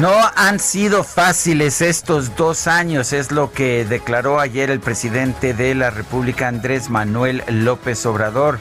No 0.00 0.14
han 0.34 0.60
sido 0.60 1.04
fáciles 1.04 1.82
estos 1.82 2.34
dos 2.34 2.66
años, 2.68 3.12
es 3.12 3.32
lo 3.32 3.52
que 3.52 3.84
declaró 3.84 4.40
ayer 4.40 4.70
el 4.70 4.80
presidente 4.80 5.52
de 5.52 5.74
la 5.74 5.90
República, 5.90 6.48
Andrés 6.48 6.88
Manuel 6.88 7.44
López 7.48 8.06
Obrador. 8.06 8.58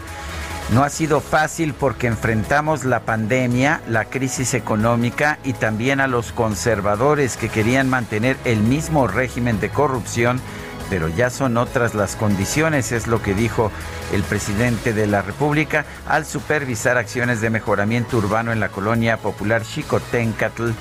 No 0.73 0.84
ha 0.84 0.90
sido 0.90 1.22
fácil 1.22 1.73
porque 1.73 2.08
enfrentamos 2.08 2.84
la 2.84 3.06
pandemia, 3.06 3.80
la 3.88 4.04
crisis 4.04 4.54
económica 4.54 5.40
y 5.45 5.54
también 5.54 6.02
a 6.02 6.08
los 6.08 6.34
conservadores 6.34 7.38
que 7.38 7.48
querían 7.48 7.90
mantener 7.90 8.36
el 8.44 8.60
mismo 8.60 9.08
régimen 9.08 9.62
de 9.62 9.70
corrupción, 9.70 10.42
pero 10.90 11.08
ya 11.08 11.30
son 11.30 11.58
otras 11.58 11.94
las 11.94 12.16
condiciones, 12.16 12.92
es 12.92 13.08
lo 13.08 13.22
que 13.22 13.34
dijo 13.34 13.72
el 14.14 14.23
presidente 14.23 14.94
de 14.94 15.08
la 15.08 15.22
República 15.22 15.86
al 16.08 16.26
supervisar 16.26 16.98
acciones 16.98 17.42
de 17.42 17.50
mejoramiento 17.50 18.18
urbano 18.18 18.52
en 18.52 18.59
la 18.59 18.70
colonia 18.70 19.17
popular 19.17 19.64
Chicotencatl 19.64 20.72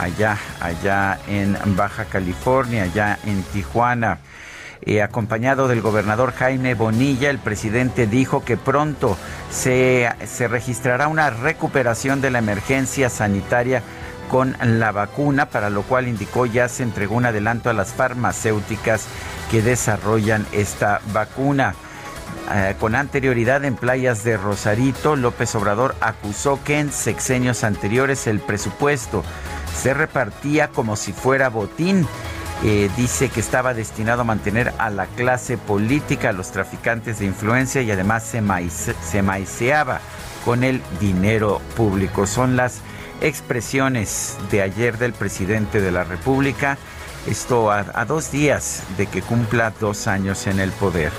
allá, 0.00 0.38
allá 0.60 1.18
en 1.28 1.56
Baja 1.76 2.04
California, 2.04 2.84
allá 2.84 3.18
en 3.24 3.42
Tijuana. 3.42 4.18
Eh, 4.86 5.00
acompañado 5.00 5.66
del 5.66 5.80
gobernador 5.80 6.34
Jaime 6.34 6.74
Bonilla, 6.74 7.30
el 7.30 7.38
presidente 7.38 8.06
dijo 8.06 8.44
que 8.44 8.58
pronto 8.58 9.16
se, 9.50 10.10
se 10.26 10.46
registrará 10.46 11.08
una 11.08 11.30
recuperación 11.30 12.20
de 12.20 12.30
la 12.30 12.40
emergencia 12.40 13.08
sanitaria 13.08 13.82
con 14.28 14.56
la 14.60 14.92
vacuna, 14.92 15.46
para 15.46 15.70
lo 15.70 15.82
cual 15.82 16.08
indicó 16.08 16.46
ya 16.46 16.68
se 16.68 16.82
entregó 16.82 17.16
un 17.16 17.26
adelanto 17.26 17.70
a 17.70 17.74
las 17.74 17.92
farmacéuticas 17.92 19.06
que 19.50 19.62
desarrollan 19.62 20.46
esta 20.52 21.00
vacuna. 21.12 21.74
Eh, 22.52 22.74
con 22.78 22.94
anterioridad 22.94 23.64
en 23.64 23.74
playas 23.74 24.22
de 24.22 24.36
Rosarito, 24.36 25.16
López 25.16 25.54
Obrador 25.54 25.94
acusó 26.00 26.62
que 26.62 26.78
en 26.78 26.92
sexenios 26.92 27.64
anteriores 27.64 28.26
el 28.26 28.40
presupuesto 28.40 29.24
se 29.74 29.94
repartía 29.94 30.68
como 30.68 30.96
si 30.96 31.12
fuera 31.12 31.48
botín. 31.48 32.06
Eh, 32.62 32.90
dice 32.96 33.28
que 33.28 33.40
estaba 33.40 33.74
destinado 33.74 34.22
a 34.22 34.24
mantener 34.24 34.72
a 34.78 34.88
la 34.90 35.06
clase 35.06 35.58
política, 35.58 36.30
a 36.30 36.32
los 36.32 36.50
traficantes 36.50 37.18
de 37.18 37.26
influencia 37.26 37.82
y 37.82 37.90
además 37.90 38.24
se, 38.24 38.42
se 39.02 39.22
maiceaba 39.22 40.00
con 40.44 40.64
el 40.64 40.82
dinero 41.00 41.60
público. 41.76 42.26
Son 42.26 42.56
las 42.56 42.80
expresiones 43.20 44.36
de 44.50 44.62
ayer 44.62 44.98
del 44.98 45.12
presidente 45.12 45.80
de 45.80 45.90
la 45.90 46.04
República, 46.04 46.78
esto 47.26 47.70
a, 47.70 47.86
a 47.94 48.04
dos 48.04 48.30
días 48.30 48.82
de 48.96 49.06
que 49.06 49.22
cumpla 49.22 49.72
dos 49.80 50.06
años 50.06 50.46
en 50.46 50.60
el 50.60 50.70
poder. 50.72 51.12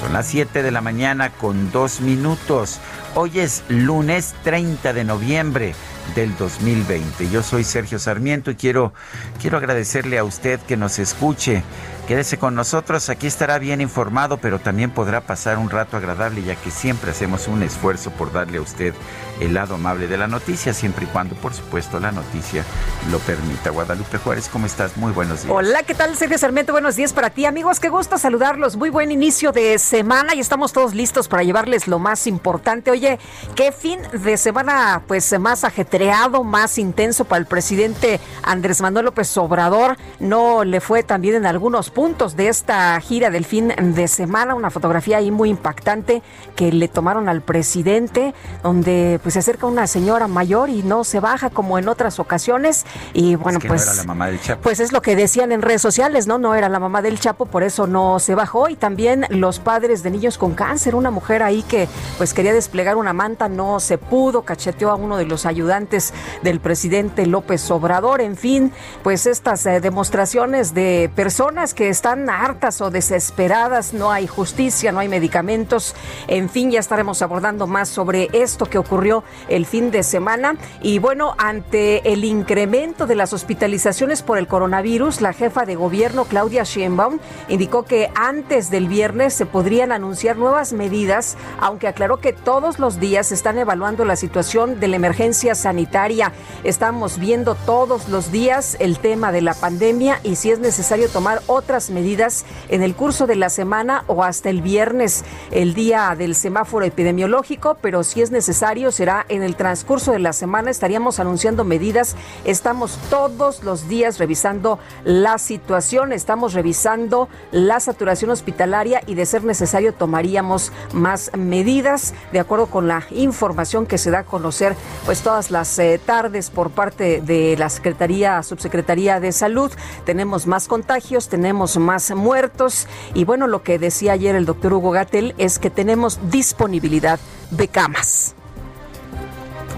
Son 0.00 0.14
las 0.14 0.28
7 0.28 0.62
de 0.62 0.70
la 0.70 0.80
mañana 0.80 1.28
con 1.28 1.70
dos 1.72 2.00
minutos. 2.00 2.80
Hoy 3.14 3.38
es 3.38 3.62
lunes 3.68 4.34
30 4.44 4.94
de 4.94 5.04
noviembre 5.04 5.74
del 6.14 6.34
2020. 6.38 7.28
Yo 7.28 7.42
soy 7.42 7.64
Sergio 7.64 7.98
Sarmiento 7.98 8.50
y 8.50 8.56
quiero, 8.56 8.94
quiero 9.42 9.58
agradecerle 9.58 10.16
a 10.16 10.24
usted 10.24 10.58
que 10.60 10.78
nos 10.78 10.98
escuche 10.98 11.62
Quédese 12.10 12.38
con 12.38 12.56
nosotros, 12.56 13.08
aquí 13.08 13.28
estará 13.28 13.60
bien 13.60 13.80
informado, 13.80 14.38
pero 14.38 14.58
también 14.58 14.90
podrá 14.90 15.20
pasar 15.20 15.58
un 15.58 15.70
rato 15.70 15.96
agradable, 15.96 16.42
ya 16.42 16.56
que 16.56 16.72
siempre 16.72 17.12
hacemos 17.12 17.46
un 17.46 17.62
esfuerzo 17.62 18.10
por 18.10 18.32
darle 18.32 18.58
a 18.58 18.62
usted 18.62 18.94
el 19.38 19.54
lado 19.54 19.76
amable 19.76 20.08
de 20.08 20.18
la 20.18 20.26
noticia, 20.26 20.74
siempre 20.74 21.04
y 21.04 21.06
cuando, 21.06 21.36
por 21.36 21.54
supuesto, 21.54 22.00
la 22.00 22.10
noticia 22.10 22.64
lo 23.12 23.20
permita. 23.20 23.70
Guadalupe 23.70 24.18
Juárez, 24.18 24.48
¿cómo 24.48 24.66
estás? 24.66 24.96
Muy 24.96 25.12
buenos 25.12 25.44
días. 25.44 25.54
Hola, 25.54 25.84
¿qué 25.84 25.94
tal, 25.94 26.16
Sergio 26.16 26.36
Sarmiento? 26.36 26.72
Buenos 26.72 26.96
días 26.96 27.12
para 27.12 27.30
ti, 27.30 27.44
amigos. 27.44 27.78
Qué 27.78 27.90
gusto 27.90 28.18
saludarlos. 28.18 28.74
Muy 28.74 28.90
buen 28.90 29.12
inicio 29.12 29.52
de 29.52 29.74
semana 29.90 30.36
y 30.36 30.40
estamos 30.40 30.72
todos 30.72 30.94
listos 30.94 31.26
para 31.26 31.42
llevarles 31.42 31.88
lo 31.88 31.98
más 31.98 32.28
importante. 32.28 32.92
Oye, 32.92 33.18
qué 33.56 33.72
fin 33.72 33.98
de 34.12 34.36
semana, 34.36 35.02
pues, 35.08 35.36
más 35.40 35.64
ajetreado, 35.64 36.44
más 36.44 36.78
intenso 36.78 37.24
para 37.24 37.40
el 37.40 37.46
presidente 37.46 38.20
Andrés 38.44 38.80
Manuel 38.80 39.06
López 39.06 39.36
Obrador. 39.36 39.96
No 40.20 40.62
le 40.62 40.80
fue 40.80 41.02
también 41.02 41.34
en 41.34 41.44
algunos 41.44 41.90
puntos 41.90 42.36
de 42.36 42.46
esta 42.46 43.00
gira 43.00 43.30
del 43.30 43.44
fin 43.44 43.74
de 43.76 44.06
semana, 44.06 44.54
una 44.54 44.70
fotografía 44.70 45.16
ahí 45.16 45.32
muy 45.32 45.50
impactante 45.50 46.22
que 46.54 46.70
le 46.70 46.86
tomaron 46.86 47.28
al 47.28 47.42
presidente, 47.42 48.32
donde 48.62 49.18
pues 49.24 49.32
se 49.34 49.40
acerca 49.40 49.66
una 49.66 49.88
señora 49.88 50.28
mayor 50.28 50.70
y 50.70 50.84
no 50.84 51.02
se 51.02 51.18
baja 51.18 51.50
como 51.50 51.78
en 51.78 51.88
otras 51.88 52.20
ocasiones 52.20 52.86
y 53.12 53.34
bueno, 53.34 53.58
pues 53.58 53.86
no 53.86 53.92
era 53.92 54.02
la 54.02 54.04
mamá 54.04 54.26
del 54.28 54.40
Chapo. 54.40 54.62
Pues 54.62 54.78
es 54.78 54.92
lo 54.92 55.02
que 55.02 55.16
decían 55.16 55.50
en 55.50 55.62
redes 55.62 55.82
sociales, 55.82 56.28
¿no? 56.28 56.38
No 56.38 56.54
era 56.54 56.68
la 56.68 56.78
mamá 56.78 57.02
del 57.02 57.18
Chapo, 57.18 57.46
por 57.46 57.64
eso 57.64 57.88
no 57.88 58.20
se 58.20 58.36
bajó 58.36 58.68
y 58.68 58.76
también 58.76 59.26
los 59.30 59.58
padres 59.58 59.79
de 59.80 60.10
niños 60.10 60.36
con 60.36 60.52
cáncer, 60.52 60.94
una 60.94 61.10
mujer 61.10 61.42
ahí 61.42 61.62
que 61.62 61.88
pues 62.18 62.34
quería 62.34 62.52
desplegar 62.52 62.96
una 62.96 63.14
manta, 63.14 63.48
no 63.48 63.80
se 63.80 63.96
pudo, 63.96 64.42
cacheteó 64.42 64.90
a 64.90 64.94
uno 64.94 65.16
de 65.16 65.24
los 65.24 65.46
ayudantes 65.46 66.12
del 66.42 66.60
presidente 66.60 67.24
López 67.26 67.70
Obrador, 67.70 68.20
en 68.20 68.36
fin, 68.36 68.72
pues 69.02 69.26
estas 69.26 69.64
eh, 69.64 69.80
demostraciones 69.80 70.74
de 70.74 71.10
personas 71.14 71.72
que 71.72 71.88
están 71.88 72.28
hartas 72.28 72.82
o 72.82 72.90
desesperadas, 72.90 73.94
no 73.94 74.12
hay 74.12 74.26
justicia, 74.26 74.92
no 74.92 74.98
hay 74.98 75.08
medicamentos, 75.08 75.94
en 76.28 76.50
fin, 76.50 76.70
ya 76.70 76.80
estaremos 76.80 77.22
abordando 77.22 77.66
más 77.66 77.88
sobre 77.88 78.28
esto 78.32 78.66
que 78.66 78.76
ocurrió 78.76 79.24
el 79.48 79.64
fin 79.64 79.90
de 79.90 80.02
semana. 80.02 80.56
Y 80.82 80.98
bueno, 80.98 81.34
ante 81.38 82.12
el 82.12 82.24
incremento 82.24 83.06
de 83.06 83.14
las 83.14 83.32
hospitalizaciones 83.32 84.22
por 84.22 84.36
el 84.36 84.46
coronavirus, 84.46 85.22
la 85.22 85.32
jefa 85.32 85.64
de 85.64 85.74
gobierno, 85.74 86.26
Claudia 86.26 86.64
Sheinbaum, 86.64 87.18
indicó 87.48 87.84
que 87.84 88.10
antes 88.14 88.70
del 88.70 88.88
viernes 88.88 89.34
se 89.34 89.46
podrían 89.70 89.92
anunciar 89.92 90.36
nuevas 90.36 90.72
medidas, 90.72 91.36
aunque 91.60 91.86
aclaró 91.86 92.16
que 92.16 92.32
todos 92.32 92.80
los 92.80 92.98
días 92.98 93.30
están 93.30 93.56
evaluando 93.56 94.04
la 94.04 94.16
situación 94.16 94.80
de 94.80 94.88
la 94.88 94.96
emergencia 94.96 95.54
sanitaria. 95.54 96.32
Estamos 96.64 97.20
viendo 97.20 97.54
todos 97.54 98.08
los 98.08 98.32
días 98.32 98.76
el 98.80 98.98
tema 98.98 99.30
de 99.30 99.42
la 99.42 99.54
pandemia 99.54 100.18
y 100.24 100.34
si 100.34 100.50
es 100.50 100.58
necesario 100.58 101.08
tomar 101.08 101.40
otras 101.46 101.90
medidas 101.90 102.46
en 102.68 102.82
el 102.82 102.96
curso 102.96 103.28
de 103.28 103.36
la 103.36 103.48
semana 103.48 104.02
o 104.08 104.24
hasta 104.24 104.50
el 104.50 104.60
viernes, 104.60 105.24
el 105.52 105.74
día 105.74 106.16
del 106.18 106.34
semáforo 106.34 106.84
epidemiológico, 106.84 107.76
pero 107.80 108.02
si 108.02 108.22
es 108.22 108.32
necesario 108.32 108.90
será 108.90 109.24
en 109.28 109.44
el 109.44 109.54
transcurso 109.54 110.10
de 110.10 110.18
la 110.18 110.32
semana. 110.32 110.72
Estaríamos 110.72 111.20
anunciando 111.20 111.62
medidas. 111.62 112.16
Estamos 112.44 112.98
todos 113.08 113.62
los 113.62 113.86
días 113.86 114.18
revisando 114.18 114.80
la 115.04 115.38
situación, 115.38 116.12
estamos 116.12 116.54
revisando 116.54 117.28
la 117.52 117.78
saturación 117.78 118.32
hospitalaria 118.32 119.00
y 119.06 119.14
de 119.14 119.26
ser 119.26 119.44
necesario 119.44 119.59
tomaríamos 119.92 120.72
más 120.92 121.30
medidas 121.36 122.14
de 122.32 122.40
acuerdo 122.40 122.66
con 122.66 122.88
la 122.88 123.04
información 123.10 123.86
que 123.86 123.98
se 123.98 124.10
da 124.10 124.20
a 124.20 124.24
conocer 124.24 124.76
pues 125.04 125.22
todas 125.22 125.50
las 125.50 125.78
eh, 125.78 126.00
tardes 126.04 126.50
por 126.50 126.70
parte 126.70 127.20
de 127.20 127.56
la 127.58 127.68
Secretaría, 127.68 128.42
Subsecretaría 128.42 129.20
de 129.20 129.32
Salud. 129.32 129.70
Tenemos 130.04 130.46
más 130.46 130.68
contagios, 130.68 131.28
tenemos 131.28 131.76
más 131.76 132.10
muertos. 132.10 132.86
Y 133.14 133.24
bueno, 133.24 133.46
lo 133.46 133.62
que 133.62 133.78
decía 133.78 134.12
ayer 134.12 134.34
el 134.34 134.46
doctor 134.46 134.72
Hugo 134.72 134.90
Gatel 134.90 135.34
es 135.38 135.58
que 135.58 135.70
tenemos 135.70 136.18
disponibilidad 136.30 137.20
de 137.50 137.68
camas. 137.68 138.34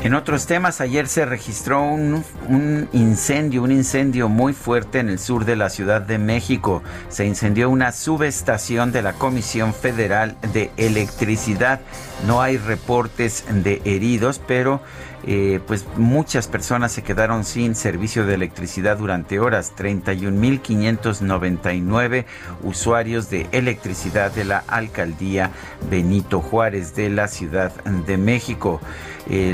En 0.03 0.15
otros 0.15 0.47
temas, 0.47 0.81
ayer 0.81 1.07
se 1.07 1.25
registró 1.25 1.81
un, 1.85 2.25
incendio, 2.93 3.63
un 3.63 3.71
incendio 3.71 4.29
muy 4.29 4.53
fuerte 4.53 4.99
en 4.99 5.09
el 5.09 5.21
sur 5.21 5.45
de 5.45 5.55
la 5.55 5.71
Ciudad 5.71 6.03
de 6.03 6.19
México. 6.19 6.83
Se 7.09 7.25
incendió 7.25 7.71
una 7.71 7.93
subestación 7.93 8.91
de 8.91 9.03
la 9.03 9.13
Comisión 9.13 9.73
Federal 9.73 10.37
de 10.53 10.73
Electricidad. 10.77 11.83
No 12.27 12.43
hay 12.43 12.57
reportes 12.57 13.45
de 13.49 13.81
heridos, 13.85 14.41
pero 14.45 14.83
eh, 15.25 15.61
pues 15.67 15.87
muchas 15.97 16.47
personas 16.49 16.93
se 16.93 17.03
quedaron 17.03 17.45
sin 17.45 17.75
servicio 17.75 18.27
de 18.27 18.35
electricidad 18.35 18.99
durante 18.99 19.41
horas. 19.41 19.73
31.599 19.77 22.27
usuarios 22.63 23.31
de 23.31 23.47
electricidad 23.53 24.31
de 24.33 24.45
la 24.45 24.65
alcaldía 24.67 25.51
Benito 25.91 26.41
Juárez 26.41 26.95
de 26.95 27.09
la 27.11 27.29
Ciudad 27.29 27.73
de 27.85 28.17
México 28.17 28.81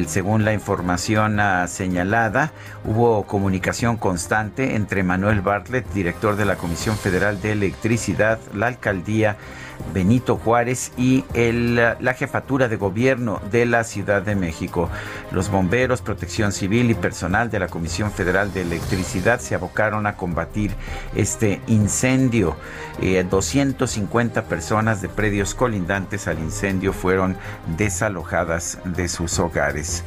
según 0.07 0.45
la 0.45 0.53
información 0.53 1.41
ah, 1.41 1.67
señalada, 1.69 2.53
hubo 2.85 3.25
comunicación 3.25 3.97
constante 3.97 4.75
entre 4.75 5.03
Manuel 5.03 5.41
Bartlett, 5.41 5.87
director 5.93 6.37
de 6.37 6.47
la 6.47 6.57
Comisión 6.57 6.97
Federal 6.97 7.41
de 7.41 7.53
Electricidad, 7.53 8.39
la 8.55 8.69
alcaldía 8.69 9.37
Benito 9.93 10.37
Juárez 10.37 10.93
y 10.97 11.25
la 11.35 12.15
jefatura 12.15 12.69
de 12.69 12.77
gobierno 12.77 13.41
de 13.51 13.67
la 13.67 13.85
Ciudad 13.85 14.23
de 14.23 14.35
México. 14.35 14.89
Los 15.33 15.51
bomberos, 15.51 16.03
protección 16.03 16.53
civil 16.53 16.91
y 16.91 16.95
personal 16.95 17.51
de 17.51 17.59
la 17.59 17.69
Comisión 17.69 18.11
Federal 18.11 18.53
de 18.53 18.63
Electricidad 18.63 19.41
se 19.41 19.55
abocaron 19.55 20.07
a 20.07 20.17
combatir 20.17 20.73
este 21.15 21.61
incendio. 21.67 22.57
250 23.31 24.41
eh, 24.41 24.43
personas 24.43 25.03
de 25.03 25.09
predios 25.09 25.55
colindantes 25.55 26.29
al 26.29 26.39
incendio 26.39 26.93
fueron 26.93 27.37
desalojadas 27.77 28.79
de 28.85 29.09
sus 29.09 29.39
hogares. 29.39 30.05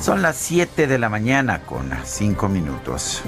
Son 0.00 0.22
las 0.22 0.36
7 0.36 0.86
de 0.86 0.98
la 0.98 1.08
mañana 1.08 1.60
con 1.60 1.90
5 2.04 2.48
minutos. 2.48 3.22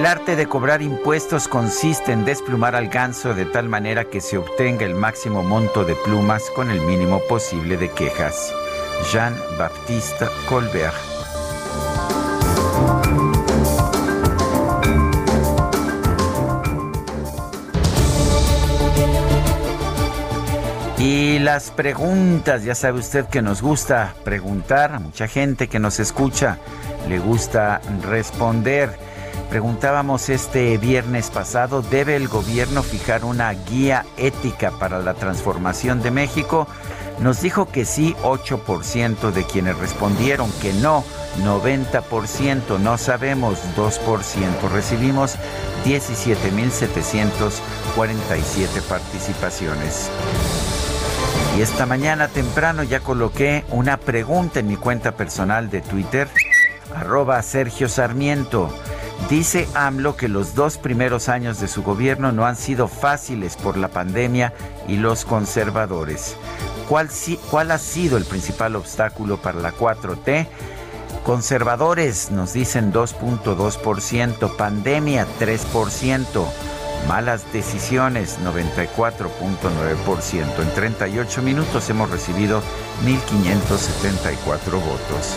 El 0.00 0.06
arte 0.06 0.34
de 0.34 0.46
cobrar 0.46 0.80
impuestos 0.80 1.46
consiste 1.46 2.12
en 2.12 2.24
desplumar 2.24 2.74
al 2.74 2.88
ganso 2.88 3.34
de 3.34 3.44
tal 3.44 3.68
manera 3.68 4.06
que 4.06 4.22
se 4.22 4.38
obtenga 4.38 4.86
el 4.86 4.94
máximo 4.94 5.42
monto 5.42 5.84
de 5.84 5.94
plumas 5.94 6.42
con 6.56 6.70
el 6.70 6.80
mínimo 6.80 7.20
posible 7.28 7.76
de 7.76 7.90
quejas. 7.90 8.50
Jean-Baptiste 9.12 10.24
Colbert. 10.48 10.94
Y 20.96 21.40
las 21.40 21.70
preguntas, 21.70 22.64
ya 22.64 22.74
sabe 22.74 23.00
usted 23.00 23.26
que 23.26 23.42
nos 23.42 23.60
gusta 23.60 24.14
preguntar, 24.24 24.94
a 24.94 24.98
mucha 24.98 25.28
gente 25.28 25.68
que 25.68 25.78
nos 25.78 26.00
escucha 26.00 26.56
le 27.06 27.18
gusta 27.18 27.82
responder. 28.02 29.09
Preguntábamos 29.48 30.28
este 30.28 30.76
viernes 30.78 31.30
pasado, 31.30 31.82
¿debe 31.82 32.16
el 32.16 32.26
gobierno 32.28 32.82
fijar 32.82 33.24
una 33.24 33.52
guía 33.52 34.04
ética 34.16 34.72
para 34.72 34.98
la 35.00 35.14
transformación 35.14 36.02
de 36.02 36.10
México? 36.10 36.66
Nos 37.20 37.40
dijo 37.40 37.66
que 37.66 37.84
sí 37.84 38.16
8% 38.22 39.30
de 39.32 39.44
quienes 39.44 39.78
respondieron 39.78 40.50
que 40.62 40.72
no, 40.72 41.04
90%, 41.42 42.78
no 42.78 42.96
sabemos 42.96 43.58
2%. 43.76 44.70
Recibimos 44.72 45.34
17.747 45.84 48.82
participaciones. 48.88 50.08
Y 51.58 51.62
esta 51.62 51.84
mañana 51.84 52.28
temprano 52.28 52.84
ya 52.84 53.00
coloqué 53.00 53.64
una 53.70 53.96
pregunta 53.96 54.60
en 54.60 54.68
mi 54.68 54.76
cuenta 54.76 55.10
personal 55.12 55.68
de 55.68 55.80
Twitter, 55.80 56.28
arroba 56.94 57.42
Sergio 57.42 57.88
Sarmiento. 57.88 58.70
Dice 59.28 59.68
AMLO 59.74 60.16
que 60.16 60.28
los 60.28 60.54
dos 60.54 60.78
primeros 60.78 61.28
años 61.28 61.60
de 61.60 61.68
su 61.68 61.82
gobierno 61.82 62.32
no 62.32 62.46
han 62.46 62.56
sido 62.56 62.88
fáciles 62.88 63.56
por 63.56 63.76
la 63.76 63.88
pandemia 63.88 64.54
y 64.88 64.96
los 64.96 65.24
conservadores. 65.24 66.36
¿Cuál, 66.88 67.10
ha 67.70 67.78
sido 67.78 68.16
el 68.16 68.24
principal 68.24 68.74
obstáculo 68.74 69.36
para 69.36 69.60
la 69.60 69.72
4T? 69.72 70.48
Conservadores 71.24 72.32
nos 72.32 72.52
dicen 72.52 72.92
2.2%, 72.92 74.56
pandemia 74.56 75.28
3%, 75.38 76.44
malas 77.06 77.52
decisiones 77.52 78.40
94.9%. 78.40 80.62
En 80.62 80.74
38 80.74 81.42
minutos 81.42 81.88
hemos 81.90 82.10
recibido 82.10 82.60
1.574 83.04 84.72
votos. 84.72 85.36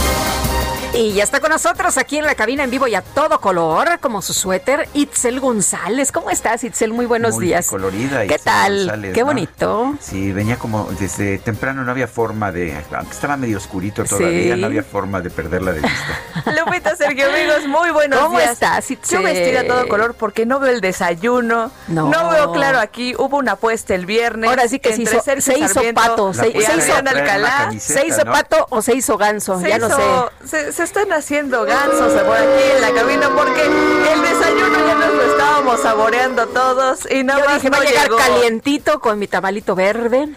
Y 0.93 1.13
ya 1.13 1.23
está 1.23 1.39
con 1.39 1.51
nosotros 1.51 1.97
aquí 1.97 2.17
en 2.17 2.25
la 2.25 2.35
cabina 2.35 2.65
en 2.65 2.69
vivo 2.69 2.85
y 2.85 2.95
a 2.95 3.01
todo 3.01 3.39
color, 3.39 3.99
como 4.01 4.21
su 4.21 4.33
suéter, 4.33 4.89
Itzel 4.93 5.39
González. 5.39 6.11
¿Cómo 6.11 6.29
estás, 6.29 6.65
Itzel? 6.65 6.91
Muy 6.91 7.05
buenos 7.05 7.35
Muy 7.35 7.45
días. 7.45 7.67
colorida. 7.67 8.27
¿Qué 8.27 8.37
tal? 8.37 9.11
Qué 9.13 9.23
bonito. 9.23 9.95
Sí, 10.01 10.33
venía 10.33 10.57
como 10.57 10.89
desde 10.99 11.37
temprano, 11.37 11.85
no 11.85 11.91
había 11.91 12.09
forma 12.09 12.51
de, 12.51 12.75
aunque 12.93 13.13
estaba 13.13 13.37
medio 13.37 13.57
oscurito 13.57 14.03
todavía, 14.03 14.57
no 14.57 14.65
había 14.65 14.83
forma 14.83 15.21
de 15.21 15.29
perderla 15.29 15.71
de 15.71 15.79
vista. 15.79 16.51
Lupita, 16.65 16.93
Sergio, 16.97 17.25
amigos, 17.29 17.67
muy 17.67 17.91
buenos 17.91 18.19
días. 18.19 18.27
¿Cómo 18.27 18.39
estás, 18.41 18.91
Itzel? 18.91 19.19
Yo 19.19 19.23
vestida 19.23 19.61
a 19.61 19.67
todo 19.67 19.87
color 19.87 20.13
porque 20.15 20.45
no 20.45 20.59
veo 20.59 20.73
el 20.73 20.81
desayuno, 20.81 21.71
no, 21.87 22.09
no 22.09 22.29
veo 22.31 22.51
claro 22.51 22.79
aquí, 22.79 23.15
hubo 23.17 23.37
una 23.37 23.53
apuesta 23.53 23.95
el 23.95 24.05
viernes. 24.05 24.49
Ahora 24.49 24.67
sí 24.67 24.79
que 24.79 24.93
se 24.93 25.03
hizo, 25.03 25.21
se 25.21 25.57
hizo 25.57 25.81
pato, 25.93 26.33
se, 26.33 26.49
hizo 26.49 26.95
Alcalá, 26.95 27.71
se 27.79 28.05
hizo 28.05 28.25
pato 28.25 28.67
o 28.69 28.81
se 28.81 28.93
hizo 28.93 29.17
ganso, 29.17 29.61
ya 29.61 29.77
no 29.77 29.87
sé. 29.89 30.71
Se, 30.71 30.80
están 30.83 31.13
haciendo 31.13 31.63
gansos 31.65 32.13
por 32.23 32.35
aquí 32.35 32.63
en 32.75 32.81
la 32.81 32.91
cabina 32.91 33.29
porque 33.35 33.65
el 33.65 34.21
desayuno 34.21 34.87
ya 34.87 34.95
nos 34.95 35.13
lo 35.13 35.23
estábamos 35.23 35.79
saboreando 35.81 36.47
todos 36.47 37.09
y 37.09 37.23
nada 37.23 37.45
más 37.45 37.55
dije, 37.55 37.69
va 37.69 37.77
a 37.77 37.83
llegar 37.83 38.09
calientito 38.09 38.99
con 38.99 39.19
mi 39.19 39.27
tabalito 39.27 39.75
verde. 39.75 40.29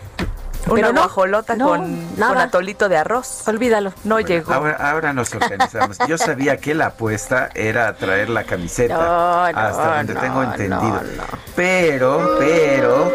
Una 0.67 0.91
guajolota 0.91 1.57
con, 1.57 2.07
atolito 2.21 2.89
de 2.89 2.97
arroz. 2.97 3.47
Olvídalo. 3.47 3.93
No 4.05 4.21
llegó. 4.21 4.53
Ahora, 4.53 5.13
nos 5.13 5.35
organizamos. 5.35 5.99
Yo 6.09 6.19
sabía 6.19 6.57
que 6.59 6.75
la 6.75 6.87
apuesta 6.87 7.51
era 7.55 7.95
traer 7.95 8.31
la 8.31 8.45
camiseta. 8.45 9.47
hasta 9.47 9.97
donde 9.99 10.15
tengo 10.15 10.43
entendido. 10.43 11.01
Pero, 11.55 12.37
pero 12.39 13.13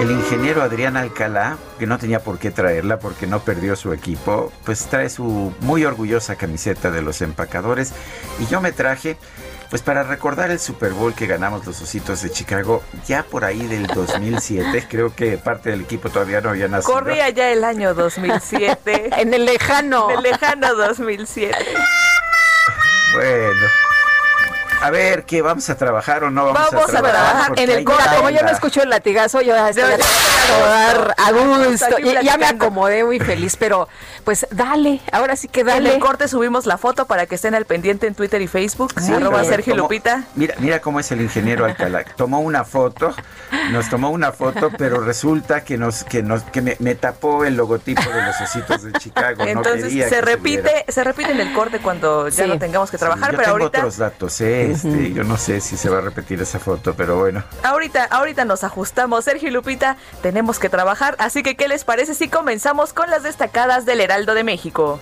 el 0.00 0.10
ingeniero 0.10 0.62
Adrián 0.62 0.96
Alcalá, 0.96 1.58
que 1.78 1.86
no 1.86 1.98
tenía 1.98 2.20
por 2.20 2.38
qué 2.38 2.50
traerla 2.50 2.98
porque 2.98 3.26
no 3.26 3.40
perdió 3.40 3.76
su 3.76 3.92
equipo, 3.92 4.52
pues 4.64 4.86
trae 4.86 5.08
su 5.08 5.52
muy 5.60 5.84
orgullosa 5.84 6.36
camiseta 6.36 6.90
de 6.90 7.02
los 7.02 7.22
empacadores 7.22 7.92
y 8.40 8.46
yo 8.46 8.60
me 8.60 8.72
traje 8.72 9.16
pues 9.72 9.80
para 9.80 10.02
recordar 10.02 10.50
el 10.50 10.60
Super 10.60 10.92
Bowl 10.92 11.14
que 11.14 11.26
ganamos 11.26 11.64
los 11.64 11.80
Ositos 11.80 12.20
de 12.20 12.30
Chicago 12.30 12.82
ya 13.06 13.22
por 13.22 13.42
ahí 13.42 13.66
del 13.66 13.86
2007, 13.86 14.86
creo 14.86 15.14
que 15.14 15.38
parte 15.38 15.70
del 15.70 15.80
equipo 15.80 16.10
todavía 16.10 16.42
no 16.42 16.50
había 16.50 16.68
nacido. 16.68 16.92
Corría 16.92 17.30
ya 17.30 17.50
el 17.50 17.64
año 17.64 17.94
2007. 17.94 19.08
en 19.16 19.32
el 19.32 19.46
lejano. 19.46 20.10
En 20.10 20.18
el 20.18 20.24
lejano 20.24 20.74
2007. 20.74 21.56
Bueno. 23.14 23.66
A 24.82 24.90
ver, 24.90 25.24
¿qué? 25.24 25.42
¿Vamos 25.42 25.70
a 25.70 25.76
trabajar 25.76 26.24
o 26.24 26.30
no 26.30 26.46
vamos, 26.46 26.70
vamos 26.72 26.94
a 26.94 27.00
trabajar? 27.00 27.52
en 27.56 27.70
el 27.70 27.84
corte. 27.84 28.16
Como 28.16 28.30
yo 28.30 28.42
no 28.42 28.50
escucho 28.50 28.82
el 28.82 28.90
latigazo, 28.90 29.40
yo 29.40 29.54
estoy 29.68 29.84
a 29.84 31.14
a 31.16 31.32
gusto. 31.32 31.98
Ya, 32.22 32.36
me 32.36 32.46
acomodé 32.46 33.04
muy 33.04 33.20
feliz, 33.20 33.56
pero 33.56 33.88
pues 34.24 34.46
dale, 34.50 35.00
ahora 35.12 35.36
sí 35.36 35.48
que 35.48 35.64
dale. 35.64 35.88
En 35.88 35.94
el 35.96 36.00
corte 36.00 36.28
subimos 36.28 36.66
la 36.66 36.78
foto 36.78 37.06
para 37.06 37.26
que 37.26 37.34
estén 37.34 37.54
al 37.54 37.64
pendiente 37.64 38.06
en 38.06 38.14
Twitter 38.14 38.40
y 38.42 38.48
Facebook. 38.48 38.92
Sí, 39.00 39.12
arroba 39.12 39.44
Sergio 39.44 39.74
Lupita. 39.74 40.24
Mira, 40.34 40.54
mira 40.58 40.80
cómo 40.80 41.00
es 41.00 41.10
el 41.12 41.20
ingeniero 41.20 41.64
Alcalá. 41.64 42.04
Tomó 42.16 42.40
una 42.40 42.64
foto, 42.64 43.14
nos 43.70 43.88
tomó 43.88 44.10
una 44.10 44.32
foto, 44.32 44.70
pero 44.76 45.00
resulta 45.00 45.64
que 45.64 45.76
nos, 45.78 46.04
que 46.04 46.22
nos, 46.22 46.42
que 46.44 46.62
me, 46.62 46.94
tapó 46.94 47.44
el 47.44 47.56
logotipo 47.56 48.02
de 48.02 48.22
los 48.22 48.40
ositos 48.40 48.82
de 48.82 48.92
Chicago. 48.92 49.44
Entonces 49.44 49.92
se 49.92 50.20
repite, 50.20 50.84
se, 50.88 51.04
repite 51.04 51.32
en 51.32 51.40
el 51.40 51.52
corte 51.52 51.80
cuando 51.80 52.28
ya 52.28 52.46
no 52.46 52.58
tengamos 52.58 52.90
que 52.90 52.98
trabajar, 52.98 53.32
yo 53.32 53.38
pero 53.38 53.42
tengo 53.42 53.64
ahorita. 53.64 53.78
otros 53.78 53.96
datos, 53.96 54.40
¿eh? 54.40 54.70
Este, 54.70 55.12
yo 55.12 55.24
no 55.24 55.36
sé 55.36 55.60
si 55.60 55.76
se 55.76 55.88
va 55.88 55.98
a 55.98 56.00
repetir 56.02 56.40
esa 56.40 56.58
foto, 56.58 56.94
pero 56.94 57.18
bueno. 57.18 57.42
Ahorita, 57.62 58.04
ahorita 58.04 58.44
nos 58.44 58.64
ajustamos. 58.64 59.24
Sergio 59.24 59.48
y 59.48 59.52
Lupita, 59.52 59.96
tenemos 60.22 60.58
que 60.58 60.68
trabajar. 60.68 61.16
Así 61.18 61.42
que, 61.42 61.56
¿qué 61.56 61.68
les 61.68 61.84
parece 61.84 62.14
si 62.14 62.28
comenzamos 62.28 62.92
con 62.92 63.10
las 63.10 63.22
destacadas 63.22 63.86
del 63.86 64.00
De 64.12 64.44
México? 64.44 65.00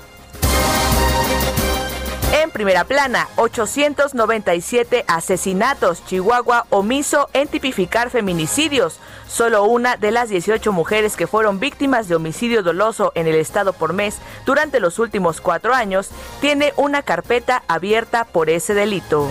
En 2.32 2.52
primera 2.52 2.84
plana, 2.84 3.28
897 3.34 5.04
asesinatos. 5.08 6.04
Chihuahua 6.06 6.66
omiso 6.70 7.28
en 7.32 7.48
tipificar 7.48 8.10
feminicidios. 8.10 9.00
Solo 9.26 9.64
una 9.64 9.96
de 9.96 10.12
las 10.12 10.28
18 10.28 10.70
mujeres 10.70 11.16
que 11.16 11.26
fueron 11.26 11.58
víctimas 11.58 12.06
de 12.06 12.14
homicidio 12.14 12.62
doloso 12.62 13.10
en 13.16 13.26
el 13.26 13.34
estado 13.34 13.72
por 13.72 13.94
mes 13.94 14.18
durante 14.46 14.78
los 14.78 15.00
últimos 15.00 15.40
cuatro 15.40 15.74
años 15.74 16.10
tiene 16.40 16.72
una 16.76 17.02
carpeta 17.02 17.64
abierta 17.66 18.24
por 18.24 18.48
ese 18.48 18.74
delito 18.74 19.26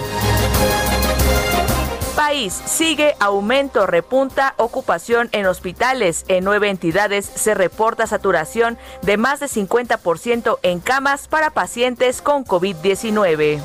país 2.09 2.53
sigue 2.53 3.15
aumento, 3.19 3.85
repunta 3.87 4.53
ocupación 4.57 5.29
en 5.31 5.45
hospitales. 5.45 6.25
En 6.27 6.43
nueve 6.43 6.69
entidades 6.69 7.25
se 7.25 7.53
reporta 7.53 8.07
saturación 8.07 8.77
de 9.01 9.17
más 9.17 9.39
de 9.39 9.47
50% 9.47 10.59
en 10.61 10.79
camas 10.79 11.27
para 11.27 11.51
pacientes 11.51 12.21
con 12.21 12.45
COVID-19. 12.45 13.59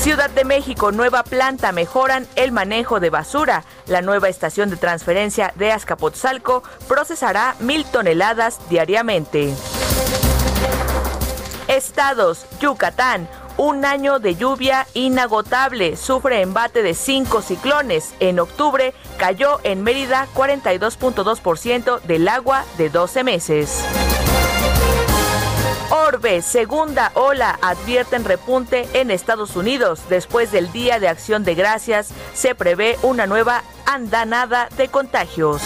Ciudad 0.00 0.30
de 0.30 0.44
México, 0.44 0.92
nueva 0.92 1.22
planta, 1.24 1.72
mejoran 1.72 2.26
el 2.34 2.52
manejo 2.52 3.00
de 3.00 3.10
basura. 3.10 3.64
La 3.86 4.00
nueva 4.00 4.28
estación 4.28 4.70
de 4.70 4.76
transferencia 4.76 5.52
de 5.56 5.72
Azcapotzalco 5.72 6.62
procesará 6.88 7.54
mil 7.60 7.84
toneladas 7.84 8.60
diariamente. 8.70 9.54
Estados, 11.68 12.46
Yucatán, 12.60 13.28
un 13.60 13.84
año 13.84 14.20
de 14.20 14.36
lluvia 14.36 14.86
inagotable. 14.94 15.94
Sufre 15.98 16.40
embate 16.40 16.82
de 16.82 16.94
cinco 16.94 17.42
ciclones. 17.42 18.14
En 18.18 18.40
octubre 18.40 18.94
cayó 19.18 19.60
en 19.64 19.82
Mérida 19.82 20.26
42.2% 20.34 22.00
del 22.00 22.26
agua 22.28 22.64
de 22.78 22.88
12 22.88 23.22
meses. 23.22 23.84
Orbe, 25.90 26.40
segunda 26.40 27.12
ola, 27.12 27.58
advierten 27.60 28.24
repunte 28.24 28.88
en 28.94 29.10
Estados 29.10 29.54
Unidos. 29.56 30.04
Después 30.08 30.52
del 30.52 30.72
Día 30.72 30.98
de 30.98 31.08
Acción 31.08 31.44
de 31.44 31.54
Gracias, 31.54 32.12
se 32.32 32.54
prevé 32.54 32.96
una 33.02 33.26
nueva 33.26 33.62
andanada 33.84 34.70
de 34.78 34.88
contagios. 34.88 35.60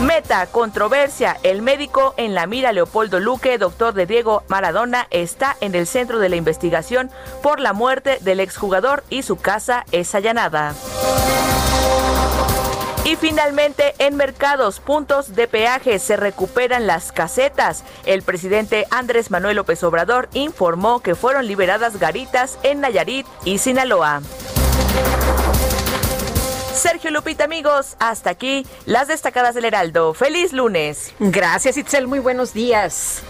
Meta, 0.00 0.46
controversia. 0.46 1.36
El 1.42 1.60
médico 1.60 2.14
en 2.16 2.34
la 2.34 2.46
mira 2.46 2.72
Leopoldo 2.72 3.20
Luque, 3.20 3.58
doctor 3.58 3.92
de 3.92 4.06
Diego 4.06 4.44
Maradona, 4.48 5.06
está 5.10 5.56
en 5.60 5.74
el 5.74 5.86
centro 5.86 6.18
de 6.18 6.30
la 6.30 6.36
investigación 6.36 7.10
por 7.42 7.60
la 7.60 7.74
muerte 7.74 8.18
del 8.22 8.40
exjugador 8.40 9.04
y 9.10 9.22
su 9.22 9.36
casa 9.36 9.84
es 9.92 10.14
allanada. 10.14 10.74
Y 13.04 13.16
finalmente, 13.16 13.94
en 13.98 14.16
mercados, 14.16 14.80
puntos 14.80 15.34
de 15.34 15.48
peaje 15.48 15.98
se 15.98 16.16
recuperan 16.16 16.86
las 16.86 17.12
casetas. 17.12 17.84
El 18.06 18.22
presidente 18.22 18.86
Andrés 18.90 19.30
Manuel 19.30 19.56
López 19.56 19.82
Obrador 19.82 20.28
informó 20.32 21.00
que 21.00 21.14
fueron 21.14 21.46
liberadas 21.46 21.98
garitas 21.98 22.58
en 22.62 22.80
Nayarit 22.80 23.26
y 23.44 23.58
Sinaloa. 23.58 24.22
Sergio 26.80 27.10
Lupita, 27.10 27.44
amigos, 27.44 27.94
hasta 27.98 28.30
aquí 28.30 28.66
las 28.86 29.06
destacadas 29.06 29.54
del 29.54 29.66
Heraldo. 29.66 30.14
Feliz 30.14 30.54
lunes. 30.54 31.12
Gracias, 31.18 31.76
Itzel. 31.76 32.06
Muy 32.06 32.20
buenos 32.20 32.54
días. 32.54 33.22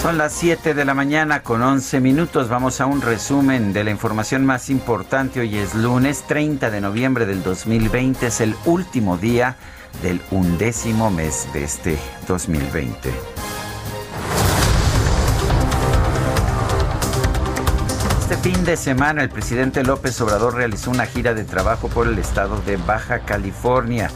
Son 0.00 0.16
las 0.18 0.32
7 0.34 0.72
de 0.72 0.84
la 0.84 0.94
mañana 0.94 1.42
con 1.42 1.60
11 1.62 1.98
minutos. 1.98 2.48
Vamos 2.48 2.80
a 2.80 2.86
un 2.86 3.02
resumen 3.02 3.72
de 3.72 3.82
la 3.82 3.90
información 3.90 4.46
más 4.46 4.70
importante. 4.70 5.40
Hoy 5.40 5.58
es 5.58 5.74
lunes 5.74 6.22
30 6.28 6.70
de 6.70 6.80
noviembre 6.80 7.26
del 7.26 7.42
2020. 7.42 8.28
Es 8.28 8.40
el 8.40 8.54
último 8.66 9.16
día 9.16 9.56
del 10.00 10.22
undécimo 10.30 11.10
mes 11.10 11.48
de 11.52 11.64
este 11.64 11.98
2020. 12.28 13.10
Fin 18.42 18.64
de 18.64 18.78
semana 18.78 19.22
el 19.22 19.28
presidente 19.28 19.82
López 19.82 20.18
Obrador 20.22 20.54
realizó 20.54 20.90
una 20.90 21.04
gira 21.04 21.34
de 21.34 21.44
trabajo 21.44 21.88
por 21.88 22.06
el 22.06 22.18
estado 22.18 22.58
de 22.62 22.78
Baja 22.78 23.20
California. 23.20 24.10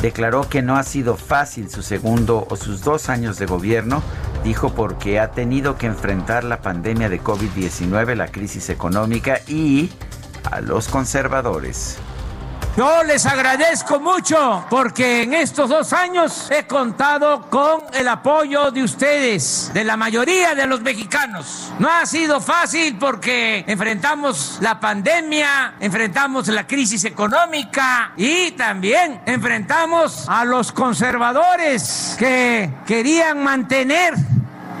Declaró 0.00 0.48
que 0.48 0.62
no 0.62 0.76
ha 0.76 0.82
sido 0.82 1.16
fácil 1.16 1.68
su 1.68 1.82
segundo 1.82 2.46
o 2.48 2.56
sus 2.56 2.82
dos 2.82 3.10
años 3.10 3.38
de 3.38 3.44
gobierno, 3.44 4.02
dijo 4.44 4.74
porque 4.74 5.20
ha 5.20 5.32
tenido 5.32 5.76
que 5.76 5.86
enfrentar 5.86 6.42
la 6.44 6.62
pandemia 6.62 7.10
de 7.10 7.22
COVID-19, 7.22 8.14
la 8.14 8.28
crisis 8.28 8.70
económica 8.70 9.40
y 9.46 9.90
a 10.50 10.62
los 10.62 10.88
conservadores. 10.88 11.98
Yo 12.76 13.02
les 13.04 13.24
agradezco 13.24 14.00
mucho 14.00 14.66
porque 14.68 15.22
en 15.22 15.32
estos 15.32 15.70
dos 15.70 15.94
años 15.94 16.50
he 16.50 16.66
contado 16.66 17.48
con 17.48 17.80
el 17.94 18.06
apoyo 18.06 18.70
de 18.70 18.82
ustedes, 18.82 19.70
de 19.72 19.82
la 19.82 19.96
mayoría 19.96 20.54
de 20.54 20.66
los 20.66 20.82
mexicanos. 20.82 21.72
No 21.78 21.88
ha 21.88 22.04
sido 22.04 22.38
fácil 22.38 22.98
porque 22.98 23.64
enfrentamos 23.66 24.58
la 24.60 24.78
pandemia, 24.78 25.76
enfrentamos 25.80 26.48
la 26.48 26.66
crisis 26.66 27.06
económica 27.06 28.12
y 28.14 28.50
también 28.50 29.22
enfrentamos 29.24 30.28
a 30.28 30.44
los 30.44 30.70
conservadores 30.70 32.14
que 32.18 32.70
querían 32.86 33.42
mantener 33.42 34.12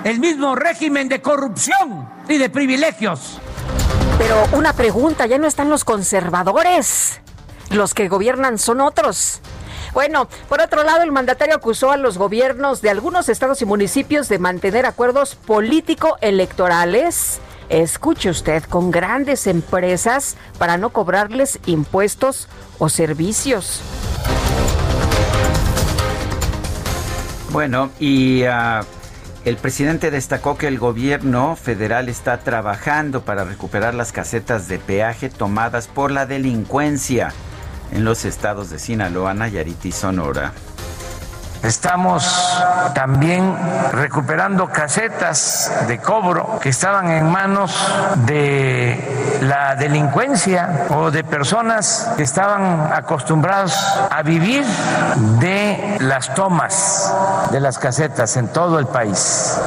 el 0.04 0.20
mismo 0.20 0.54
régimen 0.54 1.08
de 1.08 1.22
corrupción 1.22 2.10
y 2.28 2.36
de 2.36 2.50
privilegios. 2.50 3.40
Pero 4.18 4.46
una 4.52 4.74
pregunta, 4.74 5.24
ya 5.24 5.38
no 5.38 5.46
están 5.46 5.70
los 5.70 5.82
conservadores 5.82 7.22
los 7.70 7.94
que 7.94 8.08
gobiernan 8.08 8.58
son 8.58 8.80
otros. 8.80 9.40
Bueno, 9.92 10.28
por 10.48 10.60
otro 10.60 10.84
lado, 10.84 11.02
el 11.02 11.12
mandatario 11.12 11.54
acusó 11.54 11.90
a 11.90 11.96
los 11.96 12.18
gobiernos 12.18 12.82
de 12.82 12.90
algunos 12.90 13.30
estados 13.30 13.62
y 13.62 13.64
municipios 13.64 14.28
de 14.28 14.38
mantener 14.38 14.84
acuerdos 14.84 15.36
político-electorales, 15.36 17.40
escuche 17.70 18.28
usted, 18.28 18.62
con 18.64 18.90
grandes 18.90 19.46
empresas 19.46 20.36
para 20.58 20.76
no 20.76 20.90
cobrarles 20.90 21.58
impuestos 21.64 22.48
o 22.78 22.90
servicios. 22.90 23.80
Bueno, 27.52 27.90
y 27.98 28.42
uh, 28.42 28.84
el 29.46 29.56
presidente 29.56 30.10
destacó 30.10 30.58
que 30.58 30.68
el 30.68 30.78
gobierno 30.78 31.56
federal 31.56 32.10
está 32.10 32.40
trabajando 32.40 33.22
para 33.22 33.44
recuperar 33.44 33.94
las 33.94 34.12
casetas 34.12 34.68
de 34.68 34.78
peaje 34.78 35.30
tomadas 35.30 35.88
por 35.88 36.10
la 36.10 36.26
delincuencia 36.26 37.32
en 37.92 38.04
los 38.04 38.24
estados 38.24 38.70
de 38.70 38.78
Sinaloa, 38.78 39.34
Nayarit 39.34 39.84
y 39.86 39.92
Sonora. 39.92 40.52
Estamos 41.62 42.62
también 42.94 43.56
recuperando 43.92 44.68
casetas 44.68 45.72
de 45.88 45.98
cobro 45.98 46.60
que 46.60 46.68
estaban 46.68 47.10
en 47.10 47.28
manos 47.28 47.74
de 48.26 49.38
la 49.42 49.74
delincuencia 49.74 50.86
o 50.90 51.10
de 51.10 51.24
personas 51.24 52.12
que 52.16 52.22
estaban 52.22 52.92
acostumbrados 52.92 53.76
a 54.10 54.22
vivir 54.22 54.64
de 55.40 55.96
las 56.00 56.32
tomas 56.34 57.12
de 57.50 57.60
las 57.60 57.78
casetas 57.78 58.36
en 58.36 58.48
todo 58.48 58.78
el 58.78 58.86
país. 58.86 59.60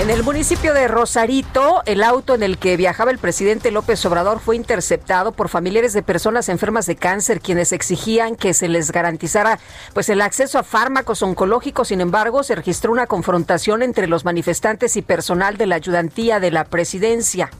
En 0.00 0.10
el 0.10 0.24
municipio 0.24 0.74
de 0.74 0.88
Rosarito, 0.88 1.82
el 1.86 2.02
auto 2.02 2.34
en 2.34 2.42
el 2.42 2.58
que 2.58 2.76
viajaba 2.76 3.12
el 3.12 3.18
presidente 3.18 3.70
López 3.70 4.04
Obrador 4.04 4.40
fue 4.40 4.56
interceptado 4.56 5.30
por 5.32 5.48
familiares 5.48 5.92
de 5.92 6.02
personas 6.02 6.48
enfermas 6.48 6.86
de 6.86 6.96
cáncer, 6.96 7.40
quienes 7.40 7.72
exigían 7.72 8.34
que 8.34 8.54
se 8.54 8.68
les 8.68 8.90
garantizara 8.90 9.60
pues 9.94 10.08
el 10.08 10.20
acceso 10.20 10.58
a 10.58 10.64
fármacos 10.64 11.22
oncológicos. 11.22 11.88
Sin 11.88 12.00
embargo, 12.00 12.42
se 12.42 12.56
registró 12.56 12.90
una 12.90 13.06
confrontación 13.06 13.82
entre 13.82 14.08
los 14.08 14.24
manifestantes 14.24 14.96
y 14.96 15.02
personal 15.02 15.56
de 15.56 15.66
la 15.66 15.76
ayudantía 15.76 16.40
de 16.40 16.50
la 16.50 16.64
presidencia. 16.64 17.50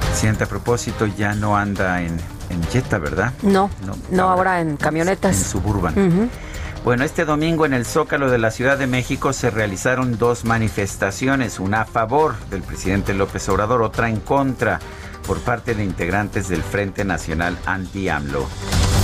Presidente, 0.00 0.44
a 0.44 0.46
propósito, 0.46 1.06
ya 1.06 1.34
no 1.34 1.56
anda 1.56 2.02
en, 2.02 2.18
en 2.50 2.62
Jetta, 2.70 2.98
¿verdad? 2.98 3.32
No, 3.42 3.70
no, 4.10 4.30
ahora, 4.30 4.60
en 4.60 4.76
camionetas. 4.76 5.36
En 5.36 5.44
Suburban. 5.44 6.30
Bueno, 6.84 7.04
este 7.04 7.24
domingo 7.24 7.64
en 7.64 7.74
el 7.74 7.86
Zócalo 7.86 8.28
de 8.28 8.38
la 8.38 8.50
Ciudad 8.50 8.76
de 8.76 8.88
México 8.88 9.32
se 9.32 9.50
realizaron 9.50 10.18
dos 10.18 10.44
manifestaciones, 10.44 11.60
una 11.60 11.82
a 11.82 11.84
favor 11.84 12.34
del 12.50 12.62
presidente 12.62 13.14
López 13.14 13.48
Obrador, 13.48 13.82
otra 13.82 14.08
en 14.08 14.18
contra 14.18 14.80
por 15.26 15.38
parte 15.40 15.74
de 15.74 15.84
integrantes 15.84 16.48
del 16.48 16.62
Frente 16.62 17.04
Nacional 17.04 17.56
Anti-AMLO. 17.66 18.46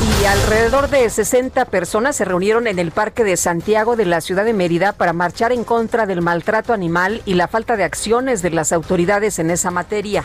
Y 0.00 0.24
alrededor 0.24 0.88
de 0.88 1.08
60 1.08 1.64
personas 1.66 2.16
se 2.16 2.24
reunieron 2.24 2.66
en 2.66 2.78
el 2.78 2.90
Parque 2.92 3.24
de 3.24 3.36
Santiago 3.36 3.96
de 3.96 4.04
la 4.04 4.20
ciudad 4.20 4.44
de 4.44 4.52
Mérida 4.52 4.92
para 4.92 5.12
marchar 5.12 5.52
en 5.52 5.64
contra 5.64 6.06
del 6.06 6.22
maltrato 6.22 6.72
animal 6.72 7.22
y 7.24 7.34
la 7.34 7.48
falta 7.48 7.76
de 7.76 7.84
acciones 7.84 8.42
de 8.42 8.50
las 8.50 8.72
autoridades 8.72 9.38
en 9.38 9.50
esa 9.50 9.70
materia. 9.70 10.24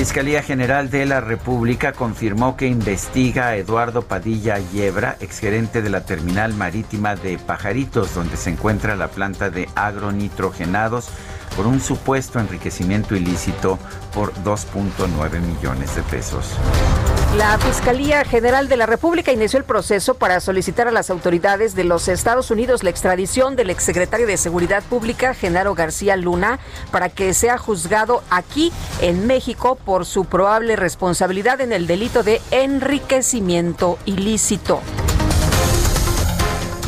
Fiscalía 0.00 0.42
General 0.42 0.88
de 0.88 1.04
la 1.04 1.20
República 1.20 1.92
confirmó 1.92 2.56
que 2.56 2.66
investiga 2.66 3.48
a 3.48 3.56
Eduardo 3.56 4.00
Padilla 4.00 4.58
Yebra, 4.58 5.18
exgerente 5.20 5.82
de 5.82 5.90
la 5.90 6.06
terminal 6.06 6.54
marítima 6.54 7.16
de 7.16 7.36
Pajaritos, 7.36 8.14
donde 8.14 8.38
se 8.38 8.48
encuentra 8.48 8.96
la 8.96 9.08
planta 9.08 9.50
de 9.50 9.68
agronitrogenados 9.74 11.10
por 11.56 11.66
un 11.66 11.80
supuesto 11.80 12.38
enriquecimiento 12.38 13.14
ilícito 13.14 13.78
por 14.14 14.32
2.9 14.44 15.40
millones 15.40 15.94
de 15.94 16.02
pesos. 16.02 16.54
La 17.36 17.58
Fiscalía 17.58 18.24
General 18.24 18.68
de 18.68 18.76
la 18.76 18.86
República 18.86 19.30
inició 19.30 19.58
el 19.58 19.64
proceso 19.64 20.14
para 20.14 20.40
solicitar 20.40 20.88
a 20.88 20.90
las 20.90 21.10
autoridades 21.10 21.76
de 21.76 21.84
los 21.84 22.08
Estados 22.08 22.50
Unidos 22.50 22.82
la 22.82 22.90
extradición 22.90 23.54
del 23.54 23.70
exsecretario 23.70 24.26
de 24.26 24.36
Seguridad 24.36 24.82
Pública, 24.82 25.32
Genaro 25.32 25.76
García 25.76 26.16
Luna, 26.16 26.58
para 26.90 27.08
que 27.08 27.32
sea 27.32 27.56
juzgado 27.56 28.24
aquí 28.30 28.72
en 29.00 29.28
México 29.28 29.76
por 29.76 30.06
su 30.06 30.24
probable 30.24 30.74
responsabilidad 30.74 31.60
en 31.60 31.72
el 31.72 31.86
delito 31.86 32.24
de 32.24 32.40
enriquecimiento 32.50 33.98
ilícito. 34.06 34.80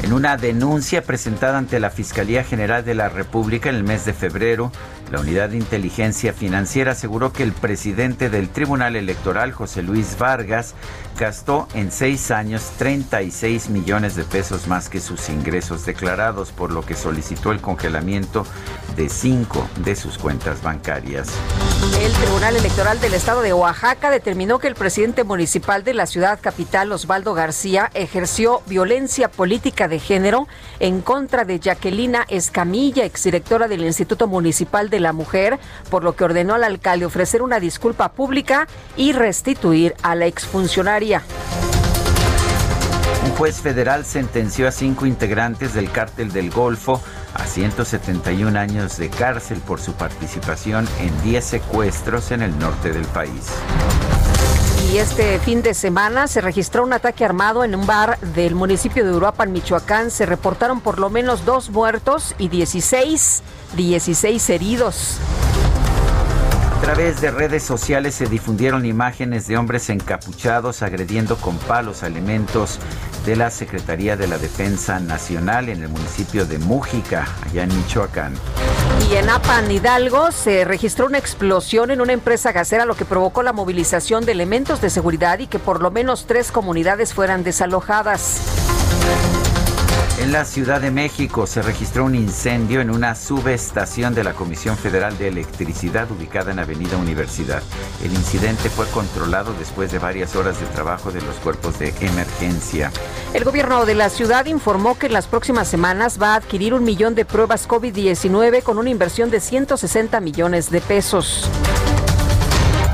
En 0.03 0.13
una 0.13 0.37
denuncia 0.37 1.05
presentada 1.05 1.59
ante 1.59 1.79
la 1.79 1.89
Fiscalía 1.91 2.43
General 2.43 2.85
de 2.85 2.95
la 2.95 3.09
República 3.09 3.71
en 3.71 3.77
el 3.77 3.85
mes 3.85 4.05
de 4.05 4.13
febrero, 4.13 4.73
la 5.13 5.21
Unidad 5.21 5.51
de 5.51 5.59
Inteligencia 5.59 6.33
Financiera 6.33 6.93
aseguró 6.93 7.35
que 7.35 7.43
el 7.43 7.53
presidente 7.53 8.31
del 8.31 8.49
Tribunal 8.49 8.97
Electoral, 8.97 9.53
José 9.53 9.83
Luis 9.83 10.17
Vargas, 10.17 10.75
gastó 11.19 11.69
en 11.75 11.93
seis 11.93 12.31
años 12.31 12.73
36 12.79 13.69
millones 13.69 14.17
de 14.17 14.25
pesos 14.25 14.69
más 14.69 14.89
que 14.89 15.01
sus 15.01 15.29
ingresos 15.29 15.85
declarados, 15.85 16.51
por 16.51 16.73
lo 16.73 16.81
que 16.87 16.95
solicitó 16.95 17.53
el 17.53 17.61
congelamiento 17.61 18.47
de 18.97 19.11
cinco 19.11 19.69
de 19.85 19.97
sus 19.97 20.17
cuentas 20.17 20.63
bancarias. 20.63 21.29
El 22.01 22.13
Tribunal 22.13 22.57
Electoral 22.57 22.99
del 22.99 23.13
Estado 23.13 23.43
de 23.43 23.53
Oaxaca 23.53 24.11
determinó 24.11 24.59
que 24.59 24.69
el 24.69 24.75
presidente 24.75 25.25
municipal 25.25 25.85
de 25.85 25.93
la 25.93 26.07
ciudad 26.07 26.39
capital, 26.41 26.91
Osvaldo 26.91 27.35
García, 27.35 27.91
ejerció 27.93 28.63
violencia 28.67 29.31
política 29.31 29.89
de 29.89 29.99
género 29.99 30.49
en 30.81 31.03
contra 31.03 31.45
de 31.45 31.59
Jacquelina 31.59 32.25
Escamilla, 32.29 33.05
exdirectora 33.05 33.69
del 33.69 33.85
Instituto 33.85 34.27
Municipal 34.27 34.89
de 34.89 35.02
la 35.03 35.13
Mujer, 35.13 35.59
por 35.91 36.05
lo 36.05 36.15
que 36.15 36.25
ordenó 36.25 36.55
al 36.55 36.65
alcalde 36.65 37.07
ofrecer 37.07 37.43
una 37.43 37.61
disculpa 37.61 38.13
pública 38.13 38.67
y 38.97 39.13
restituir 39.13 39.95
a 40.03 40.15
la 40.15 40.27
exfuncionaria. 40.27 41.23
Un 43.25 43.31
juez 43.33 43.61
federal 43.61 44.05
sentenció 44.05 44.67
a 44.67 44.73
cinco 44.73 45.07
integrantes 45.07 45.75
del 45.75 45.91
cártel 45.91 46.33
del 46.33 46.51
Golfo 46.51 47.01
a 47.35 47.47
171 47.47 48.59
años 48.59 48.97
de 48.97 49.11
cárcel 49.11 49.61
por 49.61 49.81
su 49.81 49.93
participación 49.93 50.89
en 51.01 51.23
10 51.23 51.45
secuestros 51.45 52.31
en 52.31 52.43
el 52.43 52.59
norte 52.59 52.93
del 52.93 53.05
país. 53.07 53.49
Y 54.93 54.99
este 54.99 55.39
fin 55.39 55.63
de 55.63 55.73
semana 55.73 56.27
se 56.27 56.43
registró 56.43 56.83
un 56.83 56.93
ataque 56.93 57.25
armado 57.25 57.65
en 57.65 57.75
un 57.75 57.87
bar 57.87 58.19
del 58.35 58.55
municipio 58.55 59.05
de 59.05 59.15
Uruapan, 59.15 59.51
Michoacán. 59.51 60.11
Se 60.11 60.27
reportaron 60.27 60.81
por 60.81 60.99
lo 60.99 61.09
menos 61.09 61.47
dos 61.47 61.71
muertos 61.71 62.35
y 62.37 62.49
16, 62.49 63.43
16 63.77 64.51
heridos. 64.51 65.19
A 66.83 66.85
través 66.85 67.21
de 67.21 67.31
redes 67.31 67.63
sociales 67.63 68.17
se 68.17 68.27
difundieron 68.27 68.85
imágenes 68.85 69.47
de 69.47 69.57
hombres 69.57 69.89
encapuchados 69.89 70.83
agrediendo 70.83 71.37
con 71.37 71.57
palos 71.59 72.03
a 72.03 72.09
elementos 72.09 72.81
de 73.25 73.37
la 73.37 73.51
Secretaría 73.51 74.17
de 74.17 74.27
la 74.27 74.37
Defensa 74.37 74.99
Nacional 74.99 75.69
en 75.69 75.83
el 75.83 75.89
municipio 75.89 76.45
de 76.45 76.59
Mújica, 76.59 77.29
allá 77.47 77.63
en 77.63 77.77
Michoacán. 77.77 78.35
Y 79.09 79.15
en 79.15 79.31
Apan, 79.31 79.71
Hidalgo, 79.71 80.33
se 80.33 80.65
registró 80.65 81.07
una 81.07 81.19
explosión 81.19 81.93
en 81.93 82.01
una 82.01 82.15
empresa 82.15 82.51
gasera, 82.51 82.85
lo 82.85 82.97
que 82.97 83.05
provocó 83.05 83.45
la 83.45 83.53
movilización 83.53 84.25
de 84.25 84.33
elementos 84.33 84.81
de 84.81 84.91
seguridad 84.91 85.39
y 85.39 85.47
que 85.47 85.61
por 85.61 85.81
lo 85.81 85.93
menos 85.93 86.27
tres 86.27 86.51
comunidades 86.51 87.15
fueran 87.15 87.45
desalojadas. 87.45 88.41
En 90.23 90.31
la 90.31 90.45
Ciudad 90.45 90.81
de 90.81 90.93
México 90.93 91.49
se 91.49 91.63
registró 91.63 92.05
un 92.05 92.15
incendio 92.15 92.81
en 92.81 92.91
una 92.91 93.17
subestación 93.17 94.15
de 94.15 94.23
la 94.23 94.35
Comisión 94.35 94.77
Federal 94.77 95.19
de 95.19 95.27
Electricidad 95.27 96.09
ubicada 96.13 96.53
en 96.53 96.61
Avenida 96.61 96.97
Universidad. 96.97 97.61
El 98.05 98.13
incidente 98.13 98.71
fue 98.71 98.87
controlado 98.91 99.53
después 99.59 99.91
de 99.91 99.99
varias 99.99 100.37
horas 100.37 100.61
de 100.61 100.67
trabajo 100.67 101.11
de 101.11 101.23
los 101.23 101.35
cuerpos 101.41 101.81
de 101.81 101.93
emergencia. 102.03 102.93
El 103.35 103.43
gobierno 103.43 103.85
de 103.85 103.97
la 103.97 104.11
ciudad 104.11 104.47
informó 104.47 104.97
que 104.97 105.07
en 105.07 105.13
las 105.13 105.27
próximas 105.27 105.67
semanas 105.67 106.23
va 106.23 106.35
a 106.35 106.37
adquirir 106.37 106.73
un 106.73 106.85
millón 106.85 107.17
de 107.17 107.25
pruebas 107.25 107.69
COVID-19 107.69 108.63
con 108.63 108.79
una 108.79 108.91
inversión 108.91 109.29
de 109.29 109.41
160 109.41 110.21
millones 110.21 110.71
de 110.71 110.81
pesos. 110.83 111.51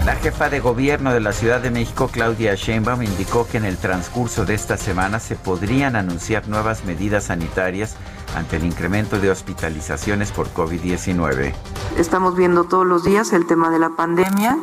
La 0.05 0.17
jefa 0.17 0.49
de 0.49 0.61
gobierno 0.61 1.13
de 1.13 1.21
la 1.21 1.33
Ciudad 1.33 1.61
de 1.61 1.71
México, 1.71 2.09
Claudia 2.11 2.55
Sheinbaum, 2.55 3.03
indicó 3.03 3.47
que 3.47 3.59
en 3.59 3.65
el 3.65 3.77
transcurso 3.77 4.45
de 4.45 4.55
esta 4.55 4.77
semana 4.77 5.21
se 5.21 5.37
podrían 5.37 5.97
anunciar 5.97 6.49
nuevas 6.49 6.85
medidas 6.85 7.25
sanitarias 7.25 7.97
ante 8.35 8.57
el 8.57 8.65
incremento 8.65 9.19
de 9.19 9.31
hospitalizaciones 9.31 10.33
por 10.33 10.49
COVID-19. 10.55 11.53
Estamos 11.99 12.37
viendo 12.37 12.65
todos 12.65 12.87
los 12.87 13.05
días 13.05 13.33
el 13.33 13.47
tema 13.47 13.71
de 13.71 13.79
la 13.79 13.91
pandemia 13.91 14.59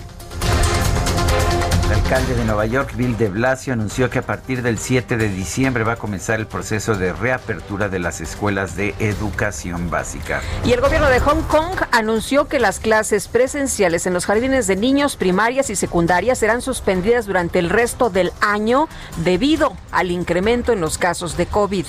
El 1.88 1.94
alcalde 1.94 2.34
de 2.34 2.44
Nueva 2.44 2.66
York, 2.66 2.92
Bill 2.96 3.16
de 3.16 3.30
Blasio, 3.30 3.72
anunció 3.72 4.10
que 4.10 4.18
a 4.18 4.22
partir 4.22 4.60
del 4.60 4.76
7 4.76 5.16
de 5.16 5.30
diciembre 5.30 5.84
va 5.84 5.92
a 5.92 5.96
comenzar 5.96 6.38
el 6.38 6.46
proceso 6.46 6.94
de 6.94 7.14
reapertura 7.14 7.88
de 7.88 7.98
las 7.98 8.20
escuelas 8.20 8.76
de 8.76 8.94
educación 8.98 9.88
básica. 9.88 10.42
Y 10.66 10.72
el 10.72 10.82
gobierno 10.82 11.08
de 11.08 11.18
Hong 11.20 11.40
Kong 11.48 11.80
anunció 11.90 12.46
que 12.46 12.58
las 12.58 12.78
clases 12.78 13.26
presenciales 13.26 14.06
en 14.06 14.12
los 14.12 14.26
jardines 14.26 14.66
de 14.66 14.76
niños 14.76 15.16
primarias 15.16 15.70
y 15.70 15.76
secundarias 15.76 16.38
serán 16.38 16.60
suspendidas 16.60 17.24
durante 17.24 17.58
el 17.58 17.70
resto 17.70 18.10
del 18.10 18.32
año 18.42 18.86
debido 19.24 19.72
al 19.90 20.10
incremento 20.10 20.74
en 20.74 20.82
los 20.82 20.98
casos 20.98 21.38
de 21.38 21.46
COVID. 21.46 21.86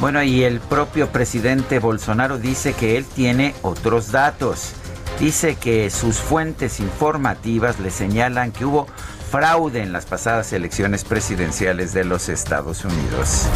Bueno, 0.00 0.22
y 0.22 0.44
el 0.44 0.60
propio 0.60 1.08
presidente 1.08 1.80
Bolsonaro 1.80 2.38
dice 2.38 2.72
que 2.72 2.96
él 2.96 3.04
tiene 3.04 3.54
otros 3.62 4.12
datos. 4.12 4.72
Dice 5.18 5.56
que 5.56 5.90
sus 5.90 6.18
fuentes 6.18 6.78
informativas 6.78 7.80
le 7.80 7.90
señalan 7.90 8.52
que 8.52 8.64
hubo 8.64 8.86
fraude 9.30 9.82
en 9.82 9.92
las 9.92 10.06
pasadas 10.06 10.52
elecciones 10.52 11.02
presidenciales 11.02 11.92
de 11.92 12.04
los 12.04 12.28
Estados 12.28 12.84
Unidos. 12.84 13.46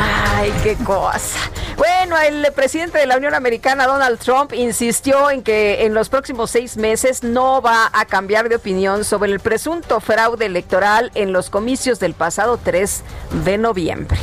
Ay, 0.00 0.50
qué 0.62 0.76
cosa. 0.76 1.38
Bueno, 1.76 2.16
el 2.16 2.50
presidente 2.54 2.96
de 2.96 3.06
la 3.06 3.18
Unión 3.18 3.34
Americana, 3.34 3.86
Donald 3.86 4.18
Trump, 4.18 4.54
insistió 4.54 5.30
en 5.30 5.42
que 5.42 5.84
en 5.84 5.92
los 5.92 6.08
próximos 6.08 6.50
seis 6.50 6.78
meses 6.78 7.22
no 7.22 7.60
va 7.60 7.90
a 7.92 8.06
cambiar 8.06 8.48
de 8.48 8.56
opinión 8.56 9.04
sobre 9.04 9.30
el 9.30 9.40
presunto 9.40 10.00
fraude 10.00 10.46
electoral 10.46 11.10
en 11.14 11.34
los 11.34 11.50
comicios 11.50 12.00
del 12.00 12.14
pasado 12.14 12.58
3 12.62 13.02
de 13.44 13.58
noviembre. 13.58 14.18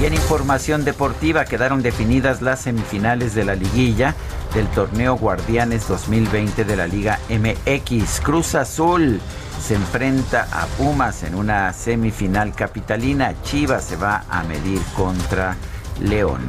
Y 0.00 0.06
en 0.06 0.14
información 0.14 0.84
deportiva 0.84 1.44
quedaron 1.44 1.82
definidas 1.82 2.42
las 2.42 2.60
semifinales 2.60 3.34
de 3.34 3.44
la 3.44 3.54
liguilla 3.54 4.14
del 4.54 4.66
torneo 4.68 5.16
Guardianes 5.16 5.86
2020 5.88 6.64
de 6.64 6.76
la 6.76 6.86
Liga 6.86 7.18
MX. 7.28 8.20
Cruz 8.20 8.54
Azul 8.54 9.20
se 9.60 9.74
enfrenta 9.74 10.48
a 10.52 10.66
Pumas 10.66 11.22
en 11.22 11.34
una 11.34 11.72
semifinal 11.72 12.54
capitalina. 12.54 13.34
Chivas 13.44 13.84
se 13.84 13.96
va 13.96 14.24
a 14.28 14.42
medir 14.42 14.80
contra 14.96 15.56
León. 16.00 16.46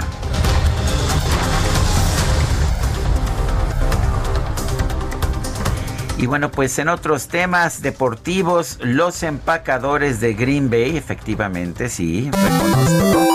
Y 6.18 6.28
bueno, 6.28 6.50
pues 6.50 6.80
en 6.80 6.88
otros 6.88 7.28
temas 7.28 7.82
deportivos, 7.82 8.80
los 8.82 9.22
empacadores 9.22 10.22
de 10.22 10.34
Green 10.34 10.70
Bay, 10.70 10.96
efectivamente, 10.96 11.90
sí, 11.90 12.32
reconozco 12.32 13.35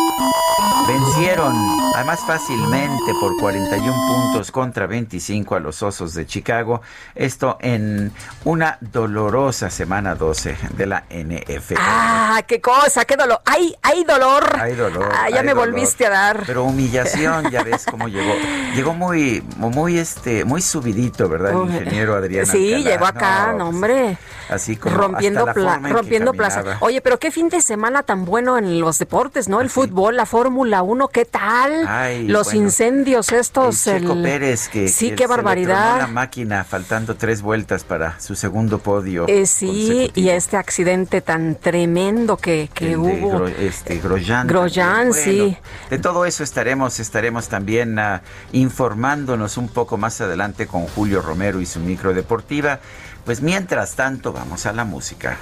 Vencieron, 1.01 1.55
además 1.95 2.21
fácilmente, 2.27 3.15
por 3.19 3.35
41 3.39 3.93
puntos 4.07 4.51
contra 4.51 4.87
25 4.87 5.55
a 5.55 5.61
los 5.61 5.83
Osos 5.83 6.13
de 6.13 6.27
Chicago. 6.27 6.83
Esto 7.15 7.57
en 7.63 8.13
una 8.45 8.77
dolorosa 8.81 9.71
semana 9.71 10.15
12 10.15 10.57
de 10.77 10.87
la 10.87 11.05
NFL. 11.09 11.79
¡Ah, 11.79 12.43
qué 12.47 12.61
cosa! 12.61 13.07
¡Qué 13.07 13.17
dolor! 13.17 13.41
¡Hay, 13.47 13.75
hay 13.81 14.05
dolor! 14.05 14.45
Hay 14.61 14.75
dolor. 14.75 15.11
Ah, 15.11 15.31
ya 15.31 15.43
me 15.43 15.55
volviste 15.55 16.05
a 16.05 16.11
dar. 16.11 16.43
Pero 16.47 16.65
humillación, 16.65 17.51
ya 17.51 17.63
ves 17.63 17.87
cómo 17.91 18.07
llegó. 18.07 18.35
Llegó 18.75 18.93
muy, 18.93 19.43
muy, 19.57 19.99
este, 19.99 20.45
muy 20.45 20.61
subidito, 20.61 21.31
¿verdad? 21.31 21.53
El 21.53 21.71
ingeniero 21.71 22.15
Adrián. 22.15 22.45
Sí, 22.45 22.83
llegó 22.85 23.07
acá, 23.07 23.55
no, 23.57 23.71
hombre. 23.71 24.19
Así 24.51 24.77
como 24.77 24.97
rompiendo, 24.97 25.47
rompiendo 25.47 26.33
plaza. 26.33 26.79
Oye, 26.81 27.01
pero 27.01 27.19
qué 27.19 27.31
fin 27.31 27.49
de 27.49 27.63
semana 27.63 28.03
tan 28.03 28.25
bueno 28.25 28.59
en 28.59 28.81
los 28.81 28.99
deportes, 28.99 29.49
¿no? 29.49 29.61
El 29.61 29.71
fútbol, 29.71 30.17
la 30.17 30.27
Fórmula 30.27 30.83
1, 30.83 31.09
¿qué 31.09 31.25
tal? 31.25 32.29
los 32.29 32.55
incendios 32.55 33.33
estos. 33.33 33.87
El 33.87 34.03
Checo 34.03 34.23
Pérez, 34.23 34.69
que, 34.69 34.89
sí, 34.89 35.13
qué 35.13 35.27
barbaridad. 35.27 35.99
la 35.99 36.07
máquina 36.07 36.65
faltando 36.65 37.17
tres 37.17 37.43
vueltas 37.43 37.85
para 37.85 38.19
su 38.21 38.35
segundo 38.35 38.79
podio. 38.79 39.27
Eh, 39.29 39.47
sí, 39.47 40.11
y 40.15 40.29
este 40.31 40.57
accidente 40.57 41.21
tan 41.21 41.57
tremendo 41.57 42.37
que, 42.37 42.71
que 42.73 42.97
hubo. 42.97 43.47
este, 43.47 43.99
Grosjean. 43.99 44.47
Grosjean, 44.47 45.13
sí. 45.13 45.57
De 45.89 45.99
todo 45.99 46.25
eso 46.25 46.43
estaremos, 46.43 47.01
estaremos 47.01 47.49
también 47.49 47.99
uh, 47.99 48.21
informándonos 48.53 49.57
un 49.57 49.69
poco 49.69 49.97
más 49.97 50.21
adelante 50.21 50.67
con 50.67 50.87
Julio 50.87 51.23
Romero 51.23 51.61
y 51.61 51.67
su 51.67 51.81
micro 51.81 52.13
deportiva. 52.13 52.81
Pues 53.25 53.43
mientras 53.43 53.95
tanto, 53.95 54.33
vamos 54.33 54.67
a 54.67 54.73
la 54.73 54.85
música. 54.85 55.39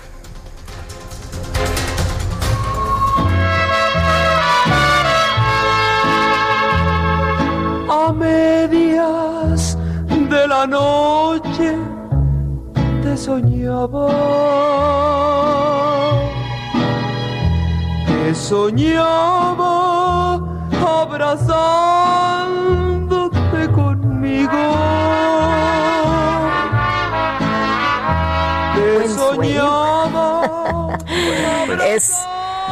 A 7.88 8.12
medias 8.12 9.78
de 10.08 10.48
la 10.48 10.66
noche 10.66 11.78
te 13.02 13.16
soñaba. 13.16 14.08
Te 18.06 18.34
soñaba 18.34 20.36
abrazándote 20.86 23.72
conmigo. 23.72 24.58
Es, 31.84 32.12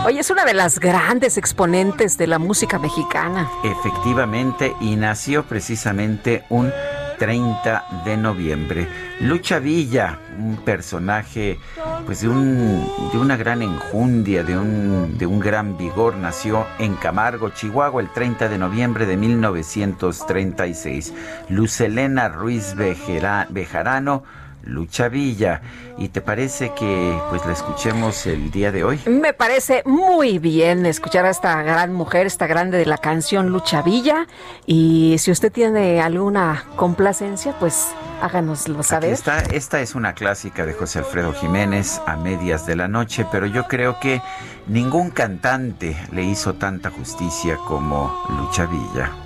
oye, 0.05 0.21
es 0.21 0.31
una 0.31 0.45
de 0.45 0.55
las 0.55 0.79
grandes 0.79 1.37
exponentes 1.39 2.19
de 2.19 2.27
la 2.27 2.39
música 2.39 2.79
mexicana. 2.79 3.51
Efectivamente, 3.65 4.75
y 4.81 4.97
nació 4.97 5.45
precisamente 5.45 6.45
un 6.49 6.73
30 7.19 8.03
de 8.05 8.17
noviembre. 8.17 8.89
Lucha 9.21 9.59
Villa, 9.59 10.19
un 10.39 10.57
personaje 10.59 11.59
pues 12.05 12.21
de, 12.21 12.29
un, 12.29 12.87
de 13.13 13.19
una 13.19 13.37
gran 13.37 13.63
enjundia, 13.63 14.43
de 14.43 14.57
un, 14.57 15.17
de 15.17 15.27
un 15.27 15.41
gran 15.41 15.77
vigor, 15.79 16.17
nació 16.17 16.67
en 16.79 16.95
Camargo, 16.97 17.51
Chihuahua, 17.51 18.03
el 18.03 18.13
30 18.13 18.49
de 18.49 18.59
noviembre 18.59 19.07
de 19.07 19.17
1936. 19.17 21.15
Lucelena 21.49 22.29
Ruiz 22.29 22.75
Bejarano 22.75 24.25
Lucha 24.67 25.09
Villa. 25.09 25.63
¿Y 25.99 26.09
te 26.09 26.21
parece 26.21 26.73
que 26.75 27.19
pues 27.31 27.45
la 27.47 27.53
escuchemos 27.53 28.27
el 28.27 28.51
día 28.51 28.71
de 28.71 28.85
hoy? 28.85 29.01
Me 29.07 29.33
parece 29.33 29.83
muy 29.87 30.39
bien 30.39 30.85
escuchar 30.85 31.25
a 31.25 31.31
esta 31.31 31.63
gran 31.63 31.93
mujer, 31.93 32.27
esta 32.27 32.47
grande 32.47 32.77
de 32.79 32.87
la 32.87 32.99
canción 32.99 33.49
Lucha 33.49 33.83
Villa. 33.83 34.27
Y 34.67 35.17
si 35.19 35.31
usted 35.31 35.51
tiene 35.51 36.01
alguna 36.01 36.65
complacencia, 36.77 37.59
pues 37.59 37.89
háganoslo 38.21 38.83
saber. 38.83 39.17
esta 39.53 39.81
es 39.81 39.95
una 39.95 40.15
clásica 40.15 40.67
de 40.67 40.75
José 40.75 40.99
Alfredo 40.99 41.33
Jiménez 41.33 42.01
a 42.07 42.17
medias 42.17 42.67
de 42.67 42.77
la 42.77 42.89
noche, 42.89 43.27
pero 43.31 43.47
yo 43.47 43.67
creo 43.69 43.99
que 44.01 44.21
ningún 44.67 45.11
cantante 45.11 45.97
le 46.13 46.25
hizo 46.25 46.55
tanta 46.55 46.91
justicia 46.91 47.57
como 47.67 48.25
Lucha 48.29 48.67
Villa. 48.67 49.26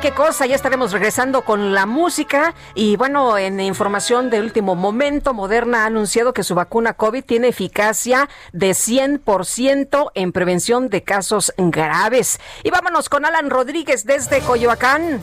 Qué 0.00 0.12
cosa, 0.12 0.46
ya 0.46 0.54
estaremos 0.54 0.92
regresando 0.92 1.42
con 1.42 1.74
la 1.74 1.84
música 1.84 2.54
y 2.74 2.96
bueno, 2.96 3.36
en 3.36 3.60
información 3.60 4.30
de 4.30 4.40
último 4.40 4.74
momento, 4.74 5.34
Moderna 5.34 5.82
ha 5.82 5.86
anunciado 5.86 6.32
que 6.32 6.42
su 6.42 6.54
vacuna 6.54 6.94
COVID 6.94 7.22
tiene 7.22 7.48
eficacia 7.48 8.28
de 8.52 8.70
100% 8.70 10.10
en 10.14 10.32
prevención 10.32 10.88
de 10.88 11.02
casos 11.02 11.52
graves. 11.58 12.40
Y 12.62 12.70
vámonos 12.70 13.08
con 13.10 13.26
Alan 13.26 13.50
Rodríguez 13.50 14.06
desde 14.06 14.40
Coyoacán. 14.40 15.22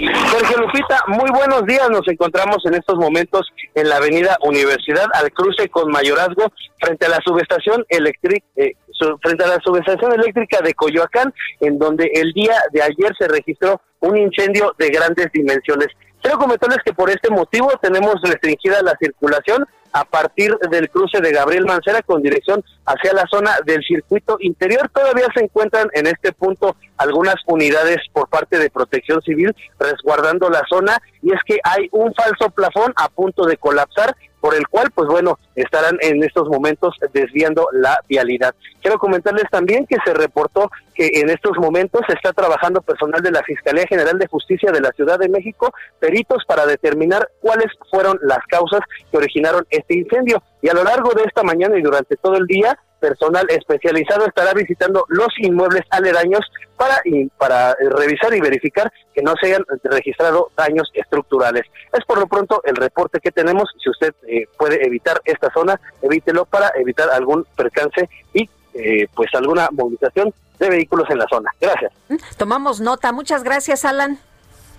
Sergio 0.00 0.56
Lupita, 0.56 1.02
muy 1.08 1.30
buenos 1.30 1.66
días. 1.66 1.90
Nos 1.90 2.08
encontramos 2.08 2.64
en 2.64 2.74
estos 2.74 2.96
momentos 2.96 3.52
en 3.74 3.88
la 3.88 3.96
avenida 3.96 4.38
Universidad 4.42 5.06
al 5.12 5.30
cruce 5.32 5.68
con 5.68 5.90
Mayorazgo 5.90 6.50
frente 6.80 7.04
a 7.04 7.10
la 7.10 7.18
subestación 7.22 7.84
eléctrica. 7.88 8.46
Eh, 8.56 8.74
frente 9.22 9.44
a 9.44 9.48
la 9.48 9.58
subestación 9.64 10.12
eléctrica 10.12 10.60
de 10.62 10.74
Coyoacán, 10.74 11.32
en 11.60 11.78
donde 11.78 12.10
el 12.14 12.32
día 12.32 12.54
de 12.72 12.82
ayer 12.82 13.14
se 13.18 13.28
registró 13.28 13.80
un 14.00 14.16
incendio 14.16 14.74
de 14.78 14.88
grandes 14.88 15.26
dimensiones. 15.32 15.88
Quiero 16.22 16.38
comentarles 16.38 16.78
que 16.84 16.92
por 16.92 17.08
este 17.08 17.30
motivo 17.30 17.70
tenemos 17.80 18.16
restringida 18.22 18.82
la 18.82 18.94
circulación 19.00 19.66
a 19.92 20.04
partir 20.04 20.56
del 20.70 20.90
cruce 20.90 21.20
de 21.20 21.32
Gabriel 21.32 21.66
Mancera 21.66 22.02
con 22.02 22.22
dirección 22.22 22.64
hacia 22.86 23.12
la 23.12 23.26
zona 23.30 23.56
del 23.64 23.82
circuito 23.82 24.36
interior. 24.40 24.88
Todavía 24.92 25.26
se 25.34 25.44
encuentran 25.44 25.88
en 25.94 26.06
este 26.06 26.32
punto 26.32 26.76
algunas 26.96 27.36
unidades 27.46 27.98
por 28.12 28.28
parte 28.28 28.58
de 28.58 28.70
protección 28.70 29.22
civil 29.22 29.54
resguardando 29.78 30.50
la 30.50 30.62
zona 30.68 31.00
y 31.22 31.32
es 31.32 31.40
que 31.44 31.58
hay 31.64 31.88
un 31.92 32.12
falso 32.14 32.50
plafón 32.50 32.92
a 32.96 33.08
punto 33.08 33.46
de 33.46 33.56
colapsar 33.56 34.14
por 34.40 34.54
el 34.54 34.66
cual, 34.68 34.90
pues 34.94 35.08
bueno, 35.08 35.38
estarán 35.54 35.98
en 36.00 36.22
estos 36.22 36.48
momentos 36.48 36.96
desviando 37.12 37.68
la 37.72 37.98
vialidad. 38.08 38.54
Quiero 38.80 38.98
comentarles 38.98 39.44
también 39.50 39.86
que 39.86 39.96
se 40.04 40.14
reportó 40.14 40.70
que 40.94 41.10
en 41.14 41.30
estos 41.30 41.56
momentos 41.58 42.02
está 42.08 42.32
trabajando 42.32 42.80
personal 42.82 43.22
de 43.22 43.30
la 43.30 43.42
Fiscalía 43.42 43.84
General 43.88 44.18
de 44.18 44.26
Justicia 44.26 44.72
de 44.72 44.80
la 44.80 44.92
Ciudad 44.92 45.18
de 45.18 45.28
México, 45.28 45.72
peritos 45.98 46.44
para 46.46 46.66
determinar 46.66 47.28
cuáles 47.40 47.68
fueron 47.90 48.18
las 48.22 48.44
causas 48.48 48.80
que 49.10 49.16
originaron 49.16 49.66
este 49.70 49.96
incendio. 49.96 50.42
Y 50.62 50.68
a 50.68 50.74
lo 50.74 50.84
largo 50.84 51.12
de 51.12 51.22
esta 51.24 51.42
mañana 51.42 51.78
y 51.78 51.82
durante 51.82 52.16
todo 52.16 52.36
el 52.36 52.46
día, 52.46 52.78
personal 53.00 53.46
especializado 53.48 54.26
estará 54.26 54.52
visitando 54.52 55.04
los 55.08 55.28
inmuebles 55.38 55.82
aledaños 55.90 56.40
para, 56.76 57.02
para 57.36 57.72
eh, 57.72 57.88
revisar 57.90 58.34
y 58.34 58.40
verificar 58.40 58.92
que 59.14 59.22
no 59.22 59.34
se 59.40 59.48
hayan 59.48 59.64
registrado 59.84 60.50
daños 60.56 60.90
estructurales. 60.94 61.66
Es 61.92 62.04
por 62.04 62.18
lo 62.18 62.26
pronto 62.26 62.62
el 62.64 62.76
reporte 62.76 63.20
que 63.20 63.32
tenemos. 63.32 63.68
Si 63.82 63.90
usted 63.90 64.14
eh, 64.28 64.46
puede 64.56 64.84
evitar 64.86 65.20
esta 65.24 65.50
zona, 65.52 65.80
evítelo 66.02 66.44
para 66.44 66.70
evitar 66.76 67.10
algún 67.10 67.44
percance 67.56 68.08
y 68.32 68.48
eh, 68.74 69.08
pues 69.14 69.28
alguna 69.34 69.68
movilización 69.72 70.32
de 70.58 70.70
vehículos 70.70 71.08
en 71.10 71.18
la 71.18 71.26
zona. 71.28 71.50
Gracias. 71.60 71.92
Tomamos 72.36 72.80
nota. 72.80 73.12
Muchas 73.12 73.42
gracias, 73.42 73.84
Alan. 73.84 74.18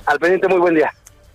Al 0.05 0.19
pendiente, 0.19 0.47
muy 0.47 0.60
buen 0.60 0.75
día. 0.75 0.91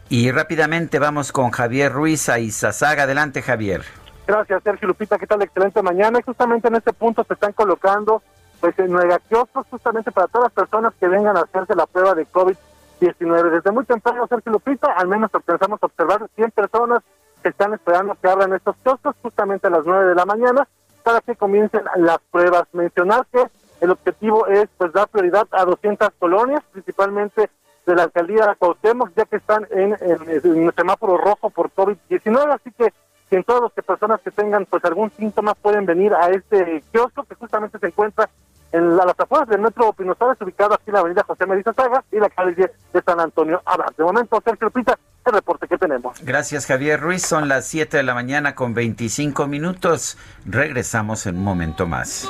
Y 0.08 0.30
rápidamente 0.30 0.98
vamos 0.98 1.32
con 1.32 1.50
Javier 1.50 1.92
Ruiz 1.92 2.28
a 2.28 2.38
Izazaga. 2.38 3.04
Adelante, 3.04 3.42
Javier. 3.42 3.82
Gracias, 4.26 4.62
Sergio 4.64 4.88
Lupita. 4.88 5.18
¿Qué 5.18 5.26
tal? 5.26 5.42
Excelente 5.42 5.82
mañana. 5.82 6.18
Y 6.18 6.22
justamente 6.22 6.68
en 6.68 6.74
este 6.74 6.92
punto 6.92 7.22
se 7.24 7.34
están 7.34 7.52
colocando, 7.52 8.22
pues, 8.60 8.76
en 8.78 8.96
kioscos, 9.28 9.66
justamente 9.70 10.10
para 10.10 10.26
todas 10.26 10.46
las 10.46 10.52
personas 10.52 10.94
que 10.98 11.06
vengan 11.06 11.36
a 11.36 11.42
hacerse 11.42 11.74
la 11.76 11.86
prueba 11.86 12.14
de 12.14 12.26
COVID 12.26 12.56
19. 13.00 13.50
Desde 13.50 13.70
muy 13.70 13.84
temprano, 13.84 14.26
Sergio 14.26 14.52
Lupita, 14.52 14.92
al 14.92 15.08
menos 15.08 15.30
alcanzamos 15.32 15.82
a 15.82 15.86
observar 15.86 16.28
100 16.34 16.50
personas 16.50 17.02
que 17.42 17.50
están 17.50 17.74
esperando 17.74 18.16
que 18.20 18.28
abran 18.28 18.52
estos 18.54 18.76
kioscos 18.82 19.14
justamente 19.22 19.66
a 19.66 19.70
las 19.70 19.84
9 19.84 20.06
de 20.06 20.14
la 20.14 20.24
mañana 20.24 20.66
para 21.02 21.20
que 21.20 21.36
comiencen 21.36 21.82
las 21.96 22.18
pruebas. 22.30 22.64
Mencionar 22.72 23.26
que 23.32 23.46
el 23.80 23.90
objetivo 23.90 24.46
es 24.48 24.68
pues 24.76 24.92
dar 24.92 25.08
prioridad 25.08 25.46
a 25.52 25.64
200 25.64 26.10
colonias, 26.18 26.62
principalmente 26.72 27.50
de 27.86 27.94
la 27.94 28.04
alcaldía 28.04 28.46
de 28.46 28.56
Cuauhtémoc, 28.56 29.10
ya 29.14 29.24
que 29.26 29.36
están 29.36 29.68
en, 29.70 29.96
el 30.00 30.72
semáforo 30.74 31.16
rojo 31.16 31.50
por 31.50 31.70
COVID-19, 31.70 32.54
así 32.54 32.72
que 32.72 32.92
en 33.30 33.44
todas 33.44 33.62
las 33.62 33.84
personas 33.84 34.20
que 34.20 34.30
tengan 34.30 34.66
pues 34.66 34.84
algún 34.84 35.10
síntoma 35.10 35.54
pueden 35.54 35.84
venir 35.86 36.14
a 36.14 36.28
este 36.30 36.82
kiosco 36.92 37.24
que 37.24 37.34
justamente 37.34 37.78
se 37.78 37.88
encuentra 37.88 38.28
en 38.72 38.96
las 38.96 39.18
afueras 39.18 39.48
del 39.48 39.60
metro 39.60 39.92
Pino 39.92 40.16
ubicado 40.40 40.74
aquí 40.74 40.84
en 40.88 40.94
la 40.94 41.00
avenida 41.00 41.24
José 41.26 41.46
Melissa 41.46 41.72
Saga 41.72 42.04
y 42.12 42.18
la 42.18 42.28
calle 42.28 42.70
de 42.92 43.02
San 43.02 43.20
Antonio 43.20 43.62
Abad. 43.64 43.94
De 43.96 44.04
momento, 44.04 44.40
Sergio 44.44 44.70
Pita, 44.70 44.98
el 45.24 45.32
reporte 45.32 45.66
que 45.66 45.78
tenemos. 45.78 46.20
Gracias, 46.22 46.66
Javier 46.66 47.00
Ruiz. 47.00 47.22
Son 47.22 47.48
las 47.48 47.66
7 47.66 47.96
de 47.96 48.02
la 48.02 48.14
mañana 48.14 48.54
con 48.54 48.74
25 48.74 49.46
minutos. 49.46 50.18
Regresamos 50.44 51.26
en 51.26 51.38
un 51.38 51.44
momento 51.44 51.86
más. 51.86 52.28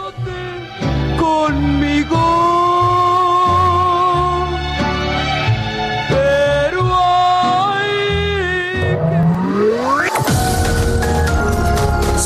Conmigo 1.18 2.55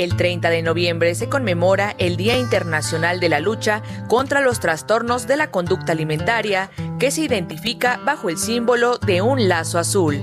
El 0.00 0.16
30 0.16 0.48
de 0.48 0.62
noviembre 0.62 1.14
se 1.14 1.28
conmemora 1.28 1.94
el 1.98 2.16
Día 2.16 2.38
Internacional 2.38 3.20
de 3.20 3.28
la 3.28 3.38
Lucha 3.38 3.82
contra 4.08 4.40
los 4.40 4.58
Trastornos 4.58 5.26
de 5.26 5.36
la 5.36 5.50
Conducta 5.50 5.92
Alimentaria, 5.92 6.70
que 6.98 7.10
se 7.10 7.20
identifica 7.20 8.00
bajo 8.02 8.30
el 8.30 8.38
símbolo 8.38 8.96
de 8.96 9.20
un 9.20 9.46
lazo 9.46 9.78
azul. 9.78 10.18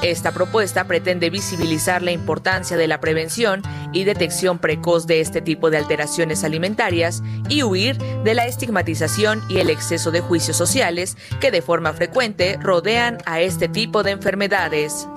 Esta 0.00 0.30
propuesta 0.30 0.84
pretende 0.84 1.28
visibilizar 1.28 2.02
la 2.02 2.12
importancia 2.12 2.76
de 2.76 2.86
la 2.86 3.00
prevención 3.00 3.62
y 3.92 4.04
detección 4.04 4.60
precoz 4.60 5.08
de 5.08 5.20
este 5.20 5.40
tipo 5.40 5.70
de 5.70 5.78
alteraciones 5.78 6.44
alimentarias 6.44 7.20
y 7.48 7.64
huir 7.64 7.98
de 7.98 8.34
la 8.34 8.46
estigmatización 8.46 9.42
y 9.48 9.58
el 9.58 9.70
exceso 9.70 10.12
de 10.12 10.20
juicios 10.20 10.56
sociales 10.56 11.16
que 11.40 11.50
de 11.50 11.62
forma 11.62 11.94
frecuente 11.94 12.58
rodean 12.62 13.18
a 13.26 13.40
este 13.40 13.66
tipo 13.66 14.04
de 14.04 14.12
enfermedades. 14.12 15.08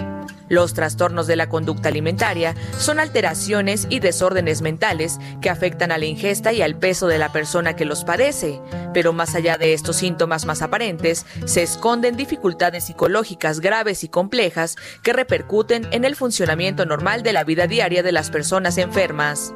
Los 0.49 0.73
trastornos 0.73 1.27
de 1.27 1.36
la 1.36 1.49
conducta 1.49 1.89
alimentaria 1.89 2.56
son 2.77 2.99
alteraciones 2.99 3.88
y 3.89 3.99
desórdenes 3.99 4.62
mentales 4.62 5.19
que 5.41 5.49
afectan 5.49 5.91
a 5.91 5.97
la 5.97 6.06
ingesta 6.06 6.53
y 6.53 6.62
al 6.62 6.77
peso 6.77 7.08
de 7.08 7.17
la 7.17 7.32
persona 7.32 7.75
que 7.75 7.86
los 7.86 8.03
padece. 8.03 8.62
Pero 8.93 9.13
más 9.13 9.36
allá 9.36 9.58
de 9.58 9.73
estos 9.73 9.97
síntomas 9.97 10.45
más 10.45 10.62
aparentes, 10.62 11.25
se 11.45 11.63
esconden 11.63 12.17
dificultades 12.17 12.86
psicológicas 12.86 13.60
graves 13.60 14.03
y 14.03 14.10
complejas 14.10 14.75
que 15.01 15.13
repercuten 15.13 15.88
en 15.91 16.06
el 16.06 16.15
funcionamiento 16.15 16.86
normal 16.86 17.23
de 17.23 17.34
la 17.34 17.43
vida 17.43 17.67
diaria 17.67 18.03
de 18.03 18.12
las 18.12 18.29
personas 18.29 18.77
enfermas. 18.77 19.53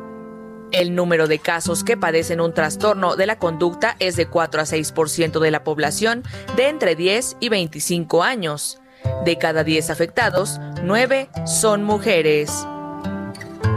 El 0.71 0.95
número 0.95 1.27
de 1.27 1.39
casos 1.39 1.85
que 1.85 1.95
padecen 1.95 2.41
un 2.41 2.53
trastorno 2.53 3.15
de 3.15 3.25
la 3.25 3.39
conducta 3.39 3.95
es 3.99 4.17
de 4.17 4.27
4 4.27 4.61
a 4.61 4.65
6% 4.65 5.39
de 5.39 5.51
la 5.51 5.63
población 5.63 6.23
de 6.57 6.67
entre 6.67 6.95
10 6.95 7.37
y 7.39 7.47
25 7.47 8.23
años. 8.23 8.81
De 9.25 9.37
cada 9.37 9.63
10 9.63 9.89
afectados, 9.89 10.59
9 10.83 11.29
son 11.45 11.83
mujeres. 11.83 12.65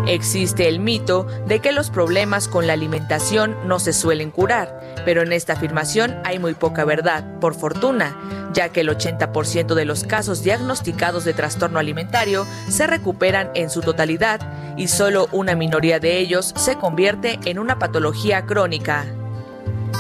Existe 0.07 0.67
el 0.67 0.81
mito 0.81 1.27
de 1.47 1.61
que 1.61 1.73
los 1.73 1.91
problemas 1.91 2.49
con 2.49 2.67
la 2.67 2.73
alimentación 2.73 3.57
no 3.67 3.79
se 3.79 3.93
suelen 3.93 4.31
curar, 4.31 4.81
pero 5.05 5.23
en 5.23 5.33
esta 5.33 5.53
afirmación 5.53 6.19
hay 6.25 6.39
muy 6.39 6.55
poca 6.55 6.85
verdad, 6.85 7.39
por 7.39 7.55
fortuna, 7.55 8.17
ya 8.53 8.71
que 8.71 8.81
el 8.81 8.89
80% 8.89 9.75
de 9.75 9.85
los 9.85 10.05
casos 10.05 10.43
diagnosticados 10.43 11.25
de 11.25 11.35
trastorno 11.35 11.79
alimentario 11.79 12.47
se 12.69 12.87
recuperan 12.87 13.51
en 13.55 13.71
su 13.71 13.83
totalidad 13.83 14.41
y 14.77 14.89
solo 14.89 15.29
una 15.33 15.55
minoría 15.55 16.01
de 16.01 16.19
ellos 16.19 16.55
se 16.57 16.77
convierte 16.77 17.39
en 17.45 17.59
una 17.59 17.79
patología 17.79 18.47
crónica. 18.47 19.05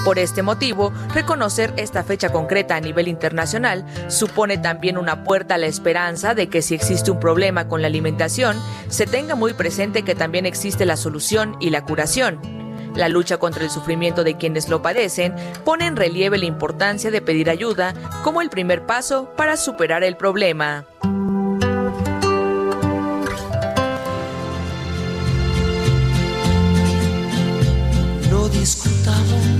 Por 0.04 0.18
este 0.18 0.42
motivo, 0.42 0.92
reconocer 1.14 1.74
esta 1.76 2.02
fecha 2.02 2.30
concreta 2.30 2.76
a 2.76 2.80
nivel 2.80 3.06
internacional 3.06 3.84
supone 4.08 4.56
también 4.56 4.96
una 4.96 5.24
puerta 5.24 5.56
a 5.56 5.58
la 5.58 5.66
esperanza 5.66 6.34
de 6.34 6.48
que 6.48 6.62
si 6.62 6.74
existe 6.74 7.10
un 7.10 7.20
problema 7.20 7.68
con 7.68 7.82
la 7.82 7.88
alimentación, 7.88 8.56
se 8.88 9.06
tenga 9.06 9.34
muy 9.34 9.52
presente 9.52 10.02
que 10.02 10.14
también 10.14 10.46
existe 10.46 10.86
la 10.86 10.96
solución 10.96 11.56
y 11.60 11.70
la 11.70 11.84
curación. 11.84 12.40
La 12.94 13.08
lucha 13.08 13.36
contra 13.36 13.62
el 13.62 13.70
sufrimiento 13.70 14.24
de 14.24 14.36
quienes 14.36 14.68
lo 14.68 14.82
padecen 14.82 15.34
pone 15.64 15.86
en 15.86 15.96
relieve 15.96 16.38
la 16.38 16.46
importancia 16.46 17.10
de 17.10 17.20
pedir 17.20 17.50
ayuda 17.50 17.94
como 18.24 18.42
el 18.42 18.50
primer 18.50 18.86
paso 18.86 19.30
para 19.36 19.56
superar 19.56 20.02
el 20.02 20.16
problema. 20.16 20.86
No 28.30 28.48
discutamos 28.48 29.59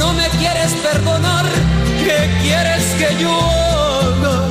no 0.00 0.14
me 0.14 0.26
quieres 0.30 0.72
perdonar, 0.82 1.44
¿qué 2.02 2.18
quieres 2.42 2.84
que 2.98 3.22
yo 3.22 3.30
haga? 3.30 4.48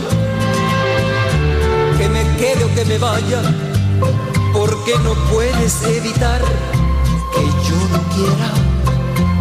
Que 1.98 2.08
me 2.08 2.24
quede 2.38 2.64
o 2.64 2.76
que 2.76 2.86
me 2.86 2.98
vaya, 3.00 3.42
porque 4.54 4.94
no 5.04 5.16
puedes 5.32 5.84
evitar 5.84 6.40
que 7.34 7.44
yo 7.68 7.78
no 7.92 8.00
quiera. 8.14 8.50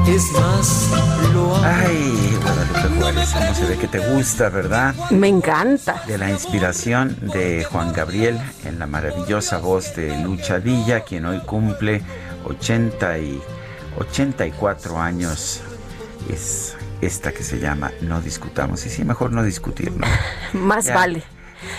Es 0.09 0.33
más, 0.33 0.89
lo 1.35 1.55
hago. 1.57 1.67
Ay, 1.67 2.39
Guadalupe 2.43 2.99
Juárez, 2.99 3.35
no 3.35 3.55
se 3.55 3.67
ve 3.67 3.77
que 3.77 3.89
te 3.89 3.99
gusta, 3.99 4.49
¿verdad? 4.49 4.95
Me 5.11 5.29
encanta. 5.29 6.03
De 6.07 6.17
la 6.17 6.31
inspiración 6.31 7.19
de 7.21 7.65
Juan 7.65 7.93
Gabriel 7.93 8.41
en 8.65 8.79
la 8.79 8.87
maravillosa 8.87 9.59
voz 9.59 9.95
de 9.95 10.19
Lucha 10.23 10.57
Villa, 10.57 11.01
quien 11.01 11.27
hoy 11.27 11.41
cumple 11.41 12.01
80 12.47 13.19
y 13.19 13.43
84 13.99 14.99
años 14.99 15.61
es 16.31 16.77
esta 17.01 17.33
que 17.33 17.43
se 17.43 17.59
llama 17.59 17.93
No 18.01 18.21
discutamos. 18.21 18.85
Y 18.87 18.91
sí, 18.91 19.05
mejor 19.05 19.33
no 19.33 19.43
discutir, 19.43 19.93
¿no? 19.93 20.07
Más 20.53 20.93
vale. 20.93 21.23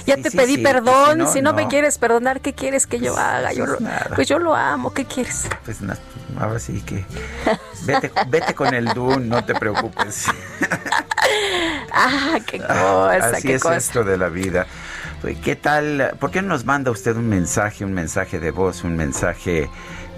Ya 0.06 0.17
te 0.17 0.30
pedí 0.32 0.58
perdón, 0.58 1.28
si 1.32 1.41
no, 1.41 1.54
me 1.54 1.67
quieres 1.67 1.97
perdonar, 1.97 2.41
¿qué 2.41 2.54
quieres 2.54 2.86
que 2.86 2.99
yo 2.99 3.17
haga? 3.17 3.54
Yo 3.54 3.65
pues, 3.65 3.80
pues 4.15 4.28
yo 4.28 4.38
lo 4.38 4.54
amo, 4.54 4.93
¿qué 4.93 5.06
quieres? 5.06 5.47
Pues 5.63 5.82
nada, 5.82 5.99
ahora 6.38 6.60
sí 6.60 6.82
que 6.82 7.06
vete, 7.86 8.12
vete 8.28 8.54
con 8.54 8.73
el 8.73 8.88
Dun, 8.88 9.30
no 9.30 9.45
te 9.45 9.56
preocupes. 9.56 10.25
ah, 11.93 12.39
qué 12.45 12.60
cosa, 12.60 13.30
Así 13.30 13.54
es 13.54 13.63
esto 13.63 14.04
de 14.04 14.17
la 14.17 14.28
vida. 14.28 14.67
Pues, 15.21 15.38
¿Qué 15.39 15.56
tal? 15.56 16.13
¿Por 16.19 16.32
qué 16.32 16.41
no 16.41 16.49
nos 16.49 16.65
manda 16.65 16.91
usted 16.91 17.15
un 17.15 17.28
mensaje, 17.28 17.86
un 17.86 17.93
mensaje 17.93 18.39
de 18.39 18.52
voz, 18.52 18.84
un 18.84 18.95
mensaje 18.95 19.69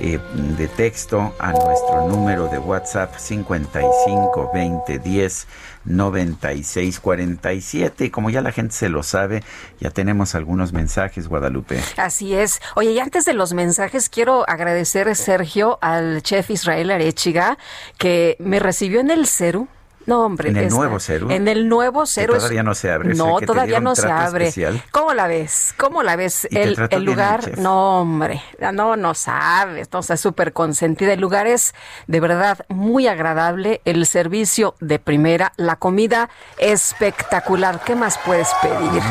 eh, 0.03 0.19
de 0.57 0.67
texto 0.67 1.31
a 1.37 1.51
nuestro 1.51 2.07
número 2.07 2.47
de 2.47 2.57
WhatsApp 2.57 3.15
55 3.15 4.49
20 4.51 4.97
10 4.97 5.47
96 5.85 6.99
47? 6.99 8.05
Y 8.05 8.09
como 8.09 8.31
ya 8.31 8.41
la 8.41 8.51
gente 8.51 8.73
se 8.73 8.89
lo 8.89 9.03
sabe, 9.03 9.43
ya 9.79 9.91
tenemos 9.91 10.33
algunos 10.33 10.73
mensajes, 10.73 11.27
Guadalupe. 11.27 11.79
Así 11.97 12.33
es. 12.33 12.61
Oye, 12.75 12.93
y 12.93 12.99
antes 12.99 13.25
de 13.25 13.33
los 13.33 13.53
mensajes, 13.53 14.09
quiero 14.09 14.43
agradecer, 14.49 15.15
Sergio, 15.15 15.77
al 15.81 16.23
chef 16.23 16.49
Israel 16.49 16.89
Arechiga, 16.89 17.59
que 17.99 18.37
me 18.39 18.59
recibió 18.59 19.01
en 19.01 19.11
el 19.11 19.27
CERU 19.27 19.67
no, 20.05 20.25
hombre. 20.25 20.49
En 20.49 20.57
el 20.57 20.69
nuevo 20.69 20.99
cero. 20.99 21.27
En 21.29 21.47
el 21.47 21.67
nuevo 21.67 22.05
cero. 22.05 22.33
todavía 22.35 22.63
no 22.63 22.73
se 22.73 22.91
abre. 22.91 23.13
No, 23.13 23.39
todavía 23.41 23.79
no 23.79 23.95
se 23.95 24.09
abre. 24.09 24.53
¿Cómo 24.91 25.13
la 25.13 25.27
ves? 25.27 25.73
¿Cómo 25.77 26.03
la 26.03 26.15
ves? 26.15 26.47
El, 26.51 26.77
el 26.89 27.03
lugar, 27.03 27.57
no, 27.59 28.01
hombre. 28.01 28.41
No, 28.73 28.95
no 28.95 29.13
sabes. 29.13 29.89
No, 29.91 29.99
o 29.99 30.03
sea, 30.03 30.17
súper 30.17 30.53
consentida. 30.53 31.13
El 31.13 31.21
lugar 31.21 31.47
es 31.47 31.73
de 32.07 32.19
verdad 32.19 32.65
muy 32.69 33.07
agradable. 33.07 33.81
El 33.85 34.05
servicio 34.05 34.75
de 34.79 34.99
primera. 34.99 35.53
La 35.57 35.75
comida 35.75 36.29
espectacular. 36.57 37.81
¿Qué 37.83 37.95
más 37.95 38.17
puedes 38.25 38.49
pedir? 38.61 39.01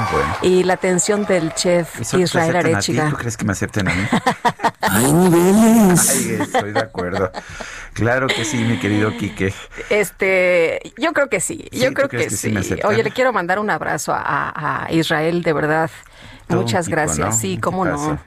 Y 0.43 0.65
la 0.65 0.75
atención 0.75 1.25
del 1.27 1.55
chef 1.55 2.01
Israel 2.15 2.57
Arechiga. 2.57 3.11
¿Tú 3.11 3.17
crees 3.17 3.37
que 3.37 3.45
me 3.45 3.53
acepten 3.53 3.89
a 3.89 3.95
mí? 3.95 4.03
Ay, 4.81 5.13
niveles. 5.13 6.11
Ay, 6.11 6.39
estoy 6.41 6.73
de 6.73 6.81
acuerdo. 6.81 7.31
Claro 7.93 8.27
que 8.29 8.45
sí, 8.45 8.59
mi 8.59 8.79
querido 8.79 9.17
Quique. 9.17 9.53
Este, 9.91 10.81
yo 10.97 11.13
creo 11.13 11.29
que 11.29 11.41
sí, 11.41 11.69
yo 11.73 11.93
creo 11.93 12.09
que, 12.09 12.31
sí. 12.31 12.55
Oye, 12.85 13.03
le 13.03 13.11
quiero 13.11 13.33
mandar 13.33 13.59
un 13.59 13.71
abrazo 13.71 14.13
a, 14.15 14.89
Israel, 14.91 15.43
de 15.43 15.53
verdad. 15.53 15.91
Muchas 16.49 16.89
gracias. 16.89 17.39
Sí, 17.41 17.59
cómo 17.59 17.85
no. 17.85 18.19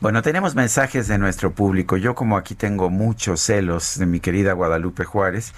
Bueno, 0.00 0.22
tenemos 0.22 0.54
mensajes 0.54 1.08
de 1.08 1.18
nuestro 1.18 1.52
público. 1.52 1.96
Yo 1.96 2.14
como 2.14 2.36
aquí 2.36 2.54
tengo 2.54 2.90
muchos 2.90 3.40
celos 3.40 3.98
de 3.98 4.06
mi 4.06 4.20
querida 4.20 4.52
Guadalupe 4.52 5.04
Juárez, 5.04 5.52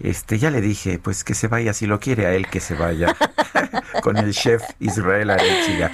este 0.00 0.38
ya 0.38 0.50
le 0.50 0.60
dije, 0.60 0.98
pues 0.98 1.24
que 1.24 1.34
se 1.34 1.46
vaya 1.46 1.72
si 1.72 1.86
lo 1.86 2.00
quiere 2.00 2.26
a 2.26 2.34
él 2.34 2.48
que 2.48 2.60
se 2.60 2.74
vaya 2.74 3.14
con 4.02 4.16
el 4.16 4.32
chef 4.32 4.62
Israel 4.80 5.30
Arechiga. 5.30 5.90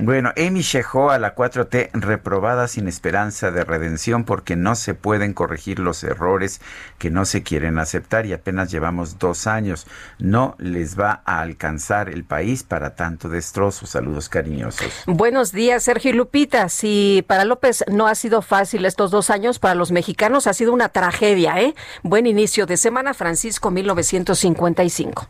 Bueno, 0.00 0.32
Amy 0.38 0.62
a 0.62 1.18
la 1.18 1.34
4T, 1.34 1.90
reprobada 1.92 2.66
sin 2.66 2.88
esperanza 2.88 3.50
de 3.50 3.62
redención 3.62 4.24
porque 4.24 4.56
no 4.56 4.74
se 4.74 4.94
pueden 4.94 5.34
corregir 5.34 5.78
los 5.78 6.02
errores 6.02 6.62
que 6.98 7.10
no 7.10 7.26
se 7.26 7.42
quieren 7.42 7.78
aceptar 7.78 8.24
y 8.24 8.32
apenas 8.32 8.70
llevamos 8.70 9.18
dos 9.18 9.46
años. 9.46 9.86
No 10.18 10.56
les 10.58 10.98
va 10.98 11.22
a 11.26 11.40
alcanzar 11.40 12.08
el 12.08 12.24
país 12.24 12.62
para 12.62 12.94
tanto 12.94 13.28
destrozo. 13.28 13.84
Saludos 13.86 14.30
cariñosos. 14.30 14.90
Buenos 15.06 15.52
días, 15.52 15.82
Sergio 15.82 16.14
Lupita. 16.14 16.70
Si 16.70 17.22
para 17.28 17.44
López 17.44 17.84
no 17.88 18.06
ha 18.06 18.14
sido 18.14 18.40
fácil 18.40 18.86
estos 18.86 19.10
dos 19.10 19.28
años, 19.28 19.58
para 19.58 19.74
los 19.74 19.92
mexicanos 19.92 20.46
ha 20.46 20.54
sido 20.54 20.72
una 20.72 20.88
tragedia, 20.88 21.60
¿eh? 21.60 21.74
Buen 22.02 22.26
inicio 22.26 22.64
de 22.64 22.78
semana, 22.78 23.12
Francisco 23.12 23.70
1955. 23.70 25.28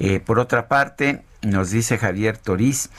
Eh, 0.00 0.20
por 0.20 0.38
otra 0.38 0.68
parte, 0.68 1.22
nos 1.42 1.70
dice 1.70 1.98
Javier 1.98 2.38
Toriz, 2.38 2.90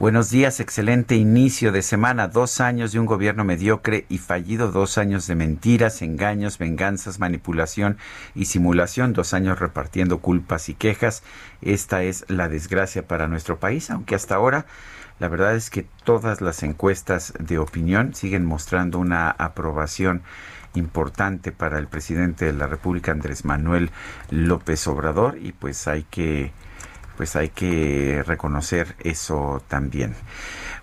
Buenos 0.00 0.30
días, 0.30 0.60
excelente 0.60 1.16
inicio 1.16 1.72
de 1.72 1.82
semana. 1.82 2.28
Dos 2.28 2.60
años 2.60 2.92
de 2.92 3.00
un 3.00 3.06
gobierno 3.06 3.42
mediocre 3.42 4.06
y 4.08 4.18
fallido, 4.18 4.70
dos 4.70 4.96
años 4.96 5.26
de 5.26 5.34
mentiras, 5.34 6.02
engaños, 6.02 6.56
venganzas, 6.56 7.18
manipulación 7.18 7.98
y 8.32 8.44
simulación, 8.44 9.12
dos 9.12 9.34
años 9.34 9.58
repartiendo 9.58 10.18
culpas 10.20 10.68
y 10.68 10.74
quejas. 10.74 11.24
Esta 11.62 12.04
es 12.04 12.24
la 12.28 12.48
desgracia 12.48 13.08
para 13.08 13.26
nuestro 13.26 13.58
país, 13.58 13.90
aunque 13.90 14.14
hasta 14.14 14.36
ahora 14.36 14.66
la 15.18 15.26
verdad 15.26 15.56
es 15.56 15.68
que 15.68 15.84
todas 16.04 16.40
las 16.42 16.62
encuestas 16.62 17.34
de 17.40 17.58
opinión 17.58 18.14
siguen 18.14 18.44
mostrando 18.44 19.00
una 19.00 19.30
aprobación 19.30 20.22
importante 20.74 21.50
para 21.50 21.76
el 21.80 21.88
presidente 21.88 22.44
de 22.44 22.52
la 22.52 22.68
República, 22.68 23.10
Andrés 23.10 23.44
Manuel 23.44 23.90
López 24.30 24.86
Obrador, 24.86 25.38
y 25.38 25.50
pues 25.50 25.88
hay 25.88 26.04
que 26.04 26.52
pues 27.18 27.34
hay 27.34 27.48
que 27.48 28.22
reconocer 28.24 28.94
eso 29.00 29.60
también. 29.66 30.14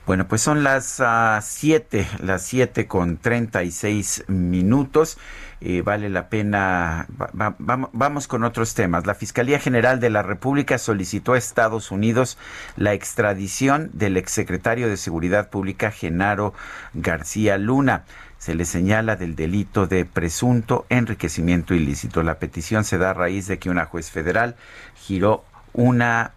Bueno, 0.05 0.27
pues 0.27 0.41
son 0.41 0.65
las 0.65 1.01
7, 1.41 2.07
ah, 2.11 2.17
las 2.21 2.41
7 2.43 2.87
con 2.87 3.15
36 3.15 4.25
minutos. 4.27 5.17
Eh, 5.61 5.81
vale 5.81 6.09
la 6.09 6.27
pena. 6.27 7.07
vamos 7.31 8.27
con 8.27 8.43
otros 8.43 8.73
temas. 8.73 9.07
La 9.07 9.15
Fiscalía 9.15 9.59
General 9.59 10.01
de 10.01 10.09
la 10.09 10.23
República 10.23 10.77
solicitó 10.77 11.33
a 11.33 11.37
Estados 11.37 11.89
Unidos 11.89 12.37
la 12.75 12.91
extradición 12.91 13.89
del 13.93 14.17
exsecretario 14.17 14.89
de 14.89 14.97
Seguridad 14.97 15.49
Pública, 15.49 15.89
Genaro 15.89 16.53
García 16.93 17.57
Luna. 17.57 18.03
Se 18.39 18.55
le 18.55 18.65
señala 18.65 19.15
del 19.15 19.37
delito 19.37 19.87
de 19.87 20.03
presunto 20.03 20.85
enriquecimiento 20.89 21.73
ilícito. 21.73 22.23
La 22.23 22.39
petición 22.39 22.83
se 22.83 22.97
da 22.97 23.11
a 23.11 23.13
raíz 23.13 23.47
de 23.47 23.57
que 23.57 23.69
una 23.69 23.85
juez 23.85 24.11
federal 24.11 24.57
giró 24.95 25.45
una 25.75 26.31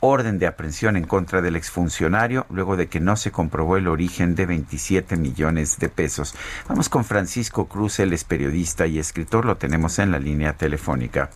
orden 0.00 0.38
de 0.38 0.46
aprehensión 0.46 0.96
en 0.96 1.04
contra 1.04 1.42
del 1.42 1.56
exfuncionario 1.56 2.46
luego 2.50 2.76
de 2.76 2.88
que 2.88 3.00
no 3.00 3.16
se 3.16 3.30
comprobó 3.32 3.76
el 3.76 3.88
origen 3.88 4.34
de 4.34 4.46
27 4.46 5.16
millones 5.16 5.78
de 5.78 5.88
pesos. 5.88 6.34
Vamos 6.68 6.88
con 6.88 7.04
Francisco 7.04 7.66
Cruz, 7.66 7.98
él 7.98 8.12
es 8.12 8.24
periodista 8.24 8.86
y 8.86 8.98
escritor, 8.98 9.44
lo 9.44 9.56
tenemos 9.56 9.98
en 9.98 10.10
la 10.10 10.18
línea 10.18 10.52
telefónica. 10.52 11.30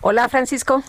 Hola 0.00 0.28
Francisco. 0.28 0.82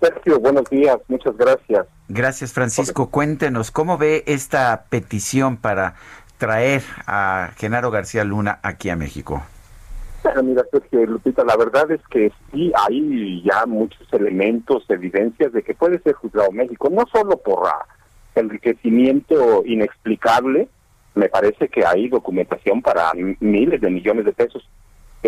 Sergio, 0.00 0.40
buenos 0.40 0.68
días, 0.68 0.98
muchas 1.08 1.36
gracias. 1.36 1.86
Gracias 2.08 2.52
Francisco, 2.52 3.08
cuéntenos, 3.10 3.70
¿cómo 3.70 3.96
ve 3.96 4.24
esta 4.26 4.84
petición 4.88 5.56
para 5.56 5.94
traer 6.38 6.82
a 7.06 7.50
Genaro 7.56 7.90
García 7.90 8.24
Luna 8.24 8.58
aquí 8.62 8.90
a 8.90 8.96
México? 8.96 9.42
Mira, 10.42 10.64
que 10.90 11.06
Lupita, 11.06 11.44
la 11.44 11.56
verdad 11.56 11.90
es 11.90 12.00
que 12.10 12.32
sí 12.52 12.72
hay 12.74 13.42
ya 13.42 13.66
muchos 13.66 14.06
elementos, 14.12 14.84
evidencias 14.88 15.52
de 15.52 15.62
que 15.62 15.74
puede 15.74 16.00
ser 16.00 16.14
juzgado 16.14 16.52
México, 16.52 16.88
no 16.90 17.04
solo 17.12 17.36
por 17.38 17.68
enriquecimiento 18.34 19.62
inexplicable, 19.64 20.68
me 21.14 21.28
parece 21.28 21.68
que 21.68 21.84
hay 21.84 22.08
documentación 22.08 22.82
para 22.82 23.12
miles 23.40 23.80
de 23.80 23.90
millones 23.90 24.24
de 24.24 24.32
pesos, 24.32 24.68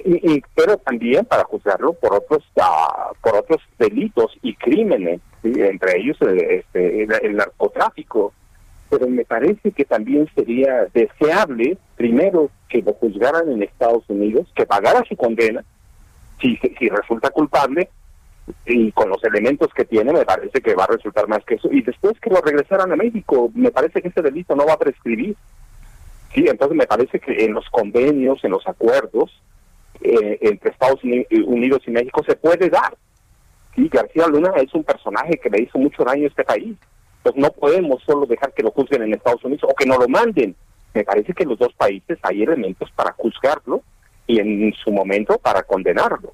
y, 0.04 0.40
pero 0.54 0.76
también 0.78 1.24
para 1.24 1.44
juzgarlo 1.44 1.94
por 1.94 2.14
otros 2.14 2.44
uh, 2.56 3.12
por 3.20 3.34
otros 3.36 3.60
delitos 3.78 4.32
y 4.42 4.54
crímenes, 4.54 5.20
entre 5.42 5.98
ellos 5.98 6.16
eh, 6.22 6.62
este, 6.64 7.02
el 7.02 7.36
narcotráfico, 7.36 8.32
pero 8.90 9.08
me 9.08 9.24
parece 9.24 9.70
que 9.70 9.84
también 9.84 10.28
sería 10.34 10.86
deseable, 10.92 11.78
primero, 11.96 12.50
que 12.68 12.82
lo 12.82 12.92
juzgaran 12.94 13.50
en 13.50 13.62
Estados 13.62 14.02
Unidos, 14.08 14.48
que 14.54 14.66
pagara 14.66 15.04
su 15.08 15.16
condena, 15.16 15.64
si, 16.40 16.56
si 16.56 16.88
resulta 16.88 17.30
culpable, 17.30 17.88
y 18.66 18.90
con 18.90 19.08
los 19.08 19.22
elementos 19.22 19.72
que 19.72 19.84
tiene, 19.84 20.12
me 20.12 20.24
parece 20.24 20.60
que 20.60 20.74
va 20.74 20.84
a 20.84 20.92
resultar 20.92 21.28
más 21.28 21.44
que 21.44 21.54
eso, 21.54 21.68
y 21.70 21.82
después 21.82 22.18
que 22.20 22.30
lo 22.30 22.40
regresaran 22.40 22.90
a 22.90 22.96
México, 22.96 23.48
me 23.54 23.70
parece 23.70 24.02
que 24.02 24.08
ese 24.08 24.22
delito 24.22 24.56
no 24.56 24.66
va 24.66 24.72
a 24.72 24.78
prescribir. 24.78 25.36
Sí, 26.34 26.46
entonces 26.48 26.76
me 26.76 26.86
parece 26.86 27.20
que 27.20 27.44
en 27.44 27.54
los 27.54 27.68
convenios, 27.70 28.42
en 28.42 28.50
los 28.50 28.66
acuerdos 28.66 29.30
eh, 30.00 30.38
entre 30.40 30.70
Estados 30.70 31.00
Unidos 31.02 31.82
y 31.86 31.90
México 31.92 32.22
se 32.24 32.36
puede 32.36 32.68
dar. 32.68 32.96
Sí, 33.76 33.88
García 33.88 34.26
Luna 34.26 34.52
es 34.56 34.72
un 34.74 34.82
personaje 34.82 35.38
que 35.38 35.50
le 35.50 35.62
hizo 35.62 35.78
mucho 35.78 36.04
daño 36.04 36.24
a 36.24 36.28
este 36.28 36.44
país 36.44 36.76
pues 37.22 37.36
no 37.36 37.50
podemos 37.50 38.02
solo 38.04 38.26
dejar 38.26 38.52
que 38.52 38.62
lo 38.62 38.70
juzguen 38.70 39.02
en 39.02 39.14
Estados 39.14 39.44
Unidos 39.44 39.70
o 39.70 39.74
que 39.74 39.86
no 39.86 39.96
lo 39.98 40.08
manden. 40.08 40.54
Me 40.94 41.04
parece 41.04 41.32
que 41.32 41.44
en 41.44 41.50
los 41.50 41.58
dos 41.58 41.72
países 41.74 42.18
hay 42.22 42.42
elementos 42.42 42.90
para 42.92 43.12
juzgarlo 43.12 43.82
y 44.26 44.38
en 44.40 44.72
su 44.74 44.90
momento 44.90 45.38
para 45.38 45.62
condenarlo. 45.62 46.32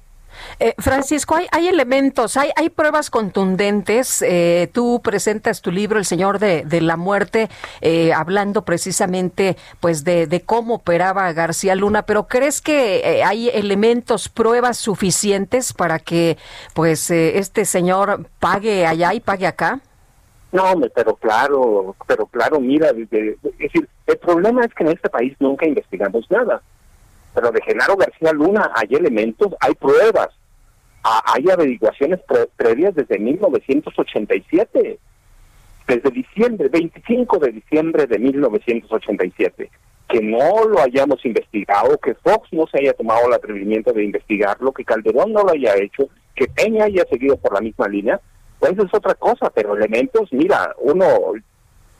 Eh, 0.59 0.73
Francisco, 0.77 1.35
hay, 1.35 1.47
hay, 1.51 1.67
elementos, 1.67 2.37
hay, 2.37 2.51
hay 2.55 2.69
pruebas 2.69 3.09
contundentes. 3.09 4.21
Eh, 4.21 4.69
tú 4.73 5.01
presentas 5.03 5.61
tu 5.61 5.71
libro, 5.71 5.99
El 5.99 6.05
Señor 6.05 6.39
de, 6.39 6.81
la 6.81 6.95
Muerte, 6.95 7.49
eh, 7.81 8.13
hablando 8.13 8.63
precisamente 8.63 9.57
pues 9.79 10.03
de, 10.03 10.27
de, 10.27 10.41
cómo 10.41 10.75
operaba 10.75 11.31
García 11.33 11.75
Luna, 11.75 12.03
pero 12.03 12.27
¿crees 12.27 12.61
que 12.61 13.23
hay 13.25 13.49
elementos, 13.49 14.29
pruebas 14.29 14.77
suficientes 14.77 15.73
para 15.73 15.99
que 15.99 16.37
pues 16.73 17.09
este 17.09 17.65
señor 17.65 18.27
pague 18.39 18.85
allá 18.85 19.13
y 19.13 19.19
pague 19.19 19.47
acá? 19.47 19.81
No, 20.51 20.63
pero 20.95 21.15
claro, 21.15 21.95
pero 22.07 22.25
claro, 22.25 22.59
mira, 22.59 22.89
es 22.89 23.09
decir, 23.57 23.87
el 24.05 24.17
problema 24.17 24.63
es 24.63 24.73
que 24.73 24.83
en 24.83 24.91
este 24.91 25.09
país 25.09 25.35
nunca 25.39 25.67
investigamos 25.67 26.29
nada. 26.31 26.61
Pero 27.33 27.51
de 27.51 27.61
Genaro 27.61 27.97
García 27.97 28.31
Luna 28.31 28.71
hay 28.73 28.95
elementos, 28.95 29.53
hay 29.59 29.73
pruebas, 29.75 30.29
hay 31.03 31.49
averiguaciones 31.49 32.19
previas 32.55 32.95
desde 32.95 33.19
1987, 33.19 34.99
desde 35.87 36.11
diciembre, 36.11 36.69
25 36.69 37.39
de 37.39 37.51
diciembre 37.51 38.07
de 38.07 38.17
1987. 38.17 39.69
Que 40.09 40.21
no 40.21 40.63
lo 40.65 40.81
hayamos 40.81 41.23
investigado, 41.25 41.97
que 41.97 42.15
Fox 42.15 42.47
no 42.53 42.65
se 42.67 42.79
haya 42.79 42.93
tomado 42.93 43.27
el 43.27 43.33
atrevimiento 43.33 43.91
de 43.91 44.05
investigarlo, 44.05 44.71
que 44.71 44.85
Calderón 44.85 45.33
no 45.33 45.43
lo 45.43 45.51
haya 45.51 45.75
hecho, 45.75 46.09
que 46.33 46.47
Peña 46.47 46.85
haya 46.85 47.03
seguido 47.09 47.35
por 47.37 47.53
la 47.53 47.59
misma 47.59 47.87
línea, 47.89 48.19
Pues 48.59 48.77
es 48.77 48.93
otra 48.93 49.15
cosa, 49.15 49.49
pero 49.49 49.75
elementos, 49.75 50.29
mira, 50.31 50.75
uno 50.79 51.05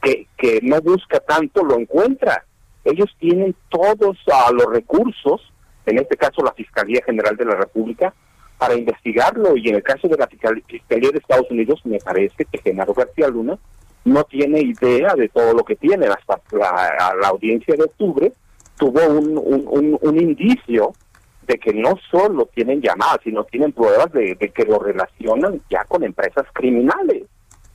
que, 0.02 0.28
que 0.38 0.60
no 0.64 0.82
busca 0.82 1.20
tanto 1.20 1.64
lo 1.64 1.80
encuentra. 1.80 2.44
Ellos 2.84 3.10
tienen 3.20 3.56
todos 3.70 4.18
ah, 4.32 4.52
los 4.52 4.72
recursos, 4.72 5.52
en 5.86 6.00
este 6.00 6.18
caso 6.18 6.44
la 6.44 6.54
Fiscalía 6.54 7.02
General 7.06 7.36
de 7.36 7.46
la 7.46 7.56
República, 7.56 8.14
para 8.58 8.76
investigarlo 8.76 9.56
y 9.56 9.70
en 9.70 9.76
el 9.76 9.84
caso 9.84 10.08
de 10.08 10.18
la 10.18 10.28
Fiscalía 10.28 11.12
de 11.12 11.18
Estados 11.18 11.50
Unidos 11.52 11.80
me 11.84 12.00
parece 12.00 12.46
que 12.46 12.58
Genaro 12.60 12.94
García 12.94 13.28
Luna 13.28 13.58
no 14.04 14.24
tiene 14.24 14.62
idea 14.62 15.14
de 15.16 15.30
todo 15.30 15.54
lo 15.54 15.64
que 15.64 15.76
tiene. 15.76 16.08
Hasta 16.08 16.42
la, 16.52 17.14
la 17.22 17.28
audiencia 17.28 17.76
de 17.76 17.84
octubre 17.84 18.32
tuvo 18.78 19.06
un, 19.08 19.38
un, 19.38 19.98
un, 20.02 20.18
indicio 20.22 20.94
de 21.48 21.58
que 21.58 21.74
no 21.74 21.98
solo 22.12 22.50
tienen 22.54 22.82
llamadas, 22.82 23.20
sino 23.24 23.46
tienen 23.46 23.72
pruebas 23.72 24.12
de, 24.12 24.36
que 24.38 24.66
lo 24.66 24.80
relacionan 24.80 25.62
ya 25.70 25.86
con 25.86 26.04
empresas 26.04 26.46
criminales. 26.54 27.24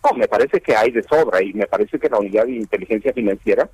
No, 0.04 0.16
me 0.16 0.28
parece 0.28 0.60
que 0.60 0.76
hay 0.76 0.90
de 0.90 1.02
sobra 1.02 1.42
y 1.42 1.54
me 1.54 1.66
parece 1.66 1.98
que 1.98 2.08
la 2.08 2.18
unidad 2.18 2.44
de 2.44 2.52
inteligencia 2.52 3.12
financiera 3.12 3.68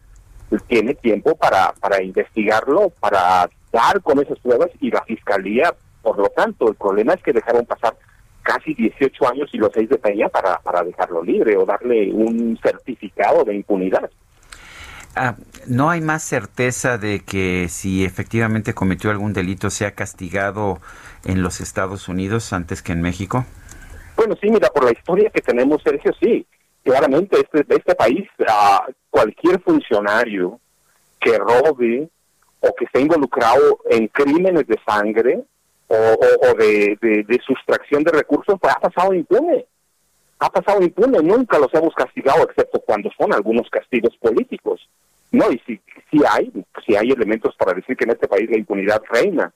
tiene 0.67 0.95
tiempo 0.95 1.37
para, 1.37 1.73
para 1.81 2.03
investigarlo, 2.03 2.91
para 3.01 3.51
dar 3.73 4.01
con 4.03 4.21
esas 4.21 4.39
pruebas 4.39 4.71
y 4.81 4.91
la 4.91 5.03
fiscalía, 5.03 5.75
por 6.03 6.19
lo 6.19 6.29
tanto, 6.29 6.69
el 6.69 6.75
problema 6.77 7.15
es 7.15 7.23
que 7.23 7.33
dejaron 7.33 7.67
pasar 7.67 7.97
casi 8.43 8.73
18 8.75 9.29
años 9.29 9.51
y 9.53 9.59
los 9.59 9.71
seis 9.75 9.89
de 9.91 9.99
Peña 9.99 10.29
para, 10.29 10.59
para 10.61 10.83
dejarlo 10.83 11.23
libre 11.23 11.57
o 11.57 11.67
darle 11.67 12.13
un 12.13 12.59
certificado 12.63 13.45
de 13.45 13.57
impunidad. 13.57 14.11
Ah, 15.21 15.35
¿No 15.67 15.91
hay 15.91 16.01
más 16.01 16.23
certeza 16.23 16.97
de 16.97 17.21
que 17.25 17.69
si 17.69 18.05
efectivamente 18.05 18.73
cometió 18.73 19.11
algún 19.11 19.33
delito 19.33 19.69
sea 19.69 19.91
castigado 19.93 20.81
en 21.25 21.43
los 21.43 21.61
Estados 21.61 22.09
Unidos 22.09 22.53
antes 22.53 22.83
que 22.83 22.93
en 22.93 23.03
México? 23.03 23.45
Bueno, 24.17 24.37
sí, 24.41 24.49
mira, 24.51 24.69
por 24.69 24.85
la 24.85 24.93
historia 24.93 25.31
que 25.31 25.41
tenemos, 25.41 25.83
Sergio, 25.83 26.13
sí. 26.21 26.47
Claramente, 26.85 27.37
este, 27.41 27.65
este 27.75 27.95
país, 27.95 28.29
a 28.49 28.87
cualquier 29.11 29.61
funcionario 29.61 30.61
que 31.21 31.37
robe 31.37 32.09
o 32.61 32.75
que 32.75 32.85
esté 32.85 33.01
involucrado 33.01 33.81
en 33.91 34.09
crímenes 34.09 34.67
de 34.67 34.77
sangre 34.87 35.45
o, 35.89 36.55
de, 36.59 37.41
sustracción 37.47 38.05
de 38.05 38.13
recursos, 38.13 38.57
pues 38.61 38.75
ha 38.77 38.81
pasado 38.81 39.15
impune. 39.15 39.67
Ha 40.39 40.51
pasado 40.51 40.83
impune, 40.83 41.21
nunca 41.23 41.59
los 41.59 41.73
hemos 41.75 41.95
castigado, 41.95 42.45
excepto 42.45 42.81
cuando 42.81 43.11
son 43.19 43.33
algunos 43.33 43.69
castigos 43.71 44.17
políticos. 44.19 44.89
No, 45.31 45.51
y 45.51 45.59
si, 45.67 45.81
si 46.11 46.21
hay, 46.29 46.53
si 46.87 46.97
hay 46.97 47.11
elementos 47.11 47.55
para 47.57 47.75
decir 47.75 47.97
que 47.97 48.05
en 48.05 48.11
este 48.11 48.29
país 48.29 48.49
la 48.51 48.59
impunidad 48.59 49.03
reina 49.11 49.53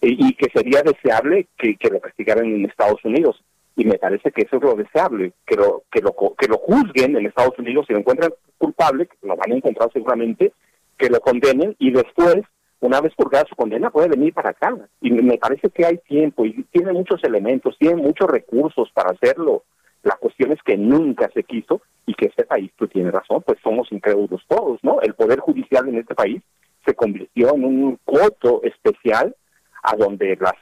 y, 0.00 0.34
que 0.34 0.50
sería 0.50 0.82
deseable 0.82 1.48
que, 1.58 1.76
lo 1.90 2.00
castigaran 2.00 2.46
en 2.46 2.64
Estados 2.64 3.04
Unidos. 3.04 3.42
Y 3.76 3.84
me 3.84 3.98
parece 3.98 4.30
que 4.32 4.42
eso 4.42 4.56
es 4.56 4.62
lo 4.62 4.74
deseable, 4.74 5.32
que 5.46 5.56
lo, 5.56 5.84
que 5.90 6.00
lo, 6.00 6.14
que 6.36 6.48
lo 6.48 6.58
juzguen 6.58 7.16
en 7.16 7.26
Estados 7.26 7.58
Unidos 7.58 7.86
si 7.86 7.92
lo 7.92 8.00
encuentran 8.00 8.32
culpable, 8.58 9.06
que 9.06 9.26
lo 9.26 9.36
van 9.36 9.52
a 9.52 9.56
encontrar 9.56 9.90
seguramente, 9.92 10.52
que 10.96 11.08
lo 11.08 11.20
condenen 11.20 11.76
y 11.78 11.90
después 11.90 12.42
una 12.80 13.00
vez 13.00 13.14
purgada 13.14 13.46
su 13.48 13.56
condena 13.56 13.90
puede 13.90 14.08
venir 14.08 14.32
para 14.32 14.50
acá. 14.50 14.74
Y 15.00 15.10
me 15.10 15.38
parece 15.38 15.68
que 15.70 15.84
hay 15.84 15.98
tiempo 15.98 16.44
y 16.44 16.64
tiene 16.70 16.92
muchos 16.92 17.22
elementos, 17.24 17.76
tiene 17.78 18.02
muchos 18.02 18.28
recursos 18.28 18.90
para 18.92 19.10
hacerlo. 19.10 19.64
La 20.02 20.16
cuestión 20.16 20.52
es 20.52 20.62
que 20.62 20.76
nunca 20.76 21.30
se 21.34 21.42
quiso 21.44 21.82
y 22.06 22.14
que 22.14 22.26
este 22.26 22.44
país, 22.44 22.70
tú 22.76 22.88
tienes 22.88 23.12
razón, 23.12 23.42
pues 23.42 23.58
somos 23.62 23.90
incrédulos 23.92 24.42
todos, 24.48 24.78
¿no? 24.82 25.00
El 25.00 25.14
Poder 25.14 25.40
Judicial 25.40 25.88
en 25.88 25.98
este 25.98 26.14
país 26.14 26.42
se 26.84 26.94
convirtió 26.94 27.54
en 27.54 27.64
un 27.64 27.98
coto 28.04 28.62
especial 28.62 29.34
a 29.82 29.96
donde 29.96 30.36
las, 30.40 30.54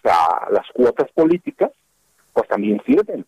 las 0.50 0.66
cuotas 0.74 1.10
políticas 1.12 1.70
pues 2.32 2.48
también 2.48 2.80
sirven. 2.84 3.24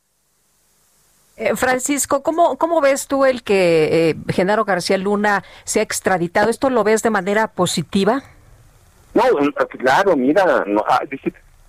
Eh, 1.37 1.57
Francisco, 1.57 2.23
¿cómo, 2.23 2.59
¿cómo 2.59 2.81
ves 2.81 3.07
tú 3.07 3.25
el 3.25 3.43
que 3.43 4.11
eh, 4.11 4.17
Genaro 4.29 4.65
García 4.65 4.99
Luna 4.99 5.43
se 5.65 5.81
ha 5.81 5.83
extraditado? 5.83 6.51
¿Esto 6.51 6.69
lo 6.69 6.85
ves 6.85 7.03
de 7.03 7.11
manera 7.11 7.49
positiva? 7.49 8.23
No, 9.15 9.23
claro, 9.71 10.17
mira, 10.17 10.65
no, 10.67 10.85
ah, 10.87 11.01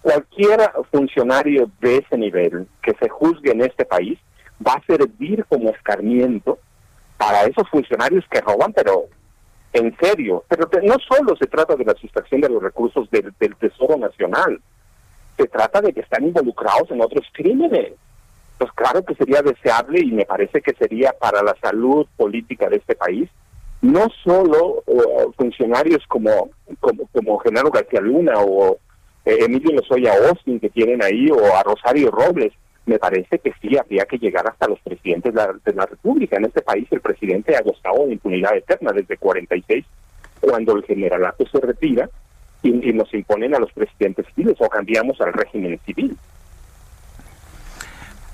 cualquier 0.02 0.72
funcionario 0.92 1.72
de 1.80 1.98
ese 1.98 2.18
nivel 2.18 2.68
que 2.84 2.94
se 3.00 3.10
juzgue 3.10 3.52
en 3.52 3.62
este 3.62 3.86
país 3.86 4.20
va 4.66 4.74
a 4.74 4.86
servir 4.86 5.46
como 5.46 5.70
escarmiento 5.70 6.60
para 7.18 7.44
esos 7.44 7.70
funcionarios 7.70 8.26
que 8.30 8.42
roban, 8.42 8.74
pero 8.74 9.06
en 9.74 9.96
serio. 9.98 10.44
Pero 10.48 10.70
no 10.84 10.96
solo 11.08 11.36
se 11.36 11.48
trata 11.48 11.76
de 11.76 11.86
la 11.86 11.94
sustracción 11.96 12.42
de 12.42 12.50
los 12.50 12.62
recursos 12.62 13.10
del, 13.12 13.34
Tesoro 13.60 13.98
Nacional, 13.98 14.62
se 15.38 15.48
trata 15.48 15.82
de 15.82 15.94
que 15.94 16.02
están 16.02 16.24
involucrados 16.26 16.90
en 16.92 17.02
otros 17.02 17.26
crímenes. 17.34 17.94
Pues 18.58 18.72
claro 18.74 19.04
que 19.04 19.16
sería 19.16 19.42
deseable 19.42 20.02
y 20.02 20.12
me 20.12 20.26
parece 20.26 20.62
que 20.62 20.74
sería 20.74 21.14
para 21.14 21.42
la 21.42 21.56
salud 21.62 22.06
política 22.16 22.70
de 22.70 22.78
este 22.78 22.96
país 22.96 23.30
no 23.82 24.08
solo 24.24 24.84
funcionarios 25.38 26.06
como, 26.08 26.52
como, 26.80 27.08
como 27.08 27.40
Genaro 27.40 27.72
García 27.72 28.00
Luna 28.00 28.34
o 28.38 28.78
eh, 29.26 29.38
Emilio 29.42 29.72
Lozoya 29.72 30.14
Austin 30.30 30.60
que 30.60 30.70
tienen 30.70 31.04
ahí 31.04 31.30
o 31.32 31.56
a 31.56 31.64
Rosario 31.64 32.12
Robles, 32.12 32.54
me 32.92 33.00
parece 33.00 33.40
que 33.40 33.54
sí 33.62 33.78
habría 33.78 34.06
que 34.06 34.18
llegar 34.18 34.46
hasta 34.48 34.68
los 34.68 34.80
presidentes 34.82 35.34
de 35.34 35.74
la, 35.74 35.86
República. 35.86 36.36
En 36.36 36.46
este 36.46 36.62
país 36.62 36.88
el 36.92 37.00
presidente 37.00 37.56
ha 37.56 37.62
gozado 37.62 38.06
de 38.06 38.14
impunidad 38.14 38.56
eterna 38.56 38.92
desde 38.92 39.16
46, 39.16 39.86
cuando 40.42 40.76
el 40.76 40.84
generalato 40.84 41.46
se 41.48 41.60
retira 41.62 42.10
y, 42.62 42.90
y 42.90 42.94
nos 42.94 43.14
imponen 43.14 43.56
a 43.56 43.60
los 43.60 43.72
presidentes 43.72 44.26
civiles 44.36 44.58
o 44.60 44.68
cambiamos 44.68 45.22
al 45.22 45.32
régimen 45.32 45.80
civil. 45.86 46.18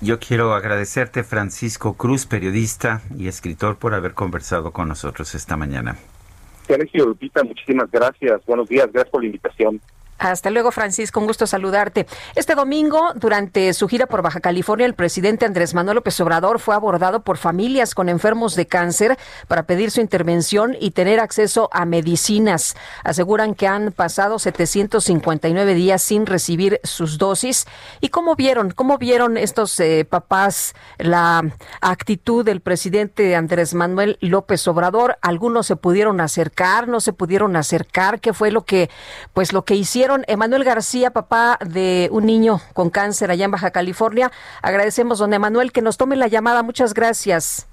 Yo 0.02 0.20
quiero 0.20 0.54
agradecerte, 0.54 1.24
Francisco 1.24 1.94
Cruz, 1.94 2.26
periodista 2.26 3.02
y 3.16 3.28
escritor, 3.28 3.78
por 3.78 3.94
haber 3.94 4.14
conversado 4.14 4.72
con 4.72 4.88
nosotros 4.88 5.36
esta 5.36 5.56
mañana. 5.56 5.98
Sergio 6.66 7.06
Lupita, 7.06 7.44
muchísimas 7.44 7.90
gracias. 7.92 8.44
Buenos 8.46 8.68
días, 8.68 8.92
gracias 8.92 9.12
por 9.12 9.22
la 9.22 9.28
invitación. 9.28 9.80
Hasta 10.18 10.50
luego, 10.50 10.72
Francisco. 10.72 11.20
Un 11.20 11.28
gusto 11.28 11.46
saludarte. 11.46 12.08
Este 12.36 12.56
domingo, 12.56 13.12
durante 13.16 13.74
su 13.74 13.88
gira 13.88 14.08
por 14.08 14.24
Baja 14.24 14.40
California, 14.40 14.86
el 14.86 14.96
presidente 14.96 15.46
Andrés 15.46 15.74
Manuel 15.76 15.96
López 15.96 16.20
Obrador 16.20 16.60
fue 16.60 16.74
abordado 16.74 17.22
por 17.22 17.38
familias 17.38 17.94
con 17.94 18.10
enfermos 18.10 18.56
de 18.56 18.66
cáncer 18.66 19.18
para 19.48 19.64
pedir 19.64 19.92
su 19.92 20.02
intervención 20.02 20.76
y 20.80 20.92
tener 20.92 21.20
acceso 21.20 21.70
a 21.72 21.86
medicinas. 21.86 22.76
Aseguran 23.04 23.54
que 23.54 23.68
han 23.68 23.92
pasado 23.92 24.40
759 24.40 25.76
días 25.76 26.02
sin 26.02 26.26
recibir 26.26 26.80
sus 26.84 27.20
dosis. 27.20 27.68
¿Y 28.02 28.10
cómo 28.10 28.36
vieron, 28.36 28.72
cómo 28.72 28.98
vieron 28.98 29.38
estos 29.38 29.80
eh, 29.80 30.06
papás 30.10 30.74
la 30.98 31.44
actitud 31.82 32.44
del 32.44 32.62
presidente 32.62 33.36
Andrés 33.36 33.76
Manuel 33.76 34.18
López 34.22 34.68
Obrador? 34.68 35.20
Algunos 35.22 35.68
se 35.68 35.76
pudieron 35.76 36.22
acercar, 36.22 36.88
no 36.88 37.02
se 37.02 37.14
pudieron 37.14 37.56
acercar. 37.56 38.20
¿Qué 38.20 38.34
fue 38.34 38.50
lo 38.50 38.66
que, 38.66 38.90
pues, 39.34 39.54
lo 39.54 39.64
que 39.64 39.76
hicieron? 39.76 40.07
Emanuel 40.28 40.64
García, 40.64 41.12
papá 41.12 41.58
de 41.66 42.10
un 42.12 42.26
niño 42.26 42.60
con 42.74 42.90
cáncer 42.90 43.32
allá 43.32 43.46
en 43.46 43.52
Baja 43.52 43.72
California. 43.72 44.32
Agradecemos, 44.62 45.20
don 45.20 45.34
Emanuel, 45.34 45.72
que 45.72 45.82
nos 45.82 45.98
tome 45.98 46.16
la 46.16 46.28
llamada. 46.28 46.64
Muchas 46.64 46.94
gracias. 46.94 47.68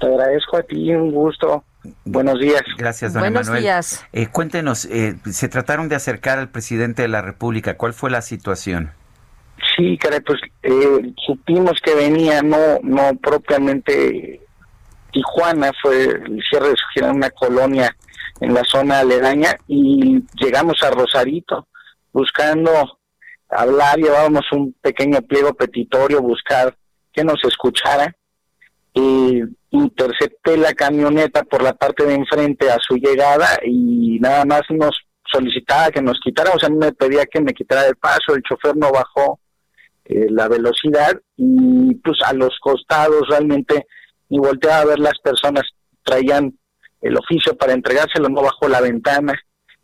Te 0.00 0.06
agradezco 0.06 0.56
a 0.56 0.62
ti, 0.62 0.94
un 0.94 1.10
gusto. 1.12 1.64
Buenos 2.04 2.38
días. 2.40 2.62
Gracias, 2.76 3.12
don 3.12 3.22
Buenos 3.22 3.52
días. 3.52 4.04
Eh, 4.12 4.26
cuéntenos, 4.28 4.84
eh, 4.86 5.16
se 5.30 5.48
trataron 5.48 5.88
de 5.88 5.96
acercar 5.96 6.38
al 6.38 6.48
presidente 6.48 7.02
de 7.02 7.08
la 7.08 7.22
República. 7.22 7.76
¿Cuál 7.76 7.92
fue 7.92 8.10
la 8.10 8.22
situación? 8.22 8.92
Sí, 9.76 9.96
caray, 9.98 10.20
pues 10.20 10.40
eh, 10.62 11.12
supimos 11.26 11.80
que 11.84 11.94
venía, 11.94 12.42
no, 12.42 12.78
no 12.82 13.16
propiamente 13.20 14.40
Tijuana, 15.12 15.72
fue 15.80 16.04
el 16.04 16.42
cierre 16.48 16.70
de 16.70 16.76
su 16.76 16.84
gira 16.94 17.08
en 17.08 17.16
una 17.16 17.30
colonia 17.30 17.96
en 18.40 18.54
la 18.54 18.64
zona 18.64 19.00
aledaña 19.00 19.56
y 19.66 20.22
llegamos 20.34 20.82
a 20.82 20.90
Rosarito 20.90 21.68
buscando 22.12 22.70
hablar, 23.48 23.98
llevábamos 23.98 24.44
un 24.52 24.74
pequeño 24.80 25.20
pliego 25.22 25.54
petitorio, 25.54 26.20
buscar 26.20 26.76
que 27.12 27.24
nos 27.24 27.42
escuchara. 27.44 28.14
y 28.94 29.42
intercepté 29.70 30.56
la 30.56 30.72
camioneta 30.72 31.44
por 31.44 31.62
la 31.62 31.74
parte 31.74 32.04
de 32.04 32.14
enfrente 32.14 32.70
a 32.70 32.78
su 32.80 32.96
llegada 32.96 33.46
y 33.64 34.18
nada 34.18 34.44
más 34.46 34.62
nos 34.70 34.96
solicitaba 35.30 35.90
que 35.90 36.00
nos 36.00 36.18
quitara, 36.20 36.52
o 36.52 36.58
sea, 36.58 36.70
me 36.70 36.92
pedía 36.92 37.26
que 37.26 37.40
me 37.40 37.52
quitara 37.52 37.86
el 37.86 37.96
paso, 37.96 38.34
el 38.34 38.42
chofer 38.42 38.76
no 38.76 38.90
bajó 38.90 39.38
eh, 40.06 40.26
la 40.30 40.48
velocidad 40.48 41.20
y 41.36 41.94
pues 41.96 42.18
a 42.24 42.32
los 42.32 42.58
costados 42.60 43.28
realmente 43.28 43.86
ni 44.30 44.38
volteaba 44.38 44.80
a 44.80 44.84
ver 44.86 44.98
las 44.98 45.18
personas, 45.18 45.64
traían 46.02 46.57
el 47.00 47.16
oficio 47.16 47.56
para 47.56 47.72
entregárselo, 47.72 48.28
no 48.28 48.42
bajo 48.42 48.68
la 48.68 48.80
ventana. 48.80 49.34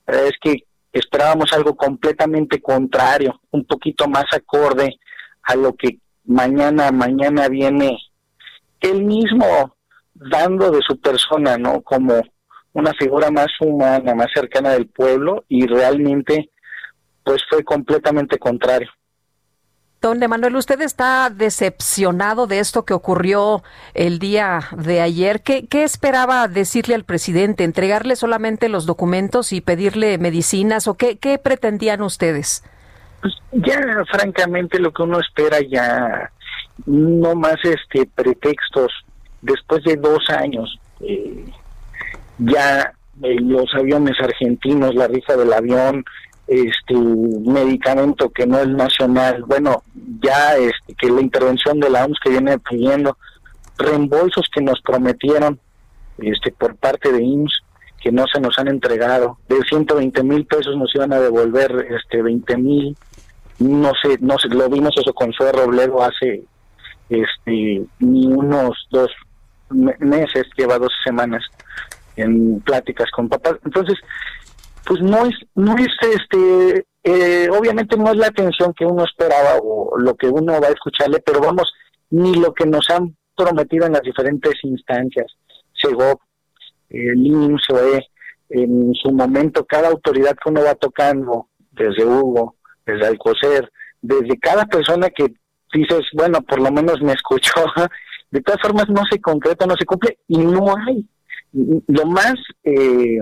Es 0.06 0.32
que 0.40 0.64
esperábamos 0.92 1.52
algo 1.52 1.76
completamente 1.76 2.60
contrario, 2.60 3.40
un 3.50 3.64
poquito 3.64 4.08
más 4.08 4.24
acorde 4.32 4.98
a 5.42 5.56
lo 5.56 5.74
que 5.74 5.98
mañana, 6.24 6.90
mañana 6.90 7.48
viene 7.48 7.98
él 8.80 9.04
mismo 9.04 9.76
dando 10.14 10.70
de 10.70 10.80
su 10.86 11.00
persona, 11.00 11.58
¿no? 11.58 11.82
Como 11.82 12.22
una 12.72 12.92
figura 12.94 13.30
más 13.30 13.48
humana, 13.60 14.14
más 14.14 14.28
cercana 14.34 14.70
del 14.70 14.88
pueblo 14.88 15.44
y 15.48 15.66
realmente 15.66 16.50
pues 17.24 17.42
fue 17.48 17.64
completamente 17.64 18.38
contrario. 18.38 18.90
Don 20.04 20.22
Emanuel, 20.22 20.54
usted 20.56 20.82
está 20.82 21.30
decepcionado 21.30 22.46
de 22.46 22.58
esto 22.58 22.84
que 22.84 22.92
ocurrió 22.92 23.62
el 23.94 24.18
día 24.18 24.60
de 24.76 25.00
ayer. 25.00 25.40
¿Qué, 25.40 25.66
¿Qué, 25.66 25.82
esperaba 25.82 26.46
decirle 26.46 26.94
al 26.94 27.04
presidente? 27.04 27.64
¿Entregarle 27.64 28.14
solamente 28.14 28.68
los 28.68 28.84
documentos 28.84 29.54
y 29.54 29.62
pedirle 29.62 30.18
medicinas? 30.18 30.88
¿O 30.88 30.92
qué, 30.92 31.40
pretendían 31.42 32.02
ustedes? 32.02 32.62
Pues 33.22 33.32
ya, 33.52 33.80
francamente, 34.12 34.78
lo 34.78 34.92
que 34.92 35.04
uno 35.04 35.20
espera 35.20 35.60
ya, 35.66 36.30
no 36.84 37.34
más 37.34 37.56
este 37.62 38.06
pretextos. 38.14 38.92
Después 39.40 39.84
de 39.84 39.96
dos 39.96 40.28
años, 40.28 40.78
eh, 41.00 41.46
ya 42.40 42.92
eh, 43.22 43.36
los 43.40 43.74
aviones 43.74 44.20
argentinos, 44.20 44.94
la 44.94 45.08
rifa 45.08 45.34
del 45.34 45.54
avión, 45.54 46.04
este 46.46 46.94
medicamento 46.94 48.30
que 48.30 48.46
no 48.46 48.58
es 48.58 48.68
nacional, 48.68 49.44
bueno, 49.46 49.82
ya 50.22 50.56
este, 50.56 50.94
que 50.94 51.10
la 51.10 51.20
intervención 51.20 51.80
de 51.80 51.90
la 51.90 52.04
OMS 52.04 52.18
que 52.22 52.30
viene 52.30 52.58
pidiendo, 52.58 53.16
reembolsos 53.78 54.46
que 54.54 54.60
nos 54.60 54.80
prometieron 54.82 55.58
este 56.18 56.52
por 56.52 56.76
parte 56.76 57.10
de 57.10 57.22
IMSS 57.22 57.62
que 58.00 58.12
no 58.12 58.24
se 58.30 58.38
nos 58.38 58.58
han 58.58 58.68
entregado, 58.68 59.38
de 59.48 59.62
120 59.62 60.22
mil 60.24 60.44
pesos 60.44 60.76
nos 60.76 60.94
iban 60.94 61.14
a 61.14 61.20
devolver 61.20 61.86
este 61.90 62.20
20 62.20 62.56
mil, 62.58 62.96
no 63.58 63.92
sé, 64.02 64.18
no 64.20 64.38
sé, 64.38 64.48
lo 64.48 64.68
vimos 64.68 64.94
eso 64.98 65.14
con 65.14 65.32
Zoe 65.32 65.52
Robledo 65.52 66.02
hace 66.02 66.42
este 67.08 67.82
ni 68.00 68.26
unos 68.26 68.86
dos 68.90 69.10
meses, 69.70 70.44
lleva 70.56 70.78
dos 70.78 70.92
semanas 71.02 71.42
en 72.16 72.60
pláticas 72.60 73.10
con 73.10 73.30
papás, 73.30 73.54
entonces 73.64 73.98
pues 74.86 75.00
no 75.00 75.26
es, 75.26 75.34
no 75.54 75.76
es 75.76 75.88
este, 76.00 76.86
eh, 77.02 77.48
obviamente 77.50 77.96
no 77.96 78.10
es 78.10 78.16
la 78.16 78.28
atención 78.28 78.72
que 78.74 78.84
uno 78.84 79.04
esperaba 79.04 79.58
o 79.62 79.98
lo 79.98 80.14
que 80.14 80.26
uno 80.26 80.60
va 80.60 80.68
a 80.68 80.72
escucharle, 80.72 81.20
pero 81.20 81.40
vamos, 81.40 81.72
ni 82.10 82.34
lo 82.34 82.52
que 82.52 82.66
nos 82.66 82.88
han 82.90 83.16
prometido 83.36 83.86
en 83.86 83.92
las 83.92 84.02
diferentes 84.02 84.52
instancias, 84.62 85.26
SEGOP, 85.74 86.20
el 86.90 87.26
INSOE, 87.26 88.06
en 88.50 88.94
su 88.94 89.10
momento, 89.10 89.64
cada 89.64 89.88
autoridad 89.88 90.36
que 90.42 90.50
uno 90.50 90.62
va 90.62 90.74
tocando, 90.74 91.48
desde 91.72 92.04
Hugo, 92.04 92.56
desde 92.86 93.06
Alcocer, 93.06 93.70
desde 94.00 94.38
cada 94.38 94.66
persona 94.66 95.08
que 95.10 95.34
dices, 95.72 96.02
bueno, 96.12 96.40
por 96.42 96.60
lo 96.60 96.70
menos 96.70 97.00
me 97.02 97.12
escuchó, 97.12 97.64
de 98.30 98.40
todas 98.42 98.60
formas 98.60 98.88
no 98.88 99.02
se 99.10 99.20
concreta, 99.20 99.66
no 99.66 99.74
se 99.76 99.86
cumple 99.86 100.18
y 100.28 100.38
no 100.38 100.74
hay. 100.76 101.06
Lo 101.52 102.06
más 102.06 102.34
eh, 102.64 103.18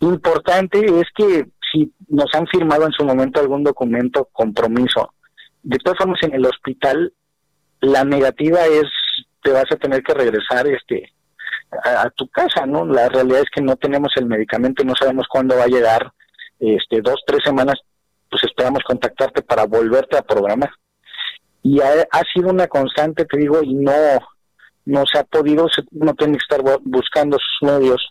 importante 0.00 0.78
es 0.78 1.06
que 1.14 1.46
si 1.72 1.92
nos 2.08 2.34
han 2.34 2.46
firmado 2.46 2.86
en 2.86 2.92
su 2.92 3.04
momento 3.04 3.40
algún 3.40 3.62
documento 3.62 4.28
compromiso, 4.32 5.14
de 5.62 5.78
todas 5.78 5.98
formas 5.98 6.22
en 6.22 6.34
el 6.34 6.46
hospital 6.46 7.12
la 7.80 8.04
negativa 8.04 8.60
es 8.66 8.84
te 9.42 9.52
vas 9.52 9.64
a 9.70 9.76
tener 9.76 10.02
que 10.02 10.14
regresar 10.14 10.66
este 10.66 11.12
a, 11.84 12.10
tu 12.10 12.28
casa, 12.28 12.66
¿no? 12.66 12.84
La 12.84 13.08
realidad 13.08 13.40
es 13.40 13.50
que 13.54 13.62
no 13.62 13.76
tenemos 13.76 14.12
el 14.16 14.26
medicamento, 14.26 14.84
no 14.84 14.94
sabemos 14.94 15.26
cuándo 15.28 15.56
va 15.56 15.64
a 15.64 15.68
llegar, 15.68 16.10
este 16.58 17.00
dos 17.00 17.22
tres 17.26 17.40
semanas, 17.44 17.76
pues 18.28 18.44
esperamos 18.44 18.82
contactarte 18.84 19.42
para 19.42 19.66
volverte 19.66 20.18
a 20.18 20.22
programar. 20.22 20.70
Y 21.62 21.80
ha, 21.80 22.22
sido 22.34 22.48
una 22.48 22.66
constante, 22.66 23.24
te 23.24 23.38
digo, 23.38 23.62
y 23.62 23.74
no 23.74 23.92
no 24.86 25.04
se 25.06 25.18
ha 25.18 25.24
podido, 25.24 25.68
uno 25.92 26.14
tiene 26.14 26.38
que 26.38 26.42
estar 26.42 26.62
buscando 26.82 27.38
sus 27.38 27.68
medios 27.68 28.10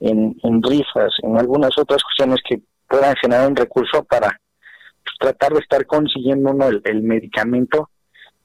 en, 0.00 0.36
en 0.42 0.62
rifas, 0.62 1.12
en 1.22 1.38
algunas 1.38 1.76
otras 1.78 2.02
cuestiones 2.02 2.40
que 2.48 2.60
puedan 2.88 3.14
generar 3.16 3.48
un 3.48 3.56
recurso 3.56 4.04
para 4.04 4.28
pues, 5.04 5.16
tratar 5.18 5.52
de 5.52 5.60
estar 5.60 5.86
consiguiendo 5.86 6.50
uno 6.50 6.68
el, 6.68 7.02
medicamento 7.02 7.90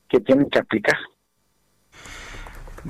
que 0.10 0.20
tiene 0.20 0.48
que 0.50 0.60
aplicar. 0.60 0.98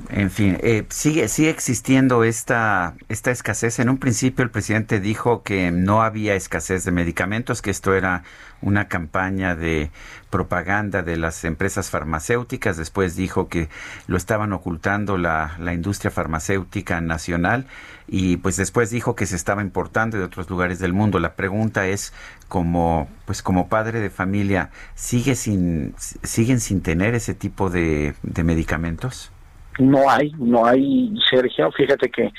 En 0.08 0.30
fin, 0.30 0.56
eh, 0.62 0.86
sigue 0.88 1.28
sigue 1.28 1.50
existiendo 1.50 2.24
esta 2.24 2.94
esta 3.10 3.30
escasez. 3.30 3.78
En 3.78 3.90
un 3.90 3.98
principio 3.98 4.42
el 4.42 4.50
presidente 4.50 5.00
dijo 5.00 5.42
que 5.42 5.70
no 5.70 6.00
había 6.00 6.34
escasez 6.34 6.84
de 6.84 6.92
medicamentos, 6.92 7.60
que 7.60 7.70
esto 7.70 7.94
era 7.94 8.22
una 8.62 8.88
campaña 8.88 9.54
de 9.54 9.90
propaganda 10.30 11.02
de 11.02 11.18
las 11.18 11.44
empresas 11.44 11.90
farmacéuticas. 11.90 12.78
Después 12.78 13.16
dijo 13.16 13.48
que 13.48 13.68
lo 14.06 14.16
estaban 14.16 14.54
ocultando 14.54 15.18
la, 15.18 15.56
la 15.58 15.74
industria 15.74 16.10
farmacéutica 16.10 17.02
nacional 17.02 17.66
y 18.12 18.36
pues 18.36 18.58
después 18.58 18.90
dijo 18.90 19.16
que 19.16 19.24
se 19.24 19.36
estaba 19.36 19.62
importando 19.62 20.18
de 20.18 20.24
otros 20.24 20.50
lugares 20.50 20.78
del 20.78 20.92
mundo. 20.92 21.18
La 21.18 21.34
pregunta 21.34 21.88
es 21.88 22.12
como 22.46 23.08
pues 23.24 23.42
como 23.42 23.68
padre 23.68 24.00
de 24.00 24.10
familia, 24.10 24.70
¿sigue 24.94 25.34
sin 25.34 25.94
siguen 25.96 26.60
sin 26.60 26.82
tener 26.82 27.14
ese 27.14 27.32
tipo 27.32 27.70
de, 27.70 28.14
de 28.22 28.44
medicamentos? 28.44 29.32
no 29.78 30.10
hay, 30.10 30.30
no 30.38 30.66
hay, 30.66 31.14
Sergio, 31.30 31.70
fíjate 31.72 32.10
que 32.10 32.30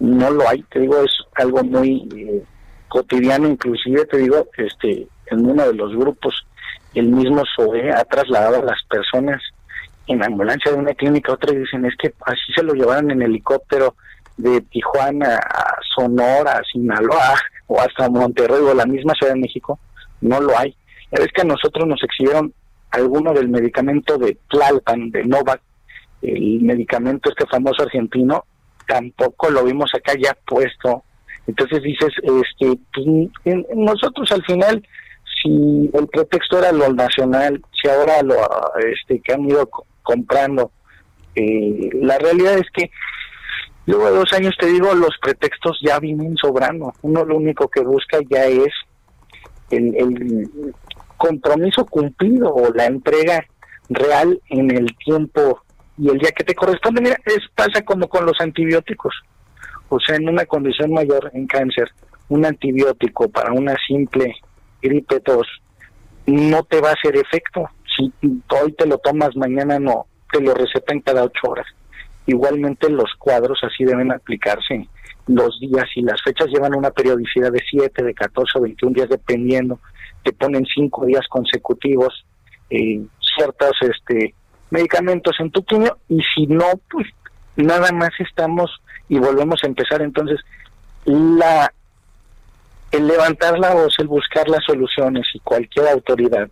no 0.00 0.30
lo 0.30 0.48
hay, 0.48 0.62
te 0.64 0.80
digo, 0.80 1.00
es 1.02 1.12
algo 1.36 1.62
muy 1.62 2.08
eh, 2.16 2.42
cotidiano, 2.88 3.48
inclusive 3.48 4.04
te 4.06 4.18
digo, 4.18 4.48
este, 4.56 5.06
en 5.26 5.46
uno 5.46 5.66
de 5.66 5.74
los 5.74 5.94
grupos, 5.94 6.34
el 6.94 7.08
mismo 7.08 7.44
SOE 7.56 7.92
ha 7.92 8.04
trasladado 8.04 8.62
a 8.62 8.64
las 8.64 8.82
personas 8.88 9.40
en 10.08 10.24
ambulancia 10.24 10.72
de 10.72 10.78
una 10.78 10.94
clínica 10.94 11.30
a 11.30 11.34
otra 11.36 11.54
y 11.54 11.58
dicen, 11.58 11.84
es 11.84 11.94
que 11.96 12.12
así 12.26 12.52
se 12.54 12.64
lo 12.64 12.74
llevaron 12.74 13.12
en 13.12 13.22
helicóptero 13.22 13.94
de 14.40 14.60
Tijuana 14.62 15.36
a 15.36 15.76
Sonora, 15.94 16.52
a 16.52 16.62
Sinaloa 16.64 17.34
o 17.66 17.80
hasta 17.80 18.08
Monterrey 18.08 18.62
o 18.62 18.74
la 18.74 18.86
misma 18.86 19.14
Ciudad 19.14 19.34
de 19.34 19.40
México, 19.40 19.78
no 20.20 20.40
lo 20.40 20.58
hay. 20.58 20.74
Es 21.10 21.28
que 21.34 21.42
a 21.42 21.44
nosotros 21.44 21.86
nos 21.86 22.02
exhibieron 22.02 22.52
alguno 22.90 23.32
del 23.32 23.48
medicamento 23.48 24.18
de 24.18 24.36
Tlalpan, 24.48 25.10
de 25.10 25.24
Novak, 25.24 25.60
el 26.22 26.60
medicamento 26.60 27.30
este 27.30 27.46
famoso 27.46 27.82
argentino 27.82 28.44
tampoco 28.86 29.50
lo 29.50 29.64
vimos 29.64 29.90
acá 29.94 30.12
ya 30.20 30.36
puesto 30.46 31.04
entonces 31.46 31.82
dices 31.82 32.12
este 32.22 32.78
pues, 32.92 33.66
nosotros 33.74 34.30
al 34.32 34.44
final 34.44 34.86
si 35.42 35.90
el 35.94 36.08
pretexto 36.08 36.58
era 36.58 36.72
lo 36.72 36.92
nacional 36.92 37.62
si 37.80 37.88
ahora 37.88 38.22
lo 38.22 38.36
este 38.92 39.20
que 39.20 39.32
han 39.32 39.48
ido 39.48 39.68
comprando 40.02 40.72
eh, 41.34 41.90
la 41.94 42.18
realidad 42.18 42.58
es 42.58 42.66
que 42.74 42.90
luego 43.86 44.06
de 44.06 44.16
dos 44.18 44.32
años 44.32 44.54
te 44.58 44.66
digo 44.66 44.94
los 44.94 45.16
pretextos 45.20 45.78
ya 45.82 45.98
vienen 45.98 46.36
sobrando 46.36 46.92
uno 47.02 47.24
lo 47.24 47.36
único 47.36 47.68
que 47.68 47.80
busca 47.80 48.18
ya 48.28 48.44
es 48.44 48.72
el, 49.70 50.48
compromiso 51.16 51.84
cumplido 51.84 52.52
o 52.52 52.72
la 52.72 52.86
entrega 52.86 53.44
real 53.90 54.40
en 54.48 54.70
el 54.70 54.96
tiempo 54.96 55.62
y 55.98 56.08
el 56.08 56.18
día 56.18 56.30
que 56.30 56.44
te 56.44 56.54
corresponde, 56.54 57.02
mira, 57.02 57.16
es, 57.26 57.40
pasa 57.54 57.82
como 57.82 58.08
con 58.08 58.24
los 58.24 58.40
antibióticos. 58.40 59.14
O 59.90 60.00
sea, 60.00 60.16
en 60.16 60.30
una 60.30 60.46
condición 60.46 60.94
mayor, 60.94 61.30
en 61.34 61.46
cáncer, 61.46 61.90
un 62.30 62.46
antibiótico 62.46 63.28
para 63.28 63.52
una 63.52 63.74
simple 63.86 64.34
gripe 64.80 65.20
tos 65.20 65.46
no 66.24 66.62
te 66.62 66.80
va 66.80 66.90
a 66.90 66.94
hacer 66.94 67.16
efecto. 67.16 67.68
Si 67.94 68.10
hoy 68.24 68.72
te 68.72 68.86
lo 68.86 68.96
tomas, 68.98 69.36
mañana 69.36 69.78
no, 69.78 70.06
te 70.32 70.40
lo 70.40 70.54
recetan 70.54 71.00
cada 71.00 71.24
ocho 71.24 71.50
horas. 71.50 71.66
Igualmente 72.30 72.88
los 72.88 73.12
cuadros 73.18 73.58
así 73.64 73.84
deben 73.84 74.12
aplicarse. 74.12 74.88
Los 75.26 75.58
días 75.58 75.86
y 75.96 76.02
las 76.02 76.22
fechas 76.22 76.46
llevan 76.46 76.76
una 76.76 76.92
periodicidad 76.92 77.50
de 77.50 77.60
7, 77.68 78.04
de 78.04 78.14
14 78.14 78.56
o 78.56 78.62
21 78.62 78.94
días 78.94 79.08
dependiendo. 79.08 79.80
Te 80.22 80.32
ponen 80.32 80.64
cinco 80.64 81.04
días 81.06 81.26
consecutivos. 81.28 82.24
Eh, 82.70 83.00
ciertas 83.36 83.72
este 83.80 84.32
medicamentos 84.70 85.34
en 85.40 85.50
tu 85.50 85.64
quimio 85.64 85.98
y 86.08 86.20
si 86.32 86.46
no, 86.46 86.66
pues 86.88 87.08
nada 87.56 87.90
más 87.90 88.10
estamos 88.20 88.70
y 89.08 89.18
volvemos 89.18 89.64
a 89.64 89.66
empezar. 89.66 90.00
Entonces, 90.00 90.38
la 91.04 91.72
el 92.92 93.08
levantar 93.08 93.58
la 93.58 93.74
voz, 93.74 93.96
el 93.98 94.06
buscar 94.06 94.48
las 94.48 94.64
soluciones 94.64 95.26
y 95.34 95.40
cualquier 95.40 95.88
autoridad 95.88 96.48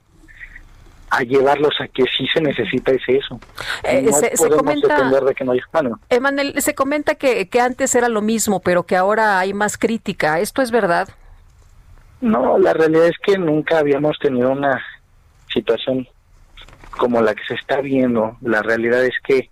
a 1.10 1.22
llevarlos 1.22 1.74
a 1.80 1.88
que 1.88 2.04
sí 2.16 2.26
se 2.32 2.40
necesita 2.40 2.92
es 2.92 3.02
eso. 3.08 3.40
Eh, 3.84 4.02
no 4.02 4.12
se, 4.12 4.30
podemos 4.36 4.56
comenta, 4.56 5.20
de 5.20 5.34
que 5.34 5.44
no 5.44 5.52
hay 5.52 5.60
Emanuel, 6.10 6.60
se 6.60 6.74
comenta 6.74 7.14
que, 7.14 7.48
que 7.48 7.60
antes 7.60 7.94
era 7.94 8.08
lo 8.08 8.20
mismo, 8.20 8.60
pero 8.60 8.84
que 8.84 8.96
ahora 8.96 9.38
hay 9.38 9.54
más 9.54 9.78
crítica. 9.78 10.40
¿Esto 10.40 10.62
es 10.62 10.70
verdad? 10.70 11.08
No, 12.20 12.58
la 12.58 12.72
realidad 12.72 13.06
es 13.06 13.16
que 13.22 13.38
nunca 13.38 13.78
habíamos 13.78 14.18
tenido 14.18 14.50
una 14.50 14.84
situación 15.52 16.06
como 16.96 17.22
la 17.22 17.34
que 17.34 17.44
se 17.46 17.54
está 17.54 17.80
viendo, 17.80 18.36
la 18.42 18.60
realidad 18.60 19.04
es 19.04 19.14
que 19.24 19.50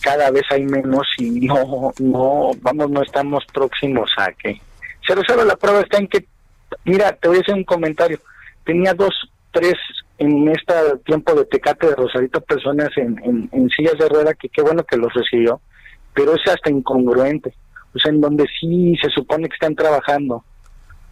cada 0.00 0.30
vez 0.30 0.42
hay 0.50 0.64
menos 0.64 1.06
y 1.18 1.46
no, 1.46 1.92
no, 1.98 2.50
vamos, 2.60 2.90
no 2.90 3.02
estamos 3.02 3.44
próximos 3.52 4.10
a 4.16 4.32
que 4.32 4.60
se 5.06 5.14
resuelva. 5.14 5.44
La 5.44 5.56
prueba 5.56 5.80
está 5.80 5.98
en 5.98 6.08
que, 6.08 6.26
mira, 6.84 7.12
te 7.12 7.28
voy 7.28 7.38
a 7.38 7.40
hacer 7.40 7.54
un 7.54 7.64
comentario. 7.64 8.18
Tenía 8.64 8.94
dos, 8.94 9.14
tres 9.50 9.74
en 10.18 10.48
este 10.48 10.74
tiempo 11.04 11.34
de 11.34 11.44
Tecate 11.44 11.88
de 11.88 11.94
Rosarito 11.94 12.40
personas 12.40 12.90
en, 12.96 13.48
en, 13.52 13.70
sillas 13.70 13.96
de 13.98 14.08
rueda 14.08 14.34
que 14.34 14.48
qué 14.48 14.62
bueno 14.62 14.84
que 14.84 14.96
los 14.96 15.12
recibió, 15.14 15.60
pero 16.12 16.34
es 16.34 16.52
hasta 16.52 16.70
incongruente. 16.70 17.54
O 17.94 17.98
sea, 17.98 18.12
en 18.12 18.20
donde 18.20 18.44
sí 18.60 18.96
se 19.00 19.08
supone 19.10 19.48
que 19.48 19.54
están 19.54 19.74
trabajando 19.74 20.44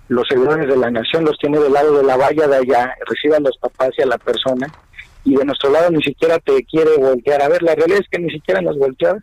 los 0.08 0.26
servidores 0.28 0.68
de 0.68 0.76
la 0.76 0.90
nación 0.90 1.24
los 1.24 1.38
tiene 1.38 1.58
del 1.58 1.72
lado 1.72 1.96
de 1.96 2.04
la 2.04 2.16
valla 2.16 2.46
de 2.46 2.56
allá, 2.56 2.94
recibe 3.06 3.36
a 3.36 3.40
los 3.40 3.56
papás 3.58 3.90
y 3.98 4.02
a 4.02 4.06
la 4.06 4.18
persona, 4.18 4.66
y 5.24 5.34
de 5.34 5.44
nuestro 5.44 5.70
lado 5.70 5.90
ni 5.90 6.02
siquiera 6.02 6.38
te 6.38 6.62
quiere 6.64 6.96
voltear. 6.96 7.42
A 7.42 7.48
ver, 7.48 7.62
la 7.62 7.74
realidad 7.74 8.00
es 8.00 8.08
que 8.08 8.18
ni 8.18 8.30
siquiera 8.30 8.60
nos 8.60 8.78
volteó. 8.78 9.16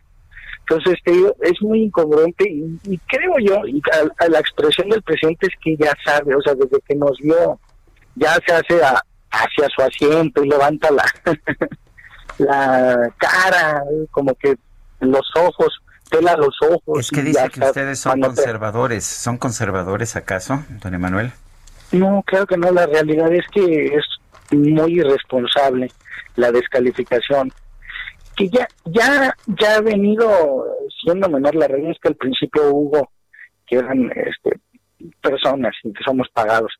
Entonces, 0.59 0.95
te 1.03 1.11
es 1.41 1.61
muy 1.61 1.83
incongruente 1.83 2.49
y, 2.49 2.97
creo 3.07 3.33
yo, 3.41 3.67
y 3.67 3.81
a, 4.17 4.27
la 4.29 4.39
expresión 4.39 4.89
del 4.89 5.01
presidente 5.01 5.47
es 5.47 5.53
que 5.61 5.75
ya 5.75 5.93
sabe, 6.05 6.35
o 6.35 6.41
sea, 6.41 6.55
desde 6.55 6.79
que 6.87 6.95
nos 6.95 7.17
vio, 7.19 7.59
ya 8.15 8.37
se 8.45 8.53
hace 8.53 8.81
hacia 9.33 9.67
su 9.69 9.81
asiento 9.81 10.43
y 10.43 10.49
levanta 10.49 10.89
la, 10.91 11.05
la 12.37 13.13
cara, 13.17 13.83
como 14.11 14.35
que 14.35 14.55
los 14.99 15.27
ojos, 15.35 15.81
pela 16.09 16.37
los 16.37 16.55
ojos. 16.61 16.99
Es 16.99 17.09
que 17.09 17.23
dice 17.23 17.49
que 17.49 17.59
ustedes 17.59 17.99
son 17.99 18.21
conservadores. 18.21 19.03
¿Son 19.03 19.37
conservadores 19.37 20.15
acaso, 20.15 20.63
don 20.81 20.93
Emanuel? 20.93 21.31
No, 21.91 22.23
creo 22.25 22.45
que 22.45 22.57
no. 22.57 22.71
La 22.71 22.85
realidad 22.85 23.31
es 23.33 23.45
que 23.51 23.95
es 23.95 24.05
muy 24.51 24.99
irresponsable 24.99 25.91
la 26.35 26.51
descalificación 26.51 27.51
que 28.35 28.49
ya 28.49 28.67
ya 28.85 29.35
ya 29.45 29.75
ha 29.75 29.81
venido 29.81 30.65
siendo 31.03 31.29
menor 31.29 31.55
la 31.55 31.67
realidad 31.67 31.91
es 31.91 31.99
que 31.99 32.09
al 32.09 32.15
principio 32.15 32.71
hubo 32.71 33.11
que 33.67 33.77
eran 33.77 34.11
este 34.15 34.59
personas 35.21 35.75
y 35.83 35.93
que 35.93 36.03
somos 36.03 36.27
pagados 36.33 36.71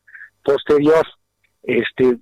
posterior 0.42 1.06
este 1.62 2.16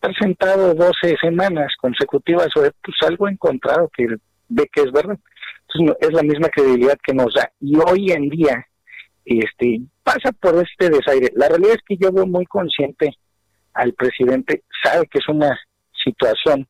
estar 0.00 0.14
sentado 0.18 0.74
12 0.74 1.16
semanas 1.20 1.72
consecutivas 1.78 2.48
pues 2.54 2.96
algo 3.06 3.28
encontrado 3.28 3.90
que 3.94 4.06
ve 4.48 4.68
que 4.72 4.82
es 4.82 4.92
verdad. 4.92 5.18
Entonces 5.68 5.96
es 6.00 6.12
la 6.12 6.22
misma 6.22 6.48
credibilidad 6.48 6.98
que 7.04 7.14
nos 7.14 7.34
da. 7.34 7.50
Y 7.60 7.76
hoy 7.76 8.10
en 8.10 8.28
día 8.30 8.66
este 9.24 9.82
pasa 10.02 10.32
por 10.32 10.54
este 10.56 10.88
desaire. 10.88 11.30
La 11.36 11.48
realidad 11.48 11.74
es 11.74 11.82
que 11.86 11.96
yo 11.96 12.10
veo 12.12 12.26
muy 12.26 12.46
consciente 12.46 13.14
al 13.74 13.92
presidente 13.92 14.64
sabe 14.82 15.06
que 15.06 15.18
es 15.18 15.28
una 15.28 15.58
situación 16.02 16.66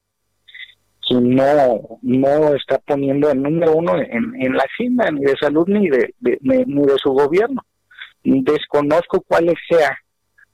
que 1.08 1.14
no 1.14 1.98
no 2.02 2.54
está 2.54 2.78
poniendo 2.78 3.30
el 3.30 3.40
número 3.40 3.72
uno 3.72 3.96
en, 3.96 4.34
en 4.40 4.52
la 4.54 4.64
agenda 4.64 5.10
ni 5.10 5.22
de 5.22 5.36
salud 5.40 5.66
ni 5.68 5.88
de, 5.88 6.14
ni 6.20 6.82
de 6.82 6.98
su 7.00 7.10
gobierno. 7.12 7.62
Desconozco 8.22 9.22
cuál 9.22 9.54
sea 9.68 9.96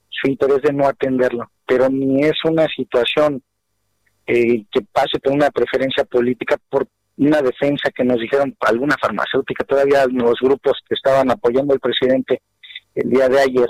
su 0.09 0.29
interés 0.29 0.61
de 0.61 0.73
no 0.73 0.87
atenderlo 0.87 1.49
pero 1.67 1.89
ni 1.89 2.23
es 2.23 2.37
una 2.45 2.67
situación 2.67 3.41
eh, 4.25 4.65
que 4.71 4.81
pase 4.91 5.19
por 5.21 5.33
una 5.33 5.49
preferencia 5.49 6.03
política 6.05 6.57
por 6.69 6.87
una 7.17 7.41
defensa 7.41 7.89
que 7.95 8.03
nos 8.03 8.19
dijeron 8.19 8.55
alguna 8.59 8.95
farmacéutica 9.01 9.63
todavía 9.63 10.05
los 10.07 10.39
grupos 10.39 10.79
que 10.87 10.95
estaban 10.95 11.31
apoyando 11.31 11.73
al 11.73 11.79
presidente 11.79 12.41
el 12.95 13.09
día 13.09 13.27
de 13.27 13.39
ayer 13.39 13.69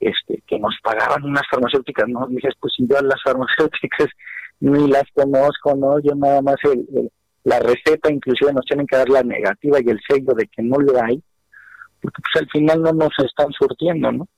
este, 0.00 0.42
que 0.46 0.58
nos 0.58 0.74
pagaban 0.82 1.24
unas 1.24 1.42
farmacéuticas, 1.50 2.08
¿no? 2.08 2.26
Dije, 2.28 2.48
pues 2.60 2.74
si 2.76 2.86
yo 2.86 3.00
las 3.00 3.22
farmacéuticas 3.22 4.08
ni 4.60 4.88
las 4.88 5.04
conozco, 5.14 5.74
¿no? 5.74 5.98
Yo 6.00 6.14
nada 6.14 6.42
más 6.42 6.56
el, 6.64 7.10
la 7.44 7.58
receta, 7.60 8.12
inclusive 8.12 8.52
nos 8.52 8.64
tienen 8.66 8.86
que 8.86 8.96
dar 8.96 9.08
la 9.08 9.22
negativa 9.22 9.78
y 9.80 9.88
el 9.88 10.00
sello 10.08 10.34
de 10.34 10.46
que 10.48 10.62
no 10.62 10.78
lo 10.78 11.02
hay, 11.02 11.22
porque 12.00 12.22
pues 12.22 12.42
al 12.42 12.50
final 12.50 12.82
no 12.82 12.92
nos 12.92 13.12
están 13.24 13.52
surtiendo, 13.52 14.12
¿no? 14.12 14.28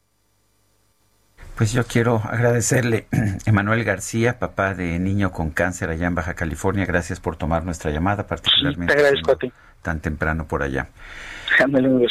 Pues 1.58 1.72
yo 1.72 1.84
quiero 1.84 2.22
agradecerle, 2.24 3.08
Emanuel 3.44 3.82
García, 3.82 4.38
papá 4.38 4.74
de 4.74 4.96
niño 5.00 5.32
con 5.32 5.50
cáncer 5.50 5.90
allá 5.90 6.06
en 6.06 6.14
Baja 6.14 6.34
California. 6.34 6.86
Gracias 6.86 7.18
por 7.18 7.34
tomar 7.34 7.64
nuestra 7.64 7.90
llamada, 7.90 8.28
particularmente 8.28 8.94
te 8.94 9.00
agradezco 9.00 9.32
a 9.32 9.36
ti. 9.36 9.52
tan 9.82 9.98
temprano 9.98 10.46
por 10.46 10.62
allá. 10.62 10.86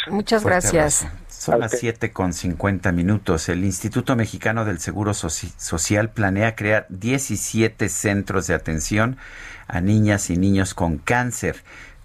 Muchas 0.10 0.43
gracias. 0.43 1.08
Son 1.30 1.62
las 1.62 1.80
7 1.80 2.12
con 2.12 2.34
50 2.34 2.91
minutos. 2.91 3.48
El 3.48 3.64
Instituto 3.64 4.18
Mexicano 4.18 4.66
del 4.66 4.80
Seguro 4.80 5.14
Social 5.14 6.10
planea 6.10 6.58
crear 6.58 6.86
17 6.89 7.88
centros 7.88 8.48
de 8.48 8.54
atención 8.54 9.16
a 9.68 9.80
niñas 9.80 10.30
y 10.30 10.36
niños 10.36 10.74
con 10.74 10.98
cáncer 10.98 11.56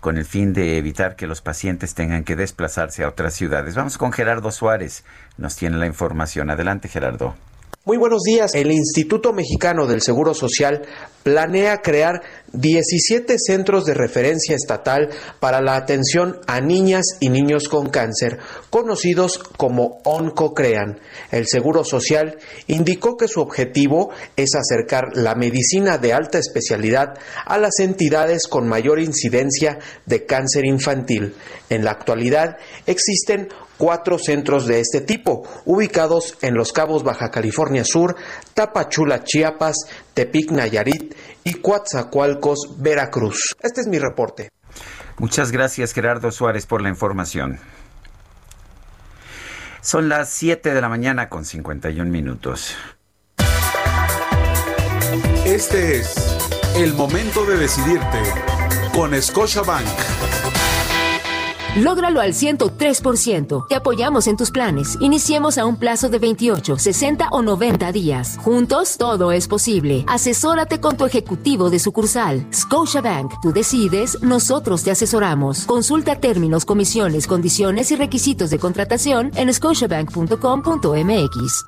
con 0.02 0.18
el 0.18 0.24
fin 0.24 0.52
de 0.52 0.78
evitar 0.78 1.14
que 1.14 1.28
los 1.28 1.42
pacientes 1.42 1.94
tengan 1.94 2.24
que 2.24 2.34
desplazarse 2.34 3.04
a 3.04 3.08
otras 3.08 3.34
ciudades. 3.34 3.76
Vamos 3.76 3.98
con 3.98 4.10
Gerardo 4.10 4.50
Suárez. 4.50 5.04
Nos 5.38 5.54
tiene 5.54 5.76
la 5.76 5.86
información. 5.86 6.50
Adelante, 6.50 6.88
Gerardo. 6.88 7.36
Muy 7.84 7.96
buenos 7.96 8.22
días. 8.22 8.54
El 8.54 8.70
Instituto 8.70 9.32
Mexicano 9.32 9.88
del 9.88 10.02
Seguro 10.02 10.34
Social 10.34 10.82
planea 11.24 11.82
crear 11.82 12.22
17 12.52 13.34
centros 13.40 13.86
de 13.86 13.94
referencia 13.94 14.54
estatal 14.54 15.10
para 15.40 15.60
la 15.60 15.74
atención 15.74 16.38
a 16.46 16.60
niñas 16.60 17.04
y 17.18 17.28
niños 17.28 17.68
con 17.68 17.88
cáncer, 17.88 18.38
conocidos 18.70 19.38
como 19.38 20.00
ONCOCREAN. 20.04 21.00
El 21.32 21.48
Seguro 21.48 21.82
Social 21.82 22.38
indicó 22.68 23.16
que 23.16 23.26
su 23.26 23.40
objetivo 23.40 24.10
es 24.36 24.54
acercar 24.54 25.16
la 25.16 25.34
medicina 25.34 25.98
de 25.98 26.12
alta 26.12 26.38
especialidad 26.38 27.18
a 27.46 27.58
las 27.58 27.80
entidades 27.80 28.46
con 28.46 28.68
mayor 28.68 29.00
incidencia 29.00 29.80
de 30.06 30.24
cáncer 30.24 30.66
infantil. 30.66 31.34
En 31.68 31.84
la 31.84 31.90
actualidad 31.90 32.58
existen 32.86 33.48
cuatro 33.78 34.18
centros 34.18 34.66
de 34.66 34.80
este 34.80 35.00
tipo, 35.00 35.42
ubicados 35.64 36.36
en 36.42 36.54
Los 36.54 36.72
Cabos, 36.72 37.02
Baja 37.02 37.30
California 37.30 37.84
Sur, 37.84 38.16
Tapachula, 38.54 39.24
Chiapas, 39.24 39.76
Tepic, 40.14 40.50
Nayarit 40.50 41.14
y 41.44 41.54
Coatzacoalcos, 41.54 42.76
Veracruz. 42.78 43.56
Este 43.60 43.80
es 43.80 43.86
mi 43.86 43.98
reporte. 43.98 44.50
Muchas 45.18 45.52
gracias 45.52 45.92
Gerardo 45.92 46.30
Suárez 46.30 46.66
por 46.66 46.82
la 46.82 46.88
información. 46.88 47.58
Son 49.80 50.08
las 50.08 50.28
7 50.30 50.74
de 50.74 50.80
la 50.80 50.88
mañana 50.88 51.28
con 51.28 51.44
51 51.44 52.08
minutos. 52.10 52.76
Este 55.44 55.96
es 55.96 56.14
el 56.76 56.94
momento 56.94 57.44
de 57.44 57.56
decidirte 57.56 58.22
con 58.94 59.20
Scotiabank. 59.20 60.41
Lógralo 61.76 62.20
al 62.20 62.34
103%. 62.34 63.66
Te 63.66 63.74
apoyamos 63.74 64.26
en 64.26 64.36
tus 64.36 64.50
planes. 64.50 64.98
Iniciemos 65.00 65.56
a 65.56 65.64
un 65.64 65.78
plazo 65.78 66.10
de 66.10 66.18
28, 66.18 66.76
60 66.76 67.28
o 67.30 67.40
90 67.40 67.90
días. 67.92 68.36
Juntos, 68.42 68.98
todo 68.98 69.32
es 69.32 69.48
posible. 69.48 70.04
Asesórate 70.06 70.82
con 70.82 70.98
tu 70.98 71.06
ejecutivo 71.06 71.70
de 71.70 71.78
sucursal. 71.78 72.46
Scotiabank. 72.52 73.40
Tú 73.40 73.54
decides, 73.54 74.20
nosotros 74.20 74.84
te 74.84 74.90
asesoramos. 74.90 75.64
Consulta 75.64 76.16
términos, 76.16 76.66
comisiones, 76.66 77.26
condiciones 77.26 77.90
y 77.90 77.96
requisitos 77.96 78.50
de 78.50 78.58
contratación 78.58 79.30
en 79.34 79.50
scotiabank.com.mx. 79.50 81.64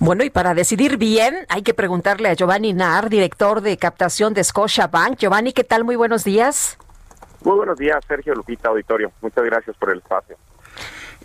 Bueno, 0.00 0.24
y 0.24 0.30
para 0.30 0.54
decidir 0.54 0.96
bien, 0.96 1.36
hay 1.48 1.62
que 1.62 1.72
preguntarle 1.72 2.28
a 2.28 2.34
Giovanni 2.34 2.72
Nar, 2.72 3.10
director 3.10 3.60
de 3.60 3.76
captación 3.76 4.34
de 4.34 4.42
Scotiabank. 4.42 5.18
Giovanni, 5.18 5.52
¿qué 5.52 5.62
tal? 5.62 5.84
Muy 5.84 5.94
buenos 5.94 6.24
días. 6.24 6.78
Muy 7.42 7.56
buenos 7.56 7.78
días, 7.78 8.04
Sergio 8.06 8.34
Lupita 8.34 8.68
Auditorio. 8.68 9.12
Muchas 9.22 9.44
gracias 9.44 9.76
por 9.76 9.90
el 9.90 9.98
espacio. 9.98 10.36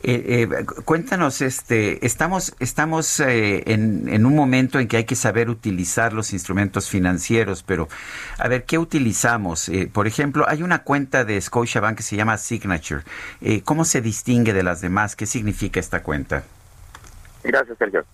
Eh, 0.04 0.48
eh, 0.52 0.66
cuéntanos, 0.84 1.42
este, 1.42 2.06
estamos, 2.06 2.56
estamos 2.60 3.20
eh, 3.22 3.64
en, 3.66 4.08
en, 4.08 4.26
un 4.26 4.36
momento 4.36 4.80
en 4.80 4.88
que 4.88 4.98
hay 4.98 5.06
que 5.06 5.16
saber 5.16 5.50
utilizar 5.50 6.14
los 6.14 6.32
instrumentos 6.32 6.90
financieros, 6.90 7.64
pero 7.64 7.88
a 8.38 8.48
ver, 8.48 8.66
¿qué 8.66 8.78
utilizamos? 8.78 9.72
por 9.94 10.06
ejemplo, 10.06 10.46
hay 10.48 10.62
una 10.62 10.84
cuenta 10.84 11.26
de 11.26 11.42
Scotiabank 11.42 11.98
que 11.98 12.04
se 12.04 12.16
llama 12.16 12.38
Signature. 12.38 13.02
¿Cómo 13.64 13.84
se 13.84 14.02
distingue 14.02 14.54
de 14.54 14.64
las 14.64 14.82
demás? 14.82 15.16
¿Qué 15.16 15.26
significa 15.26 15.80
esta 15.80 16.04
cuenta? 16.04 16.44
Gracias, 17.44 17.78
Sergio 17.78 18.06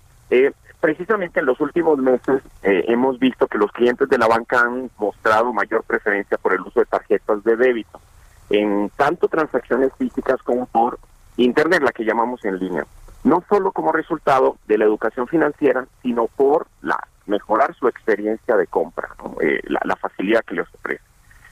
precisamente 0.82 1.40
en 1.40 1.46
los 1.46 1.62
últimos 1.62 1.98
meses 2.00 2.42
eh, 2.64 2.86
hemos 2.88 3.20
visto 3.20 3.48
que 3.48 3.60
los 3.60 3.72
clientes 3.72 4.10
de 4.10 4.18
la 4.18 4.28
banca 4.28 4.60
han 4.62 4.90
mostrado 4.98 5.54
mayor 5.54 5.84
preferencia 5.84 6.38
por 6.38 6.54
el 6.54 6.62
uso 6.62 6.80
de 6.80 6.88
tarjetas 6.88 7.44
de 7.44 7.56
débito, 7.56 8.02
en 8.50 8.92
tanto 8.98 9.28
transacciones 9.28 9.92
físicas 9.98 10.42
como 10.44 10.66
por 10.66 11.00
Internet, 11.38 11.84
la 11.84 11.92
que 11.92 12.04
llamamos 12.04 12.44
en 12.44 12.58
línea. 12.58 12.86
No 13.24 13.44
solo 13.48 13.72
como 13.72 13.92
resultado 13.92 14.58
de 14.68 14.80
la 14.80 14.86
educación 14.86 15.28
financiera, 15.28 15.86
sino 16.02 16.28
por 16.28 16.68
la 16.82 17.00
mejorar 17.28 17.74
su 17.76 17.88
experiencia 17.88 18.58
de 18.58 18.66
compra, 18.68 19.10
eh, 19.40 19.62
la, 19.68 19.96
facilidad 19.96 20.44
que 20.44 20.56
les 20.56 20.68
ofrece. 20.74 21.04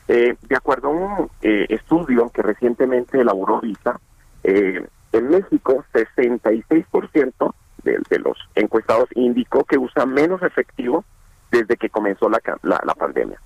Eh, 0.08 0.36
de 0.42 0.56
acuerdo 0.56 0.88
a 0.88 0.92
un 0.92 1.30
estudio 1.42 2.30
que 2.32 2.42
recientemente 2.42 3.22
elaboró 3.22 3.62
Visa, 3.62 4.00
en 4.44 5.30
México 5.30 5.84
66% 5.94 7.54
de, 7.84 8.20
los 8.20 8.38
encuestados 8.56 9.10
indicó 9.16 9.64
que 9.64 9.78
usa 9.78 10.06
menos 10.06 10.42
efectivo 10.42 11.04
desde 11.52 11.78
que 11.78 11.90
comenzó 11.90 12.30
la, 12.30 12.42
la, 12.62 12.94
pandemia. 12.94 13.40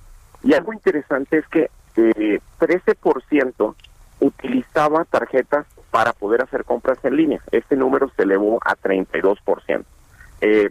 Y 0.43 0.53
algo 0.53 0.73
interesante 0.73 1.37
es 1.37 1.47
que 1.47 1.69
eh, 1.95 2.39
13% 2.59 3.75
utilizaba 4.19 5.05
tarjetas 5.05 5.65
para 5.91 6.13
poder 6.13 6.41
hacer 6.41 6.65
compras 6.65 6.97
en 7.03 7.15
línea. 7.15 7.41
Este 7.51 7.75
número 7.75 8.11
se 8.15 8.23
elevó 8.23 8.59
a 8.65 8.75
32%. 8.75 9.83
Eh, 10.41 10.69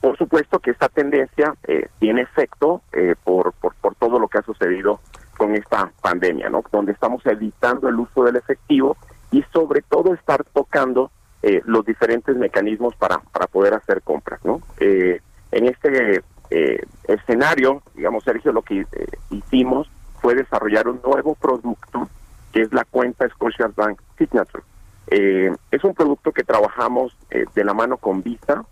por 0.00 0.16
supuesto 0.16 0.60
que 0.60 0.70
esta 0.70 0.88
tendencia 0.88 1.54
eh, 1.66 1.88
tiene 1.98 2.22
efecto 2.22 2.82
eh, 2.92 3.14
por, 3.24 3.52
por, 3.54 3.74
por 3.76 3.94
todo 3.96 4.18
lo 4.18 4.28
que 4.28 4.38
ha 4.38 4.42
sucedido 4.42 5.00
con 5.36 5.54
esta 5.54 5.90
pandemia, 6.02 6.48
¿no? 6.50 6.62
Donde 6.70 6.92
estamos 6.92 7.24
evitando 7.26 7.88
el 7.88 7.96
uso 7.96 8.24
del 8.24 8.36
efectivo 8.36 8.96
y 9.30 9.42
sobre 9.52 9.82
todo 9.82 10.14
estar 10.14 10.44
tocando 10.44 11.10
eh, 11.42 11.62
los 11.64 11.84
diferentes 11.84 12.36
mecanismos 12.36 12.94
para, 12.96 13.18
para 13.18 13.46
poder 13.46 13.74
hacer 13.74 14.02
compras, 14.02 14.40
¿no? 14.44 14.60
Eh, 14.80 15.20
en 15.50 15.66
este 15.66 16.22
eh, 16.50 16.82
escenario, 17.04 17.82
digamos, 17.94 18.24
Sergio, 18.24 18.52
lo 18.52 18.62
que 18.62 18.80
eh, 18.80 18.86
hicimos 19.30 19.90
fue 20.20 20.34
desarrollar 20.34 20.88
un 20.88 21.00
nuevo 21.04 21.34
producto 21.34 22.08
que 22.52 22.62
es 22.62 22.72
la 22.72 22.84
cuenta 22.84 23.28
Scotiabank 23.28 24.00
Signature. 24.16 24.64
Eh, 25.08 25.52
es 25.70 25.84
un 25.84 25.94
producto 25.94 26.32
que 26.32 26.44
trabajamos 26.44 27.16
de 27.30 27.64
la 27.64 27.74
mano 27.74 27.98
con 27.98 28.22
Visa, 28.22 28.64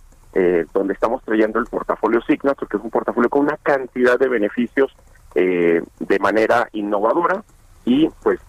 donde 0.74 0.92
estamos 0.92 1.22
trayendo 1.22 1.58
el 1.58 1.66
portafolio 1.66 2.20
Signature, 2.22 2.68
que 2.68 2.76
es 2.76 2.82
un 2.82 2.90
portafolio 2.90 3.30
con 3.30 3.42
una 3.42 3.56
cantidad 3.56 4.18
de 4.18 4.28
beneficios 4.28 4.94
de 5.34 6.18
manera 6.20 6.68
innovadora 6.72 7.42
y 7.86 8.08
pues 8.22 8.40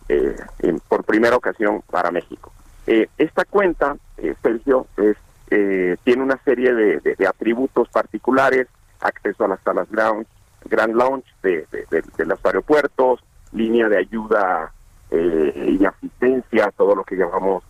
por 0.89 1.05
primera 1.05 1.38
ocasión 1.38 1.82
para 1.89 2.11
México. 2.11 2.51
Eh, 2.88 3.10
esta 3.18 3.44
cuenta, 3.46 3.98
eh, 4.18 4.34
Sergio, 4.42 4.88
es, 4.98 5.18
eh, 5.52 5.98
tiene 6.04 6.24
una 6.24 6.38
serie 6.44 6.74
de, 6.74 7.28
atributos 7.28 7.90
particulares, 7.90 8.68
acceso 9.02 9.44
a 9.46 9.50
las 9.50 9.60
salas 9.62 9.88
lounge, 9.92 10.28
Grand 10.66 10.96
Lounge 10.96 11.28
de, 11.44 11.66
los 12.26 12.46
aeropuertos, 12.46 13.24
línea 13.52 13.88
de 13.90 13.98
ayuda 13.98 14.72
eh, 15.12 15.78
y 15.80 15.86
asistencia, 15.86 16.72
todo 16.76 16.96
lo 16.96 17.04
que 17.04 17.16
llamamos 17.16 17.64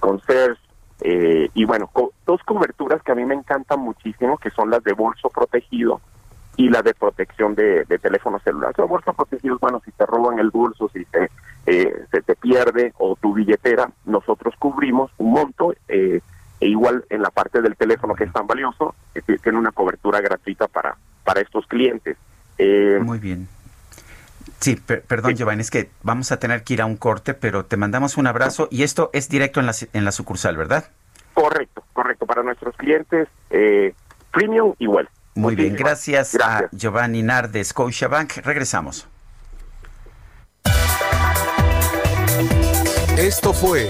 concierge, 0.00 0.60
y 1.02 1.64
bueno, 1.64 1.88
co- 1.92 2.12
dos 2.24 2.42
coberturas 2.44 3.02
que 3.02 3.12
a 3.12 3.14
mí 3.14 3.24
me 3.24 3.34
encantan 3.34 3.80
muchísimo, 3.80 4.38
que 4.38 4.50
son 4.50 4.70
las 4.70 4.82
de 4.82 4.92
bolso 4.92 5.28
protegido 5.28 6.00
y 6.56 6.68
la 6.70 6.82
de 6.82 6.94
protección 6.94 7.54
de, 7.54 7.84
de 7.84 7.98
teléfono 7.98 8.38
celular. 8.40 8.72
Los 8.76 8.88
bolsos 8.88 9.14
protegidos, 9.14 9.60
bueno, 9.60 9.80
si 9.84 9.92
te 9.92 10.06
roban 10.06 10.38
el 10.38 10.50
bolso, 10.50 10.88
si 10.92 11.04
te, 11.04 11.30
eh, 11.66 12.04
se 12.10 12.22
te 12.22 12.34
pierde 12.36 12.92
o 12.98 13.16
tu 13.16 13.34
billetera, 13.34 13.90
nosotros 14.06 14.54
cubrimos 14.58 15.10
un 15.18 15.32
monto, 15.32 15.74
eh, 15.88 16.20
e 16.60 16.68
igual 16.68 17.04
en 17.10 17.20
la 17.20 17.30
parte 17.30 17.60
del 17.60 17.76
teléfono 17.76 18.14
que 18.14 18.24
es 18.24 18.32
tan 18.32 18.46
valioso, 18.46 18.94
eh, 19.14 19.20
tiene 19.42 19.58
una 19.58 19.72
cobertura 19.72 20.20
gratuita 20.22 20.66
para, 20.68 20.96
para 21.24 21.40
estos 21.42 21.66
clientes. 21.66 22.16
Eh, 22.56 22.98
Muy 23.02 23.18
bien. 23.18 23.48
Sí, 24.60 24.76
per- 24.76 25.02
perdón, 25.02 25.34
Giovanni, 25.36 25.60
es 25.60 25.70
que 25.70 25.90
vamos 26.02 26.32
a 26.32 26.38
tener 26.38 26.62
que 26.64 26.72
ir 26.72 26.80
a 26.80 26.86
un 26.86 26.96
corte, 26.96 27.34
pero 27.34 27.66
te 27.66 27.76
mandamos 27.76 28.16
un 28.16 28.26
abrazo 28.26 28.68
y 28.70 28.84
esto 28.84 29.10
es 29.12 29.28
directo 29.28 29.60
en 29.60 29.66
la, 29.66 29.74
en 29.92 30.04
la 30.06 30.12
sucursal, 30.12 30.56
¿verdad? 30.56 30.88
Correcto, 31.34 31.84
correcto. 31.92 32.24
Para 32.24 32.42
nuestros 32.42 32.74
clientes, 32.76 33.28
eh, 33.50 33.92
premium 34.32 34.72
igual. 34.78 35.10
Muy 35.36 35.54
bien, 35.54 35.76
gracias, 35.76 36.34
a 36.42 36.68
Giovanni 36.72 37.22
Nar 37.22 37.50
de 37.50 37.62
Scotiabank. 37.62 38.38
Regresamos. 38.38 39.06
Esto 43.18 43.52
fue 43.52 43.86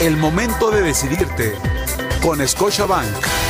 el 0.00 0.16
momento 0.16 0.70
de 0.70 0.80
decidirte 0.80 1.54
con 2.22 2.46
Scotiabank. 2.46 3.49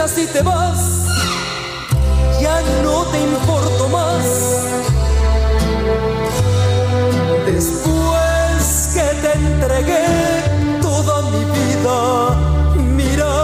Dejas 0.00 0.18
y 0.18 0.26
te 0.26 0.42
vas, 0.42 1.06
ya 2.40 2.62
no 2.82 3.04
te 3.06 3.20
importo 3.20 3.88
más. 3.88 4.24
Después 7.44 8.90
que 8.94 9.06
te 9.22 9.32
entregué 9.32 10.80
toda 10.80 11.22
mi 11.30 11.44
vida, 11.56 11.96
mira. 12.76 13.34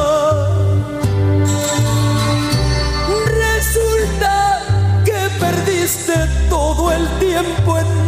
Resulta 3.26 4.62
que 5.04 5.28
perdiste 5.38 6.14
todo 6.48 6.90
el 6.92 7.06
tiempo 7.18 7.78
en 7.78 8.05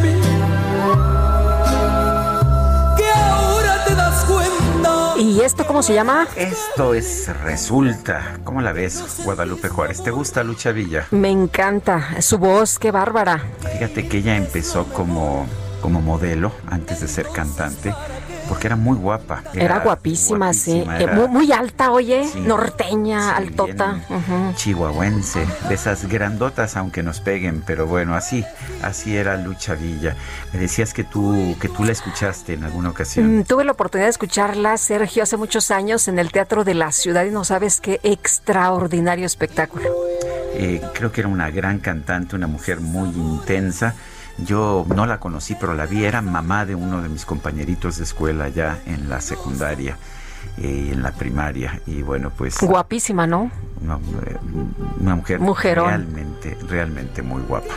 ¿Y 5.38 5.42
esto 5.42 5.64
cómo 5.64 5.84
se 5.84 5.94
llama? 5.94 6.26
Esto 6.34 6.94
es 6.94 7.30
Resulta. 7.44 8.40
¿Cómo 8.42 8.60
la 8.60 8.72
ves, 8.72 9.22
Guadalupe 9.24 9.68
Juárez? 9.68 10.02
¿Te 10.02 10.10
gusta 10.10 10.42
Lucha 10.42 10.72
Villa? 10.72 11.06
Me 11.12 11.30
encanta. 11.30 12.20
Su 12.20 12.38
voz, 12.38 12.80
qué 12.80 12.90
bárbara. 12.90 13.44
Fíjate 13.72 14.08
que 14.08 14.18
ella 14.18 14.36
empezó 14.36 14.86
como, 14.86 15.46
como 15.80 16.00
modelo 16.00 16.50
antes 16.68 17.02
de 17.02 17.06
ser 17.06 17.28
cantante, 17.28 17.94
porque 18.48 18.66
era 18.66 18.76
muy 18.76 18.96
guapa. 18.96 19.42
Era, 19.54 19.80
guapísima, 19.80 20.52
sí. 20.52 20.82
guapísima, 20.82 20.98
Eh, 20.98 21.02
era 21.04 21.12
muy, 21.14 21.28
muy 21.28 21.52
alta, 21.52 21.90
oye. 21.92 22.24
Sí. 22.32 22.40
Norteña, 22.40 23.20
Sí, 23.36 23.42
altota. 23.42 24.00
Ujú. 24.08 24.54
chihuahuense, 24.56 25.46
de 25.68 25.74
esas 25.74 26.08
grandotas 26.08 26.76
aunque 26.76 27.02
nos 27.02 27.20
peguen, 27.20 27.62
pero 27.66 27.86
bueno, 27.86 28.14
así, 28.14 28.44
así 28.82 29.16
era 29.16 29.36
Lucha 29.36 29.74
Villa. 29.74 30.16
Me 30.52 30.58
decías 30.60 30.94
que 30.94 31.04
tú, 31.04 31.56
que 31.60 31.68
tú 31.68 31.84
la 31.84 31.92
escuchaste 31.92 32.54
en 32.54 32.64
alguna 32.64 32.90
ocasión. 32.90 33.38
Mm, 33.38 33.44
Tuve 33.44 33.64
la 33.64 33.72
oportunidad 33.72 34.06
de 34.06 34.10
escucharla, 34.10 34.76
Sergio, 34.76 35.22
hace 35.22 35.36
muchos 35.36 35.70
años 35.70 36.08
en 36.08 36.18
el 36.18 36.32
Teatro 36.32 36.64
de 36.64 36.74
la 36.74 36.92
Ciudad 36.92 37.24
y 37.24 37.30
no 37.30 37.44
sabes 37.44 37.80
qué 37.80 38.00
extraordinario 38.02 39.26
espectáculo. 39.26 39.84
Eh, 40.54 40.80
creo 40.94 41.12
que 41.12 41.20
era 41.20 41.28
una 41.28 41.50
gran 41.50 41.78
cantante, 41.78 42.34
una 42.36 42.46
mujer 42.46 42.80
muy 42.80 43.08
intensa. 43.10 43.94
Yo 44.44 44.86
no 44.94 45.06
la 45.06 45.18
conocí, 45.18 45.56
pero 45.58 45.74
la 45.74 45.86
vi, 45.86 46.04
era 46.04 46.22
mamá 46.22 46.64
de 46.64 46.74
uno 46.74 47.02
de 47.02 47.08
mis 47.08 47.24
compañeritos 47.24 47.98
de 47.98 48.04
escuela 48.04 48.48
ya 48.48 48.80
en 48.86 49.08
la 49.08 49.20
secundaria 49.20 49.96
y 50.56 50.92
en 50.92 51.02
la 51.02 51.12
primaria. 51.12 51.80
Y 51.86 52.02
bueno, 52.02 52.30
pues 52.36 52.56
Guapísima, 52.60 53.26
¿no? 53.26 53.50
una, 53.80 53.96
eh, 53.96 54.36
una 55.00 55.16
mujer 55.16 55.40
Mujerón. 55.40 55.88
realmente, 55.88 56.56
realmente 56.68 57.22
muy 57.22 57.42
guapa. 57.42 57.74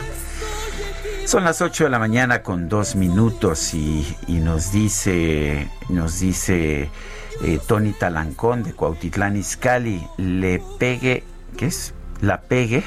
Son 1.26 1.44
las 1.44 1.62
8 1.62 1.84
de 1.84 1.90
la 1.90 1.98
mañana 1.98 2.42
con 2.42 2.68
dos 2.68 2.96
minutos 2.96 3.74
y, 3.74 4.16
y 4.26 4.34
nos 4.34 4.72
dice, 4.72 5.68
nos 5.88 6.18
dice 6.18 6.90
eh, 7.42 7.60
Tony 7.66 7.92
Talancón 7.92 8.64
de 8.64 8.72
Cuautitlán 8.72 9.36
Izcalli, 9.36 10.06
le 10.16 10.60
pegue, 10.78 11.24
¿qué 11.56 11.66
es? 11.66 11.94
La 12.20 12.40
pegue. 12.40 12.84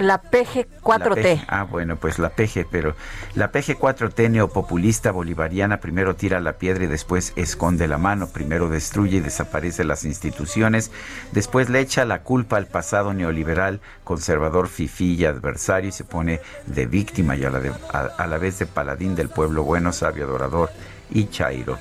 La 0.00 0.20
PG4T. 0.20 0.98
La 0.98 1.14
PG, 1.14 1.44
ah, 1.48 1.62
bueno, 1.64 1.96
pues 1.96 2.18
la 2.18 2.28
PG, 2.30 2.66
pero 2.70 2.94
la 3.34 3.50
PG4T 3.50 4.30
neopopulista 4.30 5.12
bolivariana 5.12 5.78
primero 5.80 6.14
tira 6.14 6.40
la 6.40 6.54
piedra 6.54 6.84
y 6.84 6.88
después 6.88 7.32
esconde 7.36 7.88
la 7.88 7.96
mano, 7.98 8.28
primero 8.28 8.68
destruye 8.68 9.16
y 9.16 9.20
desaparece 9.20 9.84
las 9.84 10.04
instituciones, 10.04 10.90
después 11.32 11.70
le 11.70 11.80
echa 11.80 12.04
la 12.04 12.22
culpa 12.22 12.58
al 12.58 12.66
pasado 12.66 13.14
neoliberal, 13.14 13.80
conservador, 14.04 14.68
fifí 14.68 15.14
y 15.14 15.24
adversario 15.24 15.88
y 15.88 15.92
se 15.92 16.04
pone 16.04 16.40
de 16.66 16.86
víctima 16.86 17.34
y 17.36 17.44
a 17.44 17.50
la, 17.50 17.60
de- 17.60 17.72
a- 17.92 18.10
a 18.18 18.26
la 18.26 18.38
vez 18.38 18.58
de 18.58 18.66
paladín 18.66 19.14
del 19.14 19.30
pueblo 19.30 19.62
bueno, 19.64 19.92
sabio, 19.92 20.24
adorador 20.24 20.70
y 21.10 21.28
chairo. 21.28 21.78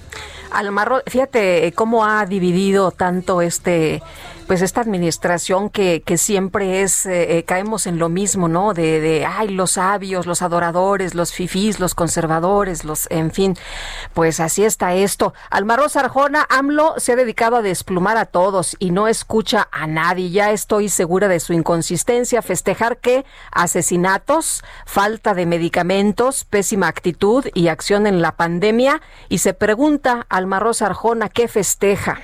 Almarro, 0.54 1.02
fíjate 1.08 1.66
eh, 1.68 1.72
cómo 1.72 2.06
ha 2.06 2.26
dividido 2.26 2.92
tanto 2.92 3.42
este, 3.42 4.04
pues 4.48 4.62
esta 4.62 4.82
administración 4.82 5.70
que, 5.70 6.02
que 6.06 6.18
siempre 6.18 6.82
es, 6.82 7.06
eh, 7.06 7.38
eh, 7.38 7.44
caemos 7.44 7.88
en 7.88 8.00
lo 8.00 8.10
mismo, 8.10 8.48
¿no? 8.48 8.74
De, 8.74 9.00
de, 9.00 9.26
ay, 9.26 9.50
los 9.50 9.72
sabios, 9.72 10.26
los 10.26 10.42
adoradores, 10.42 11.16
los 11.16 11.34
fifís, 11.34 11.80
los 11.80 11.96
conservadores, 11.96 12.84
los, 12.84 13.08
en 13.10 13.32
fin, 13.32 13.58
pues 14.14 14.40
así 14.40 14.64
está 14.64 14.94
esto. 14.94 15.34
Almarro 15.50 15.90
Sarjona, 15.90 16.46
AMLO 16.50 16.96
se 16.98 17.14
ha 17.14 17.16
dedicado 17.16 17.58
a 17.58 17.62
desplumar 17.62 18.18
a 18.18 18.26
todos 18.26 18.76
y 18.80 18.92
no 18.92 19.08
escucha 19.08 19.68
a 19.72 19.88
nadie. 19.88 20.32
Ya 20.32 20.52
estoy 20.52 20.90
segura 20.90 21.28
de 21.28 21.40
su 21.40 21.54
inconsistencia. 21.54 22.42
Festejar 22.42 22.98
que 22.98 23.26
asesinatos, 23.52 24.64
falta 24.86 25.34
de 25.34 25.46
medicamentos, 25.46 26.44
pésima 26.46 26.88
actitud 26.88 27.46
y 27.54 27.68
acción 27.68 28.08
en 28.08 28.22
la 28.22 28.36
pandemia. 28.36 29.02
Y 29.30 29.40
se 29.40 29.54
pregunta 29.54 30.26
Almarro 30.30 30.74
Sarjona, 30.74 31.30
¿qué 31.30 31.48
festeja? 31.48 32.20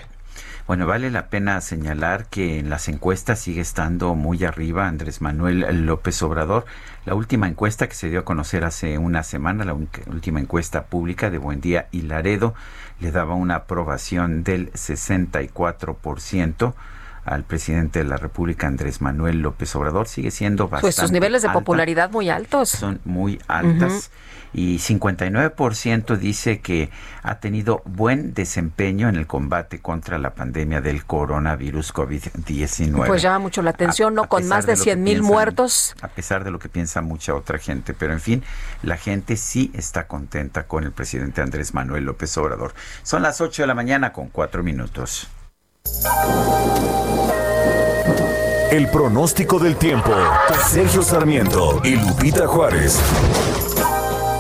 Bueno, 0.68 0.86
vale 0.86 1.10
la 1.12 1.30
pena 1.30 1.62
señalar 1.62 2.26
que 2.26 2.60
en 2.60 2.70
las 2.70 2.90
encuestas 2.90 3.40
sigue 3.40 3.62
estando 3.62 4.16
muy 4.16 4.44
arriba 4.44 4.86
Andrés 4.86 5.22
Manuel 5.22 5.86
López 5.86 6.22
Obrador. 6.24 6.66
La 7.06 7.16
última 7.16 7.48
encuesta 7.48 7.88
que 7.88 7.96
se 7.96 8.10
dio 8.10 8.20
a 8.20 8.26
conocer 8.26 8.66
hace 8.66 8.98
una 8.98 9.24
semana, 9.24 9.64
la 9.64 9.74
última 9.74 10.42
encuesta 10.42 10.88
pública 10.88 11.30
de 11.30 11.38
Buendía 11.38 11.88
y 11.94 12.02
Laredo, 12.02 12.54
le 13.00 13.14
daba 13.14 13.34
una 13.34 13.56
aprobación 13.56 14.44
del 14.44 14.70
64% 14.74 16.74
al 17.28 17.44
presidente 17.44 18.00
de 18.00 18.06
la 18.06 18.16
República, 18.16 18.68
Andrés 18.68 19.02
Manuel 19.02 19.42
López 19.42 19.76
Obrador, 19.76 20.08
sigue 20.08 20.32
siendo 20.32 20.70
bastante. 20.70 20.82
Pues 20.82 20.96
sus 20.96 21.12
niveles 21.12 21.42
de 21.42 21.50
popularidad 21.50 22.10
muy 22.10 22.30
altos. 22.30 22.70
Son 22.70 23.02
muy 23.04 23.40
altas. 23.48 24.12
Y 24.54 24.78
59% 24.78 26.18
dice 26.18 26.62
que 26.62 26.90
ha 27.22 27.40
tenido 27.40 27.82
buen 27.84 28.34
desempeño 28.34 29.10
en 29.10 29.18
el 29.18 29.28
combate 29.28 29.80
contra 29.80 30.18
la 30.18 30.36
pandemia 30.36 30.80
del 30.80 31.04
coronavirus 31.04 31.94
COVID-19. 31.94 33.06
Pues 33.06 33.22
llama 33.22 33.40
mucho 33.40 33.62
la 33.62 33.72
atención, 33.72 34.16
¿no? 34.16 34.30
Con 34.30 34.48
más 34.48 34.66
de, 34.66 34.72
de 34.72 34.78
100 34.78 35.04
mil 35.04 35.22
muertos. 35.22 35.96
A 36.02 36.08
pesar 36.08 36.46
de 36.46 36.52
lo 36.52 36.60
que 36.60 36.70
piensa 36.70 37.02
mucha 37.02 37.36
otra 37.36 37.58
gente. 37.58 37.94
Pero 37.94 38.14
en 38.14 38.22
fin, 38.22 38.44
la 38.84 38.96
gente 38.96 39.36
sí 39.36 39.70
está 39.74 40.08
contenta 40.08 40.66
con 40.66 40.86
el 40.86 40.94
presidente 40.94 41.42
Andrés 41.42 41.74
Manuel 41.74 42.06
López 42.06 42.36
Obrador. 42.38 42.74
Son 43.04 43.22
las 43.22 43.42
8 43.42 43.64
de 43.64 43.68
la 43.68 43.76
mañana 43.76 44.14
con 44.14 44.30
4 44.30 44.64
minutos. 44.64 45.28
El 48.72 48.90
pronóstico 48.90 49.60
del 49.60 49.78
tiempo. 49.78 50.12
Sergio 50.68 51.02
Sarmiento 51.02 51.82
y 51.84 51.96
Lupita 51.96 52.48
Juárez. 52.48 53.02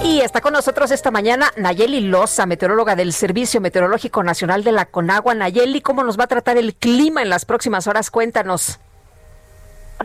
Y 0.03 0.21
está 0.21 0.41
con 0.41 0.53
nosotros 0.53 0.91
esta 0.91 1.11
mañana 1.11 1.51
Nayeli 1.57 2.01
Loza, 2.01 2.45
meteoróloga 2.45 2.95
del 2.95 3.13
Servicio 3.13 3.61
Meteorológico 3.61 4.23
Nacional 4.23 4.63
de 4.63 4.73
la 4.73 4.85
Conagua. 4.85 5.33
Nayeli, 5.33 5.81
¿cómo 5.81 6.03
nos 6.03 6.19
va 6.19 6.25
a 6.25 6.27
tratar 6.27 6.57
el 6.57 6.75
clima 6.75 7.21
en 7.21 7.29
las 7.29 7.45
próximas 7.45 7.87
horas? 7.87 8.11
Cuéntanos. 8.11 8.79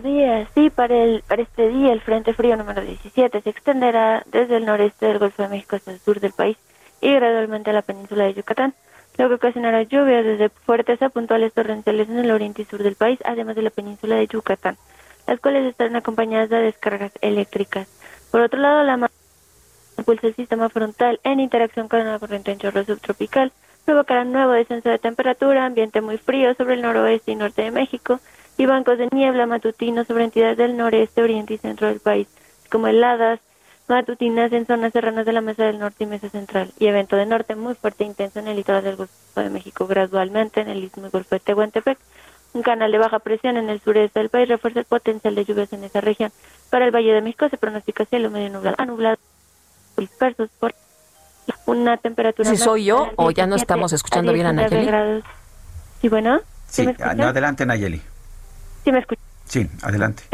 Días, 0.03 0.49
sí, 0.55 0.71
para, 0.71 0.97
el, 0.97 1.23
para 1.29 1.43
este 1.43 1.69
día 1.69 1.93
el 1.93 2.01
Frente 2.01 2.33
Frío 2.33 2.57
número 2.57 2.81
17 2.81 3.43
se 3.43 3.51
extenderá 3.51 4.25
desde 4.27 4.57
el 4.57 4.65
noreste 4.65 5.07
del 5.07 5.19
Golfo 5.19 5.43
de 5.43 5.49
México 5.49 5.77
hasta 5.77 5.91
el 5.91 6.01
sur 6.01 6.19
del 6.19 6.33
país 6.33 6.57
y 7.01 7.13
gradualmente 7.13 7.71
a 7.71 7.75
la 7.75 7.83
península 7.83 8.25
de 8.25 8.35
Yucatán 8.35 8.75
lo 9.19 9.29
que 9.29 9.35
ocasionará 9.35 9.83
lluvias 9.83 10.25
desde 10.25 10.49
fuertes 10.49 11.03
a 11.03 11.11
puntuales 11.11 11.53
torrenciales 11.53 12.09
en 12.09 12.19
el 12.19 12.31
oriente 12.31 12.63
y 12.63 12.65
sur 12.65 12.83
del 12.83 12.97
país, 12.97 13.19
además 13.25 13.57
de 13.57 13.63
la 13.63 13.71
península 13.71 14.17
de 14.17 14.27
Yucatán, 14.27 14.77
las 15.27 15.41
cuales 15.41 15.67
estarán 15.67 15.97
acompañadas 15.97 16.51
de 16.51 16.57
descargas 16.59 17.13
eléctricas. 17.21 17.89
Por 18.31 18.41
otro 18.41 18.61
lado, 18.61 18.83
la 18.83 19.11
impulsa 19.99 20.27
el 20.27 20.35
sistema 20.35 20.69
frontal 20.69 21.21
en 21.23 21.41
interacción 21.41 21.89
con 21.89 22.01
una 22.01 22.19
corriente 22.19 22.53
en 22.53 22.59
chorro 22.59 22.85
subtropical, 22.85 23.53
provocará 23.85 24.23
un 24.23 24.33
nuevo 24.33 24.53
descenso 24.53 24.89
de 24.89 24.99
temperatura, 24.99 25.67
ambiente 25.67 26.01
muy 26.01 26.17
frío 26.17 26.55
sobre 26.55 26.75
el 26.75 26.83
noroeste 26.83 27.33
y 27.33 27.37
norte 27.37 27.63
de 27.63 27.71
México, 27.71 28.21
y 28.57 28.67
bancos 28.67 28.99
de 28.99 29.09
niebla 29.13 29.47
matutinos 29.47 30.07
sobre 30.07 30.25
entidades 30.25 30.57
del 30.57 30.77
noreste, 30.77 31.23
oriente 31.23 31.55
y 31.55 31.59
centro 31.59 31.89
del 31.89 32.01
país, 32.01 32.29
como 32.71 32.87
heladas, 32.87 33.41
matutinas 33.93 34.53
en 34.53 34.67
zonas 34.67 34.93
serranas 34.93 35.27
de 35.27 35.33
la 35.33 35.41
Mesa 35.41 35.65
del 35.65 35.79
Norte 35.79 36.05
y 36.05 36.07
Mesa 36.07 36.29
Central, 36.29 36.73
y 36.79 36.87
evento 36.87 37.17
de 37.17 37.27
norte 37.27 37.55
muy 37.55 37.75
fuerte 37.75 38.05
e 38.05 38.07
intenso 38.07 38.41
en 38.41 38.49
el 38.49 38.57
litoral 38.57 38.83
del 38.83 38.97
Golfo 38.97 39.41
de 39.41 39.51
México, 39.51 39.87
gradualmente 39.87 40.61
en 40.61 40.69
el 40.69 40.83
Istmo 40.83 41.07
y 41.07 41.11
Golfo 41.11 41.35
de 41.35 41.41
Tehuantepec. 41.41 41.99
Un 42.55 42.63
canal 42.63 42.93
de 42.93 42.99
baja 42.99 43.19
presión 43.19 43.57
en 43.57 43.71
el 43.71 43.81
sureste 43.81 44.19
del 44.19 44.29
país 44.29 44.49
refuerza 44.49 44.81
el 44.81 44.85
potencial 44.85 45.35
de 45.35 45.45
lluvias 45.45 45.73
en 45.73 45.85
esa 45.85 46.01
región. 46.03 46.33
Para 46.71 46.85
el 46.85 46.91
Valle 46.91 47.13
de 47.13 47.23
México 47.23 47.49
se 47.49 47.57
pronostica 47.57 48.05
cielo 48.05 48.31
medio 48.31 48.51
nublado 48.51 48.77
a 48.79 48.85
nublado 48.85 49.17
dispersos 49.97 50.51
por 50.59 50.75
una 51.67 51.97
temperatura. 51.97 52.51
Si 52.51 52.57
soy 52.57 52.85
yo 52.85 53.11
o 53.17 53.31
ya 53.31 53.47
no 53.47 53.57
estamos 53.57 53.93
escuchando 53.93 54.33
bien 54.33 54.47
a 54.47 54.53
Nayeli. 54.53 54.87
Grados. 54.87 55.25
Sí, 56.01 56.09
bueno. 56.09 56.41
Sí, 56.67 56.87
no, 57.17 57.25
adelante 57.25 57.65
Nayeli. 57.65 58.03
Sí, 58.85 58.93
me 58.93 58.99
escucha. 58.99 59.23
Sí, 59.47 59.69
adelante. 59.83 60.25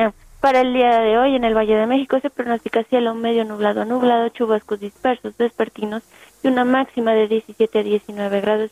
Para 0.40 0.60
el 0.60 0.72
día 0.72 1.00
de 1.00 1.18
hoy 1.18 1.34
en 1.34 1.42
el 1.42 1.56
Valle 1.56 1.74
de 1.74 1.86
México 1.86 2.20
se 2.20 2.30
pronostica 2.30 2.84
cielo 2.84 3.14
medio 3.14 3.44
nublado 3.44 3.82
a 3.82 3.84
nublado, 3.84 4.28
chubascos 4.28 4.78
dispersos 4.78 5.36
vespertinos 5.36 6.04
y 6.44 6.48
una 6.48 6.64
máxima 6.64 7.12
de 7.12 7.26
17 7.26 7.80
a 7.80 7.82
19 7.82 8.40
grados 8.40 8.70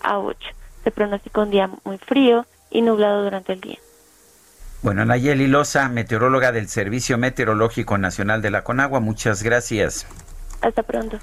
a 0.00 0.18
8. 0.18 0.38
Se 0.82 0.90
pronostica 0.90 1.40
un 1.42 1.50
día 1.50 1.70
muy 1.84 1.98
frío 1.98 2.46
y 2.70 2.82
nublado 2.82 3.22
durante 3.22 3.52
el 3.52 3.60
día. 3.60 3.78
Bueno, 4.82 5.04
Nayeli 5.04 5.46
Loza, 5.46 5.88
meteoróloga 5.88 6.50
del 6.50 6.68
Servicio 6.68 7.16
Meteorológico 7.16 7.96
Nacional 7.96 8.42
de 8.42 8.50
la 8.50 8.64
Conagua, 8.64 9.00
muchas 9.00 9.42
gracias. 9.42 10.06
Hasta 10.60 10.82
pronto. 10.82 11.18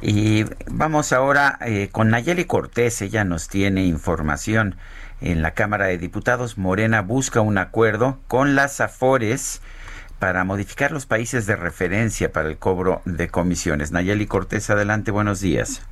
Y 0.00 0.44
vamos 0.66 1.12
ahora 1.12 1.58
eh, 1.60 1.90
con 1.92 2.10
Nayeli 2.10 2.46
Cortés, 2.46 3.02
ella 3.02 3.24
nos 3.24 3.48
tiene 3.48 3.84
información. 3.84 4.76
En 5.20 5.42
la 5.42 5.50
Cámara 5.52 5.86
de 5.86 5.98
Diputados, 5.98 6.58
Morena 6.58 7.02
busca 7.02 7.40
un 7.40 7.58
acuerdo 7.58 8.18
con 8.28 8.54
las 8.54 8.80
AFORES 8.80 9.60
para 10.18 10.44
modificar 10.44 10.92
los 10.92 11.06
países 11.06 11.46
de 11.46 11.56
referencia 11.56 12.32
para 12.32 12.48
el 12.48 12.56
cobro 12.56 13.02
de 13.04 13.28
comisiones. 13.28 13.90
Nayeli 13.90 14.26
Cortés, 14.26 14.70
adelante, 14.70 15.10
buenos 15.10 15.40
días. 15.40 15.82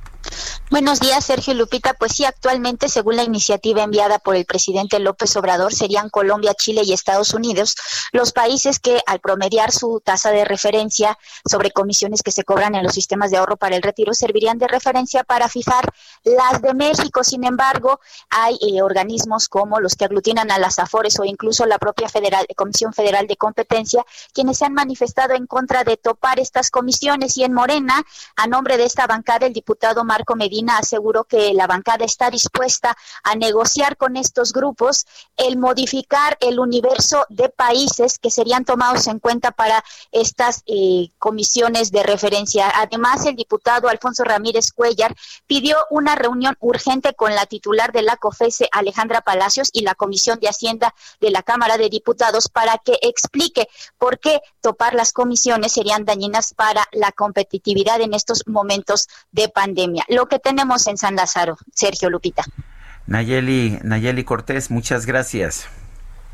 Buenos 0.69 0.99
días, 0.99 1.23
Sergio 1.23 1.53
Lupita. 1.53 1.93
Pues 1.93 2.11
sí, 2.13 2.25
actualmente, 2.25 2.89
según 2.89 3.15
la 3.15 3.23
iniciativa 3.23 3.83
enviada 3.83 4.19
por 4.19 4.35
el 4.35 4.45
presidente 4.45 4.99
López 4.99 5.35
Obrador, 5.37 5.73
serían 5.73 6.09
Colombia, 6.09 6.53
Chile 6.55 6.81
y 6.83 6.91
Estados 6.91 7.33
Unidos 7.33 7.75
los 8.11 8.33
países 8.33 8.79
que, 8.79 9.01
al 9.05 9.19
promediar 9.19 9.71
su 9.71 10.01
tasa 10.03 10.31
de 10.31 10.43
referencia 10.43 11.17
sobre 11.49 11.71
comisiones 11.71 12.21
que 12.21 12.31
se 12.31 12.43
cobran 12.43 12.75
en 12.75 12.83
los 12.83 12.93
sistemas 12.93 13.31
de 13.31 13.37
ahorro 13.37 13.55
para 13.55 13.77
el 13.77 13.81
retiro, 13.81 14.13
servirían 14.13 14.57
de 14.57 14.67
referencia 14.67 15.23
para 15.23 15.47
fijar 15.47 15.89
las 16.23 16.61
de 16.61 16.73
México. 16.73 17.23
Sin 17.23 17.45
embargo, 17.45 17.99
hay 18.29 18.57
eh, 18.61 18.81
organismos 18.81 19.47
como 19.47 19.79
los 19.79 19.95
que 19.95 20.05
aglutinan 20.05 20.51
a 20.51 20.59
las 20.59 20.79
AFORES 20.79 21.19
o 21.19 21.23
incluso 21.23 21.65
la 21.65 21.77
propia 21.77 22.07
Comisión 22.55 22.93
Federal 22.93 23.27
de 23.27 23.37
Competencia, 23.37 24.05
quienes 24.33 24.57
se 24.57 24.65
han 24.65 24.73
manifestado 24.73 25.33
en 25.33 25.47
contra 25.47 25.83
de 25.83 25.95
topar 25.97 26.39
estas 26.39 26.71
comisiones. 26.71 27.37
Y 27.37 27.43
en 27.43 27.53
Morena, 27.53 28.03
a 28.35 28.47
nombre 28.47 28.77
de 28.77 28.85
esta 28.85 29.07
bancada, 29.07 29.45
el 29.45 29.53
diputado 29.53 30.03
Marco 30.17 30.35
Medina 30.35 30.79
aseguró 30.79 31.25
que 31.25 31.53
la 31.53 31.67
bancada 31.67 32.03
está 32.03 32.31
dispuesta 32.31 32.97
a 33.23 33.35
negociar 33.35 33.97
con 33.97 34.17
estos 34.17 34.51
grupos 34.51 35.05
el 35.35 35.59
modificar 35.59 36.35
el 36.39 36.59
universo 36.59 37.27
de 37.29 37.49
países 37.49 38.17
que 38.17 38.31
serían 38.31 38.65
tomados 38.65 39.05
en 39.05 39.19
cuenta 39.19 39.51
para 39.51 39.83
estas 40.11 40.63
eh, 40.65 41.09
comisiones 41.19 41.91
de 41.91 42.01
referencia. 42.01 42.71
Además, 42.73 43.27
el 43.27 43.35
diputado 43.35 43.89
Alfonso 43.89 44.23
Ramírez 44.23 44.71
Cuellar 44.71 45.15
pidió 45.45 45.77
una 45.91 46.15
reunión 46.15 46.57
urgente 46.61 47.13
con 47.13 47.35
la 47.35 47.45
titular 47.45 47.91
de 47.91 48.01
la 48.01 48.17
COFESE, 48.17 48.69
Alejandra 48.71 49.21
Palacios, 49.21 49.69
y 49.71 49.81
la 49.81 49.93
Comisión 49.93 50.39
de 50.39 50.49
Hacienda 50.49 50.95
de 51.19 51.29
la 51.29 51.43
Cámara 51.43 51.77
de 51.77 51.89
Diputados 51.89 52.49
para 52.49 52.79
que 52.79 52.97
explique 53.03 53.67
por 53.99 54.17
qué 54.17 54.41
topar 54.61 54.95
las 54.95 55.13
comisiones 55.13 55.73
serían 55.73 56.05
dañinas 56.05 56.55
para 56.55 56.87
la 56.91 57.11
competitividad 57.11 58.01
en 58.01 58.15
estos 58.15 58.47
momentos 58.47 59.07
de 59.31 59.49
pandemia. 59.49 60.06
Lo 60.07 60.27
que 60.27 60.39
tenemos 60.39 60.87
en 60.87 60.97
San 60.97 61.15
Lázaro, 61.15 61.57
Sergio 61.73 62.09
Lupita. 62.09 62.43
Nayeli, 63.07 63.79
Nayeli 63.83 64.23
Cortés, 64.23 64.69
muchas 64.69 65.05
gracias. 65.05 65.67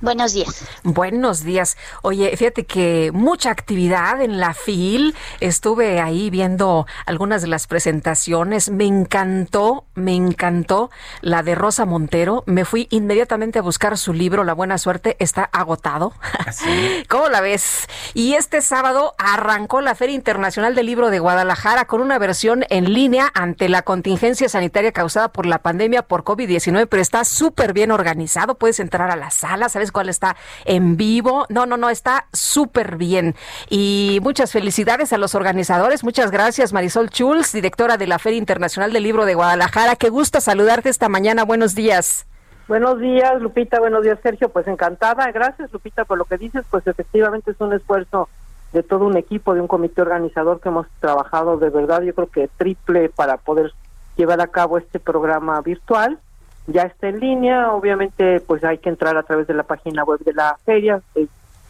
Buenos 0.03 0.33
días. 0.33 0.65
Buenos 0.83 1.45
días. 1.45 1.77
Oye, 2.01 2.35
fíjate 2.35 2.65
que 2.65 3.11
mucha 3.13 3.51
actividad 3.51 4.21
en 4.21 4.37
la 4.37 4.53
FIL. 4.53 5.15
Estuve 5.39 6.01
ahí 6.01 6.29
viendo 6.29 6.85
algunas 7.05 7.41
de 7.41 7.47
las 7.47 7.67
presentaciones. 7.67 8.69
Me 8.69 8.83
encantó, 8.83 9.85
me 9.95 10.13
encantó 10.13 10.91
la 11.21 11.41
de 11.41 11.55
Rosa 11.55 11.85
Montero. 11.85 12.43
Me 12.47 12.65
fui 12.65 12.89
inmediatamente 12.91 13.59
a 13.59 13.61
buscar 13.61 13.97
su 13.97 14.11
libro, 14.11 14.43
La 14.43 14.51
Buena 14.53 14.77
Suerte. 14.77 15.15
Está 15.19 15.45
agotado. 15.53 16.11
¿Ah, 16.21 16.51
¿Cómo 17.07 17.29
la 17.29 17.39
ves? 17.39 17.87
Y 18.13 18.33
este 18.33 18.61
sábado 18.61 19.15
arrancó 19.17 19.79
la 19.79 19.95
Feria 19.95 20.15
Internacional 20.15 20.75
del 20.75 20.87
Libro 20.87 21.11
de 21.11 21.19
Guadalajara 21.19 21.85
con 21.85 22.01
una 22.01 22.19
versión 22.19 22.65
en 22.69 22.93
línea 22.93 23.31
ante 23.33 23.69
la 23.69 23.83
contingencia 23.83 24.49
sanitaria 24.49 24.91
causada 24.91 25.31
por 25.31 25.45
la 25.45 25.59
pandemia 25.59 26.01
por 26.01 26.25
COVID-19, 26.25 26.87
pero 26.89 27.01
está 27.01 27.23
súper 27.23 27.71
bien 27.71 27.89
organizado. 27.91 28.55
Puedes 28.55 28.81
entrar 28.81 29.09
a 29.09 29.15
la 29.15 29.31
sala, 29.31 29.69
¿sabes? 29.69 29.92
Cuál 29.93 30.09
está 30.09 30.35
en 30.65 30.97
vivo. 30.97 31.45
No, 31.47 31.65
no, 31.65 31.77
no, 31.77 31.89
está 31.89 32.25
súper 32.33 32.97
bien. 32.97 33.35
Y 33.69 34.19
muchas 34.21 34.51
felicidades 34.51 35.13
a 35.13 35.17
los 35.17 35.35
organizadores. 35.35 36.03
Muchas 36.03 36.31
gracias, 36.31 36.73
Marisol 36.73 37.09
Schulz, 37.09 37.53
directora 37.53 37.95
de 37.95 38.07
la 38.07 38.19
Feria 38.19 38.39
Internacional 38.39 38.91
del 38.91 39.03
Libro 39.03 39.23
de 39.23 39.35
Guadalajara. 39.35 39.95
Qué 39.95 40.09
gusto 40.09 40.41
saludarte 40.41 40.89
esta 40.89 41.07
mañana. 41.07 41.45
Buenos 41.45 41.75
días. 41.75 42.25
Buenos 42.67 42.99
días, 42.99 43.41
Lupita. 43.41 43.79
Buenos 43.79 44.03
días, 44.03 44.19
Sergio. 44.21 44.49
Pues 44.49 44.67
encantada. 44.67 45.31
Gracias, 45.31 45.71
Lupita, 45.71 46.03
por 46.03 46.17
lo 46.17 46.25
que 46.25 46.37
dices. 46.37 46.65
Pues 46.69 46.85
efectivamente 46.87 47.51
es 47.51 47.61
un 47.61 47.71
esfuerzo 47.71 48.27
de 48.73 48.81
todo 48.81 49.05
un 49.05 49.15
equipo, 49.15 49.53
de 49.53 49.61
un 49.61 49.67
comité 49.67 50.01
organizador 50.01 50.59
que 50.59 50.69
hemos 50.69 50.87
trabajado 50.99 51.57
de 51.57 51.69
verdad, 51.69 52.01
yo 52.01 52.13
creo 52.13 52.27
que 52.27 52.49
triple 52.57 53.07
para 53.09 53.37
poder 53.37 53.71
llevar 54.17 54.41
a 54.41 54.47
cabo 54.47 54.79
este 54.79 54.99
programa 54.99 55.61
virtual 55.61 56.19
ya 56.67 56.83
está 56.83 57.09
en 57.09 57.19
línea, 57.19 57.73
obviamente 57.73 58.39
pues 58.41 58.63
hay 58.63 58.77
que 58.77 58.89
entrar 58.89 59.17
a 59.17 59.23
través 59.23 59.47
de 59.47 59.53
la 59.53 59.63
página 59.63 60.03
web 60.03 60.19
de 60.19 60.33
la 60.33 60.57
feria, 60.65 61.01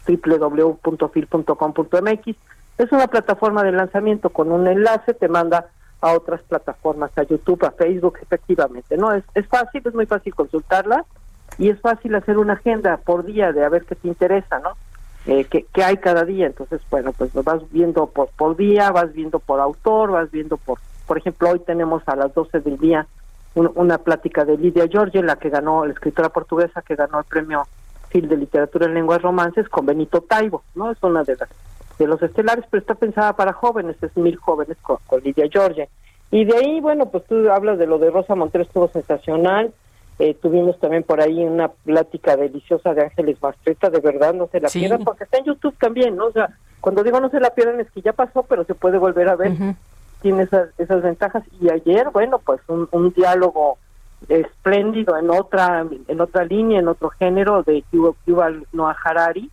www.fil.com.mx. 0.06 2.36
Es 2.76 2.92
una 2.92 3.06
plataforma 3.06 3.62
de 3.62 3.72
lanzamiento 3.72 4.30
con 4.30 4.52
un 4.52 4.66
enlace, 4.66 5.14
te 5.14 5.28
manda 5.28 5.68
a 6.00 6.12
otras 6.12 6.42
plataformas, 6.42 7.16
a 7.16 7.22
YouTube, 7.22 7.64
a 7.64 7.70
Facebook, 7.70 8.18
efectivamente. 8.20 8.96
No, 8.96 9.12
es, 9.12 9.24
es 9.34 9.46
fácil, 9.46 9.82
es 9.84 9.94
muy 9.94 10.06
fácil 10.06 10.34
consultarla 10.34 11.04
y 11.56 11.70
es 11.70 11.80
fácil 11.80 12.14
hacer 12.14 12.36
una 12.38 12.54
agenda 12.54 12.96
por 12.98 13.24
día 13.24 13.52
de 13.52 13.64
a 13.64 13.68
ver 13.68 13.84
qué 13.84 13.94
te 13.94 14.08
interesa, 14.08 14.58
¿no? 14.58 14.72
Eh, 15.26 15.46
qué, 15.46 15.64
qué 15.72 15.82
hay 15.82 15.96
cada 15.96 16.24
día. 16.24 16.46
Entonces, 16.46 16.82
bueno, 16.90 17.12
pues 17.12 17.34
lo 17.34 17.42
vas 17.42 17.62
viendo 17.70 18.06
por, 18.06 18.28
por 18.36 18.56
día, 18.56 18.90
vas 18.90 19.12
viendo 19.12 19.38
por 19.38 19.60
autor, 19.60 20.10
vas 20.10 20.30
viendo 20.30 20.58
por, 20.58 20.78
por 21.06 21.16
ejemplo, 21.16 21.50
hoy 21.50 21.60
tenemos 21.60 22.02
a 22.06 22.16
las 22.16 22.34
12 22.34 22.60
del 22.60 22.78
día 22.78 23.06
un- 23.54 23.70
una 23.74 23.98
plática 23.98 24.44
de 24.44 24.56
Lidia 24.58 24.86
Giorgi, 24.86 25.22
la 25.22 25.36
que 25.36 25.50
ganó, 25.50 25.84
la 25.86 25.92
escritora 25.92 26.28
portuguesa 26.30 26.82
que 26.82 26.96
ganó 26.96 27.18
el 27.20 27.24
premio 27.24 27.62
Phil 28.10 28.28
de 28.28 28.36
Literatura 28.36 28.86
en 28.86 28.94
Lenguas 28.94 29.22
Romances 29.22 29.68
con 29.68 29.86
Benito 29.86 30.20
Taibo, 30.20 30.62
¿no? 30.74 30.90
Es 30.90 31.02
una 31.02 31.22
de 31.24 31.36
las 31.36 31.48
de 31.98 32.08
los 32.08 32.20
estelares, 32.22 32.64
pero 32.70 32.80
está 32.80 32.96
pensada 32.96 33.34
para 33.36 33.52
jóvenes, 33.52 33.96
es 34.02 34.16
mil 34.16 34.36
jóvenes 34.36 34.76
con, 34.82 34.96
con 35.06 35.20
Lidia 35.22 35.46
Giorgi. 35.48 35.84
Y 36.32 36.44
de 36.44 36.56
ahí, 36.56 36.80
bueno, 36.80 37.06
pues 37.06 37.24
tú 37.26 37.48
hablas 37.50 37.78
de 37.78 37.86
lo 37.86 37.98
de 37.98 38.10
Rosa 38.10 38.34
Montero, 38.34 38.64
estuvo 38.64 38.88
sensacional. 38.88 39.72
Eh, 40.18 40.34
tuvimos 40.34 40.76
también 40.80 41.04
por 41.04 41.20
ahí 41.20 41.44
una 41.44 41.68
plática 41.68 42.36
deliciosa 42.36 42.94
de 42.94 43.02
Ángeles 43.02 43.40
Mastreta, 43.40 43.90
de 43.90 44.00
verdad, 44.00 44.34
no 44.34 44.48
se 44.48 44.60
la 44.60 44.68
Sí. 44.68 44.80
pierdan, 44.80 45.04
porque 45.04 45.22
está 45.24 45.38
en 45.38 45.44
YouTube 45.44 45.76
también, 45.78 46.16
¿no? 46.16 46.26
O 46.26 46.32
sea, 46.32 46.48
cuando 46.80 47.02
digo 47.04 47.20
no 47.20 47.30
se 47.30 47.38
la 47.40 47.50
pierdan 47.50 47.78
es 47.80 47.90
que 47.92 48.00
ya 48.02 48.12
pasó, 48.12 48.42
pero 48.42 48.64
se 48.64 48.74
puede 48.74 48.98
volver 48.98 49.28
a 49.28 49.36
ver, 49.36 49.52
tiene 50.24 50.44
esas, 50.44 50.70
esas 50.78 51.02
ventajas. 51.02 51.44
Y 51.60 51.70
ayer, 51.70 52.08
bueno, 52.10 52.38
pues 52.38 52.58
un, 52.66 52.88
un 52.92 53.12
diálogo 53.12 53.76
espléndido 54.26 55.18
en 55.18 55.28
otra 55.28 55.86
en 56.08 56.20
otra 56.20 56.44
línea, 56.44 56.80
en 56.80 56.88
otro 56.88 57.10
género 57.10 57.62
de 57.62 57.84
Yuval 57.92 58.66
Noah 58.72 58.96
Harari 59.04 59.50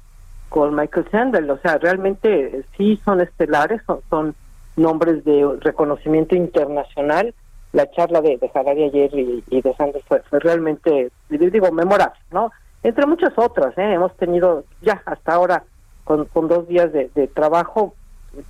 con 0.47 0.73
Michael 0.73 1.07
Sandel, 1.11 1.49
o 1.49 1.57
sea, 1.57 1.77
realmente 1.77 2.57
eh, 2.57 2.65
sí 2.77 3.01
son 3.03 3.19
estelares, 3.19 3.81
son, 4.09 4.33
nombres 4.77 5.25
de 5.25 5.57
reconocimiento 5.59 6.33
internacional. 6.33 7.33
La 7.73 7.91
charla 7.91 8.21
de, 8.21 8.39
Harari 8.53 8.83
ayer 8.83 9.11
y, 9.13 9.61
de 9.61 9.73
Sandel 9.75 10.01
fue, 10.07 10.21
fue 10.29 10.39
realmente, 10.39 11.11
digo, 11.29 11.71
memorable, 11.73 12.19
¿no? 12.31 12.51
Entre 12.83 13.05
muchas 13.05 13.33
otras, 13.37 13.77
¿eh? 13.77 13.93
hemos 13.93 14.15
tenido 14.15 14.63
ya 14.81 15.01
hasta 15.05 15.33
ahora, 15.33 15.63
con, 16.05 16.25
con 16.25 16.47
dos 16.47 16.67
días 16.69 16.91
de 16.93 17.27
trabajo, 17.33 17.93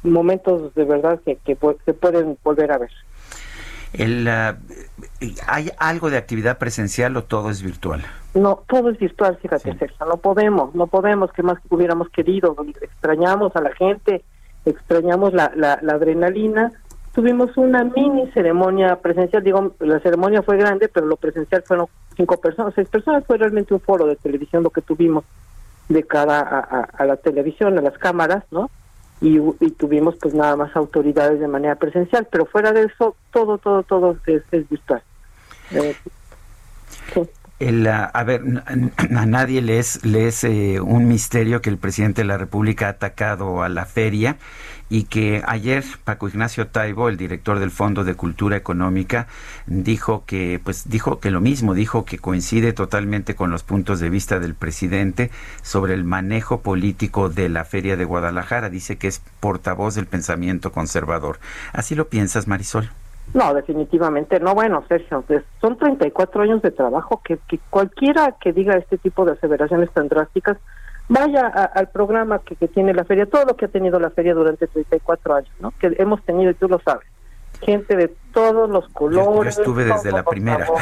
momentos 0.03 0.73
de 0.75 0.84
verdad 0.86 1.19
que, 1.25 1.36
que 1.38 1.57
se 1.86 1.93
pueden 1.93 2.38
volver 2.43 2.71
a 2.71 2.77
ver. 2.77 2.91
El, 3.93 4.27
ah, 4.27 4.57
¿Hay 5.47 5.69
algo 5.77 6.09
de 6.09 6.17
actividad 6.17 6.57
presencial 6.57 7.17
o 7.17 7.23
todo 7.23 7.49
es 7.49 7.61
virtual? 7.61 8.01
No, 8.34 8.63
todo 8.69 8.89
es 8.89 8.97
virtual, 8.97 9.38
fíjate, 9.41 9.77
Sergio, 9.77 10.05
no 10.05 10.15
podemos, 10.17 10.73
no 10.73 10.88
podemos, 10.88 11.32
que 11.34 11.43
más 11.43 11.57
hubiéramos 11.69 12.09
querido, 12.09 12.55
extrañamos 12.82 13.53
a 13.57 13.61
la 13.61 13.73
gente, 13.75 14.23
extrañamos 14.65 15.34
la, 15.34 15.51
la, 15.55 15.79
la 15.82 15.93
adrenalina. 15.93 16.71
Tuvimos 17.13 17.57
una 17.57 17.84
mini 17.84 18.32
ceremonia 18.32 18.95
presencial, 18.95 19.43
digo, 19.43 19.73
la 19.79 19.99
ceremonia 19.99 20.41
fue 20.43 20.55
grande, 20.55 20.88
pero 20.88 21.05
lo 21.07 21.17
presencial 21.17 21.61
fueron 21.63 21.88
cinco 22.15 22.39
personas, 22.39 22.73
seis 22.73 22.88
personas, 22.88 23.25
fue 23.25 23.38
realmente 23.38 23.73
un 23.73 23.82
foro 23.82 24.05
de 24.05 24.15
televisión 24.15 24.63
lo 24.63 24.69
que 24.69 24.82
tuvimos 24.82 25.25
de 25.89 26.03
cara 26.03 26.39
a, 26.39 26.59
a- 26.59 26.89
a 26.97 27.05
la 27.05 27.17
televisión, 27.17 27.77
a 27.77 27.82
las 27.82 27.97
cámaras, 27.97 28.45
¿no? 28.49 28.69
Y, 29.22 29.38
y 29.38 29.72
tuvimos 29.72 30.15
pues 30.15 30.34
nada 30.34 30.55
más 30.55 30.76
autoridades 30.76 31.39
de 31.39 31.47
manera 31.47 31.76
presencial, 31.76 32.28
pero 32.32 32.45
fuera 32.45 32.74
de 32.74 32.84
eso, 32.84 33.15
todo, 33.32 33.59
todo, 33.59 33.84
todo 33.84 34.17
es, 34.26 34.69
virtual. 34.69 35.03
Eh, 35.72 35.95
El, 37.62 37.86
a 37.86 38.24
ver, 38.24 38.41
a 39.16 39.26
nadie 39.28 39.62
le 39.62 39.78
es, 39.78 40.03
le 40.03 40.28
es, 40.28 40.43
eh, 40.43 40.80
un 40.82 41.07
misterio 41.07 41.62
que 41.62 41.70
el 41.70 41.78
presidente 41.78 42.22
de 42.22 42.28
la 42.28 42.39
República 42.39 42.88
ha 42.88 42.89
atacado 42.89 43.62
a 43.62 43.70
la 43.70 43.86
feria 43.86 44.38
y 44.89 45.03
que 45.03 45.43
ayer 45.45 45.86
Paco 46.03 46.28
Ignacio 46.28 46.66
Taibo, 46.66 47.07
el 47.07 47.18
director 47.18 47.59
del 47.59 47.70
Fondo 47.70 48.03
de 48.03 48.16
Cultura 48.16 48.57
Económica, 48.57 49.28
dijo 49.68 50.24
que, 50.26 50.59
pues, 50.64 50.89
dijo 50.89 51.20
que 51.20 51.30
lo 51.30 51.39
mismo, 51.39 51.76
dijo 51.76 52.03
que 52.03 52.18
coincide 52.18 52.74
totalmente 52.74 53.36
con 53.36 53.51
los 53.51 53.62
puntos 53.62 53.99
de 53.99 54.09
vista 54.09 54.39
del 54.39 54.55
presidente 54.55 55.30
sobre 55.62 55.93
el 55.93 56.03
manejo 56.03 56.62
político 56.62 57.30
de 57.30 57.47
la 57.47 57.64
feria 57.64 57.95
de 57.95 58.05
Guadalajara. 58.05 58.72
Dice 58.72 58.97
que 58.97 59.07
es 59.07 59.22
portavoz 59.39 59.93
del 59.93 60.07
pensamiento 60.07 60.72
conservador. 60.72 61.39
¿Así 61.74 61.93
lo 61.93 62.09
piensas, 62.09 62.47
Marisol? 62.47 62.89
No, 63.34 63.53
definitivamente 63.53 64.39
no. 64.39 64.53
Bueno, 64.53 64.84
Sergio, 64.89 65.23
pues, 65.25 65.43
son 65.61 65.77
34 65.77 66.41
años 66.43 66.61
de 66.61 66.71
trabajo 66.71 67.21
que, 67.23 67.38
que 67.47 67.59
cualquiera 67.69 68.36
que 68.41 68.51
diga 68.51 68.75
este 68.75 68.97
tipo 68.97 69.23
de 69.25 69.34
aseveraciones 69.34 69.89
tan 69.91 70.07
drásticas 70.09 70.57
vaya 71.07 71.47
a- 71.47 71.63
al 71.65 71.89
programa 71.89 72.39
que, 72.39 72.55
que 72.55 72.67
tiene 72.67 72.93
la 72.93 73.03
feria, 73.05 73.25
todo 73.25 73.45
lo 73.45 73.55
que 73.55 73.65
ha 73.65 73.69
tenido 73.69 73.99
la 73.99 74.09
feria 74.11 74.34
durante 74.34 74.67
34 74.67 75.36
años, 75.36 75.51
¿no? 75.59 75.71
Que 75.79 75.95
hemos 75.99 76.21
tenido, 76.23 76.51
y 76.51 76.55
tú 76.55 76.67
lo 76.69 76.79
sabes, 76.79 77.05
gente 77.61 77.95
de 77.95 78.13
todos 78.34 78.69
los 78.69 78.88
Yo 78.88 78.93
colores. 78.93 79.57
estuve 79.57 79.86
desde 79.86 80.11
la 80.11 80.23
primera. 80.23 80.65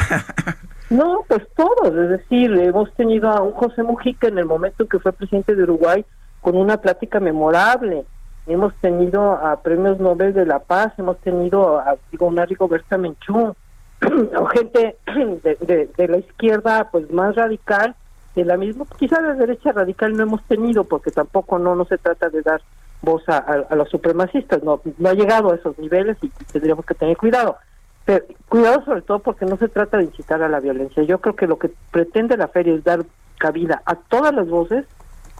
No, 0.90 1.24
pues 1.28 1.42
todos, 1.54 1.94
es 1.94 2.08
decir, 2.08 2.50
hemos 2.58 2.92
tenido 2.94 3.30
a 3.30 3.40
un 3.42 3.52
José 3.52 3.84
Mujica 3.84 4.26
en 4.26 4.38
el 4.38 4.44
momento 4.46 4.82
en 4.82 4.88
que 4.88 4.98
fue 4.98 5.12
presidente 5.12 5.54
de 5.54 5.62
Uruguay 5.62 6.04
con 6.40 6.56
una 6.56 6.78
plática 6.78 7.20
memorable. 7.20 8.04
Hemos 8.46 8.74
tenido 8.76 9.32
a 9.32 9.60
premios 9.62 10.00
Nobel 10.00 10.32
de 10.32 10.46
la 10.46 10.58
Paz, 10.60 10.92
hemos 10.98 11.18
tenido 11.18 11.78
a 11.78 11.96
digo, 12.10 12.26
una 12.26 12.46
Rigoberta 12.46 12.96
Menchú, 12.98 13.54
gente 14.52 14.96
de, 15.06 15.56
de- 15.60 15.90
de 15.96 16.08
la 16.08 16.18
izquierda 16.18 16.88
pues 16.90 17.10
más 17.12 17.36
radical, 17.36 17.94
de 18.34 18.44
la 18.44 18.56
misma, 18.56 18.86
quizá 18.98 19.20
de 19.20 19.34
derecha 19.34 19.72
radical 19.72 20.16
no 20.16 20.22
hemos 20.22 20.42
tenido, 20.44 20.84
porque 20.84 21.10
tampoco 21.10 21.58
no, 21.58 21.74
no 21.74 21.84
se 21.84 21.98
trata 21.98 22.28
de 22.30 22.42
dar 22.42 22.60
voz 23.02 23.22
a 23.28 23.74
los 23.74 23.88
supremacistas, 23.88 24.62
no, 24.62 24.80
no 24.98 25.08
ha 25.08 25.14
llegado 25.14 25.50
a 25.52 25.56
esos 25.56 25.78
niveles 25.78 26.16
y 26.22 26.28
tendríamos 26.52 26.84
que 26.84 26.94
tener 26.94 27.16
cuidado. 27.16 27.56
Pero 28.04 28.24
cuidado 28.48 28.84
sobre 28.84 29.02
todo 29.02 29.18
porque 29.20 29.46
no 29.46 29.56
se 29.56 29.68
trata 29.68 29.96
de 29.98 30.04
incitar 30.04 30.42
a 30.42 30.48
la 30.48 30.60
violencia. 30.60 31.02
Yo 31.02 31.18
creo 31.20 31.34
que 31.34 31.46
lo 31.46 31.58
que 31.58 31.70
pretende 31.90 32.36
la 32.36 32.48
feria 32.48 32.74
es 32.74 32.84
dar 32.84 33.04
cabida 33.38 33.82
a 33.86 33.94
todas 33.94 34.34
las 34.34 34.48
voces 34.48 34.84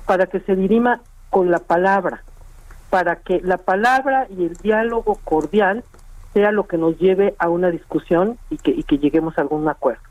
para 0.06 0.26
que 0.26 0.40
se 0.40 0.56
dirima 0.56 1.00
con 1.28 1.50
la 1.50 1.58
palabra, 1.58 2.22
para 2.90 3.16
que 3.16 3.40
la 3.40 3.56
palabra 3.56 4.26
y 4.28 4.44
el 4.44 4.54
diálogo 4.54 5.18
cordial 5.24 5.84
sea 6.34 6.52
lo 6.52 6.66
que 6.66 6.76
nos 6.76 6.98
lleve 6.98 7.34
a 7.38 7.48
una 7.48 7.70
discusión 7.70 8.38
y 8.50 8.58
que, 8.58 8.72
y 8.72 8.82
que 8.82 8.98
lleguemos 8.98 9.38
a 9.38 9.42
algún 9.42 9.68
acuerdo. 9.68 10.02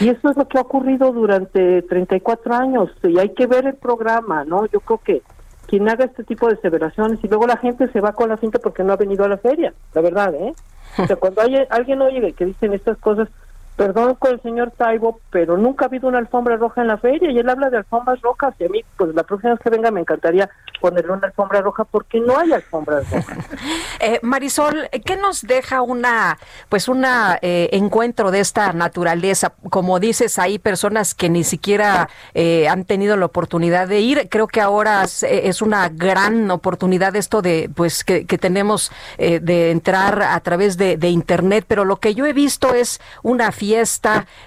Y 0.00 0.08
eso 0.08 0.30
es 0.30 0.36
lo 0.36 0.48
que 0.48 0.58
ha 0.58 0.62
ocurrido 0.62 1.12
durante 1.12 1.82
34 1.82 2.54
años 2.54 2.90
y 3.02 3.18
hay 3.18 3.30
que 3.30 3.46
ver 3.46 3.66
el 3.66 3.74
programa, 3.74 4.44
¿no? 4.44 4.66
Yo 4.66 4.80
creo 4.80 4.98
que 4.98 5.22
quien 5.66 5.88
haga 5.88 6.04
este 6.04 6.24
tipo 6.24 6.48
de 6.48 6.54
aseveraciones 6.54 7.22
y 7.22 7.28
luego 7.28 7.46
la 7.46 7.56
gente 7.56 7.88
se 7.88 8.00
va 8.00 8.12
con 8.12 8.28
la 8.28 8.36
cinta 8.36 8.58
porque 8.58 8.84
no 8.84 8.92
ha 8.92 8.96
venido 8.96 9.24
a 9.24 9.28
la 9.28 9.36
feria, 9.36 9.74
la 9.94 10.00
verdad, 10.00 10.34
¿eh? 10.34 10.54
O 10.98 11.06
sea, 11.06 11.16
cuando 11.16 11.42
hay, 11.42 11.56
alguien 11.70 12.00
oye 12.00 12.32
que 12.32 12.46
dicen 12.46 12.72
estas 12.72 12.96
cosas, 12.98 13.28
perdón 13.76 14.14
con 14.14 14.32
el 14.32 14.42
señor 14.42 14.72
Taibo, 14.76 15.20
pero 15.30 15.56
nunca 15.56 15.84
ha 15.84 15.88
habido 15.88 16.08
una 16.08 16.18
alfombra 16.18 16.56
roja 16.56 16.80
en 16.80 16.88
la 16.88 16.98
feria 16.98 17.30
y 17.30 17.38
él 17.38 17.48
habla 17.48 17.70
de 17.70 17.78
alfombras 17.78 18.20
rojas 18.22 18.54
y 18.58 18.64
a 18.64 18.68
mí, 18.68 18.84
pues 18.96 19.14
la 19.14 19.22
próxima 19.22 19.52
vez 19.52 19.60
que 19.60 19.70
venga 19.70 19.90
me 19.90 20.00
encantaría 20.00 20.48
ponerle 20.80 21.12
una 21.12 21.26
alfombra 21.26 21.60
roja 21.60 21.84
porque 21.84 22.20
no 22.20 22.38
hay 22.38 22.52
alfombras 22.52 23.08
rojas. 23.10 23.38
Eh, 23.98 24.20
Marisol, 24.22 24.90
¿qué 25.04 25.16
nos 25.16 25.42
deja 25.42 25.80
una, 25.80 26.38
pues 26.68 26.86
una 26.86 27.38
eh, 27.40 27.70
encuentro 27.72 28.30
de 28.30 28.40
esta 28.40 28.72
naturaleza? 28.74 29.54
Como 29.70 29.98
dices, 29.98 30.38
hay 30.38 30.58
personas 30.58 31.14
que 31.14 31.30
ni 31.30 31.44
siquiera 31.44 32.08
eh, 32.34 32.68
han 32.68 32.84
tenido 32.84 33.16
la 33.16 33.26
oportunidad 33.26 33.88
de 33.88 34.00
ir. 34.00 34.28
Creo 34.30 34.48
que 34.48 34.60
ahora 34.60 35.04
es, 35.04 35.22
eh, 35.22 35.48
es 35.48 35.62
una 35.62 35.88
gran 35.88 36.50
oportunidad 36.50 37.16
esto 37.16 37.42
de, 37.42 37.70
pues, 37.74 38.04
que, 38.04 38.26
que 38.26 38.38
tenemos 38.38 38.92
eh, 39.18 39.40
de 39.40 39.70
entrar 39.70 40.22
a 40.22 40.38
través 40.40 40.76
de, 40.76 40.96
de 40.96 41.08
internet. 41.08 41.64
Pero 41.66 41.84
lo 41.84 41.96
que 41.96 42.14
yo 42.14 42.26
he 42.26 42.32
visto 42.32 42.74
es 42.74 43.00
una 43.22 43.50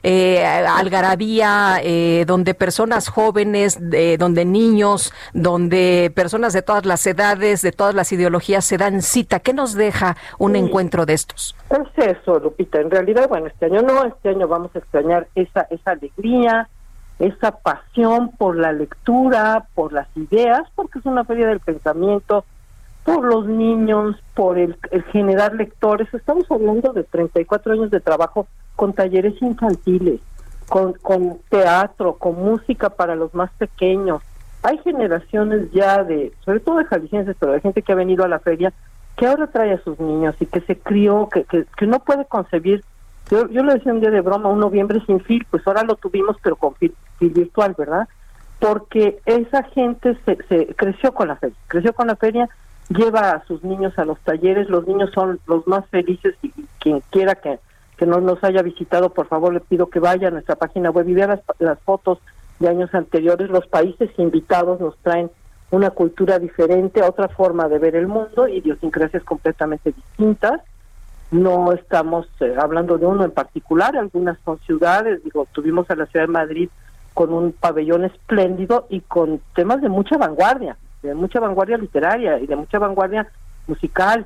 eh, 0.03 0.45
algarabía, 0.45 1.79
eh, 1.83 2.23
donde 2.27 2.53
personas 2.53 3.09
jóvenes, 3.09 3.79
eh, 3.91 4.17
donde 4.19 4.45
niños, 4.45 5.13
donde 5.33 6.11
personas 6.15 6.53
de 6.53 6.61
todas 6.61 6.85
las 6.85 7.05
edades, 7.07 7.61
de 7.61 7.71
todas 7.71 7.95
las 7.95 8.11
ideologías 8.11 8.65
se 8.65 8.77
dan 8.77 9.01
cita. 9.01 9.39
¿Qué 9.39 9.53
nos 9.53 9.73
deja 9.73 10.15
un 10.37 10.53
Sí. 10.53 10.59
encuentro 10.59 11.05
de 11.05 11.13
estos? 11.13 11.55
Es 11.69 12.07
eso, 12.17 12.39
Lupita. 12.39 12.79
En 12.79 12.89
realidad, 12.91 13.27
bueno, 13.29 13.47
este 13.47 13.65
año 13.65 13.81
no, 13.81 14.05
este 14.05 14.29
año 14.29 14.47
vamos 14.47 14.71
a 14.75 14.79
extrañar 14.79 15.27
esa, 15.35 15.67
esa 15.69 15.91
alegría, 15.91 16.67
esa 17.19 17.51
pasión 17.51 18.31
por 18.37 18.55
la 18.57 18.71
lectura, 18.71 19.65
por 19.75 19.93
las 19.93 20.07
ideas, 20.15 20.61
porque 20.75 20.99
es 20.99 21.05
una 21.05 21.25
feria 21.25 21.47
del 21.47 21.59
pensamiento, 21.59 22.45
por 23.03 23.23
los 23.25 23.47
niños, 23.47 24.15
por 24.35 24.57
el, 24.57 24.77
el 24.91 25.03
generar 25.05 25.53
lectores. 25.55 26.07
Estamos 26.13 26.45
hablando 26.49 26.93
de 26.93 27.03
34 27.03 27.73
años 27.73 27.91
de 27.91 27.99
trabajo 27.99 28.47
con 28.79 28.93
talleres 28.93 29.33
infantiles, 29.41 30.21
con, 30.69 30.93
con 30.93 31.39
teatro, 31.49 32.13
con 32.13 32.35
música 32.35 32.89
para 32.89 33.17
los 33.17 33.33
más 33.33 33.51
pequeños. 33.57 34.21
Hay 34.63 34.77
generaciones 34.77 35.69
ya 35.73 36.01
de, 36.05 36.31
sobre 36.45 36.61
todo 36.61 36.77
de 36.77 36.85
jaliscienses, 36.85 37.35
pero 37.37 37.51
de 37.51 37.59
gente 37.59 37.81
que 37.81 37.91
ha 37.91 37.95
venido 37.95 38.23
a 38.23 38.29
la 38.29 38.39
feria, 38.39 38.71
que 39.17 39.27
ahora 39.27 39.47
trae 39.47 39.73
a 39.73 39.83
sus 39.83 39.99
niños 39.99 40.33
y 40.39 40.45
que 40.45 40.61
se 40.61 40.77
crió, 40.77 41.27
que, 41.27 41.43
que, 41.43 41.65
que 41.75 41.87
no 41.87 41.99
puede 41.99 42.23
concebir. 42.23 42.85
Yo, 43.29 43.49
yo 43.49 43.63
le 43.63 43.73
decía 43.73 43.91
un 43.91 43.99
día 43.99 44.11
de 44.11 44.21
broma, 44.21 44.47
un 44.47 44.61
noviembre 44.61 45.03
sin 45.05 45.19
fil, 45.19 45.45
pues 45.51 45.67
ahora 45.67 45.83
lo 45.83 45.95
tuvimos, 45.95 46.37
pero 46.41 46.55
con 46.55 46.73
fil, 46.75 46.95
fil 47.17 47.31
virtual, 47.31 47.75
¿verdad? 47.77 48.07
Porque 48.59 49.19
esa 49.25 49.63
gente 49.63 50.17
se, 50.23 50.37
se 50.47 50.67
creció 50.75 51.13
con 51.13 51.27
la 51.27 51.35
feria, 51.35 51.57
creció 51.67 51.91
con 51.91 52.07
la 52.07 52.15
feria 52.15 52.47
lleva 52.87 53.31
a 53.31 53.45
sus 53.45 53.61
niños 53.61 53.99
a 53.99 54.05
los 54.05 54.19
talleres, 54.21 54.69
los 54.69 54.87
niños 54.87 55.11
son 55.13 55.39
los 55.47 55.67
más 55.67 55.85
felices 55.89 56.35
y 56.41 56.51
quien 56.79 57.01
quiera 57.11 57.35
que, 57.35 57.59
que 57.99 58.05
no 58.05 58.21
nos 58.21 58.41
haya 58.45 58.61
visitado, 58.61 59.09
por 59.09 59.27
favor 59.27 59.53
le 59.53 59.59
pido 59.59 59.89
que 59.89 59.99
vaya 59.99 60.29
a 60.29 60.31
nuestra 60.31 60.55
página 60.55 60.89
web 60.89 61.09
y 61.09 61.13
vea 61.13 61.27
las, 61.27 61.41
las 61.59 61.77
fotos 61.81 62.19
de 62.59 62.69
años 62.69 62.95
anteriores, 62.95 63.49
los 63.49 63.67
países 63.67 64.09
invitados 64.17 64.79
nos 64.79 64.97
traen 64.99 65.29
una 65.69 65.89
cultura 65.89 66.39
diferente, 66.39 67.03
otra 67.03 67.27
forma 67.27 67.67
de 67.67 67.77
ver 67.77 67.97
el 67.97 68.07
mundo, 68.07 68.47
idiosincrasias 68.47 69.23
completamente 69.23 69.91
distintas. 69.91 70.61
No 71.31 71.73
estamos 71.73 72.27
eh, 72.39 72.55
hablando 72.57 72.97
de 72.97 73.05
uno 73.05 73.25
en 73.25 73.31
particular, 73.31 73.97
algunas 73.97 74.39
son 74.45 74.59
ciudades, 74.59 75.21
digo, 75.25 75.45
tuvimos 75.51 75.89
a 75.91 75.95
la 75.95 76.05
ciudad 76.05 76.25
de 76.25 76.31
Madrid 76.31 76.69
con 77.13 77.33
un 77.33 77.51
pabellón 77.51 78.05
espléndido 78.05 78.87
y 78.89 79.01
con 79.01 79.41
temas 79.53 79.81
de 79.81 79.89
mucha 79.89 80.17
vanguardia, 80.17 80.77
de 81.03 81.13
mucha 81.15 81.41
vanguardia 81.41 81.77
literaria 81.77 82.39
y 82.39 82.47
de 82.47 82.55
mucha 82.55 82.79
vanguardia 82.79 83.27
musical. 83.67 84.25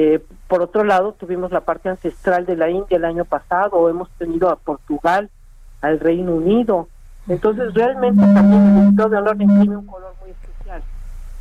Eh, 0.00 0.20
por 0.46 0.62
otro 0.62 0.84
lado, 0.84 1.12
tuvimos 1.18 1.50
la 1.50 1.62
parte 1.62 1.88
ancestral 1.88 2.46
de 2.46 2.54
la 2.54 2.70
India 2.70 2.98
el 2.98 3.04
año 3.04 3.24
pasado, 3.24 3.88
hemos 3.88 4.08
tenido 4.10 4.48
a 4.48 4.54
Portugal, 4.54 5.28
al 5.80 5.98
Reino 5.98 6.36
Unido. 6.36 6.86
Entonces, 7.26 7.74
realmente 7.74 8.22
también 8.32 8.64
el 8.64 8.92
Museo 8.92 9.08
de 9.08 9.16
Honor 9.16 9.42
imprime 9.42 9.76
un 9.76 9.86
color 9.86 10.14
muy 10.20 10.30
especial. 10.30 10.84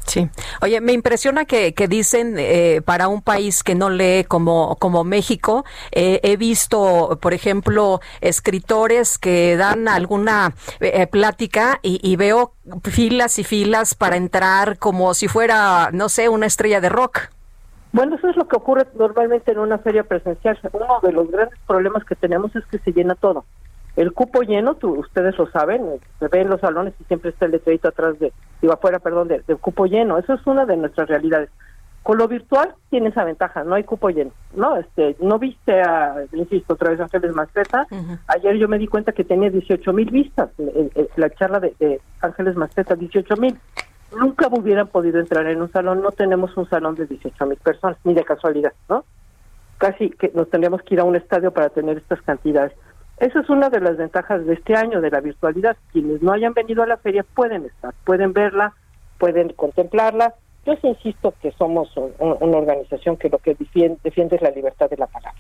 Sí. 0.08 0.28
Oye, 0.64 0.82
me 0.82 0.94
impresiona 0.94 1.46
que, 1.46 1.76
que 1.76 1.88
dicen 1.88 2.34
eh, 2.40 2.82
para 2.84 3.10
un 3.10 3.22
país 3.22 3.62
que 3.62 3.76
no 3.76 3.92
lee 3.92 4.24
como, 4.28 4.76
como 4.78 5.04
México, 5.04 5.64
eh, 5.92 6.20
he 6.24 6.36
visto, 6.36 7.20
por 7.22 7.36
ejemplo, 7.36 8.02
escritores 8.22 9.20
que 9.20 9.56
dan 9.56 9.88
alguna 9.88 10.56
eh, 10.80 11.06
plática 11.06 11.80
y, 11.84 12.00
y, 12.02 12.16
veo 12.16 12.56
filas 12.86 13.38
y 13.38 13.44
filas 13.44 13.94
para 13.94 14.18
entrar 14.18 14.80
como 14.80 15.14
si 15.14 15.28
fuera, 15.28 15.92
no 15.94 16.10
sé, 16.10 16.28
una 16.28 16.48
estrella 16.48 16.82
de 16.82 16.90
rock. 16.90 17.37
Bueno, 17.98 18.16
eso 18.16 18.30
es 18.30 18.36
lo 18.36 18.48
que 18.48 18.56
ocurre 18.56 18.86
normalmente 18.94 19.52
en 19.52 19.58
una 19.58 19.80
feria 19.80 20.04
presencial. 20.04 20.56
Uno 20.72 21.00
de 21.02 21.12
los 21.12 21.32
grandes 21.32 21.58
problemas 21.66 22.06
que 22.06 22.14
tenemos 22.14 22.56
es 22.56 22.64
que 22.68 22.78
se 22.78 22.92
llena 22.94 23.16
todo. 23.16 23.44
El 23.96 24.14
cupo 24.14 24.44
lleno, 24.44 24.76
tú, 24.76 25.00
ustedes 25.00 25.36
lo 25.40 25.50
saben, 25.50 25.84
se 26.20 26.28
ve 26.28 26.42
en 26.42 26.50
los 26.52 26.62
salones 26.62 26.94
y 27.00 27.06
siempre 27.06 27.32
está 27.32 27.46
el 27.46 27.54
letrerito 27.54 27.88
atrás 27.88 28.20
de, 28.20 28.32
digo 28.62 28.74
afuera, 28.74 29.00
perdón, 29.00 29.30
del 29.30 29.44
de 29.48 29.56
cupo 29.56 29.88
lleno. 29.88 30.20
Eso 30.20 30.36
es 30.36 30.46
una 30.46 30.68
de 30.68 30.78
nuestras 30.78 31.10
realidades. 31.10 31.50
Con 32.04 32.20
lo 32.20 32.28
virtual 32.28 32.76
tiene 32.92 33.10
esa 33.10 33.24
ventaja, 33.24 33.64
no 33.64 33.74
hay 33.74 33.84
cupo 33.84 34.12
lleno, 34.12 34.30
¿no? 34.54 34.78
Este, 34.78 35.16
no 35.20 35.40
viste 35.40 35.82
a, 35.82 36.24
insisto, 36.34 36.76
otra 36.76 36.92
vez 36.92 37.00
Ángeles 37.00 37.34
Maceta. 37.34 37.88
Uh 37.90 37.96
-huh. 37.96 38.20
Ayer 38.28 38.58
yo 38.58 38.68
me 38.68 38.78
di 38.78 38.86
cuenta 38.86 39.12
que 39.12 39.24
tenía 39.24 39.50
18 39.50 39.92
mil 39.92 40.12
vistas, 40.12 40.52
el, 40.60 40.92
el, 40.94 41.10
la 41.16 41.32
charla 41.32 41.60
de, 41.60 41.74
de 41.80 42.00
Ángeles 42.22 42.56
Maceta, 42.56 42.94
18 42.94 43.36
mil. 43.38 43.58
Nunca 44.16 44.48
hubieran 44.48 44.88
podido 44.88 45.20
entrar 45.20 45.48
en 45.48 45.62
un 45.62 45.72
salón, 45.72 46.02
no 46.02 46.12
tenemos 46.12 46.56
un 46.56 46.70
salón 46.70 46.96
de 46.96 47.08
18 47.08 47.46
mil 47.46 47.58
personas, 47.58 47.98
ni 48.04 48.14
de 48.14 48.24
casualidad, 48.24 48.74
¿no? 48.88 49.04
Casi 49.78 50.10
que 50.12 50.32
nos 50.34 50.50
tendríamos 50.50 50.82
que 50.82 50.96
ir 50.96 51.02
a 51.02 51.04
un 51.04 51.16
estadio 51.16 51.52
para 51.52 51.70
tener 51.70 51.98
estas 51.98 52.22
cantidades. 52.22 52.72
Esa 53.18 53.42
es 53.42 53.50
una 53.50 53.70
de 53.70 53.82
las 53.82 53.98
ventajas 53.98 54.46
de 54.46 54.54
este 54.54 54.76
año 54.76 55.02
de 55.02 55.12
la 55.12 55.20
virtualidad. 55.20 55.76
Quienes 55.92 56.22
no 56.22 56.32
hayan 56.32 56.54
venido 56.54 56.84
a 56.84 56.88
la 56.88 56.98
feria 56.98 57.24
pueden 57.24 57.66
estar, 57.66 57.94
pueden 58.06 58.32
verla, 58.32 58.74
pueden 59.18 59.50
contemplarla. 59.50 60.36
Yo 60.66 60.74
insisto 60.84 61.34
que 61.42 61.52
somos 61.52 61.96
un, 61.98 62.14
una 62.20 62.58
organización 62.58 63.18
que 63.18 63.30
lo 63.30 63.40
que 63.40 63.56
defiende, 63.56 64.00
es 64.04 64.42
la 64.42 64.52
libertad 64.52 64.90
de 64.90 64.98
la 64.98 65.08
palabra 65.08 65.40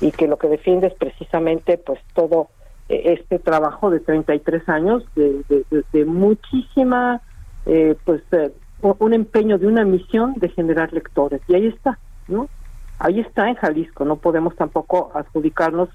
y 0.00 0.12
que 0.12 0.26
lo 0.26 0.38
que 0.38 0.48
defiende 0.48 0.86
es 0.86 0.94
precisamente 0.94 1.78
pues 1.78 2.00
todo 2.14 2.48
este 2.88 3.38
trabajo 3.38 3.90
de 3.90 4.00
33 4.00 4.68
años 4.68 5.04
de, 5.14 5.42
de, 5.48 5.64
de, 5.70 5.84
de 5.92 6.04
muchísima 6.04 7.20
eh, 7.66 7.96
pues 8.04 8.22
eh, 8.32 8.52
un 8.82 9.12
empeño 9.12 9.58
de 9.58 9.66
una 9.66 9.84
misión 9.84 10.34
de 10.36 10.48
generar 10.48 10.92
lectores. 10.92 11.40
Y 11.48 11.54
ahí 11.54 11.66
está, 11.66 11.98
¿no? 12.28 12.48
Ahí 12.98 13.20
está 13.20 13.48
en 13.48 13.54
Jalisco, 13.54 14.04
no 14.04 14.16
podemos 14.16 14.54
tampoco 14.56 15.10
adjudicarnos 15.14 15.88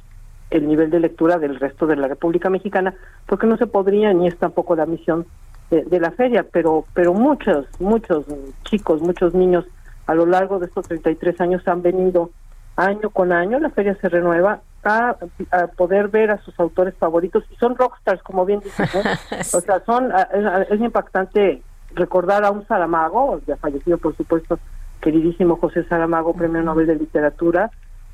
el 0.50 0.68
nivel 0.68 0.90
de 0.90 1.00
lectura 1.00 1.38
del 1.38 1.60
resto 1.60 1.88
de 1.88 1.96
la 1.96 2.08
República 2.08 2.50
Mexicana, 2.50 2.94
porque 3.26 3.48
no 3.48 3.58
se 3.58 3.68
podría 3.68 4.14
ni 4.14 4.28
es 4.28 4.38
tampoco 4.38 4.76
la 4.76 4.86
misión 4.86 5.26
de, 5.72 5.84
de, 5.84 6.00
la 6.00 6.12
feria, 6.12 6.46
pero 6.52 6.86
pero 6.94 7.14
muchos, 7.14 7.66
muchos 7.80 8.26
chicos, 8.64 9.02
muchos 9.02 9.34
niños 9.34 9.66
a 10.06 10.14
lo 10.14 10.26
largo 10.26 10.60
de 10.60 10.68
estos 10.68 10.88
33 10.88 11.42
años 11.42 11.68
han 11.68 11.82
venido 11.82 12.30
año 12.76 13.10
con 13.10 13.32
año, 13.32 13.60
la 13.60 13.70
feria 13.72 13.96
se 14.00 14.10
renueva 14.10 14.62
a, 14.86 15.18
a 15.52 15.68
poder 15.68 16.10
ver 16.10 16.32
a 16.32 16.38
sus 16.40 16.60
autores 16.60 16.94
favoritos 16.96 17.44
y 17.50 17.56
son 17.56 17.76
rockstars, 17.76 18.22
como 18.24 18.46
bien 18.46 18.60
dices, 18.60 18.90
o 19.54 19.62
sea, 19.62 19.82
son 19.86 20.12
es, 20.12 20.72
es 20.72 20.80
impactante 20.80 21.62
recordar 21.94 22.44
a 22.46 22.52
un 22.52 22.68
Saramago, 22.68 23.42
ya 23.48 23.58
fallecido 23.58 23.98
por 23.98 24.16
supuesto, 24.16 24.60
queridísimo 25.02 25.58
José 25.58 25.84
Saramago, 25.86 26.34
Premio 26.34 26.62
Nobel 26.62 26.88
de 26.88 26.96
Literatura, 26.96 27.72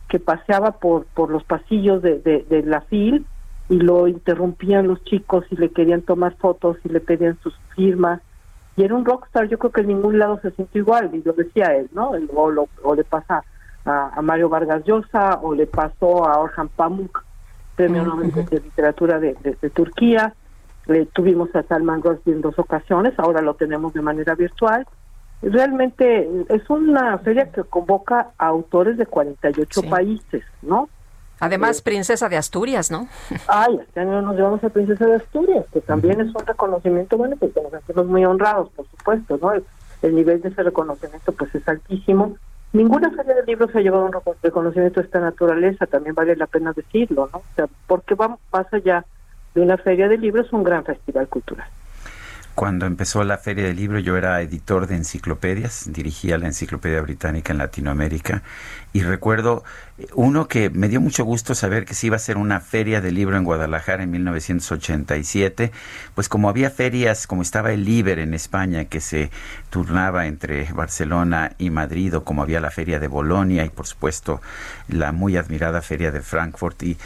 que 0.07 0.19
paseaba 0.19 0.73
por 0.73 1.05
por 1.05 1.29
los 1.29 1.43
pasillos 1.43 2.01
de, 2.01 2.19
de, 2.19 2.45
de, 2.49 2.63
la 2.63 2.81
FIL 2.81 3.25
y 3.69 3.79
lo 3.79 4.07
interrumpían 4.07 4.87
los 4.87 5.03
chicos 5.05 5.45
y 5.49 5.55
le 5.55 5.69
querían 5.69 6.01
tomar 6.01 6.35
fotos 6.35 6.77
y 6.83 6.89
le 6.89 6.99
pedían 6.99 7.37
sus 7.41 7.55
firmas. 7.75 8.21
Y 8.75 8.83
era 8.83 8.95
un 8.95 9.05
rockstar 9.05 9.47
yo 9.47 9.57
creo 9.59 9.71
que 9.71 9.81
en 9.81 9.87
ningún 9.87 10.19
lado 10.19 10.39
se 10.41 10.51
sintió 10.51 10.81
igual 10.81 11.11
y 11.13 11.21
lo 11.21 11.33
decía 11.33 11.75
él 11.75 11.89
no 11.93 12.11
o, 12.33 12.51
lo, 12.51 12.67
o 12.83 12.95
le 12.95 13.03
pasa 13.03 13.43
a, 13.85 14.11
a, 14.15 14.21
Mario 14.21 14.49
Vargas 14.49 14.83
Llosa 14.85 15.39
o 15.41 15.53
le 15.53 15.67
pasó 15.67 16.27
a 16.27 16.39
Orhan 16.39 16.69
Pamuk 16.69 17.23
premio 17.75 18.03
Nobel 18.03 18.31
de, 18.31 18.43
de, 18.43 18.59
literatura 18.59 19.19
de, 19.19 19.35
de 19.43 19.69
Turquía 19.69 20.33
le 20.87 21.05
tuvimos 21.07 21.55
a 21.55 21.63
Salman 21.63 22.01
Rushdie 22.01 22.33
en 22.33 22.41
dos 22.41 22.57
ocasiones 22.59 23.13
ahora 23.17 23.41
lo 23.41 23.53
tenemos 23.55 23.93
de 23.93 24.01
manera 24.01 24.35
virtual 24.35 24.85
realmente 25.41 26.29
es 26.49 26.69
una 26.69 27.17
feria 27.19 27.51
que 27.51 27.63
convoca 27.63 28.31
a 28.37 28.47
autores 28.47 28.97
de 28.97 29.05
48 29.05 29.81
sí. 29.81 29.87
países, 29.87 30.43
¿no? 30.61 30.89
Además, 31.39 31.79
eh, 31.79 31.81
Princesa 31.83 32.29
de 32.29 32.37
Asturias, 32.37 32.91
¿no? 32.91 33.07
Ay, 33.47 33.79
este 33.81 33.99
año 33.99 34.21
nos 34.21 34.35
llevamos 34.35 34.63
a 34.63 34.69
Princesa 34.69 35.05
de 35.07 35.15
Asturias, 35.15 35.65
que 35.73 35.81
también 35.81 36.17
uh 36.17 36.23
-huh. 36.23 36.29
es 36.29 36.35
un 36.35 36.45
reconocimiento, 36.45 37.17
bueno, 37.17 37.35
pues 37.37 37.51
nos 37.55 37.71
sentimos 37.71 38.05
muy 38.05 38.23
honrados, 38.25 38.69
por 38.69 38.85
supuesto, 38.87 39.39
¿no? 39.41 39.53
El, 39.53 39.65
el, 40.03 40.15
nivel 40.15 40.41
de 40.41 40.49
ese 40.49 40.61
reconocimiento, 40.61 41.31
pues 41.31 41.53
es 41.55 41.67
altísimo. 41.67 42.37
Ninguna 42.73 43.11
feria 43.11 43.35
de 43.35 43.43
libros 43.43 43.75
ha 43.75 43.81
llevado 43.81 44.05
un 44.05 44.13
reconocimiento 44.41 45.01
de 45.01 45.05
esta 45.05 45.19
naturaleza, 45.19 45.87
también 45.87 46.15
vale 46.15 46.35
la 46.37 46.47
pena 46.47 46.71
decirlo, 46.73 47.29
¿no? 47.33 47.39
O 47.39 47.55
sea, 47.55 47.67
porque 47.85 48.15
va 48.15 48.37
más 48.51 48.73
allá 48.73 49.05
de 49.53 49.61
una 49.61 49.77
feria 49.77 50.07
de 50.07 50.17
libros, 50.17 50.53
un 50.53 50.63
gran 50.63 50.85
festival 50.85 51.27
cultural. 51.27 51.67
Cuando 52.55 52.85
empezó 52.85 53.23
la 53.23 53.37
Feria 53.37 53.63
del 53.65 53.77
Libro 53.77 53.99
yo 53.99 54.17
era 54.17 54.41
editor 54.41 54.85
de 54.85 54.95
enciclopedias, 54.95 55.91
dirigía 55.91 56.37
la 56.37 56.47
Enciclopedia 56.47 57.01
Británica 57.01 57.53
en 57.53 57.59
Latinoamérica 57.59 58.43
y 58.91 59.03
recuerdo 59.03 59.63
uno 60.13 60.47
que 60.47 60.69
me 60.69 60.89
dio 60.89 61.01
mucho 61.01 61.23
gusto 61.25 61.55
saber 61.55 61.85
que 61.85 61.93
se 61.93 62.07
iba 62.07 62.15
a 62.15 62.17
hacer 62.17 62.37
una 62.37 62.59
feria 62.59 63.01
del 63.01 63.15
libro 63.15 63.37
en 63.37 63.43
Guadalajara 63.43 64.03
en 64.03 64.11
1987, 64.11 65.71
pues 66.15 66.29
como 66.29 66.49
había 66.49 66.69
ferias, 66.69 67.27
como 67.27 67.41
estaba 67.41 67.71
el 67.71 67.85
Liber 67.85 68.19
en 68.19 68.33
España 68.33 68.85
que 68.85 69.01
se 69.01 69.31
turnaba 69.69 70.27
entre 70.27 70.71
Barcelona 70.73 71.53
y 71.57 71.69
Madrid, 71.69 72.15
o 72.17 72.23
como 72.23 72.41
había 72.41 72.59
la 72.59 72.71
feria 72.71 72.99
de 72.99 73.07
Bolonia 73.07 73.65
y 73.65 73.69
por 73.69 73.87
supuesto 73.87 74.41
la 74.87 75.11
muy 75.11 75.37
admirada 75.37 75.81
feria 75.81 76.11
de 76.11 76.21
Frankfurt 76.21 76.83
y, 76.83 76.97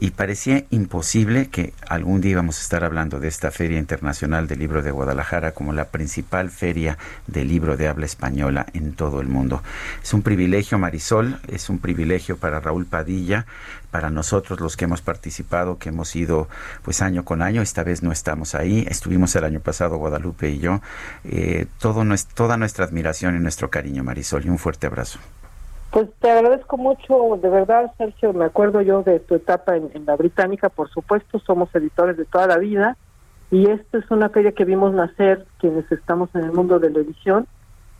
y 0.00 0.10
parecía 0.10 0.64
imposible 0.70 1.48
que 1.48 1.72
algún 1.88 2.20
día 2.20 2.32
íbamos 2.32 2.58
a 2.58 2.62
estar 2.62 2.84
hablando 2.84 3.20
de 3.20 3.28
esta 3.28 3.50
Feria 3.50 3.78
Internacional 3.78 4.46
del 4.46 4.58
Libro 4.58 4.82
de 4.82 4.90
Guadalajara 4.90 5.52
como 5.52 5.72
la 5.72 5.86
principal 5.86 6.50
feria 6.50 6.98
del 7.26 7.48
libro 7.48 7.76
de 7.76 7.88
habla 7.88 8.06
española 8.06 8.66
en 8.72 8.92
todo 8.92 9.20
el 9.20 9.28
mundo. 9.28 9.62
Es 10.02 10.12
un 10.12 10.22
privilegio, 10.22 10.78
Marisol, 10.78 11.40
es 11.48 11.68
un 11.70 11.78
privilegio 11.78 12.35
para 12.36 12.60
Raúl 12.60 12.86
Padilla, 12.86 13.46
para 13.90 14.10
nosotros 14.10 14.60
los 14.60 14.76
que 14.76 14.84
hemos 14.84 15.02
participado, 15.02 15.78
que 15.78 15.88
hemos 15.88 16.14
ido 16.14 16.48
pues 16.82 17.02
año 17.02 17.24
con 17.24 17.42
año, 17.42 17.62
esta 17.62 17.82
vez 17.82 18.02
no 18.02 18.12
estamos 18.12 18.54
ahí, 18.54 18.86
estuvimos 18.88 19.34
el 19.36 19.44
año 19.44 19.60
pasado 19.60 19.96
Guadalupe 19.96 20.50
y 20.50 20.58
yo, 20.58 20.80
eh, 21.24 21.66
todo 21.80 22.04
toda 22.34 22.56
nuestra 22.56 22.84
admiración 22.84 23.36
y 23.36 23.40
nuestro 23.40 23.70
cariño, 23.70 24.04
Marisol, 24.04 24.44
y 24.44 24.48
un 24.48 24.58
fuerte 24.58 24.86
abrazo. 24.86 25.18
Pues 25.90 26.08
te 26.20 26.30
agradezco 26.30 26.76
mucho, 26.76 27.38
de 27.40 27.48
verdad, 27.48 27.92
Sergio, 27.96 28.32
me 28.32 28.44
acuerdo 28.44 28.82
yo 28.82 29.02
de 29.02 29.20
tu 29.20 29.34
etapa 29.34 29.76
en, 29.76 29.90
en 29.94 30.04
la 30.04 30.16
británica, 30.16 30.68
por 30.68 30.90
supuesto, 30.90 31.38
somos 31.38 31.74
editores 31.74 32.16
de 32.16 32.24
toda 32.24 32.46
la 32.46 32.58
vida, 32.58 32.96
y 33.50 33.70
esta 33.70 33.98
es 33.98 34.10
una 34.10 34.28
feria 34.28 34.52
que 34.52 34.64
vimos 34.64 34.92
nacer 34.92 35.46
quienes 35.58 35.90
estamos 35.92 36.28
en 36.34 36.42
el 36.42 36.52
mundo 36.52 36.78
de 36.78 36.90
la 36.90 37.00
edición 37.00 37.46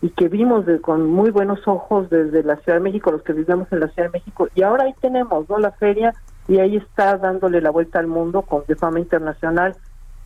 y 0.02 0.10
que 0.10 0.28
vimos 0.28 0.66
de, 0.66 0.81
con 0.81 1.09
muy 1.10 1.31
buenos 1.31 1.66
ojos 1.66 2.10
desde 2.10 2.43
la 2.43 2.56
Ciudad 2.56 2.78
de 2.78 2.85
México, 2.85 3.10
los 3.10 3.23
que 3.23 3.32
vivimos 3.32 3.70
en 3.73 3.81
la 3.81 3.89
Ciudad 3.89 4.09
de 4.09 4.18
México, 4.18 4.48
y 4.55 4.62
ahora 4.62 4.85
ahí 4.85 4.94
tenemos 5.01 5.48
no 5.48 5.59
la 5.59 5.73
feria 5.73 6.14
y 6.48 6.59
ahí 6.59 6.77
está 6.77 7.16
dándole 7.16 7.60
la 7.60 7.70
vuelta 7.70 7.98
al 7.98 8.06
mundo 8.06 8.43
con 8.43 8.62
de 8.68 8.77
fama 8.77 9.01
internacional 9.01 9.74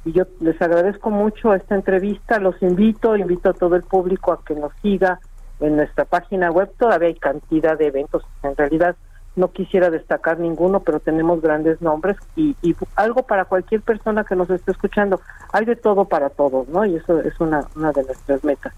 y 0.04 0.12
yo 0.12 0.24
les 0.40 0.60
agradezco 0.60 1.10
mucho 1.10 1.54
esta 1.54 1.74
entrevista, 1.74 2.38
los 2.38 2.60
invito, 2.62 3.16
invito 3.16 3.50
a 3.50 3.54
todo 3.54 3.76
el 3.76 3.82
público 3.82 4.32
a 4.32 4.42
que 4.44 4.54
nos 4.54 4.72
siga 4.82 5.20
en 5.60 5.76
nuestra 5.76 6.04
página 6.04 6.50
web, 6.50 6.70
todavía 6.78 7.08
hay 7.08 7.14
cantidad 7.14 7.78
de 7.78 7.88
eventos, 7.88 8.24
en 8.42 8.56
realidad 8.56 8.96
no 9.36 9.52
quisiera 9.52 9.90
destacar 9.90 10.40
ninguno, 10.40 10.80
pero 10.80 10.98
tenemos 11.00 11.40
grandes 11.40 11.80
nombres 11.80 12.16
y, 12.34 12.56
y, 12.62 12.74
algo 12.96 13.22
para 13.22 13.44
cualquier 13.44 13.80
persona 13.82 14.24
que 14.24 14.34
nos 14.34 14.50
esté 14.50 14.72
escuchando. 14.72 15.20
Hay 15.52 15.64
de 15.66 15.76
todo 15.76 16.06
para 16.06 16.30
todos, 16.30 16.68
¿no? 16.68 16.84
Y 16.84 16.96
eso 16.96 17.20
es 17.20 17.38
una 17.38 17.60
de 17.76 18.04
nuestras 18.04 18.42
metas. 18.42 18.74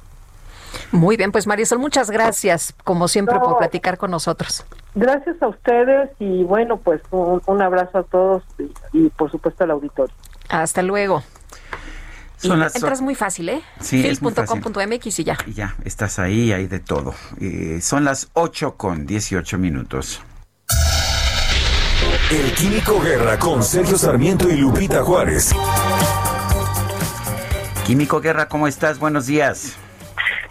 Muy 0.90 1.16
bien, 1.16 1.32
pues 1.32 1.46
Marisol, 1.46 1.78
muchas 1.78 2.10
gracias, 2.10 2.74
como 2.84 3.08
siempre, 3.08 3.38
por 3.38 3.58
platicar 3.58 3.98
con 3.98 4.10
nosotros. 4.10 4.64
Gracias 4.94 5.42
a 5.42 5.48
ustedes 5.48 6.10
y 6.18 6.44
bueno, 6.44 6.76
pues 6.78 7.00
un, 7.10 7.62
abrazo 7.62 7.98
a 7.98 8.02
todos 8.02 8.42
y, 8.92 9.08
por 9.10 9.30
supuesto 9.30 9.64
al 9.64 9.70
auditorio. 9.70 10.14
Hasta 10.48 10.82
luego. 10.82 11.22
Y 12.42 12.50
entras 12.50 13.00
muy 13.00 13.14
fácil, 13.14 13.48
¿eh? 13.48 13.62
Sí, 13.80 14.00
y 14.00 15.24
ya. 15.24 15.38
Y 15.46 15.52
ya, 15.52 15.76
estás 15.84 16.18
ahí, 16.18 16.52
hay 16.52 16.66
de 16.66 16.80
todo. 16.80 17.14
Eh, 17.40 17.78
son 17.80 18.04
las 18.04 18.30
8 18.32 18.76
con 18.76 19.06
18 19.06 19.58
minutos. 19.58 20.20
El 22.32 22.52
Químico 22.54 22.98
Guerra 23.00 23.38
con 23.38 23.62
Sergio 23.62 23.96
Sarmiento 23.96 24.48
y 24.48 24.56
Lupita 24.56 25.04
Juárez. 25.04 25.54
Químico 27.86 28.20
Guerra, 28.20 28.48
¿cómo 28.48 28.66
estás? 28.66 28.98
Buenos 28.98 29.26
días. 29.26 29.76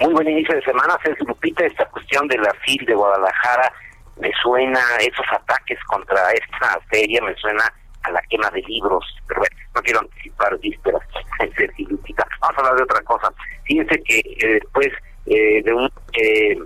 Muy 0.01 0.13
buen 0.13 0.27
inicio 0.27 0.55
de 0.55 0.63
semana, 0.63 0.97
Sergio 1.03 1.27
Lupita. 1.27 1.63
Esta 1.63 1.85
cuestión 1.85 2.27
de 2.27 2.35
la 2.39 2.51
FIL 2.65 2.83
de 2.87 2.95
Guadalajara 2.95 3.71
me 4.19 4.31
suena, 4.41 4.79
esos 4.99 5.25
ataques 5.31 5.77
contra 5.83 6.31
esta 6.31 6.79
feria 6.89 7.21
me 7.21 7.35
suena 7.35 7.63
a 8.01 8.09
la 8.09 8.19
quema 8.23 8.49
de 8.49 8.63
libros. 8.63 9.05
Pero 9.27 9.41
bueno, 9.41 9.55
no 9.75 9.81
quiero 9.83 9.99
anticipar 9.99 10.57
vísperas, 10.57 11.03
Sergio 11.55 11.87
Lupita. 11.87 12.27
Vamos 12.39 12.57
a 12.57 12.61
hablar 12.61 12.77
de 12.77 12.83
otra 12.83 13.01
cosa. 13.01 13.31
Fíjense 13.65 14.01
que 14.01 14.17
eh, 14.17 14.59
después 14.59 14.87
eh, 15.27 15.61
de 15.61 15.71
un 15.71 15.87
eh, 16.13 16.57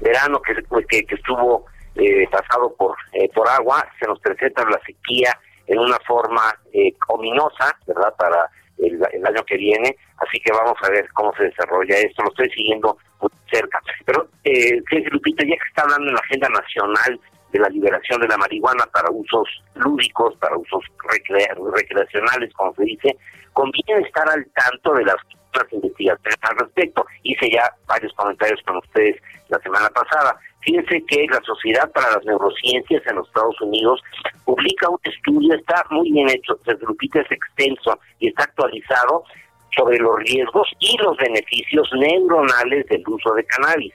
verano 0.00 0.42
que, 0.42 0.56
que, 0.86 1.06
que 1.06 1.14
estuvo 1.14 1.64
eh, 1.94 2.28
pasado 2.30 2.74
por, 2.76 2.94
eh, 3.14 3.30
por 3.34 3.48
agua, 3.48 3.88
se 3.98 4.06
nos 4.06 4.20
presenta 4.20 4.68
la 4.68 4.78
sequía 4.84 5.32
en 5.66 5.78
una 5.78 5.96
forma 6.06 6.42
ominosa, 7.08 7.74
¿verdad? 7.86 8.14
Para 8.18 8.50
el, 8.82 9.26
año 9.26 9.44
que 9.44 9.56
viene, 9.56 9.96
así 10.18 10.40
que 10.40 10.52
vamos 10.52 10.76
a 10.82 10.90
ver 10.90 11.08
cómo 11.12 11.32
se 11.36 11.44
desarrolla 11.44 11.96
esto, 11.98 12.22
lo 12.22 12.30
estoy 12.30 12.50
siguiendo 12.50 12.96
muy 13.20 13.30
cerca. 13.50 13.80
Pero, 14.04 14.28
eh, 14.44 14.80
Lupita, 15.10 15.44
ya 15.44 15.56
que 15.56 15.68
está 15.68 15.82
hablando 15.82 16.08
en 16.08 16.14
la 16.14 16.20
agenda 16.20 16.48
nacional 16.48 17.20
de 17.52 17.58
la 17.58 17.68
liberación 17.68 18.20
de 18.20 18.28
la 18.28 18.36
marihuana 18.36 18.86
para 18.92 19.10
usos 19.10 19.48
lúdicos, 19.74 20.36
para 20.36 20.56
usos 20.56 20.84
recreacionales, 21.74 22.52
como 22.54 22.74
se 22.74 22.84
dice, 22.84 23.16
conviene 23.52 24.06
estar 24.06 24.28
al 24.28 24.46
tanto 24.54 24.94
de 24.94 25.04
las 25.04 25.16
investigaciones 25.72 26.38
al 26.42 26.56
respecto. 26.58 27.04
Hice 27.22 27.50
ya 27.50 27.70
varios 27.86 28.12
comentarios 28.14 28.60
con 28.64 28.76
ustedes 28.76 29.16
la 29.48 29.58
semana 29.58 29.88
pasada. 29.90 30.38
Fíjense 30.60 31.02
que 31.06 31.26
la 31.30 31.40
Sociedad 31.40 31.90
para 31.92 32.12
las 32.12 32.24
Neurociencias 32.24 33.02
en 33.06 33.16
los 33.16 33.26
Estados 33.28 33.60
Unidos 33.60 34.02
publica 34.44 34.88
un 34.88 34.98
estudio, 35.04 35.54
está 35.54 35.84
muy 35.90 36.12
bien 36.12 36.28
hecho, 36.28 36.58
el 36.66 36.76
grupito 36.76 37.20
es 37.20 37.30
extenso 37.30 37.98
y 38.18 38.28
está 38.28 38.44
actualizado 38.44 39.24
sobre 39.76 39.98
los 39.98 40.18
riesgos 40.18 40.68
y 40.80 40.96
los 40.98 41.16
beneficios 41.16 41.88
neuronales 41.94 42.86
del 42.88 43.02
uso 43.06 43.32
de 43.34 43.44
cannabis. 43.44 43.94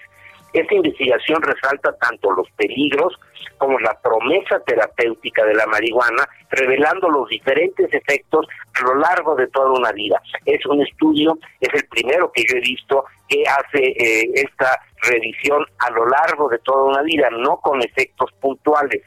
Esta 0.56 0.74
investigación 0.74 1.42
resalta 1.42 1.92
tanto 1.98 2.32
los 2.32 2.50
peligros 2.52 3.14
como 3.58 3.78
la 3.78 3.94
promesa 4.02 4.58
terapéutica 4.66 5.44
de 5.44 5.54
la 5.54 5.66
marihuana, 5.68 6.26
revelando 6.50 7.10
los 7.10 7.28
diferentes 7.28 7.94
efectos 7.94 8.48
a 8.74 8.82
lo 8.84 8.96
largo 8.96 9.36
de 9.36 9.48
toda 9.48 9.72
una 9.72 9.92
vida. 9.92 10.22
Es 10.46 10.66
un 10.66 10.82
estudio, 10.82 11.38
es 11.60 11.68
el 11.74 11.86
primero 11.90 12.32
que 12.32 12.44
yo 12.50 12.56
he 12.56 12.62
visto 12.62 13.04
que 13.28 13.44
hace 13.46 13.86
eh, 13.86 14.32
esta 14.36 14.80
revisión 15.02 15.66
a 15.80 15.92
lo 15.92 16.08
largo 16.08 16.48
de 16.48 16.60
toda 16.60 16.84
una 16.84 17.02
vida, 17.02 17.30
no 17.32 17.58
con 17.58 17.82
efectos 17.82 18.32
puntuales. 18.40 19.02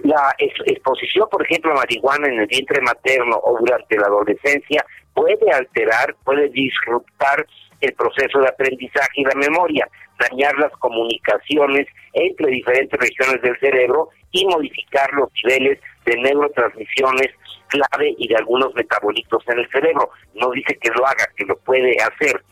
La 0.00 0.34
exposición, 0.36 1.28
por 1.30 1.42
ejemplo, 1.46 1.72
a 1.72 1.76
marihuana 1.76 2.28
en 2.28 2.40
el 2.40 2.46
vientre 2.46 2.82
materno 2.82 3.40
o 3.42 3.56
durante 3.58 3.96
la 3.96 4.08
adolescencia 4.08 4.84
puede 5.14 5.50
alterar, 5.50 6.14
puede 6.24 6.50
disruptar 6.50 7.46
el 7.84 7.94
proceso 7.94 8.40
de 8.40 8.48
aprendizaje 8.48 9.12
y 9.14 9.24
la 9.24 9.34
memoria, 9.34 9.88
dañar 10.18 10.56
las 10.58 10.72
comunicaciones 10.78 11.86
entre 12.12 12.50
diferentes 12.50 12.98
regiones 12.98 13.42
del 13.42 13.58
cerebro 13.58 14.08
y 14.32 14.46
modificar 14.46 15.12
los 15.12 15.28
niveles 15.42 15.78
de 16.06 16.16
neurotransmisiones 16.16 17.28
clave 17.68 18.14
y 18.18 18.28
de 18.28 18.36
algunos 18.36 18.74
metabolitos 18.74 19.42
en 19.48 19.58
el 19.58 19.68
cerebro. 19.70 20.10
No 20.34 20.50
dice 20.50 20.76
que 20.78 20.90
lo 20.90 21.06
haga, 21.06 21.26
que 21.36 21.44
lo 21.44 21.56
puede 21.58 21.96
hacer. 22.02 22.42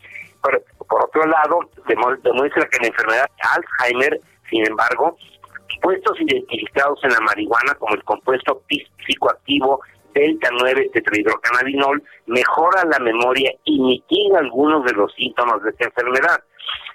Por, 0.41 0.63
por 0.89 1.05
otro 1.05 1.25
lado, 1.25 1.59
demuestra 1.87 2.67
que 2.69 2.79
la 2.81 2.87
enfermedad 2.87 3.27
Alzheimer, 3.55 4.19
sin 4.49 4.65
embargo, 4.67 5.17
puestos 5.81 6.19
identificados 6.19 6.99
en 7.03 7.11
la 7.11 7.19
marihuana 7.21 7.75
como 7.75 7.95
el 7.95 8.03
compuesto 8.03 8.61
psicoactivo 9.05 9.81
delta 10.13 10.49
9 10.51 10.89
tetrahidrocannabinol 10.93 12.03
mejora 12.27 12.83
la 12.85 12.99
memoria 12.99 13.51
y 13.65 13.79
mitiga 13.79 14.39
algunos 14.39 14.85
de 14.85 14.93
los 14.93 15.13
síntomas 15.13 15.61
de 15.63 15.71
esta 15.71 15.85
enfermedad. 15.85 16.43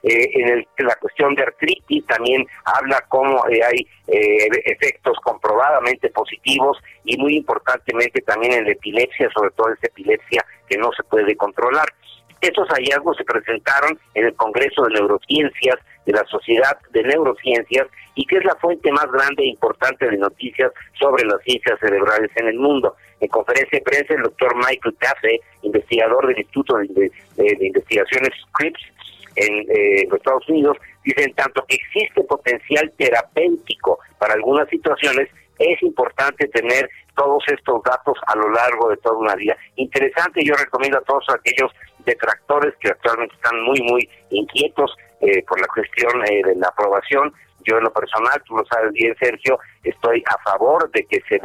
Eh, 0.03 0.31
en, 0.35 0.49
el, 0.49 0.69
la 0.79 0.95
cuestión 0.97 1.35
de 1.35 1.43
artritis 1.43 2.07
también 2.07 2.47
habla 2.65 3.05
cómo 3.09 3.45
eh, 3.49 3.61
hay 3.65 3.87
eh, 4.07 4.49
efectos 4.65 5.19
comprobadamente 5.25 6.09
positivos 6.11 6.79
y 7.05 7.17
muy 7.19 7.37
importantemente 7.37 8.21
también 8.23 8.53
en 8.53 8.65
la 8.65 8.73
epilepsia, 8.73 9.29
sobre 9.35 9.51
todo 9.51 9.73
esa 9.73 9.89
epilepsia 9.89 10.45
que 10.69 10.79
no 10.79 10.91
se 10.97 11.03
puede 11.03 11.37
controlar. 11.37 11.87
Estos 12.41 12.69
hallazgos 12.69 13.17
se 13.17 13.25
presentaron 13.25 13.99
en 14.15 14.27
el 14.27 14.35
Congreso 14.35 14.85
de 14.85 14.95
Neurociencias 14.95 15.77
de 16.07 16.13
la 16.13 16.25
Sociedad 16.27 16.79
de 16.91 17.03
Neurociencias 17.03 17.89
y 18.19 18.27
que 18.27 18.39
es 18.39 18.45
la 18.45 18.57
fuente 18.57 18.91
más 18.91 19.07
grande 19.13 19.45
e 19.45 19.51
importante 19.51 20.11
de 20.11 20.17
noticias 20.17 20.73
sobre 20.99 21.25
las 21.25 21.41
ciencias 21.43 21.79
cerebrales 21.79 22.29
en 22.35 22.49
el 22.49 22.59
mundo. 22.59 22.97
En 23.21 23.29
conferencia 23.29 23.79
de 23.79 23.85
prensa, 23.85 24.15
el 24.15 24.25
doctor 24.25 24.57
Michael 24.57 24.97
Cafe, 24.99 25.41
investigador 25.63 26.27
del 26.27 26.39
Instituto 26.39 26.79
de, 26.79 27.13
Investigaciones 27.61 28.31
Scripps 28.49 28.83
en 29.37 29.59
eh, 29.71 30.09
Estados 30.13 30.49
Unidos, 30.49 30.77
dice 31.05 31.23
en 31.23 31.35
tanto 31.35 31.65
que 31.69 31.77
existe 31.77 32.25
potencial 32.25 32.93
terapéutico 32.99 34.01
para 34.19 34.35
algunas 34.35 34.69
situaciones, 34.69 35.29
es 35.61 35.81
importante 35.85 36.49
tener 36.49 36.91
todos 37.17 37.45
estos 37.47 37.81
datos 37.85 38.19
a 38.27 38.35
lo 38.35 38.51
largo 38.51 38.89
de 38.91 38.97
toda 38.97 39.17
una 39.17 39.37
vida. 39.37 39.57
Interesante, 39.77 40.45
yo 40.45 40.55
recomiendo 40.55 40.99
a 40.99 41.03
todos 41.03 41.25
aquellos 41.29 41.71
detractores 42.05 42.75
que 42.81 42.89
actualmente 42.89 43.37
están 43.37 43.63
muy, 43.63 43.81
muy 43.83 44.11
inquietos 44.31 44.97
eh, 45.21 45.45
por 45.47 45.61
la 45.61 45.69
cuestión 45.69 46.25
eh, 46.27 46.43
de 46.45 46.57
la 46.57 46.67
aprobación. 46.67 47.33
Yo 47.65 47.79
en 47.79 47.85
lo 47.85 47.93
personal, 47.93 48.43
tú 48.47 48.57
lo 48.57 48.65
sabes 48.67 48.93
bien, 48.93 49.15
Sergio, 49.19 49.59
estoy 49.83 50.23
a 50.31 50.39
favor 50.43 50.91
de 50.93 51.05
que 51.05 51.21
se 51.29 51.41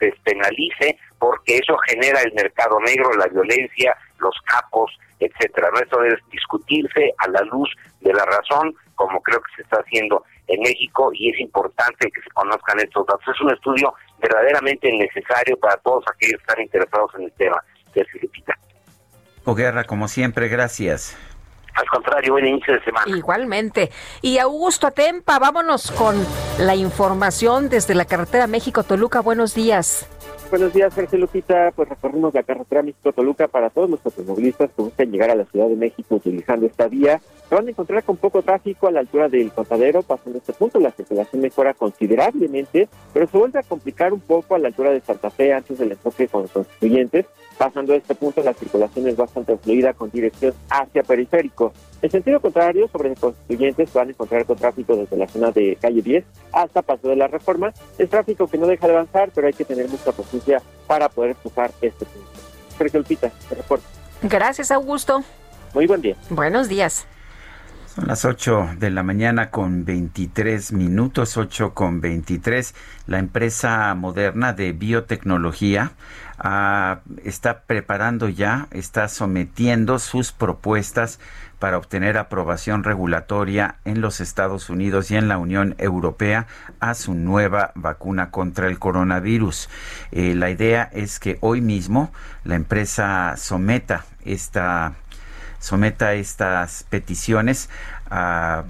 despenalice 0.00 0.98
porque 1.18 1.58
eso 1.58 1.76
genera 1.88 2.22
el 2.22 2.32
mercado 2.32 2.80
negro, 2.80 3.12
la 3.14 3.26
violencia, 3.26 3.96
los 4.18 4.34
capos, 4.46 4.90
etcétera. 5.18 5.68
¿no? 5.72 5.80
Esto 5.80 6.00
debe 6.00 6.18
discutirse 6.30 7.12
a 7.18 7.28
la 7.28 7.42
luz 7.42 7.68
de 8.00 8.12
la 8.12 8.24
razón, 8.24 8.74
como 8.94 9.20
creo 9.20 9.40
que 9.40 9.56
se 9.56 9.62
está 9.62 9.78
haciendo 9.78 10.24
en 10.46 10.60
México, 10.60 11.10
y 11.12 11.30
es 11.30 11.40
importante 11.40 12.10
que 12.10 12.22
se 12.22 12.30
conozcan 12.30 12.80
estos 12.80 13.06
datos. 13.06 13.24
Es 13.28 13.40
un 13.40 13.52
estudio 13.52 13.92
verdaderamente 14.18 14.90
necesario 14.92 15.56
para 15.58 15.76
todos 15.78 16.04
aquellos 16.12 16.40
que 16.40 16.50
están 16.50 16.62
interesados 16.62 17.10
en 17.16 17.24
el 17.24 17.32
tema. 17.32 17.62
Sergio 17.92 18.20
Lupita. 18.22 18.56
Guerra, 19.54 19.84
como 19.84 20.08
siempre, 20.08 20.48
gracias. 20.48 21.16
Al 21.74 21.86
contrario, 21.88 22.32
buen 22.32 22.46
inicio 22.46 22.74
de 22.74 22.84
semana. 22.84 23.16
Igualmente. 23.16 23.90
Y 24.22 24.38
Augusto 24.38 24.86
Atempa, 24.86 25.38
vámonos 25.38 25.90
con 25.90 26.16
la 26.58 26.74
información 26.74 27.68
desde 27.68 27.94
la 27.94 28.04
carretera 28.04 28.46
México-Toluca. 28.46 29.20
Buenos 29.20 29.54
días. 29.54 30.06
Buenos 30.50 30.72
días, 30.72 30.92
Sergio 30.92 31.18
Lupita. 31.18 31.70
Pues 31.76 31.88
recorrimos 31.88 32.34
la 32.34 32.42
carretera 32.42 32.82
México-Toluca 32.82 33.46
para 33.46 33.70
todos 33.70 33.88
los 33.88 34.04
automovilistas 34.04 34.70
que 34.74 34.82
buscan 34.82 35.10
llegar 35.12 35.30
a 35.30 35.36
la 35.36 35.44
Ciudad 35.44 35.68
de 35.68 35.76
México 35.76 36.16
utilizando 36.16 36.66
esta 36.66 36.88
vía. 36.88 37.20
Se 37.48 37.54
van 37.54 37.68
a 37.68 37.70
encontrar 37.70 38.02
con 38.02 38.16
poco 38.16 38.42
tráfico 38.42 38.88
a 38.88 38.90
la 38.90 39.00
altura 39.00 39.28
del 39.28 39.52
contadero. 39.52 40.02
Pasando 40.02 40.38
este 40.38 40.52
punto, 40.52 40.80
la 40.80 40.90
circulación 40.90 41.40
mejora 41.40 41.72
considerablemente, 41.74 42.88
pero 43.12 43.28
se 43.28 43.38
vuelve 43.38 43.60
a 43.60 43.62
complicar 43.62 44.12
un 44.12 44.20
poco 44.20 44.56
a 44.56 44.58
la 44.58 44.68
altura 44.68 44.90
de 44.90 45.00
Santa 45.00 45.30
Fe 45.30 45.52
antes 45.52 45.78
del 45.78 45.92
enfoque 45.92 46.26
con 46.26 46.42
los 46.42 46.50
constituyentes. 46.50 47.26
Pasando 47.60 47.92
este 47.92 48.14
punto, 48.14 48.42
la 48.42 48.54
circulación 48.54 49.06
es 49.06 49.16
bastante 49.16 49.54
fluida 49.58 49.92
con 49.92 50.10
dirección 50.10 50.54
hacia 50.70 51.02
periférico. 51.02 51.74
En 52.00 52.10
sentido 52.10 52.40
contrario, 52.40 52.88
sobre 52.88 53.14
constituyentes 53.14 53.92
van 53.92 54.08
a 54.08 54.10
encontrar 54.12 54.46
con 54.46 54.56
tráfico 54.56 54.96
desde 54.96 55.14
la 55.18 55.28
zona 55.28 55.50
de 55.50 55.76
calle 55.78 56.00
10 56.00 56.24
hasta 56.52 56.80
Paso 56.80 57.08
de 57.08 57.16
la 57.16 57.26
Reforma. 57.26 57.74
Es 57.98 58.08
tráfico 58.08 58.46
que 58.46 58.56
no 58.56 58.66
deja 58.66 58.86
de 58.86 58.94
avanzar, 58.94 59.30
pero 59.34 59.46
hay 59.46 59.52
que 59.52 59.66
tener 59.66 59.86
mucha 59.90 60.10
paciencia 60.10 60.62
para 60.86 61.10
poder 61.10 61.36
cruzar 61.36 61.70
este 61.82 62.06
punto. 62.06 62.30
Sergio 62.78 63.04
reporte. 63.50 63.84
Gracias, 64.22 64.70
Augusto. 64.70 65.22
Muy 65.74 65.86
buen 65.86 66.00
día. 66.00 66.16
Buenos 66.30 66.66
días. 66.66 67.06
Son 68.00 68.08
las 68.08 68.24
8 68.24 68.76
de 68.78 68.88
la 68.88 69.02
mañana 69.02 69.50
con 69.50 69.84
23 69.84 70.72
minutos, 70.72 71.36
8 71.36 71.74
con 71.74 72.00
23. 72.00 72.74
La 73.06 73.18
empresa 73.18 73.94
moderna 73.94 74.54
de 74.54 74.72
biotecnología 74.72 75.92
ah, 76.38 77.00
está 77.24 77.60
preparando 77.64 78.30
ya, 78.30 78.68
está 78.70 79.06
sometiendo 79.08 79.98
sus 79.98 80.32
propuestas 80.32 81.20
para 81.58 81.76
obtener 81.76 82.16
aprobación 82.16 82.84
regulatoria 82.84 83.76
en 83.84 84.00
los 84.00 84.22
Estados 84.22 84.70
Unidos 84.70 85.10
y 85.10 85.16
en 85.16 85.28
la 85.28 85.36
Unión 85.36 85.74
Europea 85.76 86.46
a 86.80 86.94
su 86.94 87.12
nueva 87.12 87.72
vacuna 87.74 88.30
contra 88.30 88.66
el 88.68 88.78
coronavirus. 88.78 89.68
Eh, 90.10 90.34
la 90.34 90.48
idea 90.48 90.88
es 90.94 91.20
que 91.20 91.36
hoy 91.42 91.60
mismo 91.60 92.12
la 92.44 92.54
empresa 92.54 93.34
someta 93.36 94.06
esta 94.24 94.94
someta 95.60 96.14
estas 96.14 96.84
peticiones 96.90 97.68
a, 98.10 98.64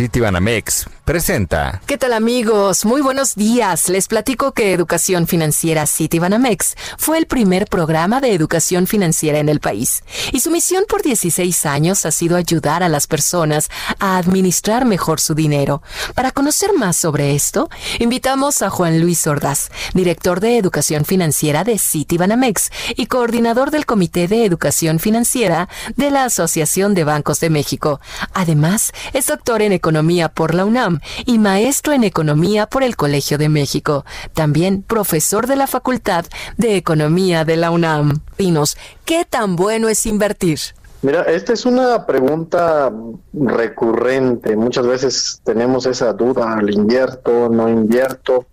Citibanamex 0.00 0.86
presenta. 1.04 1.82
¿Qué 1.84 1.98
tal 1.98 2.14
amigos? 2.14 2.86
Muy 2.86 3.02
buenos 3.02 3.34
días. 3.34 3.90
Les 3.90 4.08
platico 4.08 4.52
que 4.52 4.72
Educación 4.72 5.26
Financiera 5.26 5.86
Citibanamex 5.86 6.74
fue 6.96 7.18
el 7.18 7.26
primer 7.26 7.66
programa 7.66 8.22
de 8.22 8.32
educación 8.32 8.86
financiera 8.86 9.40
en 9.40 9.50
el 9.50 9.60
país. 9.60 10.02
Y 10.32 10.40
su 10.40 10.50
misión 10.50 10.84
por 10.88 11.02
16 11.02 11.66
años 11.66 12.06
ha 12.06 12.12
sido 12.12 12.38
ayudar 12.38 12.82
a 12.82 12.88
las 12.88 13.06
personas 13.06 13.68
a 13.98 14.16
administrar 14.16 14.86
mejor 14.86 15.20
su 15.20 15.34
dinero. 15.34 15.82
Para 16.14 16.30
conocer 16.30 16.72
más 16.72 16.96
sobre 16.96 17.34
esto, 17.34 17.68
invitamos 17.98 18.62
a 18.62 18.70
Juan 18.70 19.02
Luis 19.02 19.26
Ordaz, 19.26 19.70
director 19.92 20.40
de 20.40 20.56
Educación 20.56 21.04
Financiera 21.04 21.62
de 21.62 21.78
Citibanamex 21.78 22.70
y 22.96 23.04
coordinador 23.04 23.70
del 23.70 23.84
Comité 23.84 24.28
de 24.28 24.46
Educación 24.46 24.98
Financiera 24.98 25.68
de 25.96 26.10
la 26.10 26.24
Asociación 26.24 26.94
de 26.94 27.04
Bancos 27.04 27.40
de 27.40 27.50
México. 27.50 28.00
Además, 28.32 28.92
es 29.12 29.26
doctor 29.26 29.60
en 29.60 29.72
Economía 29.72 29.89
por 30.34 30.54
la 30.54 30.64
UNAM 30.64 31.00
y 31.26 31.38
maestro 31.38 31.92
en 31.92 32.04
Economía 32.04 32.66
por 32.66 32.82
el 32.82 32.96
Colegio 32.96 33.38
de 33.38 33.48
México. 33.48 34.04
También 34.34 34.82
profesor 34.82 35.46
de 35.46 35.56
la 35.56 35.66
Facultad 35.66 36.24
de 36.56 36.76
Economía 36.76 37.44
de 37.44 37.56
la 37.56 37.70
UNAM. 37.70 38.20
Pinos, 38.36 38.76
¿qué 39.04 39.24
tan 39.28 39.56
bueno 39.56 39.88
es 39.88 40.06
invertir? 40.06 40.58
Mira, 41.02 41.22
esta 41.22 41.52
es 41.52 41.66
una 41.66 42.06
pregunta 42.06 42.92
recurrente. 43.32 44.56
Muchas 44.56 44.86
veces 44.86 45.40
tenemos 45.44 45.86
esa 45.86 46.12
duda, 46.12 46.60
¿le 46.62 46.72
invierto, 46.72 47.48
no 47.48 47.68
invierto? 47.68 48.46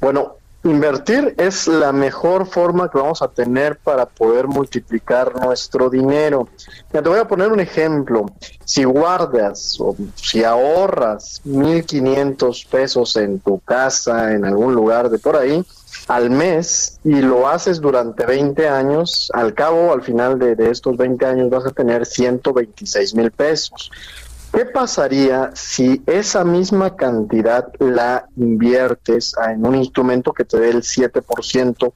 Bueno, 0.00 0.36
Invertir 0.62 1.34
es 1.38 1.66
la 1.68 1.90
mejor 1.90 2.46
forma 2.46 2.90
que 2.90 2.98
vamos 2.98 3.22
a 3.22 3.28
tener 3.28 3.78
para 3.78 4.04
poder 4.04 4.46
multiplicar 4.46 5.34
nuestro 5.40 5.88
dinero. 5.88 6.48
te 6.92 7.00
voy 7.00 7.18
a 7.18 7.26
poner 7.26 7.50
un 7.50 7.60
ejemplo. 7.60 8.26
Si 8.66 8.84
guardas 8.84 9.78
o 9.80 9.96
si 10.16 10.44
ahorras 10.44 11.40
1.500 11.46 12.66
pesos 12.68 13.16
en 13.16 13.40
tu 13.40 13.58
casa, 13.60 14.34
en 14.34 14.44
algún 14.44 14.74
lugar 14.74 15.08
de 15.08 15.18
por 15.18 15.36
ahí, 15.36 15.64
al 16.08 16.28
mes 16.28 16.98
y 17.04 17.22
lo 17.22 17.48
haces 17.48 17.80
durante 17.80 18.26
20 18.26 18.68
años, 18.68 19.30
al 19.32 19.54
cabo, 19.54 19.94
al 19.94 20.02
final 20.02 20.38
de, 20.38 20.56
de 20.56 20.70
estos 20.70 20.94
20 20.98 21.24
años 21.24 21.48
vas 21.48 21.64
a 21.64 21.70
tener 21.70 22.04
126 22.04 23.14
mil 23.14 23.30
pesos. 23.30 23.90
¿Qué 24.52 24.64
pasaría 24.64 25.50
si 25.54 26.02
esa 26.06 26.44
misma 26.44 26.96
cantidad 26.96 27.68
la 27.78 28.26
inviertes 28.36 29.34
en 29.48 29.64
un 29.64 29.76
instrumento 29.76 30.32
que 30.32 30.44
te 30.44 30.58
dé 30.58 30.70
el 30.70 30.82
7% 30.82 31.92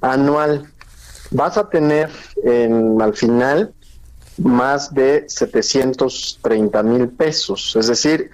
anual? 0.00 0.72
Vas 1.30 1.58
a 1.58 1.68
tener 1.68 2.08
en, 2.42 3.00
al 3.02 3.14
final 3.14 3.74
más 4.38 4.94
de 4.94 5.24
730 5.28 6.82
mil 6.82 7.08
pesos, 7.08 7.74
es 7.78 7.88
decir, 7.88 8.30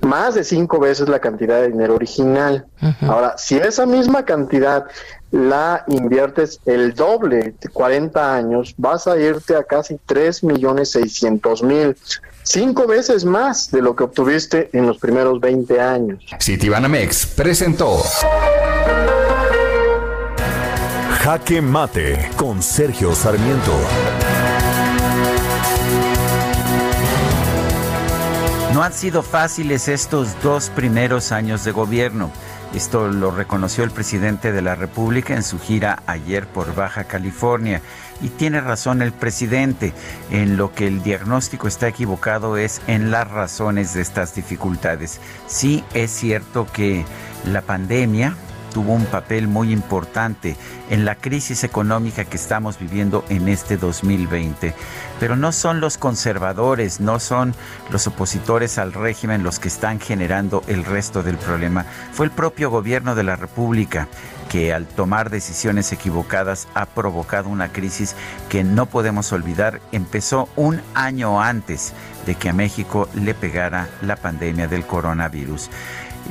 más 0.00 0.34
de 0.34 0.44
cinco 0.44 0.78
veces 0.78 1.08
la 1.08 1.18
cantidad 1.18 1.60
de 1.60 1.68
dinero 1.68 1.94
original. 1.94 2.66
Ahora, 3.02 3.36
si 3.36 3.56
esa 3.56 3.86
misma 3.86 4.24
cantidad 4.24 4.86
la 5.30 5.84
inviertes 5.86 6.60
el 6.64 6.94
doble 6.94 7.54
de 7.60 7.68
40 7.68 8.34
años, 8.34 8.74
vas 8.76 9.06
a 9.06 9.16
irte 9.18 9.54
a 9.54 9.62
casi 9.62 9.98
3 10.06 10.42
millones 10.44 10.90
600 10.90 11.62
mil 11.62 11.96
cinco 12.42 12.86
veces 12.86 13.24
más 13.24 13.70
de 13.70 13.82
lo 13.82 13.94
que 13.94 14.04
obtuviste 14.04 14.70
en 14.72 14.86
los 14.86 14.98
primeros 14.98 15.40
20 15.40 15.80
años. 15.80 16.24
Citibanamex 16.40 17.26
presentó 17.26 18.02
Jaque 21.20 21.60
Mate 21.60 22.30
con 22.36 22.62
Sergio 22.62 23.14
Sarmiento. 23.14 23.78
No 28.72 28.84
han 28.84 28.92
sido 28.92 29.22
fáciles 29.24 29.88
estos 29.88 30.40
dos 30.42 30.70
primeros 30.70 31.32
años 31.32 31.64
de 31.64 31.72
gobierno. 31.72 32.30
Esto 32.72 33.08
lo 33.08 33.32
reconoció 33.32 33.82
el 33.82 33.90
presidente 33.90 34.52
de 34.52 34.62
la 34.62 34.76
República 34.76 35.34
en 35.34 35.42
su 35.42 35.58
gira 35.58 36.04
ayer 36.06 36.46
por 36.46 36.72
Baja 36.76 37.02
California. 37.04 37.82
Y 38.22 38.28
tiene 38.28 38.60
razón 38.60 39.02
el 39.02 39.12
presidente, 39.12 39.92
en 40.30 40.56
lo 40.56 40.72
que 40.72 40.86
el 40.86 41.02
diagnóstico 41.02 41.66
está 41.66 41.88
equivocado 41.88 42.56
es 42.56 42.80
en 42.86 43.10
las 43.10 43.28
razones 43.28 43.92
de 43.94 44.02
estas 44.02 44.36
dificultades. 44.36 45.20
Sí 45.48 45.82
es 45.92 46.12
cierto 46.12 46.68
que 46.72 47.04
la 47.44 47.62
pandemia 47.62 48.36
tuvo 48.70 48.92
un 48.92 49.06
papel 49.06 49.48
muy 49.48 49.72
importante 49.72 50.56
en 50.88 51.04
la 51.04 51.14
crisis 51.14 51.64
económica 51.64 52.24
que 52.24 52.36
estamos 52.36 52.78
viviendo 52.78 53.24
en 53.28 53.48
este 53.48 53.76
2020. 53.76 54.74
Pero 55.18 55.36
no 55.36 55.52
son 55.52 55.80
los 55.80 55.98
conservadores, 55.98 57.00
no 57.00 57.20
son 57.20 57.54
los 57.90 58.06
opositores 58.06 58.78
al 58.78 58.92
régimen 58.92 59.42
los 59.42 59.58
que 59.58 59.68
están 59.68 60.00
generando 60.00 60.62
el 60.66 60.84
resto 60.84 61.22
del 61.22 61.36
problema. 61.36 61.84
Fue 62.12 62.26
el 62.26 62.32
propio 62.32 62.70
gobierno 62.70 63.14
de 63.14 63.24
la 63.24 63.36
República 63.36 64.08
que 64.50 64.74
al 64.74 64.84
tomar 64.86 65.30
decisiones 65.30 65.92
equivocadas 65.92 66.66
ha 66.74 66.84
provocado 66.84 67.48
una 67.48 67.68
crisis 67.68 68.16
que 68.48 68.64
no 68.64 68.86
podemos 68.86 69.32
olvidar 69.32 69.80
empezó 69.92 70.48
un 70.56 70.82
año 70.92 71.40
antes 71.40 71.92
de 72.26 72.34
que 72.34 72.48
a 72.48 72.52
México 72.52 73.08
le 73.14 73.32
pegara 73.32 73.88
la 74.02 74.16
pandemia 74.16 74.66
del 74.66 74.84
coronavirus. 74.84 75.70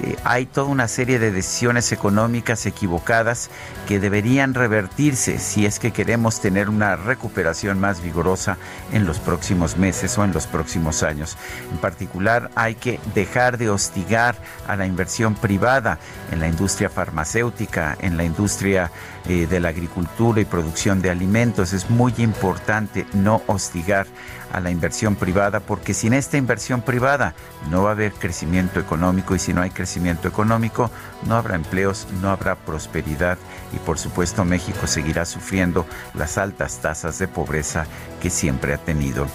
Eh, 0.04 0.16
hay 0.24 0.46
toda 0.46 0.68
una 0.68 0.88
serie 0.88 1.20
de 1.20 1.32
decisiones 1.32 1.92
económicas 1.92 2.66
equivocadas 2.66 3.50
que 3.88 4.00
deberían 4.00 4.54
revertirse 4.54 5.40
si 5.40 5.66
es 5.66 5.80
que 5.80 5.92
queremos 5.92 6.42
tener 6.42 6.70
una 6.70 6.96
recuperación 6.96 7.80
más 7.80 8.02
vigorosa 8.02 8.58
en 8.94 9.06
los 9.06 9.20
próximos 9.20 9.78
meses 9.78 10.18
o 10.18 10.24
en 10.24 10.32
los 10.32 10.48
próximos 10.48 11.04
años. 11.04 11.38
En 11.72 11.78
particular, 11.78 12.52
hay 12.56 12.76
que 12.76 13.00
dejar 13.16 13.58
de 13.58 13.70
hostigar 13.70 14.36
a 14.68 14.76
la 14.76 14.86
inversión 14.86 15.36
privada 15.36 15.98
en 16.32 16.40
la 16.40 16.48
industria 16.48 16.90
farmacéutica, 16.90 17.98
en 18.02 18.16
la 18.16 18.24
industria 18.24 18.92
eh, 19.28 19.48
de 19.48 19.60
la 19.60 19.70
agricultura 19.70 20.40
y 20.40 20.46
producción 20.46 21.02
de 21.02 21.10
alimentos. 21.10 21.74
Es 21.74 21.90
muy 21.90 22.14
importante 22.18 23.06
no 23.14 23.42
hostigar 23.48 24.08
a 24.52 24.60
la 24.60 24.72
inversión 24.72 25.16
privada 25.16 25.60
porque 25.60 25.94
sin 25.94 26.14
esta 26.14 26.38
inversión 26.38 26.82
privada 26.82 27.36
no 27.70 27.84
va 27.84 27.90
a 27.90 27.94
haber 27.94 28.14
crecimiento 28.14 28.80
económico 28.80 29.36
y 29.36 29.40
si 29.40 29.54
no 29.54 29.62
hay 29.62 29.70
crecimiento 29.70 30.28
económico 30.28 30.90
no 31.26 31.36
habrá 31.36 31.56
empleos, 31.56 32.08
no 32.22 32.30
habrá 32.30 32.56
prosperidad 32.56 33.38
y 33.74 33.78
por 33.78 33.98
supuesto 34.00 34.46
México 34.46 34.88
seguirá 34.88 35.26
sufriendo 35.26 35.86
las 36.14 36.38
altas 36.38 36.80
tasas 36.80 37.20
de 37.20 37.28
pobreza 37.28 37.86
que 38.22 38.30
siempre 38.30 38.74
ha 38.74 38.78
tenido. 38.78 39.28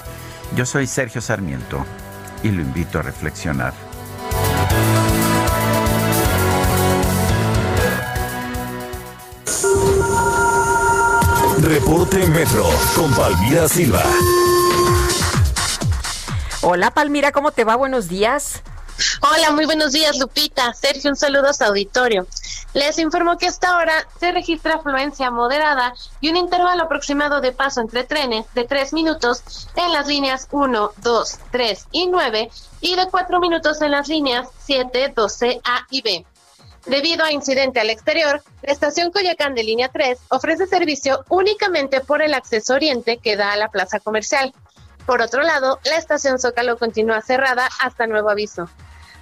Yo 0.57 0.66
soy 0.66 0.86
Sergio 0.86 1.20
Sarmiento 1.20 1.85
y 2.43 2.51
lo 2.51 2.61
invito 2.61 2.99
a 2.99 3.03
reflexionar. 3.03 3.73
Reporte 11.61 12.27
Metro 12.27 12.69
con 12.95 13.11
Palmira 13.15 13.66
Silva. 13.69 14.03
Hola 16.66 16.93
Palmira, 16.93 17.31
¿cómo 17.31 17.53
te 17.53 17.62
va? 17.62 17.77
Buenos 17.77 18.09
días. 18.09 18.62
Hola, 19.20 19.51
muy 19.51 19.66
buenos 19.66 19.93
días 19.93 20.19
Lupita. 20.19 20.73
Sergio, 20.73 21.11
un 21.11 21.16
saludo 21.16 21.49
a 21.49 21.53
su 21.53 21.62
auditorio. 21.62 22.27
Les 22.73 22.99
informo 22.99 23.36
que 23.36 23.49
hasta 23.49 23.69
ahora 23.69 23.93
se 24.19 24.32
registra 24.32 24.77
afluencia 24.77 25.31
moderada 25.31 25.93
y 26.23 26.31
un 26.31 26.39
intervalo 26.39 26.85
aproximado 26.85 27.43
de 27.43 27.53
paso 27.53 27.82
entre 27.82 28.05
trenes 28.05 28.47
de 28.55 28.65
3 28.65 28.95
minutos 28.95 29.69
en 29.77 29.93
las 29.93 30.07
líneas 30.07 30.49
1, 30.53 30.93
2, 31.03 31.39
3 31.51 31.86
y 31.93 32.07
9 32.07 32.51
y 32.81 32.97
de 32.97 33.09
4 33.11 33.41
minutos 33.41 33.82
en 33.82 33.91
las 33.91 34.09
líneas 34.09 34.49
7, 34.65 35.12
12, 35.15 35.61
A 35.65 35.86
y 35.91 36.01
B. 36.01 36.24
Debido 36.86 37.27
a 37.27 37.32
incidente 37.32 37.81
al 37.81 37.91
exterior, 37.91 38.43
la 38.62 38.73
estación 38.73 39.12
Coyacán 39.12 39.55
de 39.55 39.65
línea 39.65 39.91
3 39.91 40.19
ofrece 40.31 40.66
servicio 40.66 41.27
únicamente 41.28 42.01
por 42.01 42.23
el 42.23 42.32
acceso 42.32 42.73
oriente 42.73 43.19
que 43.19 43.36
da 43.36 43.53
a 43.53 43.57
la 43.57 43.69
plaza 43.69 44.01
comercial. 44.01 44.55
Por 45.06 45.20
otro 45.20 45.43
lado, 45.43 45.78
la 45.85 45.97
estación 45.97 46.39
Zócalo 46.39 46.78
continúa 46.78 47.20
cerrada 47.20 47.68
hasta 47.81 48.06
nuevo 48.06 48.31
aviso. 48.31 48.68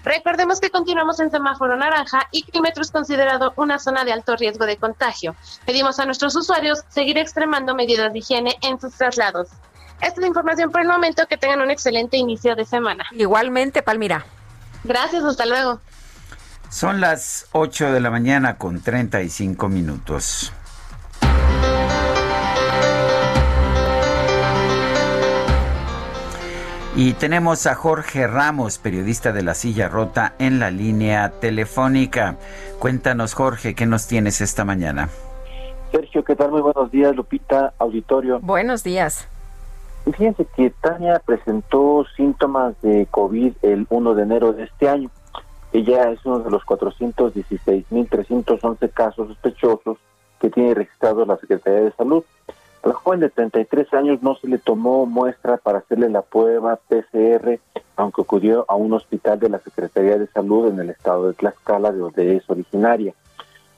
Recordemos 0.04 0.60
que 0.60 0.70
continuamos 0.70 1.20
en 1.20 1.30
semáforo 1.30 1.76
naranja 1.76 2.26
y 2.32 2.42
que 2.42 2.58
el 2.58 2.62
metro 2.62 2.82
es 2.82 2.90
considerado 2.90 3.52
una 3.56 3.78
zona 3.78 4.04
de 4.04 4.12
alto 4.12 4.34
riesgo 4.36 4.66
de 4.66 4.76
contagio. 4.76 5.36
Pedimos 5.64 5.98
a 6.00 6.04
nuestros 6.06 6.34
usuarios 6.34 6.82
seguir 6.88 7.18
extremando 7.18 7.74
medidas 7.74 8.12
de 8.12 8.18
higiene 8.18 8.56
en 8.62 8.80
sus 8.80 8.94
traslados. 8.94 9.48
Esta 10.00 10.14
es 10.14 10.18
la 10.18 10.26
información 10.26 10.72
por 10.72 10.80
el 10.80 10.88
momento. 10.88 11.26
Que 11.28 11.36
tengan 11.36 11.60
un 11.60 11.70
excelente 11.70 12.16
inicio 12.16 12.56
de 12.56 12.64
semana. 12.64 13.04
Igualmente, 13.12 13.82
Palmira. 13.82 14.26
Gracias, 14.82 15.22
hasta 15.22 15.46
luego. 15.46 15.80
Son 16.68 17.00
las 17.00 17.46
8 17.52 17.92
de 17.92 18.00
la 18.00 18.10
mañana 18.10 18.58
con 18.58 18.80
35 18.80 19.68
minutos. 19.68 20.52
Y 26.94 27.14
tenemos 27.14 27.66
a 27.66 27.74
Jorge 27.74 28.26
Ramos, 28.26 28.76
periodista 28.76 29.32
de 29.32 29.42
La 29.42 29.54
Silla 29.54 29.88
Rota, 29.88 30.34
en 30.38 30.60
la 30.60 30.70
línea 30.70 31.30
telefónica. 31.40 32.36
Cuéntanos, 32.78 33.32
Jorge, 33.32 33.74
¿qué 33.74 33.86
nos 33.86 34.06
tienes 34.06 34.42
esta 34.42 34.66
mañana? 34.66 35.08
Sergio, 35.90 36.22
¿qué 36.22 36.36
tal? 36.36 36.50
Muy 36.50 36.60
buenos 36.60 36.90
días, 36.90 37.16
Lupita, 37.16 37.72
auditorio. 37.78 38.40
Buenos 38.40 38.84
días. 38.84 39.26
Fíjense 40.04 40.46
que 40.54 40.68
Tania 40.82 41.18
presentó 41.24 42.04
síntomas 42.14 42.74
de 42.82 43.06
COVID 43.10 43.54
el 43.62 43.86
1 43.88 44.14
de 44.14 44.22
enero 44.22 44.52
de 44.52 44.64
este 44.64 44.90
año. 44.90 45.10
Ella 45.72 46.10
es 46.10 46.22
uno 46.26 46.40
de 46.40 46.50
los 46.50 46.62
416.311 46.64 48.92
casos 48.92 49.28
sospechosos 49.28 49.96
que 50.40 50.50
tiene 50.50 50.74
registrado 50.74 51.24
la 51.24 51.38
Secretaría 51.38 51.84
de 51.84 51.92
Salud. 51.92 52.22
A 52.82 52.88
la 52.88 52.94
joven 52.94 53.20
de 53.20 53.30
33 53.30 53.92
años 53.94 54.22
no 54.22 54.34
se 54.34 54.48
le 54.48 54.58
tomó 54.58 55.06
muestra 55.06 55.56
para 55.56 55.78
hacerle 55.78 56.08
la 56.10 56.22
prueba 56.22 56.80
PCR, 56.88 57.60
aunque 57.96 58.22
acudió 58.22 58.64
a 58.68 58.74
un 58.74 58.92
hospital 58.92 59.38
de 59.38 59.48
la 59.48 59.58
Secretaría 59.60 60.18
de 60.18 60.26
Salud 60.26 60.68
en 60.68 60.80
el 60.80 60.90
estado 60.90 61.28
de 61.28 61.34
Tlaxcala, 61.34 61.92
de 61.92 61.98
donde 61.98 62.36
es 62.36 62.50
originaria. 62.50 63.14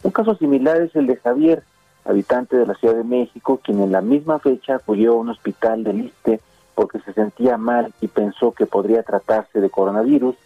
Un 0.03 0.11
caso 0.11 0.35
similar 0.37 0.81
es 0.81 0.97
el 0.97 1.07
de 1.07 1.17
Javier, 1.17 1.63
habitante 2.05 2.57
de 2.57 2.67
la 2.67 2.75
Ciudad 2.75 2.95
de 2.95 3.05
México, 3.05 3.61
quien 3.63 3.81
en 3.81 3.93
la 3.93 4.01
misma 4.01 4.39
fecha 4.39 4.77
acudió 4.77 5.13
a 5.13 5.17
un 5.17 5.31
hospital 5.31 5.85
de 5.85 5.93
Liste 5.93 6.41
porque 6.75 6.99
se 7.01 7.13
sentía 7.13 7.57
mal 7.57 7.93
y 8.01 8.09
pensó 8.09 8.53
que 8.53 8.67
podría 8.67 9.03
tratarse 9.03 9.61
de 9.61 9.71
coronavirus 9.71 10.37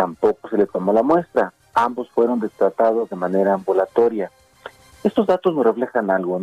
tampoco 0.00 0.48
se 0.48 0.56
le 0.56 0.66
tomó 0.66 0.94
la 0.94 1.02
muestra. 1.02 1.52
Ambos 1.74 2.08
fueron 2.08 2.40
destratados 2.40 3.10
de 3.10 3.16
manera 3.16 3.52
ambulatoria. 3.52 4.30
Estos 5.02 5.26
datos 5.26 5.54
nos 5.54 5.64
reflejan 5.64 6.10
algo. 6.10 6.36
En 6.36 6.42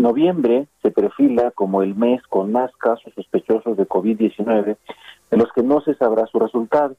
noviembre 0.00 0.66
se 0.82 0.90
perfila 0.90 1.50
como 1.50 1.82
el 1.82 1.94
mes 1.94 2.22
con 2.28 2.50
más 2.52 2.74
casos 2.76 3.12
sospechosos 3.14 3.76
de 3.76 3.86
COVID-19, 3.86 4.78
de 5.30 5.36
los 5.36 5.52
que 5.52 5.62
no 5.62 5.82
se 5.82 5.94
sabrá 5.94 6.24
su 6.26 6.38
resultado. 6.38 6.96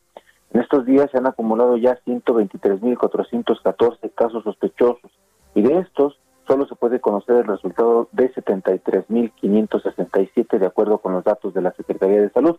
En 0.53 0.61
estos 0.61 0.85
días 0.85 1.09
se 1.11 1.17
han 1.17 1.25
acumulado 1.25 1.77
ya 1.77 1.97
123.414 2.05 4.11
casos 4.13 4.43
sospechosos 4.43 5.09
y 5.55 5.63
de 5.63 5.79
estos 5.79 6.19
solo 6.47 6.67
se 6.67 6.75
puede 6.75 6.99
conocer 6.99 7.37
el 7.37 7.47
resultado 7.47 8.07
de 8.11 8.31
73.567 8.33 10.59
de 10.59 10.65
acuerdo 10.65 10.99
con 10.99 11.13
los 11.13 11.23
datos 11.23 11.55
de 11.55 11.61
la 11.61 11.71
Secretaría 11.73 12.21
de 12.21 12.29
Salud, 12.29 12.57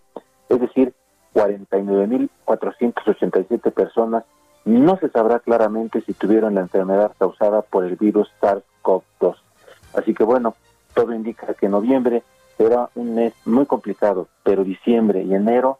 es 0.48 0.60
decir, 0.60 0.92
49.487 1.34 3.72
personas. 3.72 4.24
No 4.64 4.98
se 4.98 5.08
sabrá 5.08 5.40
claramente 5.40 6.02
si 6.02 6.12
tuvieron 6.12 6.54
la 6.54 6.60
enfermedad 6.60 7.12
causada 7.18 7.62
por 7.62 7.84
el 7.84 7.96
virus 7.96 8.30
SARS-CoV-2. 8.40 9.36
Así 9.94 10.14
que 10.14 10.24
bueno, 10.24 10.54
todo 10.94 11.14
indica 11.14 11.54
que 11.54 11.68
noviembre 11.68 12.22
será 12.56 12.90
un 12.94 13.14
mes 13.14 13.32
muy 13.44 13.66
complicado, 13.66 14.28
pero 14.42 14.64
diciembre 14.64 15.22
y 15.22 15.34
enero 15.34 15.78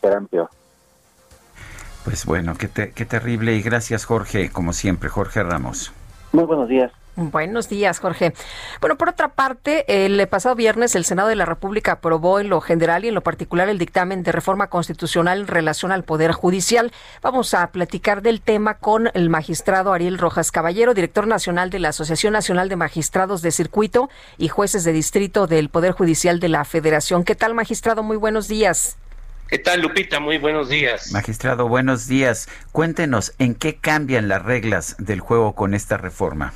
serán 0.00 0.26
peor. 0.26 0.50
Pues 2.04 2.24
bueno, 2.26 2.54
qué, 2.58 2.68
qué 2.92 3.04
terrible 3.04 3.54
y 3.54 3.62
gracias 3.62 4.04
Jorge, 4.06 4.50
como 4.50 4.72
siempre, 4.72 5.08
Jorge 5.08 5.42
Ramos. 5.42 5.92
Muy 6.32 6.44
buenos 6.44 6.68
días. 6.68 6.92
Buenos 7.16 7.68
días, 7.68 7.98
Jorge. 7.98 8.32
Bueno, 8.80 8.96
por 8.96 9.08
otra 9.08 9.28
parte, 9.28 10.04
el 10.06 10.26
pasado 10.28 10.54
viernes 10.54 10.94
el 10.94 11.04
Senado 11.04 11.28
de 11.28 11.36
la 11.36 11.44
República 11.44 11.92
aprobó 11.92 12.40
en 12.40 12.48
lo 12.48 12.60
general 12.60 13.04
y 13.04 13.08
en 13.08 13.14
lo 13.14 13.20
particular 13.20 13.68
el 13.68 13.78
dictamen 13.78 14.22
de 14.22 14.32
reforma 14.32 14.68
constitucional 14.68 15.40
en 15.40 15.46
relación 15.46 15.92
al 15.92 16.04
Poder 16.04 16.32
Judicial. 16.32 16.92
Vamos 17.20 17.52
a 17.52 17.66
platicar 17.72 18.22
del 18.22 18.40
tema 18.40 18.74
con 18.74 19.10
el 19.14 19.28
magistrado 19.28 19.92
Ariel 19.92 20.18
Rojas 20.18 20.52
Caballero, 20.52 20.94
director 20.94 21.26
nacional 21.26 21.68
de 21.70 21.80
la 21.80 21.88
Asociación 21.88 22.32
Nacional 22.32 22.68
de 22.68 22.76
Magistrados 22.76 23.42
de 23.42 23.50
Circuito 23.50 24.08
y 24.38 24.48
Jueces 24.48 24.84
de 24.84 24.92
Distrito 24.92 25.46
del 25.46 25.68
Poder 25.68 25.92
Judicial 25.92 26.40
de 26.40 26.48
la 26.48 26.64
Federación. 26.64 27.24
¿Qué 27.24 27.34
tal, 27.34 27.54
magistrado? 27.54 28.02
Muy 28.02 28.16
buenos 28.16 28.46
días. 28.48 28.96
¿Qué 29.48 29.58
tal, 29.58 29.80
Lupita? 29.80 30.20
Muy 30.20 30.38
buenos 30.38 30.68
días. 30.68 31.10
Magistrado, 31.10 31.66
buenos 31.66 32.06
días. 32.06 32.48
Cuéntenos, 32.70 33.34
¿en 33.38 33.56
qué 33.56 33.76
cambian 33.76 34.28
las 34.28 34.44
reglas 34.44 34.94
del 34.98 35.18
juego 35.18 35.56
con 35.56 35.74
esta 35.74 35.96
reforma? 35.96 36.52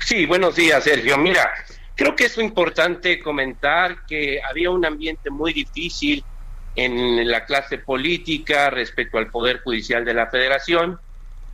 Sí, 0.00 0.26
buenos 0.26 0.56
días, 0.56 0.82
Sergio. 0.84 1.16
Mira, 1.18 1.50
creo 1.94 2.16
que 2.16 2.24
es 2.24 2.36
importante 2.38 3.20
comentar 3.20 4.04
que 4.06 4.40
había 4.48 4.70
un 4.70 4.84
ambiente 4.84 5.30
muy 5.30 5.52
difícil 5.52 6.24
en 6.74 7.28
la 7.28 7.44
clase 7.44 7.78
política 7.78 8.70
respecto 8.70 9.18
al 9.18 9.30
Poder 9.30 9.62
Judicial 9.62 10.04
de 10.04 10.14
la 10.14 10.26
Federación 10.26 10.98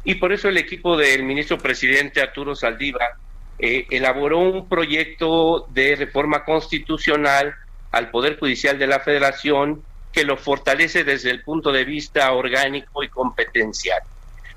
y 0.05 0.17
por 0.17 0.33
eso 0.33 0.49
el 0.49 0.59
equipo 0.59 0.97
del 0.97 1.23
ministro 1.23 1.59
presidente 1.59 2.21
Arturo 2.21 2.55
Saldívar 2.55 3.11
eh, 3.59 3.87
elaboró 3.91 4.39
un 4.41 4.69
proyecto 4.69 5.67
de 5.71 5.97
reforma 5.97 6.45
constitucional 6.45 7.55
al 7.91 8.11
Poder 8.11 8.39
Judicial 8.39 8.79
de 8.79 8.87
la 8.87 9.01
Federación 9.01 9.83
que 10.13 10.25
lo 10.25 10.37
fortalece 10.37 11.05
desde 11.05 11.31
el 11.31 11.43
punto 11.43 11.73
de 11.73 11.85
vista 11.85 12.33
orgánico 12.33 13.03
y 13.03 13.09
competencial. 13.09 14.01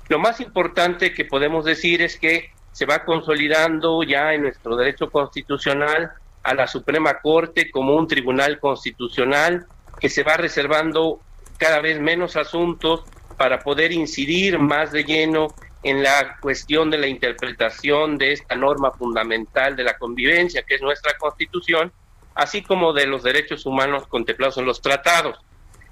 Lo 0.08 0.18
más 0.18 0.40
importante 0.40 1.12
que 1.12 1.24
podemos 1.24 1.64
decir 1.64 2.02
es 2.02 2.16
que 2.16 2.50
se 2.78 2.86
va 2.86 3.04
consolidando 3.04 4.04
ya 4.04 4.34
en 4.34 4.42
nuestro 4.42 4.76
derecho 4.76 5.10
constitucional 5.10 6.12
a 6.44 6.54
la 6.54 6.68
Suprema 6.68 7.18
Corte 7.18 7.72
como 7.72 7.96
un 7.96 8.06
tribunal 8.06 8.60
constitucional 8.60 9.66
que 9.98 10.08
se 10.08 10.22
va 10.22 10.36
reservando 10.36 11.18
cada 11.56 11.80
vez 11.80 12.00
menos 12.00 12.36
asuntos 12.36 13.02
para 13.36 13.58
poder 13.58 13.90
incidir 13.90 14.60
más 14.60 14.92
de 14.92 15.02
lleno 15.02 15.48
en 15.82 16.04
la 16.04 16.36
cuestión 16.40 16.88
de 16.88 16.98
la 16.98 17.08
interpretación 17.08 18.16
de 18.16 18.34
esta 18.34 18.54
norma 18.54 18.92
fundamental 18.92 19.74
de 19.74 19.82
la 19.82 19.98
convivencia, 19.98 20.62
que 20.62 20.76
es 20.76 20.80
nuestra 20.80 21.18
constitución, 21.18 21.90
así 22.36 22.62
como 22.62 22.92
de 22.92 23.06
los 23.06 23.24
derechos 23.24 23.66
humanos 23.66 24.06
contemplados 24.06 24.56
en 24.56 24.66
los 24.66 24.80
tratados. 24.80 25.36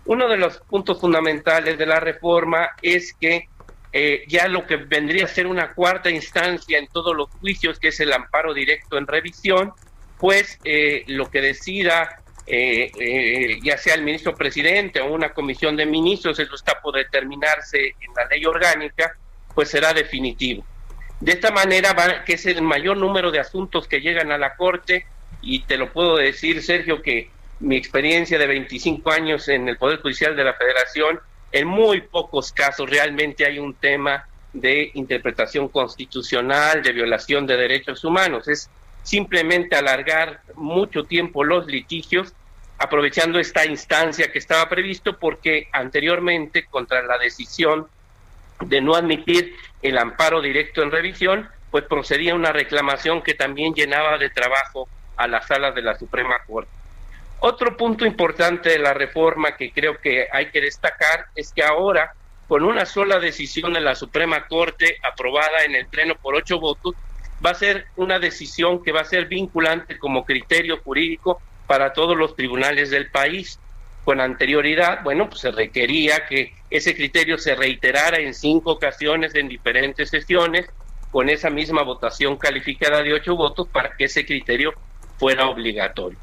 Uno 0.05 0.29
de 0.29 0.37
los 0.37 0.59
puntos 0.59 1.01
fundamentales 1.01 1.79
de 1.79 1.87
la 1.87 1.99
reforma 1.99 2.69
es 2.81 3.13
que 3.13 3.49
eh, 3.93 4.25
ya 4.29 4.49
lo 4.49 4.67
que 4.67 4.77
vendría 4.77 5.25
a 5.25 5.29
ser 5.29 5.47
una 5.47 5.73
cuarta 5.73 6.11
instancia 6.11 6.79
en 6.79 6.89
todos 6.89 7.17
los 7.17 7.31
juicios, 7.31 7.79
que 7.79 7.89
es 7.89 8.01
el 8.01 8.13
amparo 8.13 8.53
directo 8.53 8.99
en 8.99 9.07
revisión, 9.07 9.73
pues 10.19 10.59
eh, 10.65 11.05
lo 11.09 11.31
que 11.31 11.41
decida 11.41 12.23
eh, 12.47 13.59
ya 13.63 13.77
sea 13.77 13.95
el 13.95 14.03
ministro 14.03 14.35
presidente 14.35 15.01
o 15.01 15.13
una 15.13 15.31
comisión 15.31 15.77
de 15.77 15.85
ministros, 15.85 16.39
eso 16.39 16.55
está 16.55 16.81
por 16.81 16.95
determinarse 16.95 17.89
en 17.89 18.15
la 18.15 18.27
ley 18.27 18.45
orgánica, 18.45 19.17
pues 19.55 19.71
será 19.71 19.93
definitivo. 19.93 20.65
De 21.21 21.33
esta 21.33 21.51
manera, 21.51 22.25
que 22.25 22.35
es 22.35 22.47
el 22.47 22.63
mayor 22.63 22.99
número 22.99 23.31
de 23.31 23.41
asuntos 23.41 23.89
que 23.89 24.01
llegan 24.01 24.31
a 24.31 24.39
la 24.39 24.55
Corte, 24.55 25.07
y 25.41 25.61
te 25.61 25.77
lo 25.77 25.93
puedo 25.93 26.17
decir, 26.17 26.63
Sergio, 26.63 27.03
que 27.03 27.31
mi 27.61 27.77
experiencia 27.77 28.39
de 28.39 28.47
25 28.47 29.11
años 29.11 29.49
en 29.49 29.69
el 29.69 29.77
Poder 29.79 30.01
Judicial 30.01 30.37
de 30.37 30.45
la 30.45 30.55
Federación, 30.55 31.21
en 31.57 31.69
muy 31.69 32.03
pocos 32.03 32.53
casos 32.53 32.89
realmente 32.89 33.47
hay 33.47 33.59
un 33.59 33.74
tema 33.74 34.27
de 34.53 34.91
interpretación 34.95 35.69
constitucional, 35.69 36.83
de 36.83 36.93
violación 36.93 37.47
de 37.47 37.57
derechos 37.57 38.05
humanos. 38.05 38.49
Es 38.49 38.70
simplemente 39.03 39.77
alargar 39.77 40.41
mucho 40.55 41.05
tiempo 41.05 41.45
los 41.45 41.66
litigios, 41.66 42.35
aprovechando 42.78 43.39
esta 43.39 43.65
instancia 43.65 44.31
que 44.31 44.39
estaba 44.39 44.69
previsto, 44.69 45.19
porque 45.19 45.69
anteriormente, 45.73 46.66
contra 46.66 47.03
la 47.03 47.16
decisión 47.19 47.87
de 48.65 48.81
no 48.81 48.95
admitir 48.95 49.55
el 49.83 49.97
amparo 49.97 50.43
directo 50.43 50.83
en 50.83 50.91
revisión, 50.91 51.49
pues 51.70 51.85
procedía 51.85 52.35
una 52.35 52.53
reclamación 52.53 53.23
que 53.23 53.35
también 53.35 53.74
llenaba 53.74 54.19
de 54.19 54.31
trabajo 54.31 54.89
a 55.16 55.27
las 55.27 55.47
salas 55.47 55.74
de 55.74 55.83
la 55.83 55.99
Suprema 55.99 56.37
Corte. 56.47 56.70
Otro 57.41 57.77
punto 57.77 58.07
importante 58.07 58.71
de 58.71 58.79
la 58.79 58.95
reforma 58.95 59.57
que 59.57 59.71
creo 59.71 59.99
que 60.01 60.27
hay 60.33 60.51
que 60.51 60.61
destacar 60.61 61.27
es 61.35 61.53
que 61.53 61.63
ahora, 61.63 62.13
con 62.49 62.65
una 62.65 62.87
sola 62.87 63.19
decisión 63.19 63.75
de 63.75 63.81
la 63.81 63.95
Suprema 63.95 64.47
Corte 64.47 64.97
aprobada 65.03 65.65
en 65.65 65.75
el 65.75 65.87
Pleno 65.87 66.15
por 66.15 66.35
ocho 66.35 66.59
votos, 66.59 66.95
va 67.45 67.51
a 67.51 67.55
ser 67.55 67.87
una 67.97 68.19
decisión 68.19 68.83
que 68.83 68.93
va 68.93 69.03
a 69.03 69.05
ser 69.05 69.27
vinculante 69.27 69.99
como 69.99 70.25
criterio 70.25 70.79
jurídico 70.83 71.41
para 71.67 71.93
todos 71.93 72.17
los 72.17 72.35
tribunales 72.35 72.91
del 72.91 73.11
país. 73.11 73.61
Con 74.05 74.21
anterioridad, 74.21 75.03
bueno, 75.03 75.29
pues 75.29 75.41
se 75.41 75.51
requería 75.51 76.27
que 76.27 76.55
ese 76.71 76.95
criterio 76.95 77.37
se 77.39 77.55
reiterara 77.55 78.19
en 78.19 78.33
cinco 78.33 78.73
ocasiones 78.73 79.35
en 79.35 79.49
diferentes 79.49 80.09
sesiones 80.09 80.71
con 81.11 81.29
esa 81.29 81.51
misma 81.51 81.83
votación 81.83 82.37
calificada 82.37 83.03
de 83.03 83.13
ocho 83.13 83.37
votos 83.37 83.69
para 83.69 83.95
que 83.97 84.05
ese 84.05 84.25
criterio 84.25 84.73
fuera 85.19 85.49
obligatorio. 85.49 86.19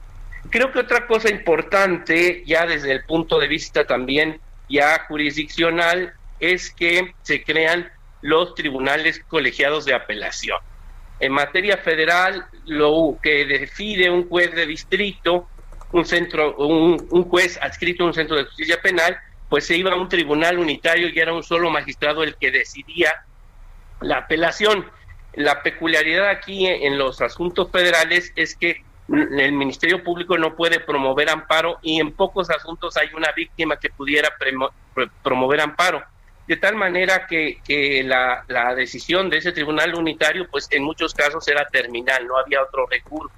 Creo 0.50 0.72
que 0.72 0.80
otra 0.80 1.08
cosa 1.08 1.30
importante, 1.30 2.44
ya 2.46 2.66
desde 2.66 2.92
el 2.92 3.04
punto 3.06 3.40
de 3.40 3.48
vista 3.48 3.86
también 3.86 4.40
ya 4.70 5.06
jurisdiccional, 5.08 6.14
es 6.40 6.72
que 6.72 7.14
se 7.22 7.44
crean 7.44 7.92
los 8.22 8.56
tribunales 8.56 9.22
colegiados 9.28 9.86
de 9.86 9.94
apelación. 9.94 10.58
En 11.20 11.32
materia 11.32 11.78
federal, 11.78 12.46
lo 12.66 13.18
que 13.22 13.46
decide 13.46 14.10
un 14.10 14.28
juez 14.28 14.54
de 14.54 14.66
distrito, 14.66 15.48
un 15.92 16.06
centro, 16.06 16.56
un, 16.58 16.98
juez 17.30 17.60
adscrito 17.62 18.04
a 18.04 18.08
un 18.08 18.14
centro 18.14 18.36
de 18.36 18.46
justicia 18.46 18.82
penal, 18.82 19.18
pues 19.50 19.66
se 19.66 19.78
iba 19.78 19.92
a 19.92 19.96
un 19.96 20.10
tribunal 20.10 20.58
unitario 20.58 21.10
y 21.10 21.20
era 21.20 21.34
un 21.34 21.44
solo 21.44 21.70
magistrado 21.70 22.24
el 22.24 22.36
que 22.36 22.52
decidía 22.52 23.24
la 24.02 24.20
apelación. 24.20 24.86
La 25.36 25.62
peculiaridad 25.62 26.30
aquí 26.30 26.66
en 26.68 26.98
los 26.98 27.22
asuntos 27.22 27.72
federales 27.72 28.34
es 28.36 28.56
que 28.56 28.84
el 29.10 29.52
Ministerio 29.52 30.04
Público 30.04 30.38
no 30.38 30.56
puede 30.56 30.80
promover 30.80 31.30
amparo 31.30 31.78
y 31.82 32.00
en 32.00 32.14
pocos 32.14 32.50
asuntos 32.50 32.96
hay 32.98 33.10
una 33.16 33.32
víctima 33.34 33.78
que 33.78 33.90
pudiera 33.90 34.30
promover 35.22 35.62
amparo 35.62 36.04
de 36.48 36.58
tal 36.58 36.76
manera 36.76 37.26
que, 37.28 38.04
la, 38.06 38.44
la, 38.48 38.76
decisión 38.76 39.30
de 39.30 39.38
ese 39.38 39.52
tribunal 39.52 39.96
unitario, 39.96 40.48
pues 40.50 40.68
en 40.72 40.84
muchos 40.84 41.14
casos 41.14 41.48
era 41.48 41.68
terminal, 41.70 42.28
no 42.28 42.38
había 42.38 42.62
otro 42.62 42.86
recurso. 42.88 43.34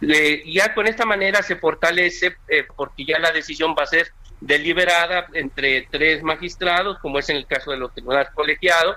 ya 0.00 0.74
con 0.74 0.86
esta 0.86 1.06
manera 1.06 1.42
se 1.42 1.56
fortalece, 1.56 2.36
eh, 2.48 2.66
porque 2.76 3.04
ya 3.04 3.18
la 3.18 3.32
decisión 3.32 3.74
va 3.78 3.84
a 3.84 3.86
ser 3.86 4.12
deliberada 4.40 5.26
entre 5.34 5.86
tres 5.90 6.22
magistrados, 6.22 6.98
como 6.98 7.18
es 7.18 7.28
en 7.30 7.36
el 7.36 7.46
caso 7.46 7.70
de 7.70 7.78
los 7.78 7.92
tribunales 7.92 8.30
colegiados, 8.34 8.96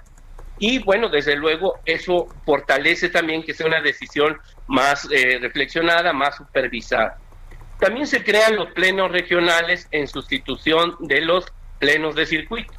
y 0.60 0.80
bueno, 0.80 1.10
desde 1.10 1.36
luego 1.36 1.80
eso 1.86 2.28
fortalece 2.46 3.10
también 3.10 3.44
que 3.44 3.54
sea 3.54 3.68
una 3.68 3.82
decisión 3.82 4.38
más 4.68 5.08
eh, 5.12 5.40
reflexionada, 5.42 6.14
más 6.14 6.38
supervisada. 6.38 7.18
También 7.80 8.08
se 8.08 8.24
crean 8.24 8.56
los 8.56 8.72
plenos 8.72 9.12
regionales 9.12 9.88
en 9.92 10.08
sustitución 10.08 10.96
de 11.00 11.22
los 11.22 11.46
plenos 11.80 12.16
de 12.16 12.26
circuito. 12.26 12.74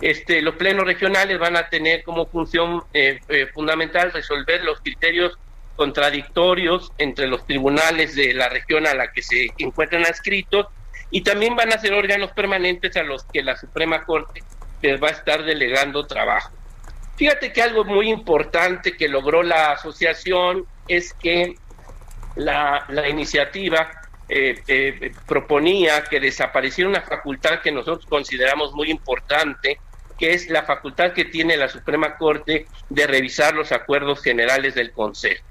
Este, 0.00 0.40
los 0.42 0.54
plenos 0.56 0.84
regionales 0.84 1.38
van 1.38 1.56
a 1.56 1.68
tener 1.68 2.04
como 2.04 2.26
función 2.26 2.82
eh, 2.92 3.20
eh, 3.28 3.46
fundamental 3.52 4.12
resolver 4.12 4.62
los 4.62 4.80
criterios 4.80 5.38
contradictorios 5.74 6.92
entre 6.98 7.26
los 7.26 7.46
tribunales 7.46 8.14
de 8.14 8.32
la 8.34 8.48
región 8.48 8.86
a 8.86 8.94
la 8.94 9.12
que 9.12 9.22
se 9.22 9.48
encuentran 9.58 10.04
adscritos 10.06 10.66
y 11.10 11.22
también 11.22 11.54
van 11.54 11.72
a 11.72 11.78
ser 11.78 11.92
órganos 11.92 12.32
permanentes 12.32 12.96
a 12.96 13.02
los 13.02 13.24
que 13.24 13.42
la 13.42 13.56
Suprema 13.56 14.04
Corte 14.04 14.42
les 14.82 15.02
va 15.02 15.08
a 15.08 15.12
estar 15.12 15.44
delegando 15.44 16.06
trabajo. 16.06 16.55
Fíjate 17.16 17.52
que 17.52 17.62
algo 17.62 17.84
muy 17.84 18.10
importante 18.10 18.96
que 18.96 19.08
logró 19.08 19.42
la 19.42 19.72
asociación 19.72 20.66
es 20.86 21.14
que 21.14 21.54
la, 22.36 22.86
iniciativa 23.08 23.90
eh, 24.28 24.60
eh, 24.68 25.12
proponía 25.26 26.04
que 26.04 26.20
desapareciera 26.20 26.90
una 26.90 27.00
facultad 27.00 27.60
que 27.60 27.72
nosotros 27.72 28.04
consideramos 28.06 28.74
muy 28.74 28.90
importante, 28.90 29.80
que 30.18 30.34
es 30.34 30.50
la 30.50 30.64
facultad 30.64 31.12
que 31.12 31.24
tiene 31.24 31.56
la 31.56 31.68
Suprema 31.68 32.16
Corte 32.16 32.66
de 32.90 33.06
revisar 33.06 33.54
los 33.54 33.72
acuerdos 33.72 34.22
generales 34.22 34.74
del 34.74 34.92
Consejo. 34.92 35.42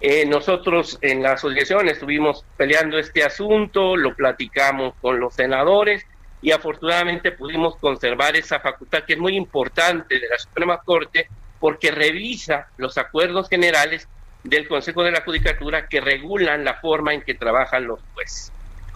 Eh, 0.00 0.26
nosotros 0.26 0.98
en 1.00 1.22
la 1.22 1.32
asociación 1.32 1.88
estuvimos 1.88 2.44
peleando 2.56 2.98
este 2.98 3.24
asunto, 3.24 3.96
lo 3.96 4.14
platicamos 4.14 4.94
con 5.00 5.18
los 5.18 5.34
senadores 5.34 6.04
y 6.40 6.52
afortunadamente 6.52 7.32
pudimos 7.32 7.76
conservar 7.76 8.36
esa 8.36 8.60
facultad 8.60 9.04
que 9.04 9.14
es 9.14 9.18
muy 9.18 9.36
importante 9.36 10.18
de 10.18 10.28
la 10.28 10.38
Suprema 10.38 10.78
Corte 10.78 11.28
porque 11.58 11.90
revisa 11.90 12.68
los 12.76 12.96
acuerdos 12.98 13.48
generales 13.48 14.08
del 14.44 14.68
Consejo 14.68 15.02
de 15.02 15.10
la 15.10 15.22
Judicatura 15.22 15.88
que 15.88 16.00
regulan 16.00 16.64
la 16.64 16.74
forma 16.74 17.12
en 17.12 17.22
que 17.22 17.34
trabajan 17.34 17.86
los 17.86 18.00
jueces. 18.14 18.52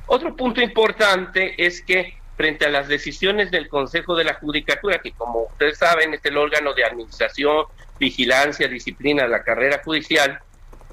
Otro 0.07 0.37
punto 0.37 0.61
importante 0.61 1.55
es 1.65 1.83
que 1.83 2.15
frente 2.37 2.67
a 2.67 2.71
las 2.71 2.89
decisiones 2.89 3.51
del 3.51 3.69
Consejo 3.69 4.15
de 4.15 4.25
la 4.25 4.35
Judicatura, 4.35 4.99
que 4.99 5.13
como 5.13 5.45
ustedes 5.45 5.79
saben 5.79 6.15
es 6.15 6.25
el 6.25 6.37
órgano 6.37 6.73
de 6.75 6.85
administración, 6.85 7.67
vigilancia, 7.99 8.69
disciplina 8.69 9.25
de 9.25 9.29
la 9.29 9.43
carrera 9.43 9.81
judicial, 9.85 10.41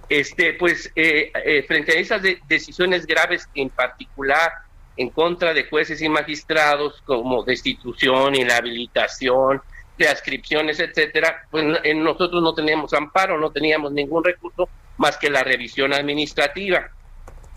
este, 0.09 0.53
pues 0.53 0.91
eh, 0.95 1.31
eh, 1.45 1.63
frente 1.67 1.91
a 1.91 1.99
esas 1.99 2.21
decisiones 2.47 3.05
graves, 3.05 3.47
en 3.53 3.69
particular 3.69 4.51
en 4.99 5.11
contra 5.11 5.53
de 5.53 5.63
jueces 5.63 6.01
y 6.01 6.09
magistrados, 6.09 7.01
como 7.05 7.45
destitución, 7.45 8.35
inhabilitación, 8.35 9.61
de 9.97 10.09
ascripciones, 10.09 10.81
etcétera, 10.81 11.47
pues 11.49 11.79
en 11.85 12.03
nosotros 12.03 12.43
no 12.43 12.53
teníamos 12.53 12.93
amparo, 12.93 13.37
no 13.37 13.49
teníamos 13.49 13.93
ningún 13.93 14.25
recurso 14.25 14.67
más 14.97 15.15
que 15.15 15.29
la 15.29 15.41
revisión 15.41 15.93
administrativa. 15.93 16.89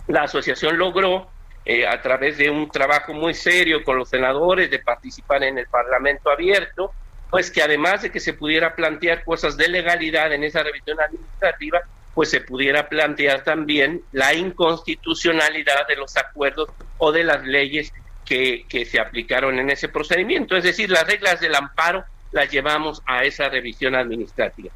La 0.07 0.23
asociación 0.23 0.79
logró, 0.79 1.31
eh, 1.65 1.85
a 1.85 2.01
través 2.01 2.39
de 2.39 2.49
un 2.49 2.71
trabajo 2.71 3.13
muy 3.13 3.35
serio 3.35 3.83
con 3.83 3.99
los 3.99 4.09
senadores, 4.09 4.71
de 4.71 4.79
participar 4.79 5.43
en 5.43 5.59
el 5.59 5.67
Parlamento 5.67 6.31
abierto, 6.31 6.93
pues 7.29 7.51
que 7.51 7.61
además 7.61 8.03
de 8.03 8.13
que 8.13 8.21
se 8.21 8.35
pudiera 8.35 8.77
plantear 8.77 9.25
cosas 9.25 9.57
de 9.57 9.67
legalidad 9.67 10.33
en 10.33 10.45
esa 10.45 10.63
revisión 10.63 11.01
administrativa, 11.01 11.81
pues 12.15 12.31
se 12.31 12.41
pudiera 12.41 12.89
plantear 12.89 13.43
también 13.45 14.03
la 14.13 14.35
inconstitucionalidad 14.35 15.87
de 15.89 15.97
los 15.97 16.17
acuerdos 16.17 16.69
o 16.99 17.13
de 17.13 17.25
las 17.25 17.45
leyes 17.45 17.93
que, 18.25 18.65
que 18.69 18.85
se 18.85 19.01
aplicaron 19.01 19.59
en 19.59 19.71
ese 19.71 19.89
procedimiento. 19.89 20.57
Es 20.57 20.65
decir, 20.65 20.91
las 20.91 21.07
reglas 21.07 21.41
del 21.41 21.55
amparo 21.55 22.05
las 22.33 22.51
llevamos 22.51 23.03
a 23.07 23.25
esa 23.25 23.49
revisión 23.49 23.95
administrativa. 23.95 24.71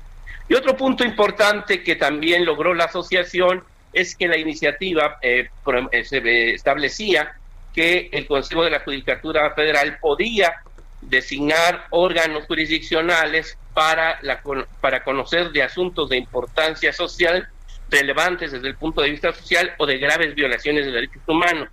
Y 0.48 0.54
otro 0.54 0.76
punto 0.76 1.04
importante 1.04 1.82
que 1.82 1.96
también 1.96 2.44
logró 2.44 2.72
la 2.74 2.84
asociación 2.84 3.64
es 3.92 4.14
que 4.14 4.28
la 4.28 4.36
iniciativa 4.36 5.18
eh, 5.22 5.48
eh, 5.90 6.52
establecía 6.54 7.34
que 7.74 8.08
el 8.12 8.26
Consejo 8.26 8.64
de 8.64 8.70
la 8.70 8.80
Judicatura 8.80 9.50
Federal 9.54 9.98
podía 10.00 10.62
designar 11.00 11.86
órganos 11.90 12.46
jurisdiccionales 12.46 13.58
para, 13.76 14.18
la, 14.22 14.40
para 14.80 15.04
conocer 15.04 15.52
de 15.52 15.62
asuntos 15.62 16.08
de 16.08 16.16
importancia 16.16 16.94
social 16.94 17.46
relevantes 17.90 18.52
desde 18.52 18.68
el 18.68 18.76
punto 18.76 19.02
de 19.02 19.10
vista 19.10 19.34
social 19.34 19.74
o 19.76 19.84
de 19.84 19.98
graves 19.98 20.34
violaciones 20.34 20.86
de 20.86 20.92
derechos 20.92 21.20
humanos. 21.26 21.68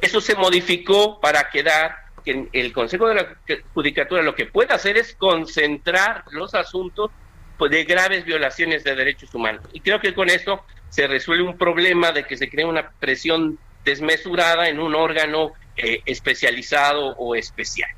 Eso 0.00 0.22
se 0.22 0.34
modificó 0.34 1.20
para 1.20 1.50
quedar 1.50 1.94
que 2.24 2.48
el 2.54 2.72
Consejo 2.72 3.06
de 3.06 3.16
la 3.16 3.36
Judicatura 3.74 4.22
lo 4.22 4.34
que 4.34 4.46
puede 4.46 4.72
hacer 4.72 4.96
es 4.96 5.14
concentrar 5.14 6.24
los 6.30 6.54
asuntos 6.54 7.10
pues, 7.58 7.70
de 7.70 7.84
graves 7.84 8.24
violaciones 8.24 8.82
de 8.82 8.94
derechos 8.94 9.34
humanos. 9.34 9.66
Y 9.74 9.80
creo 9.80 10.00
que 10.00 10.14
con 10.14 10.30
esto 10.30 10.64
se 10.88 11.06
resuelve 11.06 11.44
un 11.44 11.58
problema 11.58 12.12
de 12.12 12.24
que 12.24 12.38
se 12.38 12.48
crea 12.48 12.66
una 12.66 12.92
presión 12.92 13.58
desmesurada 13.84 14.70
en 14.70 14.80
un 14.80 14.94
órgano 14.94 15.52
eh, 15.76 16.00
especializado 16.06 17.14
o 17.18 17.34
especial. 17.34 17.90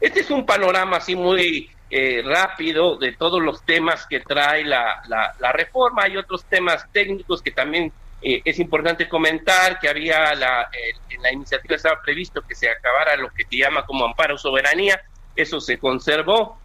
Este 0.00 0.20
es 0.20 0.30
un 0.30 0.46
panorama 0.46 0.98
así 0.98 1.16
muy 1.16 1.70
eh, 1.88 2.22
rápido 2.24 2.96
de 2.96 3.12
todos 3.12 3.40
los 3.40 3.62
temas 3.62 4.06
que 4.06 4.20
trae 4.20 4.64
la, 4.64 5.02
la, 5.08 5.52
reforma. 5.52 6.02
Hay 6.04 6.16
otros 6.16 6.44
temas 6.44 6.84
técnicos 6.92 7.40
que 7.40 7.52
también 7.52 7.92
eh, 8.22 8.42
es 8.44 8.58
importante 8.58 9.08
comentar, 9.08 9.78
que 9.78 9.88
había 9.88 10.34
la, 10.34 10.68
en 11.08 11.22
la 11.22 11.32
iniciativa 11.32 11.76
estaba 11.76 12.02
previsto 12.02 12.42
que 12.42 12.54
se 12.54 12.68
acabara 12.68 13.16
lo 13.16 13.30
que 13.30 13.44
se 13.44 13.56
llama 13.56 13.86
como 13.86 14.04
amparo 14.04 14.36
soberanía, 14.36 15.00
eso 15.36 15.60
se 15.60 15.78
conservó. 15.78 16.58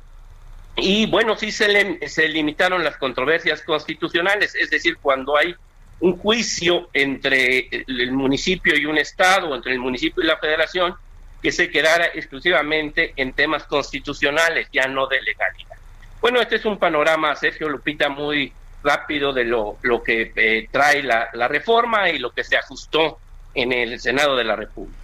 Y 0.76 1.06
bueno, 1.06 1.36
sí 1.36 1.52
se, 1.52 2.08
se 2.08 2.28
limitaron 2.28 2.84
las 2.84 2.98
controversias 2.98 3.62
constitucionales, 3.62 4.56
es 4.56 4.70
decir, 4.70 4.98
cuando 5.02 5.38
hay 5.38 5.54
un 6.00 6.18
juicio 6.18 6.90
entre 6.94 7.70
el 7.72 8.12
municipio 8.12 8.76
y 8.76 8.86
un 8.86 8.98
estado, 8.98 9.54
entre 9.56 9.74
el 9.74 9.80
municipio 9.80 10.24
y 10.24 10.26
la 10.26 10.38
federación, 10.38 10.96
que 11.42 11.52
se 11.52 11.70
quedara 11.70 12.06
exclusivamente 12.14 13.14
en 13.16 13.34
temas 13.34 13.64
constitucionales, 13.64 14.68
ya 14.72 14.88
no 14.88 15.08
de 15.08 15.22
legalidad. 15.22 15.78
Bueno, 16.22 16.40
este 16.40 16.58
es 16.58 16.66
un 16.66 16.78
panorama, 16.78 17.36
Sergio 17.36 17.68
Lupita, 17.68 18.10
muy 18.10 18.54
rápido 18.84 19.34
de 19.34 19.46
lo, 19.46 19.78
lo 19.82 20.04
que 20.04 20.32
eh, 20.36 20.68
trae 20.72 21.04
la, 21.04 21.30
la 21.34 21.48
reforma 21.48 22.10
y 22.10 22.20
lo 22.20 22.32
que 22.32 22.44
se 22.44 22.58
ajustó 22.58 23.20
en 23.54 23.72
el 23.72 24.00
Senado 24.00 24.36
de 24.36 24.44
la 24.44 24.56
República. 24.56 24.98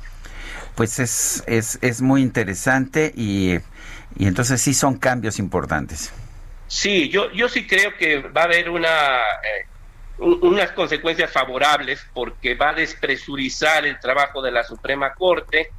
Pues 0.75 0.99
es, 0.99 1.43
es, 1.47 1.79
es 1.81 2.01
muy 2.01 2.21
interesante 2.21 3.11
y, 3.15 3.55
y 4.15 4.27
entonces 4.27 4.61
sí 4.61 4.73
son 4.73 4.97
cambios 4.97 5.39
importantes. 5.39 6.13
Sí, 6.67 7.09
yo, 7.09 7.31
yo 7.31 7.49
sí 7.49 7.65
creo 7.65 7.95
que 7.97 8.19
va 8.19 8.41
a 8.41 8.45
haber 8.45 8.69
una, 8.69 9.19
eh, 9.19 9.65
unas 10.19 10.71
consecuencias 10.71 11.31
favorables 11.31 12.05
porque 12.13 12.55
va 12.55 12.69
a 12.69 12.73
despresurizar 12.73 13.85
el 13.85 13.99
trabajo 13.99 14.41
de 14.41 14.51
la 14.51 14.63
Suprema 14.63 15.13
Corte, 15.13 15.71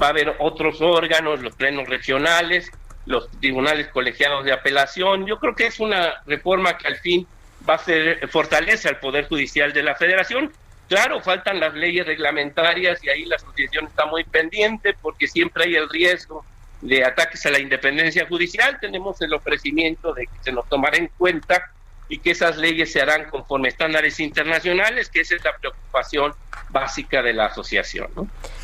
va 0.00 0.08
a 0.08 0.10
haber 0.10 0.36
otros 0.38 0.80
órganos, 0.80 1.40
los 1.40 1.54
plenos 1.54 1.88
regionales, 1.88 2.70
los 3.06 3.30
tribunales 3.40 3.88
colegiados 3.88 4.44
de 4.44 4.52
apelación. 4.52 5.26
Yo 5.26 5.38
creo 5.38 5.54
que 5.54 5.66
es 5.66 5.80
una 5.80 6.22
reforma 6.26 6.76
que 6.76 6.88
al 6.88 6.96
fin 6.96 7.26
va 7.68 7.74
a 7.74 7.78
ser 7.78 8.28
fortalece 8.28 8.88
al 8.88 8.98
Poder 8.98 9.28
Judicial 9.28 9.72
de 9.72 9.82
la 9.82 9.94
Federación. 9.94 10.52
Claro, 10.88 11.20
faltan 11.20 11.58
las 11.58 11.74
leyes 11.74 12.06
reglamentarias 12.06 13.02
y 13.02 13.08
ahí 13.08 13.24
la 13.24 13.36
asociación 13.36 13.86
está 13.86 14.06
muy 14.06 14.24
pendiente 14.24 14.94
porque 15.00 15.26
siempre 15.26 15.64
hay 15.64 15.74
el 15.74 15.88
riesgo 15.88 16.44
de 16.80 17.04
ataques 17.04 17.44
a 17.46 17.50
la 17.50 17.58
independencia 17.58 18.26
judicial. 18.26 18.78
Tenemos 18.80 19.20
el 19.22 19.32
ofrecimiento 19.34 20.12
de 20.12 20.26
que 20.26 20.38
se 20.42 20.52
nos 20.52 20.68
tomará 20.68 20.96
en 20.96 21.10
cuenta 21.16 21.70
y 22.08 22.18
que 22.18 22.32
esas 22.32 22.56
leyes 22.56 22.92
se 22.92 23.00
harán 23.00 23.28
conforme 23.30 23.68
estándares 23.68 24.20
internacionales, 24.20 25.08
que 25.08 25.20
esa 25.22 25.34
es 25.34 25.44
la 25.44 25.56
preocupación 25.56 26.32
básica 26.68 27.20
de 27.22 27.32
la 27.32 27.46
asociación. 27.46 28.08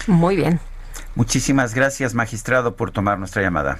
Muy 0.06 0.36
bien. 0.36 0.60
Muchísimas 1.14 1.74
gracias, 1.74 2.14
magistrado, 2.14 2.76
por 2.76 2.90
tomar 2.90 3.18
nuestra 3.18 3.42
llamada. 3.42 3.78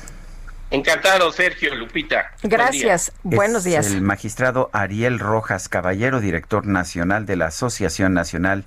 Encantado, 0.72 1.30
Sergio 1.32 1.74
Lupita. 1.74 2.32
Gracias. 2.42 3.12
Buenos 3.22 3.62
días. 3.62 3.88
El 3.88 4.00
magistrado 4.00 4.70
Ariel 4.72 5.18
Rojas 5.18 5.68
Caballero, 5.68 6.20
director 6.20 6.66
nacional 6.66 7.26
de 7.26 7.36
la 7.36 7.48
Asociación 7.48 8.14
Nacional 8.14 8.64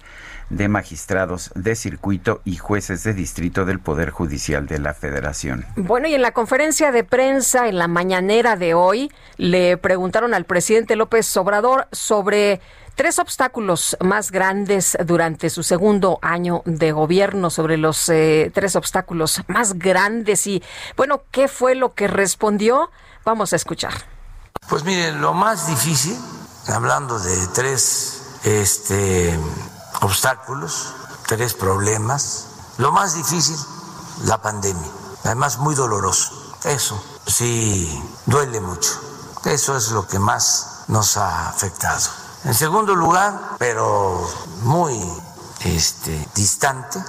de 0.52 0.68
Magistrados 0.68 1.52
de 1.56 1.76
Circuito 1.76 2.42
y 2.46 2.58
Jueces 2.58 3.04
de 3.04 3.16
Distrito 3.16 3.66
del 3.66 3.80
Poder 3.80 4.12
Judicial 4.12 4.68
de 4.68 4.78
la 4.78 4.94
Federación. 4.94 5.66
Bueno, 5.76 6.08
y 6.08 6.14
en 6.14 6.22
la 6.22 6.32
conferencia 6.32 6.92
de 6.92 7.04
prensa 7.04 7.68
en 7.68 7.80
la 7.80 7.88
mañanera 7.88 8.56
de 8.56 8.76
hoy 8.76 9.12
le 9.38 9.78
preguntaron 9.78 10.36
al 10.36 10.46
presidente 10.46 10.96
López 10.96 11.36
Obrador 11.38 11.88
sobre 11.92 12.62
tres 12.96 13.20
obstáculos 13.20 13.98
más 14.00 14.32
grandes 14.32 14.98
durante 15.06 15.50
su 15.50 15.64
segundo 15.64 16.20
año 16.22 16.62
de 16.66 16.92
gobierno, 16.92 17.50
sobre 17.50 17.78
los 17.78 18.10
eh, 18.10 18.52
tres 18.54 18.76
obstáculos 18.76 19.42
más 19.48 19.74
grandes. 19.74 20.48
Y 20.48 20.64
bueno, 20.98 21.24
¿qué 21.32 21.48
fue 21.48 21.76
lo 21.76 21.94
que 21.94 22.08
respondió? 22.08 22.90
Vamos 23.24 23.54
a 23.54 23.58
escuchar. 23.58 23.94
Pues 24.68 24.84
miren, 24.84 25.22
lo 25.22 25.34
más 25.34 25.68
difícil, 25.68 26.18
hablando 26.68 27.20
de 27.20 27.48
tres 27.54 28.40
este, 28.44 29.38
obstáculos, 30.02 30.94
tres 31.28 31.54
problemas, 31.54 32.48
lo 32.78 32.92
más 32.92 33.16
difícil, 33.16 33.58
la 34.24 34.42
pandemia, 34.42 34.88
además 35.24 35.58
muy 35.60 35.76
doloroso. 35.76 36.56
Eso 36.64 37.02
sí 37.28 38.02
duele 38.26 38.60
mucho. 38.60 39.00
Eso 39.46 39.78
es 39.78 39.92
lo 39.92 40.08
que 40.08 40.18
más 40.18 40.86
nos 40.88 41.18
ha 41.18 41.50
afectado. 41.50 42.25
En 42.46 42.54
segundo 42.54 42.94
lugar, 42.94 43.56
pero 43.58 44.22
muy 44.62 44.96
este, 45.62 46.30
distante 46.36 47.04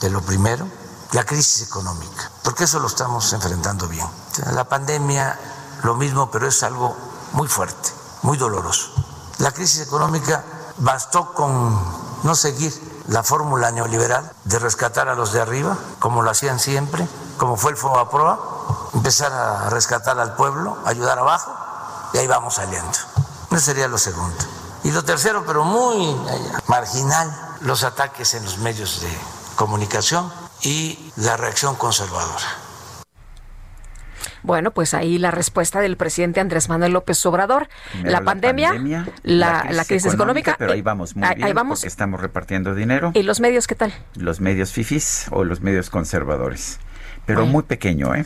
de 0.00 0.10
lo 0.10 0.22
primero, 0.22 0.64
la 1.10 1.24
crisis 1.24 1.66
económica, 1.66 2.30
porque 2.44 2.64
eso 2.64 2.78
lo 2.78 2.86
estamos 2.86 3.32
enfrentando 3.32 3.88
bien. 3.88 4.06
La 4.52 4.62
pandemia, 4.68 5.38
lo 5.82 5.96
mismo, 5.96 6.30
pero 6.30 6.46
es 6.46 6.62
algo 6.62 6.96
muy 7.32 7.48
fuerte, 7.48 7.90
muy 8.22 8.38
doloroso. 8.38 8.92
La 9.38 9.50
crisis 9.50 9.80
económica 9.80 10.44
bastó 10.78 11.34
con 11.34 11.80
no 12.22 12.36
seguir 12.36 12.72
la 13.08 13.24
fórmula 13.24 13.72
neoliberal 13.72 14.30
de 14.44 14.58
rescatar 14.60 15.08
a 15.08 15.16
los 15.16 15.32
de 15.32 15.40
arriba, 15.40 15.76
como 15.98 16.22
lo 16.22 16.30
hacían 16.30 16.60
siempre, 16.60 17.08
como 17.38 17.56
fue 17.56 17.72
el 17.72 17.76
FOBAPROA, 17.76 18.38
empezar 18.94 19.32
a 19.32 19.68
rescatar 19.68 20.20
al 20.20 20.36
pueblo, 20.36 20.78
ayudar 20.84 21.18
abajo, 21.18 21.52
y 22.12 22.18
ahí 22.18 22.28
vamos 22.28 22.54
saliendo. 22.54 22.96
Eso 23.50 23.60
sería 23.60 23.88
lo 23.88 23.98
segundo. 23.98 24.55
Y 24.86 24.92
lo 24.92 25.02
tercero, 25.02 25.42
pero 25.44 25.64
muy 25.64 26.14
marginal, 26.68 27.28
los 27.62 27.82
ataques 27.82 28.34
en 28.34 28.44
los 28.44 28.58
medios 28.58 29.02
de 29.02 29.08
comunicación 29.56 30.30
y 30.62 30.96
la 31.16 31.36
reacción 31.36 31.74
conservadora. 31.74 32.46
Bueno, 34.44 34.70
pues 34.70 34.94
ahí 34.94 35.18
la 35.18 35.32
respuesta 35.32 35.80
del 35.80 35.96
presidente 35.96 36.38
Andrés 36.38 36.68
Manuel 36.68 36.92
López 36.92 37.26
Obrador. 37.26 37.68
La, 38.04 38.20
pandemia, 38.20 38.74
la, 39.24 39.84
crisis, 39.88 40.14
económica, 40.14 40.54
Pero 40.56 40.70
ahí 40.70 40.82
vamos 40.82 41.16
muy 41.16 41.34
bien 41.34 41.52
vamos. 41.52 41.80
porque 41.80 41.88
estamos 41.88 42.20
repartiendo 42.20 42.76
dinero. 42.76 43.10
¿Y 43.12 43.24
los 43.24 43.40
medios 43.40 43.66
qué 43.66 43.74
tal? 43.74 43.92
Los 44.14 44.40
medios 44.40 44.70
fifis 44.70 45.26
o 45.32 45.42
los 45.42 45.62
medios 45.62 45.90
conservadores. 45.90 46.78
Pero 47.24 47.44
muy 47.44 47.64
pequeño, 47.64 48.14
¿eh? 48.14 48.24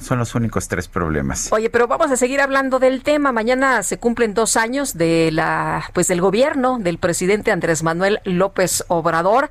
Son 0.00 0.18
los 0.18 0.34
únicos 0.34 0.68
tres 0.68 0.88
problemas. 0.88 1.52
Oye, 1.52 1.70
pero 1.70 1.86
vamos 1.86 2.10
a 2.10 2.16
seguir 2.16 2.40
hablando 2.40 2.78
del 2.78 3.02
tema. 3.02 3.32
Mañana 3.32 3.82
se 3.82 3.98
cumplen 3.98 4.34
dos 4.34 4.56
años 4.56 4.96
de 4.96 5.30
la, 5.32 5.84
pues 5.94 6.08
del 6.08 6.20
gobierno 6.20 6.78
del 6.78 6.98
presidente 6.98 7.50
Andrés 7.50 7.82
Manuel 7.82 8.20
López 8.24 8.84
Obrador. 8.88 9.50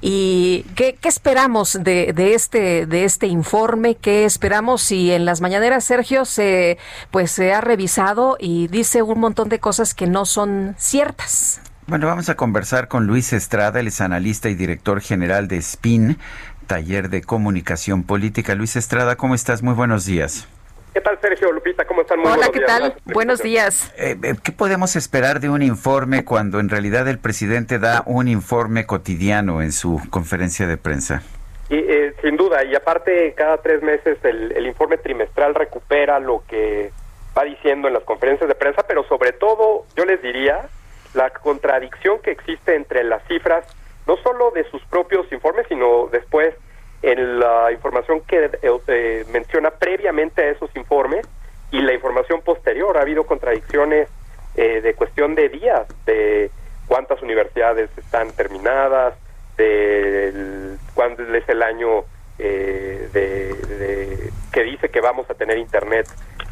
¿Y 0.00 0.64
qué, 0.74 0.98
esperamos 1.04 1.78
de, 1.80 2.12
de, 2.12 2.34
este, 2.34 2.86
de 2.86 3.04
este 3.04 3.26
informe? 3.26 3.94
¿Qué 3.94 4.24
esperamos 4.24 4.82
si 4.82 5.10
en 5.10 5.24
las 5.24 5.40
mañaneras 5.40 5.84
Sergio 5.84 6.24
se, 6.24 6.78
pues, 7.10 7.30
se 7.30 7.52
ha 7.52 7.60
revisado 7.60 8.36
y 8.38 8.68
dice 8.68 9.02
un 9.02 9.20
montón 9.20 9.48
de 9.48 9.58
cosas 9.58 9.94
que 9.94 10.06
no 10.06 10.26
son 10.26 10.74
ciertas? 10.78 11.60
Bueno, 11.86 12.08
vamos 12.08 12.28
a 12.28 12.34
conversar 12.34 12.88
con 12.88 13.06
Luis 13.06 13.32
Estrada, 13.32 13.78
él 13.78 13.86
es 13.86 14.00
analista 14.00 14.48
y 14.48 14.56
director 14.56 15.00
general 15.00 15.46
de 15.46 15.62
SPIN, 15.62 16.18
Taller 16.66 17.08
de 17.08 17.22
Comunicación 17.22 18.04
Política. 18.04 18.54
Luis 18.54 18.76
Estrada, 18.76 19.16
¿cómo 19.16 19.34
estás? 19.34 19.62
Muy 19.62 19.74
buenos 19.74 20.04
días. 20.04 20.48
¿Qué 20.92 21.00
tal, 21.00 21.18
Sergio 21.20 21.52
Lupita? 21.52 21.84
¿Cómo 21.84 22.00
están? 22.00 22.20
Muy 22.20 22.32
Hola, 22.32 22.48
¿qué 22.52 22.60
tal? 22.60 22.94
Buenos 23.04 23.42
días. 23.42 23.92
Eh, 23.98 24.16
eh, 24.22 24.34
¿Qué 24.42 24.50
podemos 24.50 24.96
esperar 24.96 25.40
de 25.40 25.50
un 25.50 25.62
informe 25.62 26.24
cuando 26.24 26.58
en 26.58 26.68
realidad 26.68 27.06
el 27.08 27.18
presidente 27.18 27.78
da 27.78 28.02
un 28.06 28.28
informe 28.28 28.86
cotidiano 28.86 29.60
en 29.60 29.72
su 29.72 30.00
conferencia 30.10 30.66
de 30.66 30.78
prensa? 30.78 31.22
Y, 31.68 31.76
eh, 31.76 32.14
sin 32.22 32.36
duda, 32.36 32.64
y 32.64 32.74
aparte 32.74 33.34
cada 33.36 33.58
tres 33.58 33.82
meses 33.82 34.16
el, 34.22 34.52
el 34.52 34.66
informe 34.66 34.96
trimestral 34.96 35.54
recupera 35.54 36.18
lo 36.18 36.44
que 36.48 36.92
va 37.36 37.44
diciendo 37.44 37.88
en 37.88 37.94
las 37.94 38.04
conferencias 38.04 38.48
de 38.48 38.54
prensa, 38.54 38.82
pero 38.88 39.04
sobre 39.04 39.32
todo 39.32 39.84
yo 39.96 40.06
les 40.06 40.22
diría 40.22 40.68
la 41.12 41.30
contradicción 41.30 42.20
que 42.22 42.30
existe 42.30 42.74
entre 42.74 43.04
las 43.04 43.22
cifras 43.28 43.66
no 44.06 44.16
solo 44.18 44.50
de 44.52 44.64
sus 44.70 44.82
propios 44.86 45.30
informes, 45.32 45.66
sino 45.68 46.08
después 46.10 46.54
en 47.02 47.38
la 47.38 47.70
información 47.72 48.20
que 48.22 48.44
eh, 48.44 48.50
eh, 48.88 49.24
menciona 49.30 49.70
previamente 49.70 50.42
a 50.42 50.50
esos 50.50 50.74
informes 50.76 51.26
y 51.70 51.80
la 51.80 51.92
información 51.92 52.40
posterior. 52.42 52.96
Ha 52.96 53.02
habido 53.02 53.24
contradicciones 53.24 54.08
eh, 54.54 54.80
de 54.80 54.94
cuestión 54.94 55.34
de 55.34 55.48
días, 55.48 55.86
de 56.06 56.50
cuántas 56.86 57.20
universidades 57.22 57.90
están 57.98 58.32
terminadas, 58.32 59.14
de 59.56 60.76
cuándo 60.94 61.22
es 61.34 61.48
el 61.48 61.62
año 61.62 62.04
eh, 62.38 63.08
de, 63.12 64.30
que 64.52 64.62
dice 64.62 64.88
que 64.88 65.00
vamos 65.00 65.28
a 65.30 65.34
tener 65.34 65.58
internet 65.58 66.06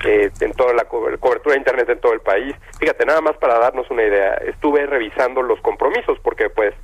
eh, 0.05 0.31
en 0.41 0.53
toda 0.53 0.73
la 0.75 0.85
cobertura 0.85 1.55
de 1.55 1.59
internet 1.59 1.89
en 1.89 2.01
todo 2.01 2.13
el 2.13 2.21
país. 2.21 2.55
Fíjate, 2.79 3.07
nada 3.07 3.21
más 3.21 3.37
para 3.37 3.59
darnos 3.59 3.91
una 3.91 4.03
idea, 4.03 4.35
estuve 4.35 4.87
revisando 4.87 5.43
los 5.43 5.61
compromisos 5.61 6.19
porque 6.21 6.51
pues 6.51 6.75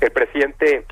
el 0.00 0.10
presidente 0.10 0.84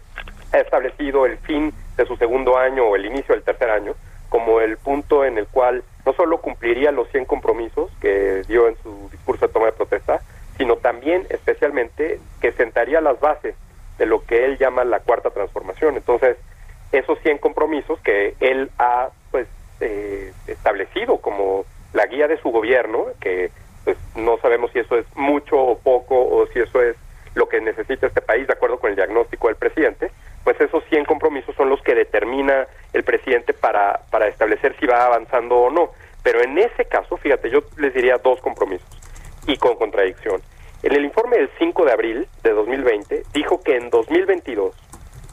ha 0.52 0.58
establecido 0.58 1.26
el 1.26 1.38
fin 1.38 1.72
de 1.96 2.06
su 2.06 2.16
segundo 2.16 2.58
año 2.58 2.84
o 2.84 2.96
el 2.96 3.06
inicio 3.06 3.34
del 3.34 3.44
tercer 3.44 3.70
año 3.70 3.94
como 4.28 4.60
el 4.60 4.76
punto 4.76 5.24
en 5.24 5.38
el 5.38 5.46
cual 5.46 5.82
no 6.04 6.12
solo 6.12 6.38
cumpliría 6.38 6.90
los 6.90 7.08
100 7.10 7.24
compromisos 7.24 7.90
que 8.00 8.42
dio 8.48 8.68
en 8.68 8.76
su 8.82 9.08
discurso 9.10 9.46
de 9.46 9.52
toma 9.52 9.66
de 9.66 9.72
protesta, 9.72 10.20
sino 10.56 10.76
también 10.76 11.26
especialmente 11.30 12.20
que 12.40 12.52
sentaría 12.52 13.00
las 13.00 13.18
bases 13.20 13.54
de 13.98 14.06
lo 14.06 14.24
que 14.24 14.44
él 14.44 14.58
llama 14.58 14.84
la 14.84 15.00
cuarta 15.00 15.30
transformación. 15.30 15.96
Entonces, 15.96 16.36
esos 16.92 17.18
100 17.20 17.38
compromisos 17.38 17.98
que 18.00 18.34
él 18.40 18.70
ha 18.78 19.08
pues 19.30 19.46
eh, 19.80 20.32
establecido 20.46 21.18
como 21.18 21.64
la 21.92 22.06
guía 22.06 22.28
de 22.28 22.38
su 22.38 22.50
gobierno, 22.50 23.06
que 23.20 23.50
pues 23.84 23.96
no 24.16 24.38
sabemos 24.38 24.70
si 24.72 24.80
eso 24.80 24.96
es 24.96 25.06
mucho 25.14 25.56
o 25.56 25.78
poco 25.78 26.16
o 26.16 26.46
si 26.48 26.60
eso 26.60 26.82
es 26.82 26.96
lo 27.36 27.48
que 27.48 27.60
necesita 27.60 28.06
este 28.06 28.22
país 28.22 28.46
de 28.46 28.54
acuerdo 28.54 28.78
con 28.78 28.90
el 28.90 28.96
diagnóstico 28.96 29.48
del 29.48 29.56
presidente, 29.56 30.10
pues 30.42 30.58
esos 30.60 30.82
100 30.86 31.04
compromisos 31.04 31.54
son 31.54 31.68
los 31.68 31.80
que 31.82 31.94
determina 31.94 32.66
el 32.94 33.04
presidente 33.04 33.52
para, 33.52 34.00
para 34.10 34.26
establecer 34.26 34.74
si 34.80 34.86
va 34.86 35.04
avanzando 35.04 35.56
o 35.56 35.70
no. 35.70 35.90
Pero 36.22 36.40
en 36.42 36.58
ese 36.58 36.86
caso, 36.86 37.18
fíjate, 37.18 37.50
yo 37.50 37.60
les 37.76 37.92
diría 37.92 38.16
dos 38.16 38.40
compromisos 38.40 38.88
y 39.46 39.58
con 39.58 39.76
contradicción. 39.76 40.40
En 40.82 40.94
el 40.94 41.04
informe 41.04 41.36
del 41.36 41.50
5 41.58 41.84
de 41.84 41.92
abril 41.92 42.26
de 42.42 42.50
2020 42.52 43.22
dijo 43.34 43.60
que 43.62 43.76
en 43.76 43.90
2022 43.90 44.74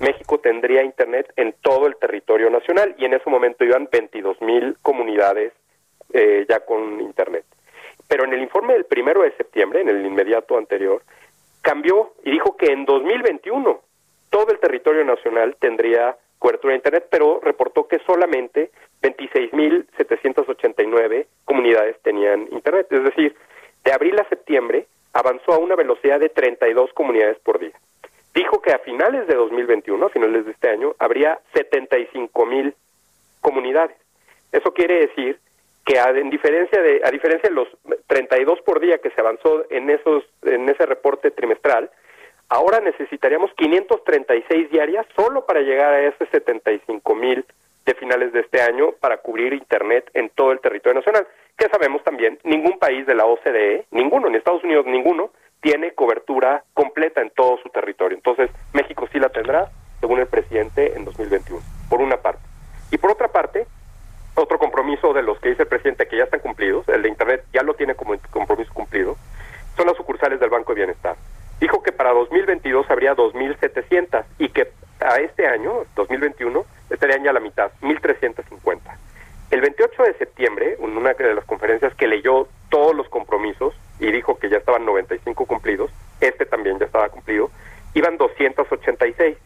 México 0.02 0.40
tendría 0.40 0.84
Internet 0.84 1.32
en 1.38 1.56
todo 1.62 1.88
el 1.88 1.96
territorio 1.96 2.50
nacional 2.50 2.96
y 2.98 3.06
en 3.06 3.14
ese 3.14 3.30
momento 3.30 3.64
iban 3.64 3.88
22 3.90 4.42
mil 4.42 4.78
comunidades 4.82 5.54
eh, 6.12 6.46
ya 6.50 6.60
con 6.60 7.00
Internet. 7.00 7.46
Pero 8.10 8.26
en 8.26 8.34
el 8.34 8.42
informe 8.42 8.74
del 8.74 8.86
primero 8.86 9.22
de 9.22 9.32
septiembre, 9.38 9.82
en 9.82 9.90
el 9.90 10.06
inmediato 10.06 10.58
anterior, 10.58 11.02
cambió 11.64 12.14
y 12.24 12.30
dijo 12.30 12.56
que 12.58 12.68
en 12.68 12.86
2021 12.86 13.82
todo 14.30 14.52
el 14.52 14.60
territorio 14.60 15.04
nacional 15.04 15.56
tendría 15.60 16.16
cobertura 16.38 16.74
de 16.74 16.78
Internet, 16.78 17.08
pero 17.10 17.40
reportó 17.42 17.88
que 17.88 17.98
solamente 18.00 18.70
26.789 19.02 21.26
comunidades 21.46 22.00
tenían 22.04 22.48
Internet. 22.52 22.86
Es 22.92 23.04
decir, 23.04 23.36
de 23.84 23.92
abril 23.92 24.20
a 24.20 24.30
septiembre 24.30 24.86
avanzó 25.14 25.54
a 25.54 25.58
una 25.58 25.76
velocidad 25.76 26.20
de 26.20 26.30
32 26.30 26.94
comunidades 26.94 27.40
por 27.40 27.58
día. 27.60 27.74
Dijo 28.34 28.62
que 28.62 28.72
a 28.72 28.80
finales 28.80 29.28
de 29.28 29.36
2021, 29.36 30.06
a 30.06 30.10
finales 30.10 30.46
de 30.46 30.52
este 30.52 30.70
año, 30.70 30.96
habría 31.00 31.40
75.000 31.54 32.74
comunidades. 33.40 33.98
Eso 34.52 34.74
quiere 34.74 35.08
decir 35.08 35.40
que 35.86 36.00
a, 36.00 36.10
en 36.10 36.30
diferencia 36.30 36.82
de 36.82 37.02
a 37.04 37.12
diferencia 37.12 37.50
de 37.50 37.56
los 37.56 37.68
32 38.08 38.62
por 38.62 38.80
día 38.80 39.00
que 39.00 39.10
se 39.12 39.22
avanzó 39.22 39.66
en 39.70 39.90
esos 39.90 40.24
en 40.44 40.70
ese 40.70 40.86
reporte 40.86 41.32
trimestral, 41.32 41.90
ahora 42.50 42.80
necesitaríamos 42.80 43.52
536 43.56 44.70
diarias 44.72 45.06
solo 45.16 45.46
para 45.46 45.62
llegar 45.62 45.94
a 45.94 46.02
ese 46.02 46.26
75 46.28 47.16
mil 47.16 47.46
de 47.86 47.96
finales 47.96 48.32
de 48.32 48.42
este 48.42 48.62
año 48.62 48.94
para 49.00 49.18
cubrir 49.18 49.54
internet 49.54 50.10
en 50.14 50.30
todo 50.30 50.52
el 50.52 50.62
territorio 50.62 51.00
nacional. 51.00 51.28
Que 51.58 51.68
sabemos 51.68 52.04
también, 52.04 52.40
ningún 52.44 52.80
país 52.80 53.06
de 53.06 53.16
la 53.16 53.26
OCDE, 53.26 53.86
ninguno, 53.92 54.30
ni 54.30 54.38
Estados 54.38 54.64
Unidos 54.64 54.86
ninguno, 54.86 55.32
tiene 55.62 55.94
cobertura 55.94 56.64
completa 56.74 57.22
en 57.22 57.30
todo 57.32 57.58
su 57.62 57.70
territorio. 57.70 58.18
Entonces, 58.18 58.50
México 58.74 59.08
sí 59.12 59.20
la 59.20 59.30
tendrá, 59.30 59.70
según 60.00 60.20
el 60.20 60.28
presidente, 60.28 60.94
en 60.96 61.06
2021, 61.06 61.62
por 61.90 62.02
una 62.02 62.18
parte. 62.18 62.42
Y 62.92 62.98
por 62.98 63.12
otra 63.12 63.30
parte, 63.30 63.66
otro 64.36 64.58
compromiso 64.58 65.14
de 65.14 65.24
los 65.24 65.40
que 65.40 65.50
dice 65.50 65.64
el 65.64 65.68
presidente 65.68 66.08
que 66.08 66.18
ya 66.18 66.24
están 66.24 66.40
cumplidos, 66.40 66.88
el 66.90 67.02
de 67.02 67.10
Internet 67.10 67.46
ya 67.54 67.64
lo 67.64 67.74
tiene 67.74 67.96
como 67.96 68.16
compromiso 68.32 68.74
cumplido, 68.74 69.16
son 69.78 69.88
las 69.88 69.98
sucursales 69.98 70.40
del 70.40 70.50
Banco 70.50 70.74
de 70.74 70.82
Bienestar. 70.82 71.16
Dijo 71.60 71.82
que 71.82 71.92
para 71.92 72.12
2022 72.12 72.90
habría 72.90 73.16
2.700 73.16 74.26
y 74.40 74.50
que 74.50 74.72
a 75.00 75.18
este 75.18 75.48
año, 75.48 75.86
2021, 75.96 76.66
estarían 76.90 77.24
ya 77.24 77.34
la 77.34 77.40
mitad, 77.40 77.72
1.350. 77.82 78.80
El 79.52 79.62
28 79.62 80.04
de 80.04 80.14
septiembre, 80.16 80.78
en 80.80 80.98
una 80.98 81.14
de 81.14 81.36
las 81.36 81.46
conferencias 81.46 81.94
que 81.96 82.08
leyó 82.08 82.48
todos 82.70 82.96
los 82.96 83.08
compromisos 83.10 83.76
y 84.00 84.12
dijo 84.12 84.38
que 84.40 84.50
ya 84.50 84.58
estaban 84.58 84.86
95 84.86 85.46
cumplidos, 85.46 85.92
este 86.22 86.46
también 86.46 86.80
ya 86.80 86.86
estaba 86.86 87.10
cumplido, 87.10 87.52
iban 87.94 88.18
286. 88.18 89.38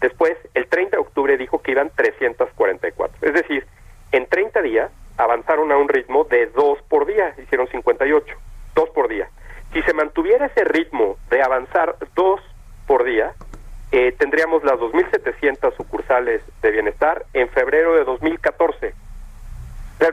Después, 0.00 0.36
el 0.54 0.66
30 0.68 0.96
de 0.96 1.00
octubre 1.00 1.36
dijo 1.36 1.62
que 1.62 1.72
iban 1.72 1.90
344. 1.96 3.16
Es 3.22 3.34
decir, 3.34 3.66
en 4.16 4.26
30 4.26 4.62
días 4.62 4.90
avanzaron 5.18 5.70
a 5.72 5.76
un 5.76 5.88
ritmo 5.88 6.24
de 6.24 6.46
dos 6.46 6.78
por 6.88 7.06
día, 7.06 7.34
hicieron 7.42 7.68
58, 7.68 8.34
dos 8.74 8.88
por 8.90 9.08
día. 9.08 9.28
Si 9.72 9.82
se 9.82 9.92
mantuviera 9.92 10.46
ese 10.46 10.64
ritmo 10.64 11.16
de 11.30 11.42
avanzar 11.42 11.96
dos 12.14 12.40
por 12.86 13.04
día, 13.04 13.34
eh, 13.92 14.12
tendríamos 14.18 14.64
las 14.64 14.78
2.700 14.78 15.76
sucursales 15.76 16.42
de 16.62 16.70
bienestar 16.70 17.24
en 17.32 17.48
febrero 17.50 17.94
de 17.94 18.04
2014, 18.04 18.86
eh, 18.88 18.94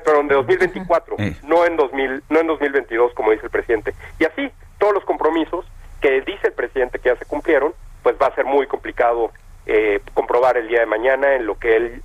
perdón, 0.03 0.27
de 0.27 0.35
2024, 0.35 1.17
no 1.43 1.65
en 1.65 1.75
2000, 1.77 2.23
no 2.29 2.39
en 2.39 2.47
2022 2.47 3.13
como 3.13 3.31
dice 3.31 3.45
el 3.45 3.51
presidente. 3.51 3.93
Y 4.19 4.25
así 4.25 4.51
todos 4.79 4.93
los 4.93 5.05
compromisos 5.05 5.65
que 6.01 6.21
dice 6.21 6.47
el 6.47 6.53
presidente 6.53 6.99
que 6.99 7.09
ya 7.09 7.15
se 7.15 7.25
cumplieron, 7.25 7.73
pues 8.01 8.15
va 8.21 8.27
a 8.27 8.35
ser 8.35 8.45
muy 8.45 8.67
complicado 8.67 9.31
eh, 9.65 10.01
comprobar 10.13 10.57
el 10.57 10.67
día 10.67 10.81
de 10.81 10.85
mañana 10.85 11.35
en 11.35 11.45
lo 11.45 11.57
que 11.57 11.75
él 11.77 12.01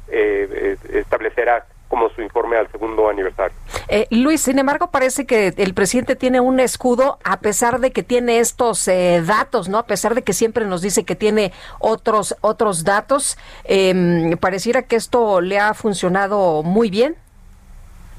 establecerá 0.92 1.66
como 1.88 2.08
su 2.10 2.22
informe 2.22 2.56
al 2.56 2.70
segundo 2.70 3.08
aniversario. 3.08 3.56
Eh, 3.88 4.06
Luis, 4.10 4.42
sin 4.42 4.58
embargo, 4.58 4.90
parece 4.90 5.26
que 5.26 5.54
el 5.56 5.74
presidente 5.74 6.16
tiene 6.16 6.40
un 6.40 6.60
escudo 6.60 7.18
a 7.24 7.40
pesar 7.40 7.80
de 7.80 7.92
que 7.92 8.02
tiene 8.02 8.38
estos 8.38 8.86
eh, 8.88 9.22
datos, 9.26 9.68
¿no? 9.68 9.78
A 9.78 9.86
pesar 9.86 10.14
de 10.14 10.22
que 10.22 10.32
siempre 10.32 10.66
nos 10.66 10.82
dice 10.82 11.04
que 11.04 11.14
tiene 11.14 11.52
otros 11.78 12.36
otros 12.40 12.84
datos, 12.84 13.38
eh, 13.64 14.36
pareciera 14.40 14.82
que 14.82 14.96
esto 14.96 15.40
le 15.40 15.58
ha 15.58 15.74
funcionado 15.74 16.62
muy 16.62 16.90
bien. 16.90 17.16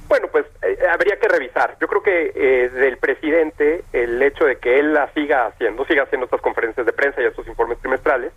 Bueno, 0.07 0.27
pues 0.31 0.45
eh, 0.63 0.77
habría 0.91 1.19
que 1.19 1.27
revisar. 1.27 1.77
Yo 1.79 1.87
creo 1.87 2.01
que 2.01 2.69
del 2.73 2.97
presidente 2.97 3.83
el 3.93 4.21
hecho 4.23 4.45
de 4.45 4.57
que 4.57 4.79
él 4.79 4.93
la 4.93 5.11
siga 5.13 5.45
haciendo, 5.45 5.85
siga 5.85 6.03
haciendo 6.03 6.25
estas 6.25 6.41
conferencias 6.41 6.85
de 6.85 6.93
prensa 6.93 7.21
y 7.21 7.25
estos 7.25 7.47
informes 7.47 7.77
trimestrales, 7.77 8.31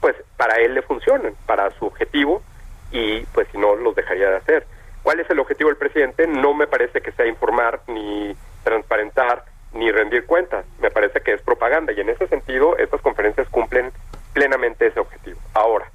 pues 0.00 0.16
para 0.36 0.56
él 0.56 0.74
le 0.74 0.82
funcionan, 0.82 1.34
para 1.46 1.70
su 1.78 1.86
objetivo 1.86 2.42
y 2.90 3.20
pues 3.32 3.48
si 3.52 3.58
no 3.58 3.76
los 3.76 3.94
dejaría 3.94 4.30
de 4.30 4.36
hacer. 4.36 4.66
¿Cuál 5.02 5.20
es 5.20 5.28
el 5.30 5.40
objetivo 5.40 5.68
del 5.68 5.78
presidente? 5.78 6.26
No 6.26 6.54
me 6.54 6.66
parece 6.66 7.00
que 7.00 7.12
sea 7.12 7.26
informar 7.26 7.80
ni 7.88 8.36
transparentar 8.64 9.44
ni 9.74 9.90
rendir 9.90 10.26
cuentas. 10.26 10.64
Me 10.80 10.90
parece 10.90 11.20
que 11.20 11.32
es 11.32 11.42
propaganda 11.42 11.92
y 11.92 12.00
en 12.00 12.10
ese 12.10 12.26
sentido 12.28 12.76
estas 12.76 13.00
conferencias 13.00 13.48
cumplen 13.48 13.90
plenamente 14.32 14.86
ese 14.86 15.00
objetivo. 15.00 15.38
Ahora, 15.54 15.90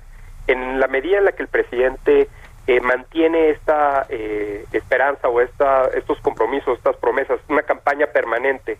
en 0.48 0.80
la 0.80 0.88
medida 0.88 1.18
en 1.18 1.26
la 1.26 1.32
que 1.32 1.44
el 1.44 1.50
presidente 1.50 2.28
eh, 2.68 2.82
mantiene 2.82 3.52
esta 3.52 4.06
eh, 4.10 4.66
esperanza 4.74 5.30
o 5.30 5.42
esta, 5.42 5.88
estos 5.94 6.20
compromisos, 6.20 6.78
estas 6.78 6.98
promesas, 6.98 7.40
una 7.48 7.64
campaña 7.64 8.08
permanente 8.08 8.78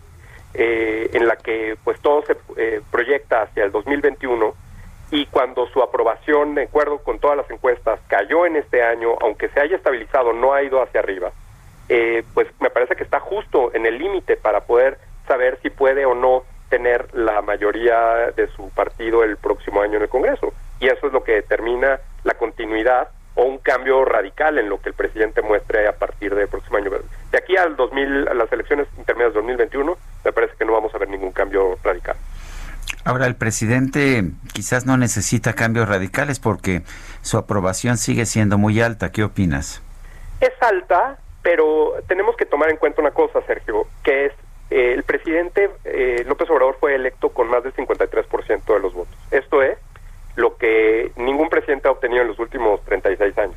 eh, 0.54 1.10
en 1.12 1.26
la 1.26 1.36
que 1.36 1.76
pues 1.84 1.98
todo 2.00 2.22
se 2.22 2.36
proyecta 2.90 3.42
hacia 3.42 3.64
el 3.64 3.72
2021, 3.72 4.54
y 5.10 5.26
cuando 5.26 5.66
su 5.68 5.82
aprobación, 5.82 6.54
de 6.54 6.64
acuerdo 6.64 6.98
con 6.98 7.18
todas 7.18 7.36
las 7.36 7.50
encuestas, 7.50 8.00
cayó 8.08 8.46
en 8.46 8.56
este 8.56 8.82
año, 8.82 9.14
aunque 9.20 9.48
se 9.48 9.60
haya 9.60 9.76
estabilizado, 9.76 10.32
no 10.32 10.52
ha 10.52 10.62
ido 10.62 10.82
hacia 10.82 11.00
arriba, 11.00 11.32
eh, 11.88 12.22
pues 12.34 12.46
me 12.60 12.70
parece 12.70 12.96
que 12.96 13.04
está 13.04 13.20
justo 13.20 13.74
en 13.74 13.86
el 13.86 13.98
límite 13.98 14.36
para 14.36 14.60
poder 14.60 14.98
saber 15.26 15.58
si 15.62 15.70
puede 15.70 16.04
o 16.04 16.14
no 16.14 16.42
tener 16.68 17.14
la 17.14 17.40
mayoría 17.40 18.30
de 18.36 18.48
su 18.48 18.68
partido 18.70 19.24
el 19.24 19.38
próximo 19.38 19.80
año 19.80 19.96
en 19.96 20.02
el 20.02 20.08
Congreso. 20.08 20.52
Y 20.80 20.88
eso 20.88 21.06
es 21.06 21.12
lo 21.12 21.24
que 21.24 21.32
determina 21.32 21.98
la 22.24 22.34
continuidad 22.34 23.08
o 23.34 23.44
un 23.44 23.58
cambio 23.58 24.04
radical 24.04 24.58
en 24.58 24.68
lo 24.68 24.80
que 24.80 24.90
el 24.90 24.94
presidente 24.94 25.42
muestre 25.42 25.86
a 25.88 25.92
partir 25.92 26.34
del 26.34 26.48
próximo 26.48 26.76
año. 26.76 26.90
De 27.30 27.38
aquí 27.38 27.56
al 27.56 27.76
2000, 27.76 28.28
a 28.28 28.34
las 28.34 28.52
elecciones 28.52 28.86
intermedias 28.98 29.32
de 29.32 29.40
2021, 29.40 29.96
me 30.24 30.32
parece 30.32 30.54
que 30.58 30.64
no 30.64 30.72
vamos 30.72 30.94
a 30.94 30.98
ver 30.98 31.08
ningún 31.08 31.32
cambio 31.32 31.78
radical. 31.82 32.16
Ahora, 33.04 33.26
el 33.26 33.36
presidente 33.36 34.24
quizás 34.52 34.86
no 34.86 34.96
necesita 34.96 35.54
cambios 35.54 35.88
radicales 35.88 36.40
porque 36.40 36.82
su 37.22 37.38
aprobación 37.38 37.96
sigue 37.96 38.26
siendo 38.26 38.58
muy 38.58 38.80
alta. 38.80 39.12
¿Qué 39.12 39.24
opinas? 39.24 39.82
Es 40.40 40.52
alta, 40.60 41.18
pero 41.42 41.94
tenemos 42.06 42.36
que 42.36 42.44
tomar 42.44 42.70
en 42.70 42.76
cuenta 42.76 43.00
una 43.00 43.12
cosa, 43.12 43.40
Sergio, 43.46 43.86
que 44.02 44.26
es 44.26 44.32
eh, 44.70 44.92
el 44.94 45.02
presidente 45.02 45.70
eh, 45.84 46.24
López 46.26 46.50
Obrador 46.50 46.76
fue 46.78 46.94
electo 46.94 47.30
con 47.30 47.48
más 47.48 47.62
del 47.62 47.74
53% 47.74 48.64
de 48.64 48.80
los 48.80 48.92
votos. 48.92 49.14
Esto 49.30 49.62
es 49.62 49.78
lo 50.36 50.56
que 50.56 51.10
ningún 51.16 51.48
presidente 51.48 51.88
ha 51.88 51.92
obtenido 51.92 52.22
en 52.22 52.28
los 52.28 52.38
últimos 52.38 52.84
36 52.84 53.38
años. 53.38 53.56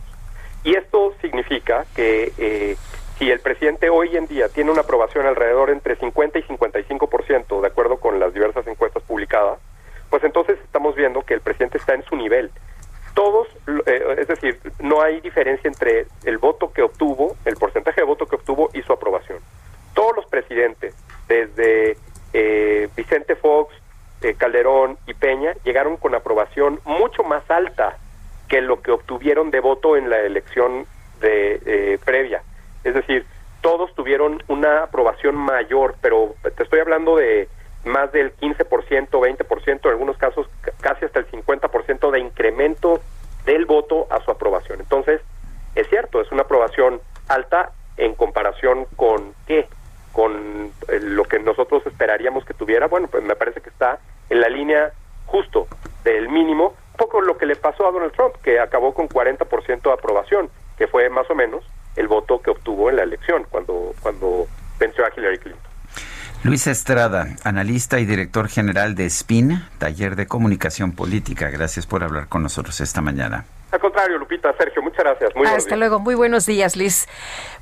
Y 0.63 0.75
esto 0.75 1.13
significa 1.21 1.85
que 1.95 2.31
eh, 2.37 2.77
si 3.21 3.29
el 3.29 3.39
presidente 3.39 3.87
hoy 3.91 4.17
en 4.17 4.25
día 4.25 4.49
tiene 4.49 4.71
una 4.71 4.81
aprobación 4.81 5.27
alrededor 5.27 5.69
entre 5.69 5.95
50 5.95 6.39
y 6.39 6.41
55%, 6.41 7.61
de 7.61 7.67
acuerdo 7.67 7.97
con 7.97 8.19
las 8.19 8.33
diversas 8.33 8.65
encuestas 8.65 9.03
publicadas, 9.03 9.59
pues 10.09 10.23
entonces 10.23 10.57
estamos 10.63 10.95
viendo 10.95 11.21
que 11.21 11.35
el 11.35 11.41
presidente 11.41 11.77
está 11.77 11.93
en 11.93 12.03
su 12.05 12.15
nivel. 12.15 12.49
todos, 13.13 13.47
eh, 13.85 14.15
es 14.17 14.27
decir, 14.27 14.59
no 14.79 15.03
hay 15.03 15.21
diferencia 15.21 15.67
entre 15.67 16.07
el 16.23 16.39
voto 16.39 16.73
que 16.73 16.81
obtuvo, 16.81 17.35
el 17.45 17.57
porcentaje 17.57 18.01
de 18.01 18.07
voto 18.07 18.25
que 18.25 18.37
obtuvo 18.37 18.71
y 18.73 18.81
su 18.81 18.91
aprobación. 18.91 19.37
Todos 19.93 20.15
los 20.15 20.25
presidentes, 20.25 20.95
desde 21.27 21.97
eh, 22.33 22.89
Vicente 22.95 23.35
Fox, 23.35 23.71
eh, 24.23 24.33
Calderón 24.33 24.97
y 25.05 25.13
Peña, 25.13 25.53
llegaron 25.63 25.97
con 25.97 26.15
aprobación 26.15 26.79
mucho 26.85 27.21
más 27.21 27.43
alta 27.51 27.99
que 28.47 28.61
lo 28.61 28.81
que 28.81 28.89
obtuvieron 28.89 29.51
de 29.51 29.59
voto 29.59 29.95
en 29.95 30.09
la 30.09 30.21
elección 30.21 30.87
de 31.19 31.99
previa. 32.03 32.41
Es 32.83 32.93
decir, 32.93 33.25
todos 33.61 33.93
tuvieron 33.95 34.43
una 34.47 34.83
aprobación 34.83 35.35
mayor, 35.35 35.95
pero 36.01 36.35
te 36.55 36.63
estoy 36.63 36.79
hablando 36.79 37.15
de 37.15 37.47
más 37.85 38.11
del 38.11 38.35
15%, 38.37 39.09
20%, 39.09 39.79
en 39.83 39.89
algunos 39.89 40.17
casos 40.17 40.47
casi 40.81 41.05
hasta 41.05 41.19
el 41.19 41.29
50% 41.29 42.11
de 42.11 42.19
incremento 42.19 43.01
del 43.45 43.65
voto 43.65 44.07
a 44.09 44.19
su 44.23 44.31
aprobación. 44.31 44.79
Entonces, 44.79 45.21
es 45.75 45.87
cierto, 45.89 46.21
es 46.21 46.31
una 46.31 46.43
aprobación 46.43 47.01
alta 47.27 47.71
en 47.97 48.13
comparación 48.15 48.85
con 48.95 49.33
qué, 49.47 49.67
con 50.11 50.71
eh, 50.87 50.99
lo 51.01 51.23
que 51.23 51.39
nosotros 51.39 51.85
esperaríamos 51.85 52.45
que 52.45 52.53
tuviera. 52.53 52.87
Bueno, 52.87 53.07
pues 53.07 53.23
me 53.23 53.35
parece 53.35 53.61
que 53.61 53.69
está 53.69 53.99
en 54.29 54.41
la 54.41 54.49
línea 54.49 54.91
justo 55.25 55.67
del 56.03 56.29
mínimo, 56.29 56.75
poco 56.97 57.21
lo 57.21 57.37
que 57.37 57.45
le 57.45 57.55
pasó 57.55 57.87
a 57.87 57.91
Donald 57.91 58.11
Trump, 58.13 58.35
que 58.43 58.59
acabó 58.59 58.93
con 58.93 59.07
40% 59.07 59.81
de 59.81 59.93
aprobación, 59.93 60.49
que 60.77 60.87
fue 60.87 61.09
más 61.09 61.29
o 61.29 61.35
menos 61.35 61.63
el 61.95 62.07
voto 62.07 62.41
que 62.41 62.51
obtuvo 62.51 62.89
en 62.89 62.97
la 62.97 63.03
elección 63.03 63.45
cuando, 63.49 63.93
cuando 64.01 64.47
venció 64.79 65.05
a 65.05 65.09
Hillary 65.15 65.37
Clinton. 65.39 65.71
Luis 66.43 66.65
Estrada, 66.65 67.35
analista 67.43 67.99
y 67.99 68.05
director 68.05 68.47
general 68.47 68.95
de 68.95 69.07
SPIN, 69.09 69.63
Taller 69.77 70.15
de 70.15 70.25
Comunicación 70.25 70.93
Política. 70.93 71.49
Gracias 71.51 71.85
por 71.85 72.03
hablar 72.03 72.27
con 72.29 72.41
nosotros 72.41 72.81
esta 72.81 72.99
mañana. 72.99 73.45
Al 73.71 73.79
contrario, 73.79 74.17
Lupita, 74.17 74.53
Sergio, 74.57 74.81
muchas 74.81 74.99
gracias. 74.99 75.35
Muy 75.35 75.47
Hasta 75.47 75.77
luego, 75.77 75.99
muy 75.99 76.13
buenos 76.13 76.45
días, 76.45 76.75
Liz. 76.75 77.07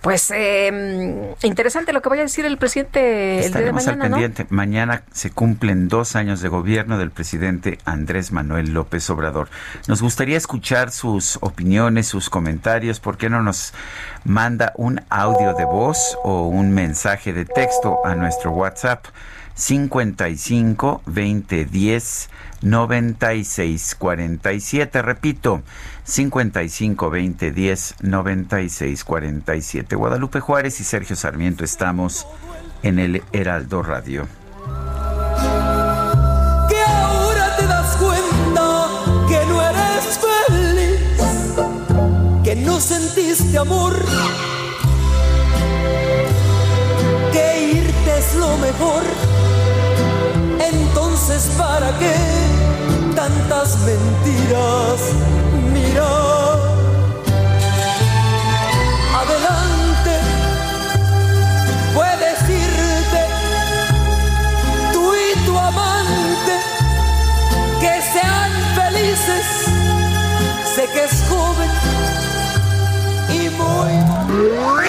Pues 0.02 0.32
eh, 0.32 1.36
interesante 1.44 1.94
lo 1.94 2.02
que 2.02 2.10
vaya 2.10 2.24
a 2.24 2.26
decir 2.26 2.46
el 2.46 2.58
presidente 2.58 3.46
el 3.46 3.54
día 3.54 3.62
de 3.62 3.72
mañana, 3.74 4.06
al 4.06 4.12
pendiente. 4.12 4.46
Mañana 4.50 5.04
se 5.12 5.30
cumplen 5.30 5.88
dos 5.88 6.16
años 6.16 6.42
de 6.42 6.50
gobierno 6.50 6.98
del 6.98 7.12
presidente 7.12 7.78
Andrés 7.86 8.32
Manuel 8.32 8.74
López 8.74 9.08
Obrador. 9.12 9.50
Nos 9.88 10.02
gustaría 10.02 10.38
escuchar 10.38 10.90
sus 10.90 11.38
opiniones, 11.42 12.08
sus 12.08 12.32
comentarios. 12.32 13.00
¿Por 13.00 13.18
qué 13.18 13.30
no 13.30 13.44
nos 13.44 13.74
manda 14.24 14.74
un 14.78 15.02
audio 15.10 15.54
de 15.54 15.66
voz 15.66 16.18
o 16.24 16.48
un 16.48 16.74
mensaje 16.74 17.34
de 17.34 17.46
texto 17.46 18.00
a 18.04 18.16
nuestro 18.16 18.52
WhatsApp? 18.52 19.06
55 19.60 21.02
20 21.06 21.66
10 21.66 22.30
96 22.62 23.96
47. 23.96 25.02
Repito, 25.02 25.62
55 26.06 27.10
20 27.10 27.52
10 27.52 27.96
96 28.02 29.04
47. 29.04 29.96
Guadalupe 29.98 30.40
Juárez 30.40 30.80
y 30.80 30.86
Sergio 30.86 31.18
Sarmiento 31.18 31.66
estamos 31.66 32.26
en 32.84 33.00
el 33.00 33.22
Heraldo 33.34 33.84
Radio. 33.84 34.28
Que 36.70 36.82
ahora 36.82 37.56
te 37.58 37.68
das 37.68 37.98
cuenta 37.98 38.88
que 39.28 39.46
no 39.46 39.62
eres 39.62 40.20
feliz, 40.48 41.02
que 42.46 42.56
no 42.56 42.80
sentiste 42.80 43.58
amor, 43.58 43.94
¿para 51.60 51.90
qué 52.00 52.16
tantas 53.16 53.78
mentiras? 53.80 55.00
Mira, 55.74 56.12
adelante, 59.22 60.14
puedes 61.94 62.40
irte, 62.66 63.22
tú 64.94 65.04
y 65.28 65.46
tu 65.46 65.58
amante, 65.58 66.56
que 67.82 67.94
sean 68.14 68.52
felices. 68.80 69.46
Sé 70.76 70.88
que 70.94 71.04
es 71.04 71.24
joven 71.30 71.72
y 73.38 73.50
muy... 73.60 74.89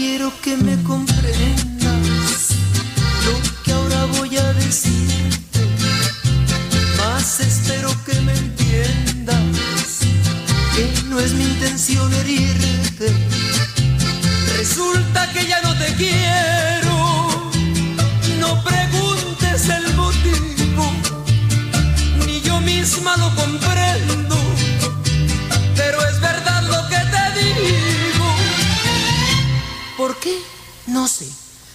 Quiero 0.00 0.32
que 0.40 0.56
me 0.56 0.82
comprendas 0.84 2.48
lo 3.26 3.34
que 3.62 3.70
ahora 3.70 4.06
voy 4.16 4.34
a 4.34 4.52
decirte, 4.54 5.60
más 6.96 7.40
espero 7.40 7.90
que 8.06 8.18
me 8.22 8.32
entiendas 8.32 9.98
que 10.74 10.90
no 11.10 11.20
es 11.20 11.34
mi 11.34 11.44
intención 11.44 12.10
herirte. 12.14 13.12
Resulta 14.56 15.30
que 15.34 15.46
ya 15.46 15.60
no 15.60 15.76
te 15.76 15.92
quiero, 15.96 16.69
No 30.90 31.06
sé. 31.06 31.26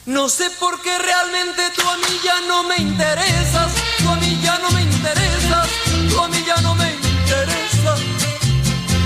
No 0.06 0.28
sé 0.28 0.50
por 0.60 0.82
qué 0.82 0.98
realmente 1.00 1.62
tú 1.74 1.88
a 1.88 1.96
mí 1.98 2.20
ya 2.24 2.42
no 2.48 2.64
me 2.64 2.76
interesas. 2.78 3.72
Tú 4.00 4.10
a 4.10 4.16
mí 4.18 4.40
ya 4.44 4.60
no 4.60 4.70
me 4.72 4.82
interesas. 4.82 5.70
Tú 6.10 6.20
a 6.20 6.28
mí 6.28 6.44
ya 6.46 6.58
no 6.58 6.76
me 6.76 6.92
interesas. 6.92 8.00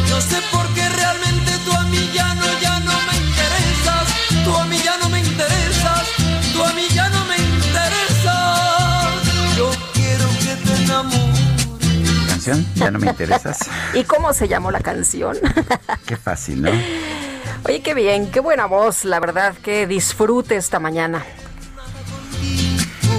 No 0.09 0.19
sé 0.19 0.41
por 0.51 0.67
qué 0.73 0.89
realmente 0.89 1.51
tú 1.63 1.71
a 1.73 1.83
mí 1.85 2.09
ya 2.11 2.33
no, 2.33 2.45
ya 2.59 2.79
no 2.79 2.91
me 2.91 3.17
interesas. 3.17 4.07
Tú 4.43 4.55
a 4.55 4.65
mí 4.65 4.81
ya 4.83 4.97
no 4.97 5.09
me 5.09 5.19
interesas. 5.19 6.07
Tú 6.53 6.63
a 6.63 6.73
mí 6.73 6.87
ya 6.91 7.09
no 7.09 7.25
me 7.25 7.37
interesas. 7.37 9.09
Yo 9.57 9.69
quiero 9.93 10.25
que 10.39 10.55
te 10.55 10.83
enamores. 10.85 12.27
¿Canción? 12.29 12.65
¿Ya 12.73 12.89
no 12.89 12.97
me 12.97 13.11
interesas? 13.11 13.59
¿Y 13.93 14.03
cómo 14.05 14.33
se 14.33 14.47
llamó 14.47 14.71
la 14.71 14.79
canción? 14.79 15.37
Qué 16.07 16.17
fácil, 16.17 16.63
¿no? 16.63 16.71
Oye, 17.65 17.81
qué 17.81 17.93
bien, 17.93 18.31
qué 18.31 18.39
buena 18.39 18.65
voz, 18.65 19.05
la 19.05 19.19
verdad, 19.19 19.53
que 19.55 19.85
disfrute 19.85 20.55
esta 20.55 20.79
mañana. 20.79 21.23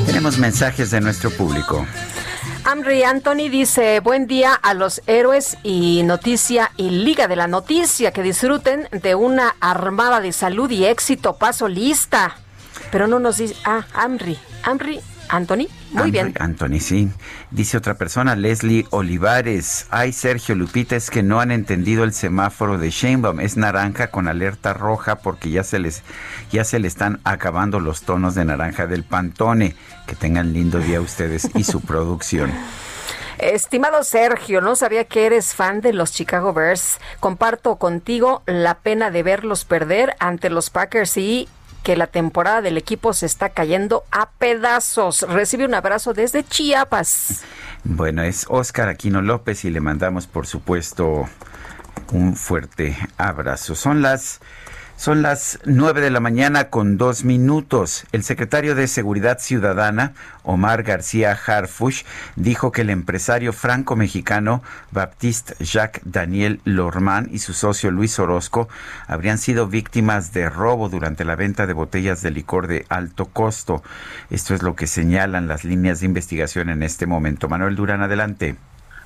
Tenemos 0.07 0.39
mensajes 0.39 0.91
de 0.91 1.01
nuestro 1.01 1.31
público. 1.31 1.87
Amri 2.65 3.03
Anthony 3.05 3.49
dice, 3.51 4.01
buen 4.01 4.27
día 4.27 4.55
a 4.55 4.75
los 4.75 5.03
héroes 5.07 5.57
y 5.63 6.03
noticia 6.03 6.73
y 6.77 6.91
liga 6.91 7.27
de 7.27 7.37
la 7.37 7.47
noticia, 7.47 8.13
que 8.13 8.23
disfruten 8.23 8.89
de 8.93 9.15
una 9.15 9.57
armada 9.61 10.21
de 10.21 10.33
salud 10.33 10.71
y 10.71 10.85
éxito, 10.85 11.37
paso 11.37 11.69
lista. 11.69 12.37
Pero 12.91 13.07
no 13.07 13.19
nos 13.19 13.39
dice, 13.39 13.57
ah, 13.65 13.87
Amri, 13.95 14.39
Amri 14.63 15.01
Anthony, 15.29 15.69
muy 15.91 16.11
bien. 16.11 16.35
Anthony, 16.39 16.81
sí. 16.81 17.11
Dice 17.51 17.77
otra 17.77 17.95
persona, 17.95 18.37
Leslie 18.37 18.87
Olivares. 18.91 19.87
Ay, 19.91 20.13
Sergio 20.13 20.55
Lupita, 20.55 20.97
es 20.97 21.11
que 21.11 21.23
no 21.23 21.41
han 21.41 21.51
entendido 21.51 22.05
el 22.05 22.13
semáforo 22.13 22.79
de 22.79 22.91
Sheinbaum. 22.91 23.41
Es 23.41 23.57
naranja 23.57 24.11
con 24.11 24.29
alerta 24.29 24.73
roja 24.73 25.17
porque 25.17 25.51
ya 25.51 25.65
se 25.65 25.79
les 25.79 26.03
ya 26.51 26.65
se 26.65 26.79
le 26.79 26.89
están 26.89 27.21
acabando 27.25 27.81
los 27.81 28.03
tonos 28.03 28.35
de 28.35 28.45
naranja 28.45 28.87
del 28.87 29.05
Pantone. 29.05 29.75
Que 30.07 30.15
tengan 30.15 30.53
lindo 30.53 30.79
día 30.79 31.01
ustedes 31.01 31.49
y 31.55 31.65
su 31.65 31.81
producción. 31.91 32.53
Estimado 33.39 34.05
Sergio, 34.05 34.61
no 34.61 34.77
sabía 34.77 35.05
que 35.05 35.25
eres 35.25 35.55
fan 35.55 35.81
de 35.81 35.95
los 35.95 36.13
Chicago 36.13 36.53
Bears. 36.53 36.99
Comparto 37.21 37.77
contigo 37.77 38.43
la 38.45 38.75
pena 38.75 39.11
de 39.11 39.23
verlos 39.23 39.65
perder 39.65 40.15
ante 40.19 40.51
los 40.51 40.69
Packers 40.69 41.17
y 41.17 41.49
que 41.83 41.97
la 41.97 42.07
temporada 42.07 42.63
del 42.63 42.77
equipo 42.77 43.13
se 43.13 43.27
está 43.27 43.51
cayendo 43.51 44.05
a 44.11 44.31
pedazos. 44.31 45.23
Recibe 45.23 45.65
un 45.65 45.75
abrazo 45.75 46.13
desde 46.13 46.45
Chiapas. 46.45 47.43
Bueno, 47.85 48.23
es 48.23 48.47
Oscar 48.49 48.89
Aquino 48.89 49.23
López 49.23 49.65
y 49.65 49.71
le 49.71 49.81
mandamos, 49.81 50.27
por 50.27 50.47
supuesto, 50.47 51.29
un 52.13 52.37
fuerte 52.37 52.97
abrazo. 53.17 53.75
Son 53.75 54.03
las 54.03 54.41
Son 55.01 55.23
las 55.23 55.59
nueve 55.65 56.03
de 56.03 56.11
la 56.11 56.21
mañana 56.21 56.69
con 56.69 56.99
dos 56.99 57.25
minutos. 57.25 58.05
El 58.13 58.23
secretario 58.23 58.75
de 58.75 58.87
Seguridad 58.87 59.39
Ciudadana, 59.39 60.13
Omar 60.43 60.83
García 60.83 61.33
Harfush, 61.33 62.05
dijo 62.37 62.71
que 62.71 62.83
el 62.83 62.91
empresario 62.91 63.55
franco-mexicano 63.55 64.63
Baptiste 64.91 65.55
Jacques 65.65 66.03
Daniel 66.05 66.61
Lormán 66.67 67.29
y 67.31 67.39
su 67.39 67.55
socio 67.55 67.91
Luis 67.91 68.19
Orozco 68.19 68.69
habrían 69.07 69.39
sido 69.39 69.69
víctimas 69.69 70.35
de 70.35 70.51
robo 70.51 70.91
durante 70.91 71.25
la 71.25 71.35
venta 71.35 71.67
de 71.67 71.73
botellas 71.73 72.21
de 72.21 72.33
licor 72.33 72.67
de 72.67 72.85
alto 72.91 73.25
costo. 73.25 73.83
Esto 74.29 74.53
es 74.53 74.63
lo 74.63 74.77
que 74.77 74.87
señalan 74.87 75.49
las 75.49 75.65
líneas 75.65 76.01
de 76.01 76.07
investigación 76.09 76.69
en 76.69 76.83
este 76.83 77.07
momento. 77.07 77.49
Manuel 77.49 77.75
Durán, 77.75 78.03
adelante. 78.03 78.57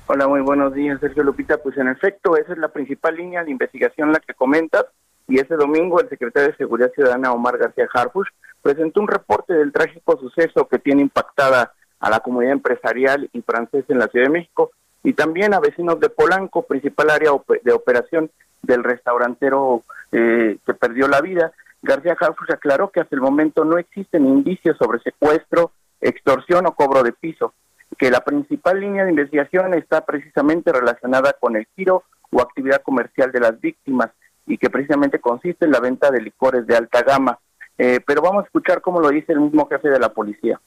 Hola, 0.07 0.27
muy 0.27 0.41
buenos 0.41 0.73
días, 0.73 0.99
Sergio 0.99 1.23
Lupita. 1.23 1.57
Pues 1.63 1.77
en 1.77 1.87
efecto, 1.87 2.35
esa 2.35 2.51
es 2.51 2.57
la 2.57 2.67
principal 2.67 3.15
línea 3.15 3.45
de 3.45 3.51
investigación 3.51 4.11
la 4.11 4.19
que 4.19 4.33
comentas 4.33 4.83
y 5.27 5.39
ese 5.39 5.55
domingo 5.55 5.99
el 5.99 6.09
secretario 6.09 6.49
de 6.49 6.57
Seguridad 6.57 6.91
Ciudadana 6.93 7.33
Omar 7.33 7.57
García 7.57 7.87
Harfush 7.93 8.27
presentó 8.61 9.01
un 9.01 9.07
reporte 9.07 9.53
del 9.53 9.71
trágico 9.71 10.17
suceso 10.17 10.67
que 10.67 10.79
tiene 10.79 11.01
impactada 11.01 11.73
a 11.99 12.09
la 12.09 12.19
comunidad 12.19 12.53
empresarial 12.53 13.29
y 13.33 13.41
francesa 13.41 13.87
en 13.89 13.99
la 13.99 14.07
Ciudad 14.07 14.27
de 14.27 14.31
México 14.33 14.71
y 15.03 15.13
también 15.13 15.53
a 15.53 15.59
vecinos 15.59 15.99
de 15.99 16.09
Polanco, 16.09 16.63
principal 16.63 17.09
área 17.09 17.31
de 17.63 17.71
operación 17.71 18.29
del 18.61 18.83
restaurantero 18.83 19.83
eh, 20.11 20.57
que 20.65 20.73
perdió 20.73 21.07
la 21.07 21.21
vida. 21.21 21.51
García 21.81 22.17
Harfush 22.19 22.51
aclaró 22.51 22.89
que 22.89 23.01
hasta 23.01 23.15
el 23.15 23.21
momento 23.21 23.63
no 23.63 23.77
existen 23.77 24.25
indicios 24.25 24.77
sobre 24.77 24.99
secuestro, 24.99 25.71
extorsión 26.01 26.65
o 26.65 26.73
cobro 26.73 27.03
de 27.03 27.11
piso, 27.11 27.53
que 27.97 28.09
la 28.09 28.21
principal 28.21 28.79
línea 28.79 29.03
de 29.03 29.11
investigación 29.11 29.73
está 29.75 30.05
precisamente 30.05 30.71
relacionada 30.71 31.33
con 31.39 31.55
el 31.55 31.67
giro 31.75 32.03
o 32.31 32.41
actividad 32.41 32.81
comercial 32.81 33.31
de 33.31 33.39
las 33.39 33.59
víctimas 33.61 34.09
y 34.45 34.57
que 34.57 34.69
precisamente 34.69 35.19
consiste 35.19 35.65
en 35.65 35.71
la 35.71 35.79
venta 35.79 36.11
de 36.11 36.21
licores 36.21 36.65
de 36.67 36.75
alta 36.75 37.01
gama. 37.01 37.39
Eh, 37.77 37.99
pero 38.05 38.21
vamos 38.21 38.43
a 38.43 38.45
escuchar 38.45 38.81
cómo 38.81 39.01
lo 39.01 39.09
dice 39.09 39.33
el 39.33 39.41
mismo 39.41 39.67
jefe 39.67 39.89
de 39.89 39.99
la 39.99 40.13
policía. 40.13 40.59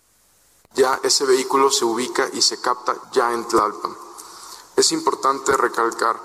Ya 0.75 0.99
ese 1.03 1.25
vehículo 1.25 1.71
se 1.71 1.85
ubica 1.85 2.27
y 2.33 2.43
se 2.43 2.61
capta 2.61 2.95
ya 3.13 3.33
en 3.33 3.47
Tlalpan. 3.47 3.93
Es 4.77 4.93
importante 4.93 5.57
recalcar 5.57 6.17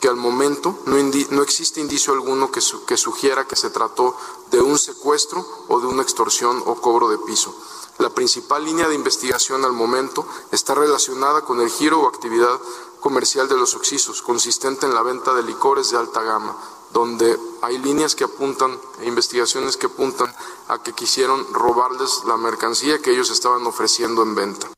que 0.00 0.08
al 0.08 0.16
momento 0.16 0.80
no, 0.86 0.96
no 1.30 1.42
existe 1.42 1.80
indicio 1.80 2.12
alguno 2.12 2.50
que, 2.50 2.60
que 2.86 2.96
sugiera 2.96 3.44
que 3.44 3.54
se 3.54 3.70
trató 3.70 4.16
de 4.50 4.60
un 4.60 4.76
secuestro 4.76 5.44
o 5.68 5.78
de 5.80 5.86
una 5.86 6.02
extorsión 6.02 6.60
o 6.66 6.80
cobro 6.80 7.08
de 7.08 7.18
piso. 7.18 7.54
La 7.98 8.10
principal 8.10 8.64
línea 8.64 8.88
de 8.88 8.96
investigación 8.96 9.64
al 9.64 9.72
momento 9.72 10.26
está 10.50 10.74
relacionada 10.74 11.42
con 11.42 11.60
el 11.60 11.70
giro 11.70 12.00
o 12.00 12.08
actividad 12.08 12.58
comercial 12.98 13.48
de 13.48 13.56
los 13.56 13.76
oxisos, 13.76 14.22
consistente 14.22 14.86
en 14.86 14.94
la 14.94 15.02
venta 15.02 15.34
de 15.34 15.42
licores 15.44 15.90
de 15.90 15.98
alta 15.98 16.22
gama, 16.22 16.56
donde 16.92 17.36
hay 17.62 17.78
líneas 17.78 18.14
que 18.14 18.24
apuntan 18.24 18.70
e 19.02 19.06
investigaciones 19.06 19.76
que 19.76 19.86
apuntan 19.86 20.28
a 20.68 20.82
que 20.82 20.92
quisieron 20.92 21.40
robarles 21.52 22.22
la 22.26 22.36
mercancía 22.36 22.98
que 23.02 23.10
ellos 23.10 23.30
estaban 23.30 23.66
ofreciendo 23.66 24.22
en 24.22 24.34
venta. 24.34 24.68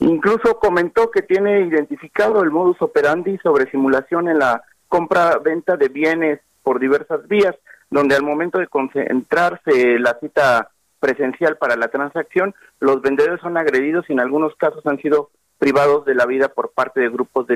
Incluso 0.00 0.58
comentó 0.58 1.10
que 1.10 1.22
tiene 1.22 1.60
identificado 1.66 2.42
el 2.42 2.50
modus 2.50 2.80
operandi 2.80 3.36
sobre 3.38 3.70
simulación 3.70 4.28
en 4.28 4.38
la 4.38 4.62
compra-venta 4.88 5.76
de 5.76 5.88
bienes 5.88 6.40
por 6.62 6.80
diversas 6.80 7.26
vías, 7.28 7.54
donde 7.90 8.14
al 8.14 8.22
momento 8.22 8.58
de 8.58 8.66
concentrarse 8.66 9.98
la 9.98 10.18
cita 10.18 10.70
presencial 10.98 11.56
para 11.56 11.76
la 11.76 11.88
transacción, 11.88 12.54
los 12.78 13.02
vendedores 13.02 13.40
son 13.40 13.56
agredidos 13.56 14.04
y 14.08 14.12
en 14.12 14.20
algunos 14.20 14.54
casos 14.56 14.86
han 14.86 14.98
sido 14.98 15.30
privados 15.58 16.04
de 16.06 16.14
la 16.14 16.26
vida 16.26 16.48
por 16.48 16.70
parte 16.70 17.00
de 17.00 17.08
grupos 17.10 17.46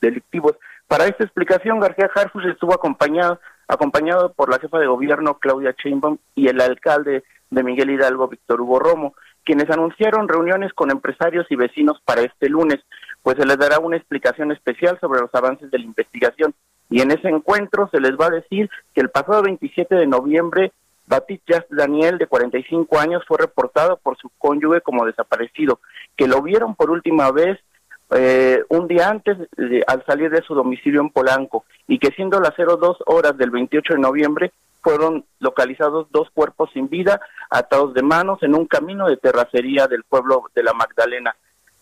delictivos. 0.00 0.56
Para 0.90 1.06
esta 1.06 1.22
explicación, 1.22 1.78
García 1.78 2.10
Harfus 2.12 2.44
estuvo 2.46 2.74
acompañado, 2.74 3.38
acompañado 3.68 4.32
por 4.32 4.50
la 4.50 4.58
jefa 4.58 4.80
de 4.80 4.88
gobierno 4.88 5.38
Claudia 5.38 5.72
Sheinbaum 5.78 6.18
y 6.34 6.48
el 6.48 6.60
alcalde 6.60 7.22
de 7.48 7.62
Miguel 7.62 7.90
Hidalgo, 7.90 8.26
Víctor 8.26 8.60
Hugo 8.60 8.80
Romo, 8.80 9.14
quienes 9.44 9.70
anunciaron 9.70 10.26
reuniones 10.26 10.72
con 10.72 10.90
empresarios 10.90 11.46
y 11.48 11.54
vecinos 11.54 12.02
para 12.04 12.22
este 12.22 12.48
lunes, 12.48 12.80
pues 13.22 13.36
se 13.36 13.46
les 13.46 13.56
dará 13.56 13.78
una 13.78 13.98
explicación 13.98 14.50
especial 14.50 14.98
sobre 15.00 15.20
los 15.20 15.32
avances 15.32 15.70
de 15.70 15.78
la 15.78 15.84
investigación. 15.84 16.54
Y 16.90 17.02
en 17.02 17.12
ese 17.12 17.28
encuentro 17.28 17.88
se 17.92 18.00
les 18.00 18.16
va 18.16 18.26
a 18.26 18.30
decir 18.30 18.68
que 18.92 19.00
el 19.00 19.10
pasado 19.10 19.44
27 19.44 19.94
de 19.94 20.08
noviembre, 20.08 20.72
Batit 21.06 21.42
Daniel, 21.70 22.18
de 22.18 22.26
45 22.26 22.98
años, 22.98 23.22
fue 23.28 23.38
reportado 23.38 23.96
por 23.96 24.16
su 24.16 24.28
cónyuge 24.38 24.80
como 24.80 25.06
desaparecido, 25.06 25.78
que 26.16 26.26
lo 26.26 26.42
vieron 26.42 26.74
por 26.74 26.90
última 26.90 27.30
vez 27.30 27.60
eh, 28.12 28.64
un 28.68 28.88
día 28.88 29.08
antes 29.08 29.36
al 29.86 30.04
salir 30.04 30.30
de 30.30 30.42
su 30.42 30.54
domicilio 30.54 31.00
en 31.00 31.10
Polanco 31.10 31.64
y 31.86 31.98
que 31.98 32.10
siendo 32.10 32.40
las 32.40 32.54
02 32.56 32.98
horas 33.06 33.36
del 33.36 33.50
28 33.50 33.94
de 33.94 34.00
noviembre 34.00 34.52
fueron 34.80 35.24
localizados 35.38 36.08
dos 36.10 36.28
cuerpos 36.30 36.70
sin 36.72 36.88
vida 36.88 37.20
atados 37.50 37.94
de 37.94 38.02
manos 38.02 38.42
en 38.42 38.54
un 38.54 38.66
camino 38.66 39.08
de 39.08 39.16
terracería 39.16 39.86
del 39.86 40.04
pueblo 40.04 40.44
de 40.54 40.62
la 40.62 40.72
Magdalena 40.72 41.36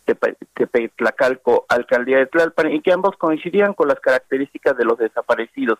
de 0.06 0.90
Tlacalco, 0.96 1.66
alcaldía 1.68 2.18
de 2.18 2.26
Tlalpan, 2.26 2.72
y 2.72 2.80
que 2.80 2.92
ambos 2.92 3.16
coincidían 3.16 3.74
con 3.74 3.88
las 3.88 4.00
características 4.00 4.76
de 4.76 4.84
los 4.84 4.96
desaparecidos. 4.98 5.78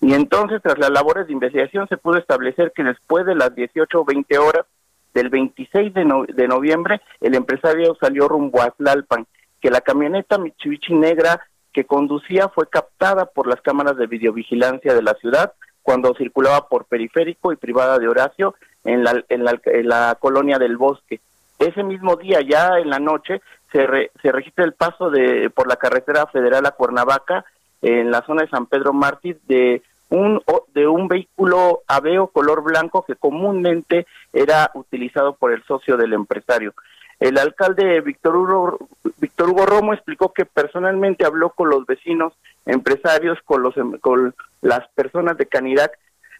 Y 0.00 0.12
entonces, 0.14 0.60
tras 0.60 0.78
las 0.78 0.90
labores 0.90 1.26
de 1.26 1.32
investigación, 1.32 1.86
se 1.88 1.96
pudo 1.96 2.18
establecer 2.18 2.72
que 2.74 2.82
después 2.82 3.26
de 3.26 3.36
las 3.36 3.54
18 3.54 4.00
o 4.00 4.04
20 4.04 4.38
horas 4.38 4.66
del 5.14 5.28
26 5.28 5.94
de, 5.94 6.24
de 6.34 6.48
noviembre, 6.48 7.00
el 7.20 7.34
empresario 7.34 7.96
salió 8.00 8.28
rumbo 8.28 8.60
a 8.60 8.70
Tlalpan 8.70 9.26
que 9.60 9.70
la 9.70 9.80
camioneta 9.80 10.38
Mitsubishi 10.38 10.94
negra 10.94 11.40
que 11.72 11.84
conducía 11.84 12.48
fue 12.48 12.68
captada 12.68 13.26
por 13.26 13.46
las 13.46 13.60
cámaras 13.60 13.96
de 13.96 14.06
videovigilancia 14.06 14.94
de 14.94 15.02
la 15.02 15.14
ciudad 15.14 15.52
cuando 15.82 16.14
circulaba 16.14 16.68
por 16.68 16.84
periférico 16.86 17.52
y 17.52 17.56
privada 17.56 17.98
de 17.98 18.08
Horacio 18.08 18.54
en 18.84 19.04
la, 19.04 19.24
en 19.28 19.44
la, 19.88 20.14
colonia 20.16 20.58
del 20.58 20.76
Bosque. 20.76 21.20
Ese 21.58 21.82
mismo 21.82 22.16
día, 22.16 22.40
ya 22.40 22.78
en 22.78 22.90
la 22.90 22.98
noche, 22.98 23.40
se, 23.72 24.10
se 24.22 24.32
registra 24.32 24.64
el 24.64 24.72
paso 24.72 25.10
de 25.10 25.50
por 25.50 25.68
la 25.68 25.76
carretera 25.76 26.26
federal 26.26 26.66
a 26.66 26.72
Cuernavaca 26.72 27.44
en 27.82 28.10
la 28.10 28.22
zona 28.22 28.42
de 28.42 28.48
San 28.48 28.66
Pedro 28.66 28.92
Mártir 28.92 29.40
de 29.46 29.82
un 30.10 30.42
de 30.74 30.86
un 30.86 31.06
vehículo 31.08 31.82
Aveo 31.86 32.26
color 32.28 32.62
blanco 32.62 33.04
que 33.06 33.14
comúnmente 33.14 34.06
era 34.32 34.70
utilizado 34.74 35.34
por 35.34 35.52
el 35.52 35.62
socio 35.64 35.96
del 35.96 36.12
empresario. 36.12 36.74
El 37.20 37.36
alcalde 37.36 38.00
Víctor 38.00 38.34
Hugo, 38.34 38.78
Víctor 39.18 39.50
Hugo 39.50 39.66
Romo 39.66 39.92
explicó 39.92 40.32
que 40.32 40.46
personalmente 40.46 41.26
habló 41.26 41.50
con 41.50 41.68
los 41.68 41.84
vecinos, 41.84 42.32
empresarios, 42.64 43.38
con, 43.44 43.62
los, 43.62 43.74
con 44.00 44.34
las 44.62 44.88
personas 44.94 45.36
de 45.36 45.44
Canirac 45.44 45.92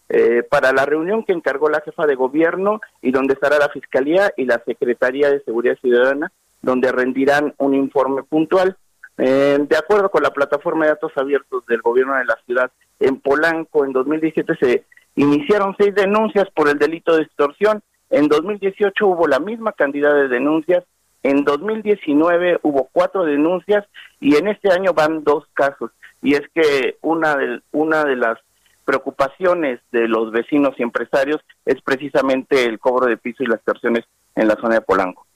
eh, 0.08 0.42
para 0.42 0.72
la 0.72 0.86
reunión 0.86 1.22
que 1.22 1.34
encargó 1.34 1.68
la 1.68 1.82
jefa 1.82 2.06
de 2.06 2.14
gobierno 2.14 2.80
y 3.02 3.12
donde 3.12 3.34
estará 3.34 3.58
la 3.58 3.68
Fiscalía 3.68 4.32
y 4.38 4.46
la 4.46 4.60
Secretaría 4.64 5.30
de 5.30 5.44
Seguridad 5.44 5.76
Ciudadana, 5.80 6.32
donde 6.62 6.90
rendirán 6.90 7.54
un 7.58 7.74
informe 7.74 8.22
puntual. 8.22 8.76
Eh, 9.18 9.58
de 9.60 9.76
acuerdo 9.76 10.10
con 10.10 10.22
la 10.22 10.32
plataforma 10.32 10.86
de 10.86 10.92
datos 10.92 11.12
abiertos 11.16 11.66
del 11.66 11.82
gobierno 11.82 12.16
de 12.16 12.24
la 12.24 12.38
ciudad, 12.46 12.70
en 12.98 13.20
Polanco 13.20 13.84
en 13.84 13.92
2017 13.92 14.56
se 14.58 14.84
iniciaron 15.14 15.76
seis 15.78 15.94
denuncias 15.94 16.48
por 16.54 16.70
el 16.70 16.78
delito 16.78 17.14
de 17.14 17.24
extorsión 17.24 17.82
en 18.10 18.28
2018 18.28 19.06
hubo 19.06 19.26
la 19.26 19.38
misma 19.38 19.72
cantidad 19.72 20.14
de 20.14 20.28
denuncias, 20.28 20.84
en 21.22 21.44
2019 21.44 22.60
hubo 22.62 22.88
cuatro 22.92 23.24
denuncias 23.24 23.84
y 24.20 24.36
en 24.36 24.48
este 24.48 24.72
año 24.72 24.92
van 24.94 25.22
dos 25.22 25.44
casos. 25.54 25.90
Y 26.22 26.34
es 26.34 26.42
que 26.54 26.96
una 27.02 27.36
de, 27.36 27.60
una 27.72 28.04
de 28.04 28.16
las 28.16 28.38
preocupaciones 28.84 29.80
de 29.92 30.08
los 30.08 30.32
vecinos 30.32 30.74
y 30.78 30.82
empresarios 30.82 31.40
es 31.64 31.80
precisamente 31.82 32.64
el 32.64 32.78
cobro 32.78 33.06
de 33.06 33.16
piso 33.16 33.42
y 33.42 33.46
las 33.46 33.56
extorsiones 33.56 34.04
en 34.34 34.48
la 34.48 34.56
zona 34.56 34.76
de 34.76 34.80
Polanco. 34.80 35.26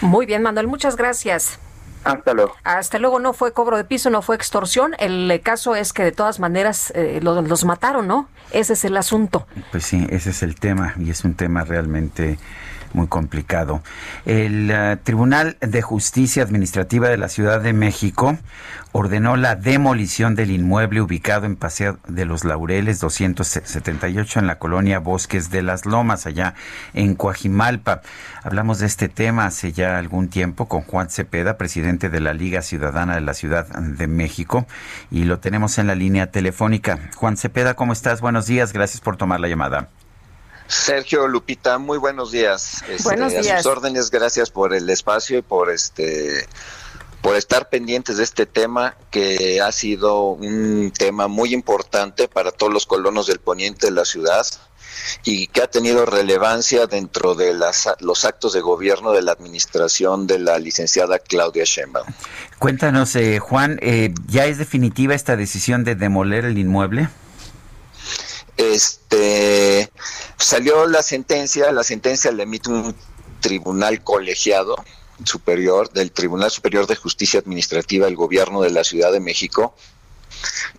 Muy 0.00 0.26
bien, 0.26 0.42
Manuel, 0.42 0.66
muchas 0.66 0.96
gracias. 0.96 1.60
Hasta 2.04 2.34
luego. 2.34 2.54
Hasta 2.64 2.98
luego, 2.98 3.18
no 3.18 3.32
fue 3.32 3.52
cobro 3.52 3.76
de 3.76 3.84
piso, 3.84 4.10
no 4.10 4.22
fue 4.22 4.36
extorsión. 4.36 4.94
El 4.98 5.40
caso 5.42 5.74
es 5.74 5.92
que 5.92 6.02
de 6.04 6.12
todas 6.12 6.40
maneras 6.40 6.92
eh, 6.94 7.20
los, 7.22 7.64
mataron, 7.64 8.06
¿no? 8.06 8.28
Ese 8.50 8.72
es 8.72 8.84
el 8.84 8.96
asunto. 8.96 9.46
Pues 9.70 9.84
sí, 9.84 10.06
ese 10.10 10.30
es 10.30 10.42
el 10.42 10.54
tema 10.54 10.94
y 10.98 11.10
es 11.10 11.24
un 11.24 11.34
tema 11.34 11.64
realmente 11.64 12.38
muy 12.92 13.06
complicado. 13.08 13.82
El 14.24 14.70
eh, 14.70 14.96
Tribunal 15.02 15.56
de 15.60 15.82
Justicia 15.82 16.42
Administrativa 16.42 17.08
de 17.08 17.16
la 17.16 17.28
Ciudad 17.28 17.60
de 17.60 17.72
México 17.72 18.36
ordenó 18.92 19.36
la 19.36 19.54
demolición 19.54 20.34
del 20.34 20.50
inmueble 20.50 21.00
ubicado 21.00 21.46
en 21.46 21.56
Paseo 21.56 21.98
de 22.08 22.24
los 22.24 22.44
Laureles 22.44 23.00
278 23.00 24.40
en 24.40 24.46
la 24.46 24.58
colonia 24.58 24.98
Bosques 24.98 25.50
de 25.50 25.62
las 25.62 25.86
Lomas, 25.86 26.26
allá 26.26 26.54
en 26.94 27.14
Coajimalpa. 27.14 28.02
Hablamos 28.42 28.78
de 28.78 28.86
este 28.86 29.08
tema 29.08 29.46
hace 29.46 29.72
ya 29.72 29.98
algún 29.98 30.28
tiempo 30.28 30.68
con 30.68 30.82
Juan 30.82 31.10
Cepeda, 31.10 31.58
presidente 31.58 32.08
de 32.08 32.20
la 32.20 32.32
Liga 32.32 32.62
Ciudadana 32.62 33.14
de 33.14 33.20
la 33.20 33.34
Ciudad 33.34 33.66
de 33.66 34.06
México, 34.06 34.66
y 35.10 35.24
lo 35.24 35.38
tenemos 35.38 35.78
en 35.78 35.86
la 35.86 35.94
línea 35.94 36.30
telefónica. 36.30 36.98
Juan 37.14 37.36
Cepeda, 37.36 37.74
¿cómo 37.74 37.92
estás? 37.92 38.20
Buenos 38.20 38.46
días, 38.46 38.72
gracias 38.72 39.00
por 39.00 39.16
tomar 39.16 39.40
la 39.40 39.48
llamada. 39.48 39.88
Sergio 40.68 41.26
Lupita, 41.26 41.78
muy 41.78 41.98
buenos 41.98 42.30
días. 42.30 42.82
Este, 42.88 43.02
buenos 43.02 43.32
días. 43.32 43.48
A 43.48 43.56
sus 43.62 43.66
órdenes, 43.66 44.10
gracias 44.10 44.50
por 44.50 44.74
el 44.74 44.88
espacio 44.90 45.38
y 45.38 45.42
por 45.42 45.70
este 45.70 46.46
por 47.22 47.34
estar 47.34 47.68
pendientes 47.68 48.18
de 48.18 48.24
este 48.24 48.46
tema 48.46 48.94
que 49.10 49.60
ha 49.60 49.72
sido 49.72 50.30
un 50.30 50.92
tema 50.96 51.26
muy 51.26 51.52
importante 51.52 52.28
para 52.28 52.52
todos 52.52 52.72
los 52.72 52.86
colonos 52.86 53.26
del 53.26 53.40
poniente 53.40 53.86
de 53.86 53.92
la 53.92 54.04
ciudad 54.04 54.46
y 55.24 55.48
que 55.48 55.62
ha 55.62 55.66
tenido 55.66 56.06
relevancia 56.06 56.86
dentro 56.86 57.34
de 57.34 57.54
las, 57.54 57.88
los 58.00 58.24
actos 58.24 58.52
de 58.52 58.60
gobierno 58.60 59.12
de 59.12 59.22
la 59.22 59.32
administración 59.32 60.26
de 60.26 60.38
la 60.38 60.58
licenciada 60.58 61.18
Claudia 61.18 61.64
Sheinbaum. 61.64 62.06
Cuéntanos, 62.58 63.16
eh, 63.16 63.38
Juan, 63.38 63.78
eh, 63.82 64.14
¿ya 64.26 64.46
es 64.46 64.58
definitiva 64.58 65.14
esta 65.14 65.36
decisión 65.36 65.84
de 65.84 65.94
demoler 65.94 66.44
el 66.44 66.58
inmueble? 66.58 67.08
Este 68.58 69.90
salió 70.36 70.86
la 70.86 71.02
sentencia, 71.02 71.70
la 71.72 71.84
sentencia 71.84 72.32
la 72.32 72.42
emite 72.42 72.70
un 72.70 72.94
tribunal 73.40 74.02
colegiado 74.02 74.76
superior 75.24 75.90
del 75.92 76.10
Tribunal 76.12 76.50
Superior 76.50 76.86
de 76.86 76.96
Justicia 76.96 77.40
Administrativa 77.40 78.06
del 78.06 78.16
Gobierno 78.16 78.60
de 78.60 78.70
la 78.70 78.84
Ciudad 78.84 79.12
de 79.12 79.20
México 79.20 79.74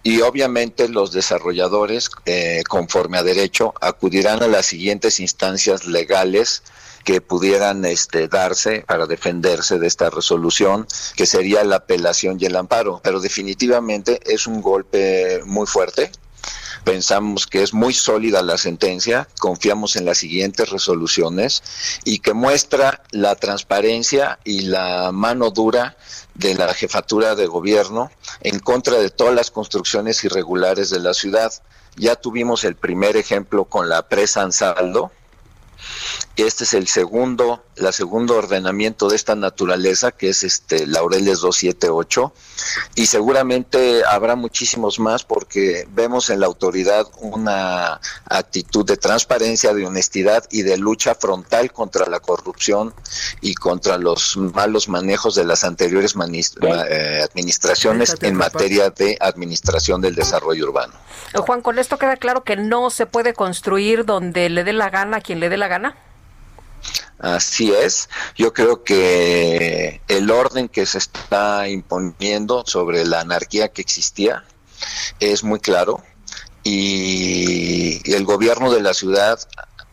y 0.03 0.21
obviamente 0.21 0.89
los 0.89 1.11
desarrolladores, 1.11 2.09
eh, 2.25 2.63
conforme 2.67 3.17
a 3.17 3.23
derecho, 3.23 3.73
acudirán 3.81 4.43
a 4.43 4.47
las 4.47 4.65
siguientes 4.65 5.19
instancias 5.19 5.85
legales 5.85 6.63
que 7.03 7.21
pudieran 7.21 7.85
este, 7.85 8.27
darse 8.27 8.81
para 8.81 9.05
defenderse 9.05 9.79
de 9.79 9.87
esta 9.87 10.09
resolución, 10.09 10.85
que 11.15 11.25
sería 11.25 11.63
la 11.63 11.77
apelación 11.77 12.37
y 12.39 12.45
el 12.45 12.55
amparo. 12.55 12.99
Pero 13.03 13.19
definitivamente 13.19 14.19
es 14.25 14.47
un 14.47 14.61
golpe 14.61 15.41
muy 15.45 15.65
fuerte 15.65 16.11
Pensamos 16.83 17.45
que 17.45 17.61
es 17.61 17.73
muy 17.73 17.93
sólida 17.93 18.41
la 18.41 18.57
sentencia, 18.57 19.27
confiamos 19.39 19.95
en 19.95 20.05
las 20.05 20.19
siguientes 20.19 20.69
resoluciones 20.69 21.63
y 22.05 22.19
que 22.19 22.33
muestra 22.33 23.03
la 23.11 23.35
transparencia 23.35 24.39
y 24.43 24.61
la 24.61 25.11
mano 25.11 25.51
dura 25.51 25.97
de 26.35 26.55
la 26.55 26.73
jefatura 26.73 27.35
de 27.35 27.47
gobierno 27.47 28.11
en 28.41 28.59
contra 28.59 28.97
de 28.97 29.09
todas 29.09 29.35
las 29.35 29.51
construcciones 29.51 30.23
irregulares 30.23 30.89
de 30.89 30.99
la 30.99 31.13
ciudad. 31.13 31.53
Ya 31.95 32.15
tuvimos 32.15 32.63
el 32.63 32.75
primer 32.75 33.17
ejemplo 33.17 33.65
con 33.65 33.89
la 33.89 34.07
presa 34.07 34.41
Ansaldo, 34.41 35.11
este 36.35 36.63
es 36.63 36.73
el 36.73 36.87
segundo, 36.87 37.63
la 37.81 37.91
segundo 37.91 38.35
ordenamiento 38.37 39.09
de 39.09 39.15
esta 39.15 39.35
naturaleza, 39.35 40.11
que 40.11 40.29
es 40.29 40.43
este 40.43 40.87
Laureles 40.87 41.39
278, 41.41 42.33
y 42.95 43.05
seguramente 43.05 44.03
habrá 44.05 44.35
muchísimos 44.35 44.99
más 44.99 45.23
porque 45.23 45.87
vemos 45.91 46.29
en 46.29 46.39
la 46.39 46.45
autoridad 46.45 47.07
una 47.19 47.99
actitud 48.25 48.85
de 48.85 48.97
transparencia, 48.97 49.73
de 49.73 49.85
honestidad 49.85 50.43
y 50.51 50.63
de 50.63 50.77
lucha 50.77 51.15
frontal 51.15 51.71
contra 51.71 52.05
la 52.07 52.19
corrupción 52.19 52.93
y 53.41 53.55
contra 53.55 53.97
los 53.97 54.37
malos 54.37 54.89
manejos 54.89 55.35
de 55.35 55.45
las 55.45 55.63
anteriores 55.63 56.15
eh, 56.15 57.21
administraciones 57.23 58.15
en 58.21 58.35
materia 58.35 58.89
de 58.89 59.17
administración 59.19 60.01
del 60.01 60.15
desarrollo 60.15 60.65
urbano. 60.65 60.93
Juan, 61.33 61.61
con 61.61 61.79
esto 61.79 61.97
queda 61.97 62.17
claro 62.17 62.43
que 62.43 62.55
no 62.55 62.89
se 62.89 63.05
puede 63.05 63.33
construir 63.33 64.05
donde 64.05 64.49
le 64.49 64.63
dé 64.63 64.73
la 64.73 64.89
gana 64.89 65.17
a 65.17 65.21
quien 65.21 65.39
le 65.39 65.49
dé 65.49 65.57
la 65.57 65.67
gana. 65.67 65.95
Así 67.19 67.73
es, 67.73 68.09
yo 68.35 68.53
creo 68.53 68.83
que 68.83 70.01
el 70.07 70.31
orden 70.31 70.69
que 70.69 70.85
se 70.85 70.99
está 70.99 71.67
imponiendo 71.67 72.63
sobre 72.65 73.05
la 73.05 73.19
anarquía 73.21 73.69
que 73.69 73.81
existía 73.81 74.45
es 75.19 75.43
muy 75.43 75.59
claro 75.59 76.01
y 76.63 78.13
el 78.13 78.23
gobierno 78.23 78.71
de 78.71 78.81
la 78.81 78.93
ciudad 78.93 79.39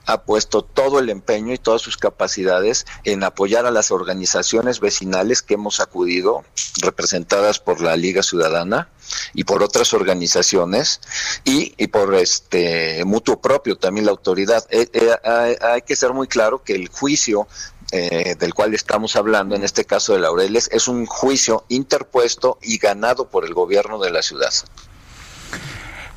ha 0.07 0.23
puesto 0.23 0.63
todo 0.63 0.99
el 0.99 1.11
empeño 1.11 1.53
y 1.53 1.59
todas 1.59 1.83
sus 1.83 1.97
capacidades 1.97 2.87
en 3.05 3.25
apoyar 3.25 3.67
a 3.67 3.71
las 3.71 3.91
organizaciones 3.91 4.81
vecinales 4.81 5.43
que 5.43 5.55
hemos 5.55 5.81
acudido, 5.81 6.45
representadas 6.81 7.59
por 7.59 7.81
la 7.81 7.97
Liga 7.97 8.23
Ciudadana 8.23 8.89
y 9.35 9.45
por 9.45 9.63
otras 9.63 9.93
organizaciones 9.95 11.01
y, 11.45 11.87
por 11.89 12.15
este 12.15 13.05
mutuo 13.05 13.41
propio 13.41 13.77
también 13.77 14.07
la 14.07 14.13
autoridad. 14.13 14.65
Eh, 14.71 14.89
eh, 14.93 15.59
hay, 15.63 15.83
que 15.83 15.97
ser 15.97 16.13
muy 16.13 16.27
claro 16.27 16.63
que 16.63 16.75
el 16.75 16.89
juicio 16.89 17.47
eh, 17.93 18.35
del 18.39 18.53
cual 18.55 18.75
estamos 18.75 19.17
hablando, 19.17 19.55
en 19.55 19.63
este 19.63 19.85
caso 19.85 20.13
de 20.13 20.21
Laureles, 20.21 20.69
es 20.73 20.89
un 20.89 21.07
juicio 21.07 21.65
interpuesto 21.69 22.59
y 22.61 22.79
ganado 22.79 23.29
por 23.29 23.45
el 23.45 23.55
gobierno 23.55 23.99
de 23.99 24.11
la 24.11 24.23
ciudad. 24.23 24.53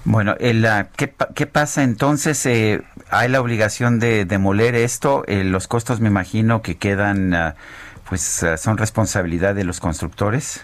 Bueno, 0.09 0.35
el, 0.39 0.67
¿qué, 0.97 1.13
¿qué, 1.35 1.45
pasa 1.45 1.83
entonces? 1.83 2.43
Eh, 2.47 2.81
¿Hay 3.11 3.29
la 3.29 3.39
obligación 3.39 3.99
de 3.99 4.25
demoler 4.25 4.73
esto? 4.73 5.23
Eh, 5.27 5.43
los 5.43 5.67
costos 5.67 5.99
me 5.99 6.07
imagino 6.07 6.63
que 6.63 6.79
quedan, 6.79 7.35
ah, 7.35 7.55
pues 8.09 8.41
ah, 8.41 8.57
son 8.57 8.79
responsabilidad 8.79 9.53
de 9.53 9.65
los 9.65 9.79
constructores. 9.79 10.61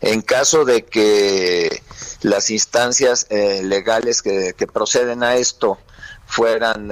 En 0.00 0.22
caso 0.22 0.64
de 0.64 0.84
que 0.84 1.82
las 2.22 2.50
instancias 2.50 3.26
eh, 3.30 3.62
legales 3.64 4.22
que, 4.22 4.54
proceden 4.72 5.24
a 5.24 5.34
esto 5.34 5.78
fueran 6.26 6.88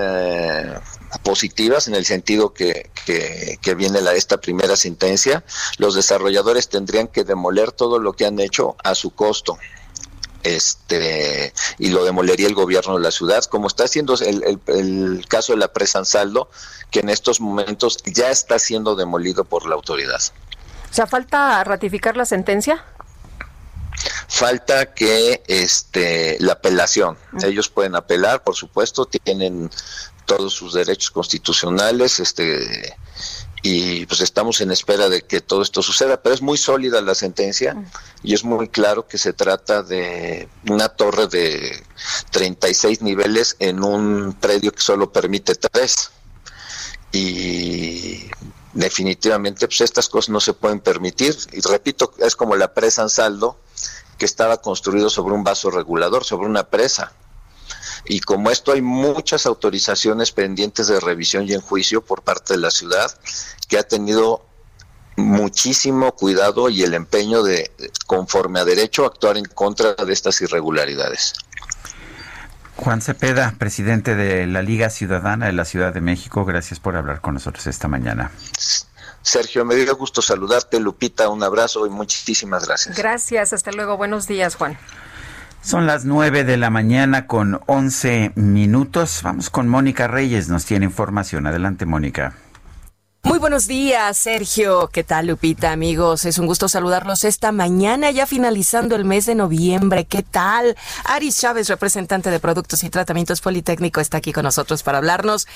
positivas 1.23 1.87
en 1.87 1.95
el 1.95 2.05
sentido 2.05 2.53
que, 2.53 2.91
que, 3.07 3.61
que 3.63 3.75
viene 3.77 4.01
la, 4.01 4.15
esta 4.15 4.41
primera 4.41 4.75
sentencia, 4.75 5.45
los 5.77 5.95
desarrolladores 5.95 6.69
tendrían 6.69 7.07
que 7.07 7.23
demoler 7.23 7.71
todo 7.71 8.01
lo 8.01 8.15
que 8.15 8.27
han 8.27 8.41
hecho 8.41 8.75
a 8.83 8.97
su 8.97 9.15
costo 9.15 9.57
este 10.57 11.53
y 11.79 11.89
lo 11.91 12.05
demolería 12.05 12.47
el 12.47 12.55
gobierno 12.55 12.97
de 12.97 13.03
la 13.03 13.11
ciudad, 13.11 13.45
como 13.45 13.67
está 13.67 13.85
haciendo 13.85 14.15
el, 14.15 14.61
el, 14.67 15.25
caso 15.29 15.53
de 15.53 15.59
la 15.59 15.73
presa 15.73 15.99
Ansaldo, 15.99 16.51
que 16.91 17.01
en 17.01 17.09
estos 17.09 17.41
momentos 17.41 17.99
ya 18.05 18.31
está 18.31 18.59
siendo 18.59 18.97
demolido 18.97 19.45
por 19.45 19.67
la 19.67 19.75
autoridad. 19.75 20.21
O 20.91 20.95
sea, 20.95 21.07
falta 21.07 21.63
ratificar 21.65 22.17
la 22.17 22.25
sentencia. 22.25 22.85
Falta 24.29 24.95
que 24.95 25.43
este 25.47 26.37
la 26.41 26.55
apelación. 26.55 27.19
Mm. 27.33 27.45
Ellos 27.45 27.69
pueden 27.69 27.97
apelar, 27.97 28.43
por 28.43 28.55
supuesto, 28.55 29.07
tienen 29.07 29.71
todos 30.27 30.53
sus 30.53 30.75
derechos 30.75 31.11
constitucionales, 31.11 32.21
este 32.21 32.97
y 33.71 34.07
pues 34.07 34.23
estamos 34.23 34.63
en 34.63 34.71
espera 34.71 35.11
de 35.11 35.21
que 35.21 35.43
todo 35.43 35.61
esto 35.61 35.83
suceda, 35.83 36.23
pero 36.23 36.35
es 36.35 36.41
muy 36.41 36.57
sólida 36.57 37.03
la 37.03 37.15
sentencia 37.15 37.77
y 38.23 38.33
es 38.33 38.43
muy 38.43 38.69
claro 38.69 39.07
que 39.07 39.19
se 39.19 39.35
trata 39.35 39.83
de 39.83 40.49
una 40.71 40.89
torre 40.89 41.27
de 41.27 41.85
36 42.31 43.03
niveles 43.03 43.57
en 43.59 43.85
un 43.85 44.33
predio 44.41 44.73
que 44.73 44.81
solo 44.81 45.13
permite 45.13 45.55
tres. 45.55 46.13
Y 47.13 48.31
definitivamente 48.73 49.67
pues 49.67 49.83
estas 49.83 50.09
cosas 50.09 50.31
no 50.31 50.41
se 50.41 50.55
pueden 50.55 50.81
permitir. 50.81 51.37
Y 51.53 51.61
repito, 51.61 52.15
es 52.21 52.37
como 52.37 52.57
la 52.57 52.73
presa 52.73 53.03
Ansaldo 53.03 53.61
que 54.17 54.25
estaba 54.25 54.63
construido 54.63 55.11
sobre 55.11 55.35
un 55.35 55.45
vaso 55.45 55.71
regulador, 55.71 56.25
sobre 56.25 56.47
una 56.47 56.71
presa 56.71 57.13
y 58.05 58.21
como 58.21 58.51
esto 58.51 58.73
hay 58.73 58.83
muchas 58.83 59.47
autorizaciones 59.47 60.33
pendientes 60.33 60.89
de 60.89 61.01
revisión 61.01 61.49
y 61.49 61.53
en 61.53 61.61
juicio 61.61 62.05
por 62.05 62.23
parte 62.23 62.55
de 62.55 62.61
la 62.61 62.71
ciudad 62.71 63.11
que 63.69 63.79
ha 63.79 63.83
tenido 63.83 64.45
muchísimo 65.17 66.13
cuidado 66.13 66.69
y 66.69 66.83
el 66.83 66.95
empeño 66.95 67.43
de, 67.43 67.71
conforme 68.07 68.61
a 68.61 68.65
derecho, 68.65 69.05
actuar 69.05 69.37
en 69.37 69.45
contra 69.45 69.95
de 69.95 70.13
estas 70.13 70.41
irregularidades. 70.41 71.35
Juan 72.77 73.03
Cepeda, 73.03 73.55
presidente 73.59 74.15
de 74.15 74.47
la 74.47 74.63
Liga 74.63 74.89
Ciudadana 74.89 75.47
de 75.47 75.53
la 75.53 75.65
Ciudad 75.65 75.93
de 75.93 76.01
México, 76.01 76.45
gracias 76.45 76.79
por 76.79 76.95
hablar 76.95 77.21
con 77.21 77.35
nosotros 77.35 77.67
esta 77.67 77.89
mañana. 77.89 78.31
Sergio, 79.21 79.65
me 79.65 79.75
dio 79.75 79.95
gusto 79.97 80.23
saludarte, 80.23 80.79
Lupita, 80.79 81.29
un 81.29 81.43
abrazo 81.43 81.85
y 81.87 81.91
muchísimas 81.91 82.67
gracias. 82.67 82.97
Gracias, 82.97 83.53
hasta 83.53 83.73
luego, 83.73 83.97
buenos 83.97 84.29
días, 84.29 84.55
Juan. 84.55 84.79
Son 85.69 85.87
las 85.87 86.07
nueve 86.07 86.45
de 86.45 86.57
la 86.57 86.71
mañana 86.71 87.27
con 87.27 87.61
once 87.67 88.33
minutos. 88.37 89.21
Vamos 89.23 89.51
con 89.51 89.69
Mónica 89.69 90.09
Reyes, 90.09 90.49
nos 90.49 90.65
tiene 90.65 90.87
información. 90.87 91.47
Adelante, 91.47 91.85
Mónica. 91.85 92.33
Muy 93.23 93.39
buenos 93.39 93.67
días, 93.67 94.17
Sergio. 94.17 94.89
¿Qué 94.91 95.05
tal, 95.05 95.27
Lupita, 95.27 95.71
amigos? 95.71 96.25
Es 96.25 96.39
un 96.39 96.47
gusto 96.47 96.71
saludarlos 96.71 97.23
esta 97.25 97.53
mañana, 97.53 98.11
ya 98.11 98.25
finalizando 98.25 98.97
el 98.97 99.05
mes 99.05 99.27
de 99.27 99.35
noviembre. 99.35 100.07
¿Qué 100.07 100.23
tal? 100.23 100.75
Aris 101.05 101.39
Chávez, 101.39 101.69
representante 101.69 102.31
de 102.31 102.41
Productos 102.41 102.83
y 102.83 102.89
Tratamientos 102.89 103.43
Politécnico, 103.43 104.01
está 104.01 104.17
aquí 104.17 104.33
con 104.33 104.45
nosotros 104.45 104.83
para 104.83 104.97
hablarnos, 104.97 105.47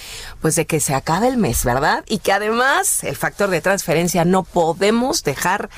pues, 0.43 0.57
de 0.57 0.67
que 0.67 0.81
se 0.81 0.95
acabe 0.95 1.29
el 1.29 1.39
mes, 1.39 1.65
¿verdad? 1.65 2.05
Y 2.07 2.19
que 2.19 2.33
además 2.33 3.03
el 3.03 3.17
factor 3.17 3.49
de 3.49 3.63
transferencia 3.63 4.27
no 4.27 4.43
podemos 4.43 5.25
dejar 5.25 5.71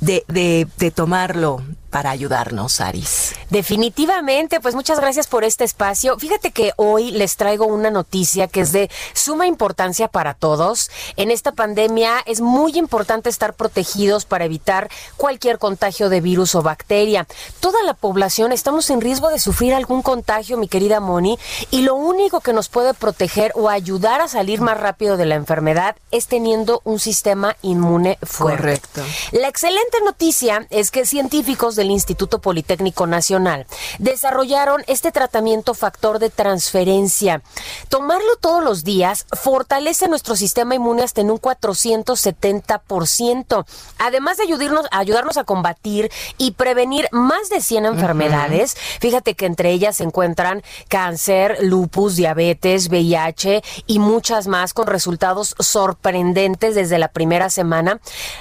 de, 0.00 0.24
de, 0.28 0.68
de 0.78 0.90
tomarlo 0.90 1.62
para 1.94 2.10
ayudarnos, 2.10 2.80
Aris. 2.80 3.36
Definitivamente, 3.50 4.58
pues 4.58 4.74
muchas 4.74 4.98
gracias 4.98 5.28
por 5.28 5.44
este 5.44 5.62
espacio. 5.62 6.18
Fíjate 6.18 6.50
que 6.50 6.72
hoy 6.74 7.12
les 7.12 7.36
traigo 7.36 7.66
una 7.66 7.88
noticia 7.88 8.48
que 8.48 8.62
es 8.62 8.72
de 8.72 8.90
suma 9.12 9.46
importancia 9.46 10.08
para 10.08 10.34
todos. 10.34 10.90
En 11.14 11.30
esta 11.30 11.52
pandemia 11.52 12.16
es 12.26 12.40
muy 12.40 12.76
importante 12.76 13.30
estar 13.30 13.54
protegidos 13.54 14.24
para 14.24 14.44
evitar 14.44 14.90
cualquier 15.16 15.60
contagio 15.60 16.08
de 16.08 16.20
virus 16.20 16.56
o 16.56 16.62
bacteria. 16.62 17.28
Toda 17.60 17.80
la 17.84 17.94
población 17.94 18.50
estamos 18.50 18.90
en 18.90 19.00
riesgo 19.00 19.28
de 19.28 19.38
sufrir 19.38 19.72
algún 19.72 20.02
contagio, 20.02 20.58
mi 20.58 20.66
querida 20.66 20.98
Moni, 20.98 21.38
y 21.70 21.82
lo 21.82 21.94
único 21.94 22.40
que 22.40 22.52
nos 22.52 22.68
puede 22.68 22.92
proteger 22.94 23.52
o 23.54 23.68
ayudar 23.68 24.20
a 24.20 24.26
salir 24.26 24.60
más 24.60 24.80
rápido 24.80 25.16
de 25.16 25.26
la 25.26 25.36
enfermedad 25.36 25.94
es 26.10 26.26
teniendo 26.26 26.80
un 26.82 26.98
sistema 26.98 27.56
inmune 27.62 28.18
fuerte. 28.20 28.80
Correcto. 28.80 29.02
La 29.30 29.46
excelente 29.46 29.98
noticia 30.04 30.66
es 30.70 30.90
que 30.90 31.06
científicos 31.06 31.76
del 31.84 31.92
Instituto 31.92 32.40
Politécnico 32.40 33.06
Nacional 33.06 33.66
desarrollaron 33.98 34.82
este 34.86 35.12
tratamiento 35.12 35.74
factor 35.74 36.18
de 36.18 36.30
transferencia. 36.30 37.42
Tomarlo 37.90 38.36
todos 38.40 38.64
los 38.64 38.84
días 38.84 39.26
fortalece 39.32 40.08
nuestro 40.08 40.34
sistema 40.34 40.74
inmune 40.74 41.02
hasta 41.02 41.20
en 41.20 41.30
un 41.30 41.38
470%. 41.38 43.66
Además 43.98 44.38
de 44.38 44.44
ayudarnos, 44.44 44.86
ayudarnos 44.90 45.36
a 45.36 45.44
combatir 45.44 46.10
y 46.38 46.52
prevenir 46.52 47.06
más 47.12 47.50
de 47.50 47.60
100 47.60 47.84
enfermedades, 47.84 48.78
fíjate 49.00 49.34
que 49.34 49.44
entre 49.44 49.72
ellas 49.72 49.96
se 49.96 50.04
encuentran 50.04 50.62
cáncer, 50.88 51.58
lupus, 51.60 52.16
diabetes, 52.16 52.88
VIH 52.88 53.62
y 53.86 53.98
muchas 53.98 54.46
más 54.46 54.72
con 54.72 54.86
resultados 54.86 55.54
sorprendentes 55.58 56.74
desde 56.74 56.98
la 56.98 57.08
primera 57.08 57.50
semana. 57.50 58.00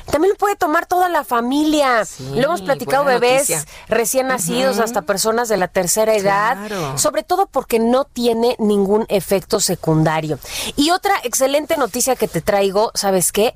También 0.10 0.32
lo 0.32 0.38
puede 0.38 0.56
tomar 0.56 0.86
toda 0.86 1.10
la 1.10 1.26
familia. 1.26 2.04
lo 2.34 2.42
hemos 2.42 2.62
platicado 2.62 3.04
buena 3.04 3.33
bebés 3.34 3.68
recién 3.88 4.28
nacidos 4.28 4.80
hasta 4.80 5.02
personas 5.04 5.50
de 5.50 5.58
la 5.58 5.68
tercera 5.68 6.16
edad, 6.16 6.68
Claro. 6.68 6.98
sobre 6.98 7.24
todo 7.24 7.48
porque 7.48 7.80
no 7.80 8.06
tiene 8.06 8.56
ningún 8.60 9.06
efecto 9.10 9.60
secundario. 9.60 10.40
Y 10.76 10.92
otra 10.92 11.14
excelente 11.24 11.78
noticia 11.78 12.16
que 12.16 12.28
te 12.28 12.42
traigo, 12.42 12.92
¿sabes 12.96 13.32
qué? 13.32 13.56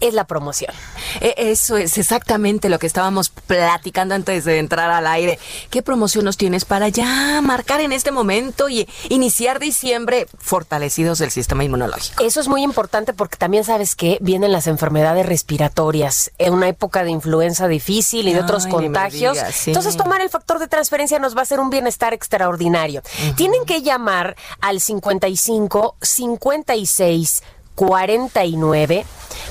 Es 0.00 0.14
la 0.14 0.24
promoción. 0.24 0.72
E- 1.20 1.34
Eso 1.36 1.76
es 1.76 1.98
exactamente 1.98 2.68
lo 2.68 2.78
que 2.78 2.86
estábamos 2.86 3.28
platicando 3.28 4.14
antes 4.14 4.44
de 4.44 4.58
entrar 4.58 4.90
al 4.90 5.06
aire. 5.06 5.38
¿Qué 5.70 5.82
promoción 5.82 6.24
nos 6.24 6.36
tienes 6.36 6.64
para 6.64 6.88
ya 6.88 7.40
marcar 7.42 7.80
en 7.80 7.92
este 7.92 8.10
momento 8.10 8.68
y 8.68 8.88
iniciar 9.10 9.58
diciembre 9.60 10.26
fortalecidos 10.38 11.18
del 11.18 11.30
sistema 11.30 11.64
inmunológico? 11.64 12.24
Eso 12.24 12.40
es 12.40 12.48
muy 12.48 12.62
importante 12.62 13.12
porque 13.12 13.36
también 13.36 13.64
sabes 13.64 13.94
que 13.94 14.18
vienen 14.20 14.52
las 14.52 14.66
enfermedades 14.66 15.26
respiratorias 15.26 16.30
en 16.38 16.52
una 16.54 16.68
época 16.68 17.04
de 17.04 17.10
influenza 17.10 17.68
difícil 17.68 18.26
y 18.28 18.32
de 18.32 18.40
otros 18.40 18.64
Ay, 18.66 18.70
contagios. 18.72 19.34
digas, 19.34 19.54
sí. 19.54 19.70
Entonces 19.70 19.96
tomar 19.96 20.20
el 20.20 20.30
factor 20.30 20.58
de 20.58 20.68
transferencia 20.68 21.18
nos 21.18 21.34
va 21.36 21.40
a 21.40 21.42
hacer 21.42 21.60
un 21.60 21.70
bienestar 21.70 22.14
extraordinario. 22.14 23.02
Tienen 23.36 23.64
que 23.66 23.82
llamar 23.82 24.36
al 24.60 24.80
55 24.80 25.96
56 26.00 27.42
49 27.74 29.06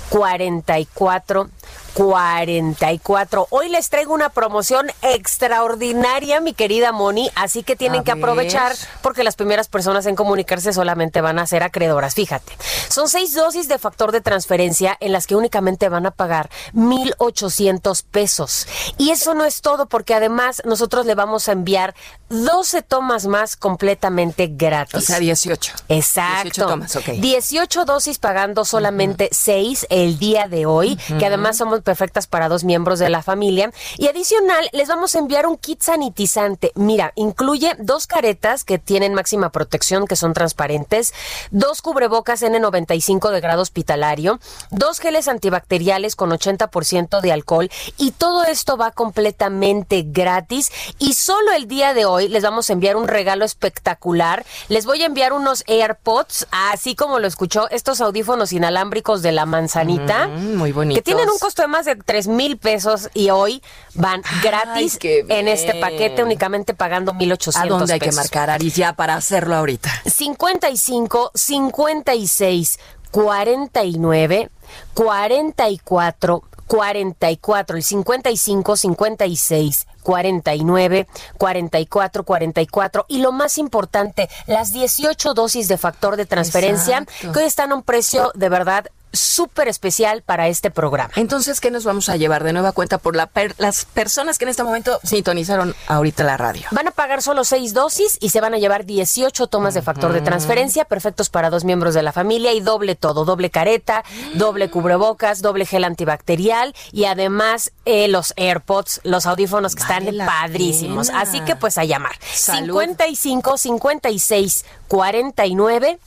44 0.10 1.50
44. 1.94 3.48
Hoy 3.50 3.68
les 3.68 3.90
traigo 3.90 4.14
una 4.14 4.30
promoción 4.30 4.90
extraordinaria, 5.02 6.40
mi 6.40 6.54
querida 6.54 6.92
Moni, 6.92 7.30
así 7.36 7.64
que 7.64 7.76
tienen 7.76 8.02
A 8.02 8.04
que 8.04 8.14
ver. 8.14 8.24
aprovechar 8.24 8.74
porque 9.02 9.24
las 9.24 9.36
primeras 9.36 9.68
personas 9.68 10.06
en 10.06 10.16
comunicarse 10.16 10.72
solamente 10.72 11.20
van 11.20 11.40
a 11.40 11.48
ser 11.48 11.64
acreedoras. 11.64 12.16
Fíjate, 12.16 12.54
son 12.90 13.10
seis 13.10 13.34
dosis 13.34 13.68
de 13.68 13.78
factor 13.80 14.12
de 14.12 14.22
transferencia 14.22 14.96
en 15.00 15.12
las 15.12 15.28
que 15.28 15.36
únicamente 15.36 15.90
van 15.90 16.06
a 16.06 16.12
pagar 16.12 16.50
1,800 16.74 18.04
pesos. 18.04 18.68
Y 18.98 19.10
eso 19.12 19.34
no 19.34 19.44
es 19.46 19.62
todo 19.62 19.88
porque 19.88 20.14
además 20.14 20.62
nosotros 20.66 21.06
le 21.06 21.16
vamos 21.16 21.50
a 21.50 21.52
enviar 21.54 21.96
12 22.30 22.82
tomas 22.84 23.26
más 23.26 23.56
completamente 23.56 24.48
gratis. 24.48 24.96
O 24.96 25.02
sea, 25.02 25.20
18. 25.20 25.74
Exacto. 25.90 26.44
18 26.44 26.68
tomas, 26.68 26.96
ok. 26.96 27.06
18 27.18 27.86
dosis 27.86 28.20
pagando 28.20 28.64
solamente 28.66 29.30
6 29.32 29.79
el 29.90 30.20
día 30.20 30.48
de 30.48 30.66
hoy, 30.66 30.98
que 31.20 31.26
además 31.26 31.58
somos 31.58 31.82
perfectas 31.82 32.28
para 32.28 32.50
dos 32.50 32.64
miembros 32.64 33.00
de 33.00 33.10
la 33.10 33.22
familia. 33.22 33.72
Y 33.98 34.08
adicional, 34.08 34.70
les 34.74 34.88
vamos 34.88 35.16
a 35.16 35.20
enviar 35.20 35.46
un 35.48 35.58
kit 35.58 35.82
sanitizante. 35.82 36.72
Mira, 36.76 37.14
incluye 37.16 37.76
dos 37.80 38.08
caretas 38.08 38.64
que 38.64 38.80
tienen 38.80 39.14
máxima 39.14 39.52
protección, 39.52 40.08
que 40.08 40.16
son 40.16 40.34
transparentes, 40.34 41.14
dos 41.52 41.82
cubrebocas 41.82 42.42
N95 42.42 43.32
de 43.32 43.42
grado 43.42 43.62
hospitalario, 43.62 44.40
dos 44.72 45.00
geles 45.00 45.28
antibacteriales 45.28 46.16
con 46.16 46.32
80% 46.32 47.22
de 47.22 47.32
alcohol 47.32 47.70
y 47.98 48.12
todo 48.12 48.44
esto 48.44 48.78
va 48.78 48.92
completamente 48.92 50.04
gratis 50.06 50.72
y 50.98 51.14
solo 51.14 51.52
el 51.52 51.68
día 51.68 51.94
de 51.94 52.06
hoy 52.06 52.28
les 52.28 52.44
vamos 52.44 52.70
a 52.70 52.74
enviar 52.74 52.96
un 52.96 53.08
regalo 53.08 53.46
espectacular. 53.46 54.46
Les 54.68 54.86
voy 54.86 55.04
a 55.04 55.06
enviar 55.06 55.34
unos 55.34 55.64
AirPods, 55.68 56.48
así 56.52 56.96
como 56.96 57.20
lo 57.20 57.28
escuchó, 57.28 57.70
estos 57.70 58.02
audífonos 58.02 58.54
inalámbricos 58.54 59.22
de 59.22 59.32
la 59.32 59.46
manzanita. 59.70 60.28
Mm, 60.28 60.56
muy 60.56 60.72
bonitos. 60.72 61.00
Que 61.00 61.04
tienen 61.04 61.30
un 61.30 61.38
costo 61.38 61.62
de 61.62 61.68
más 61.68 61.86
de 61.86 61.96
3 61.96 62.28
mil 62.28 62.58
pesos 62.58 63.10
y 63.14 63.30
hoy 63.30 63.62
van 63.94 64.22
gratis 64.44 64.98
qué 64.98 65.26
en 65.30 65.48
este 65.48 65.76
paquete, 65.76 66.24
únicamente 66.24 66.74
pagando 66.74 67.14
1,800 67.14 67.56
¿A 67.56 67.66
dónde 67.66 67.94
hay 67.94 68.00
que 68.00 68.08
pesos. 68.08 68.24
marcar, 68.24 68.50
Aris, 68.50 68.76
ya 68.76 68.94
para 68.94 69.16
hacerlo 69.16 69.56
ahorita? 69.56 69.90
55 70.06 71.32
56 71.34 72.80
49 73.12 74.50
44 74.94 76.44
44 76.68 77.78
el 77.78 77.84
55 77.84 78.76
56 78.76 79.88
49 80.04 81.08
44 81.38 82.24
44 82.24 83.06
y 83.08 83.18
lo 83.22 83.32
más 83.32 83.58
importante 83.58 84.30
las 84.46 84.72
18 84.72 85.34
dosis 85.34 85.68
de 85.68 85.80
factor 85.80 86.16
de 86.16 86.28
transferencia 86.28 87.00
Exacto. 87.00 87.32
que 87.32 87.40
hoy 87.40 87.46
están 87.46 87.72
a 87.72 87.76
un 87.76 87.82
precio 87.82 88.32
de 88.36 88.50
verdad 88.50 88.86
súper 89.12 89.68
especial 89.68 90.22
para 90.22 90.48
este 90.48 90.72
programa. 90.72 91.12
Entonces, 91.16 91.60
¿qué 91.60 91.72
nos 91.72 91.84
vamos 91.84 92.10
a 92.10 92.16
llevar 92.18 92.44
de 92.44 92.54
nueva 92.54 92.72
cuenta 92.72 92.98
por 92.98 93.16
la 93.16 93.26
per- 93.28 93.56
las 93.58 93.86
personas 93.86 94.38
que 94.38 94.46
en 94.46 94.50
este 94.50 94.64
momento 94.64 95.00
sintonizaron 95.04 95.76
ahorita 95.88 96.24
la 96.24 96.38
radio? 96.38 96.68
Van 96.72 96.88
a 96.88 96.92
pagar 96.92 97.22
solo 97.22 97.44
seis 97.44 97.74
dosis 97.74 98.18
y 98.22 98.30
se 98.30 98.42
van 98.42 98.54
a 98.54 98.58
llevar 98.58 98.86
18 98.86 99.48
tomas 99.48 99.74
de 99.74 99.82
factor 99.82 100.14
de 100.14 100.22
transferencia, 100.22 100.86
perfectos 100.86 101.30
para 101.30 101.50
dos 101.50 101.64
miembros 101.64 101.94
de 101.94 102.04
la 102.04 102.12
familia 102.12 102.54
y 102.54 102.60
doble 102.62 102.96
todo, 102.96 103.26
doble 103.26 103.50
careta, 103.50 104.04
doble 104.36 104.70
cubrebocas, 104.70 105.42
doble 105.42 105.66
gel 105.66 105.84
antibacterial 105.84 106.76
y 106.92 107.06
además 107.06 107.72
eh, 107.86 108.08
los 108.08 108.34
AirPods, 108.38 109.02
los 109.04 109.26
audífonos 109.26 109.76
que 109.76 109.84
Vale 109.84 110.12
están 110.12 110.28
padrísimos. 110.28 111.08
pena. 111.08 111.22
Así 111.22 111.42
que 111.42 111.56
pues 111.56 111.78
a 111.78 111.84
llamar. 111.86 112.14
Salud. 112.34 112.80
55 112.80 113.58
56 113.58 114.66
49 114.88 116.00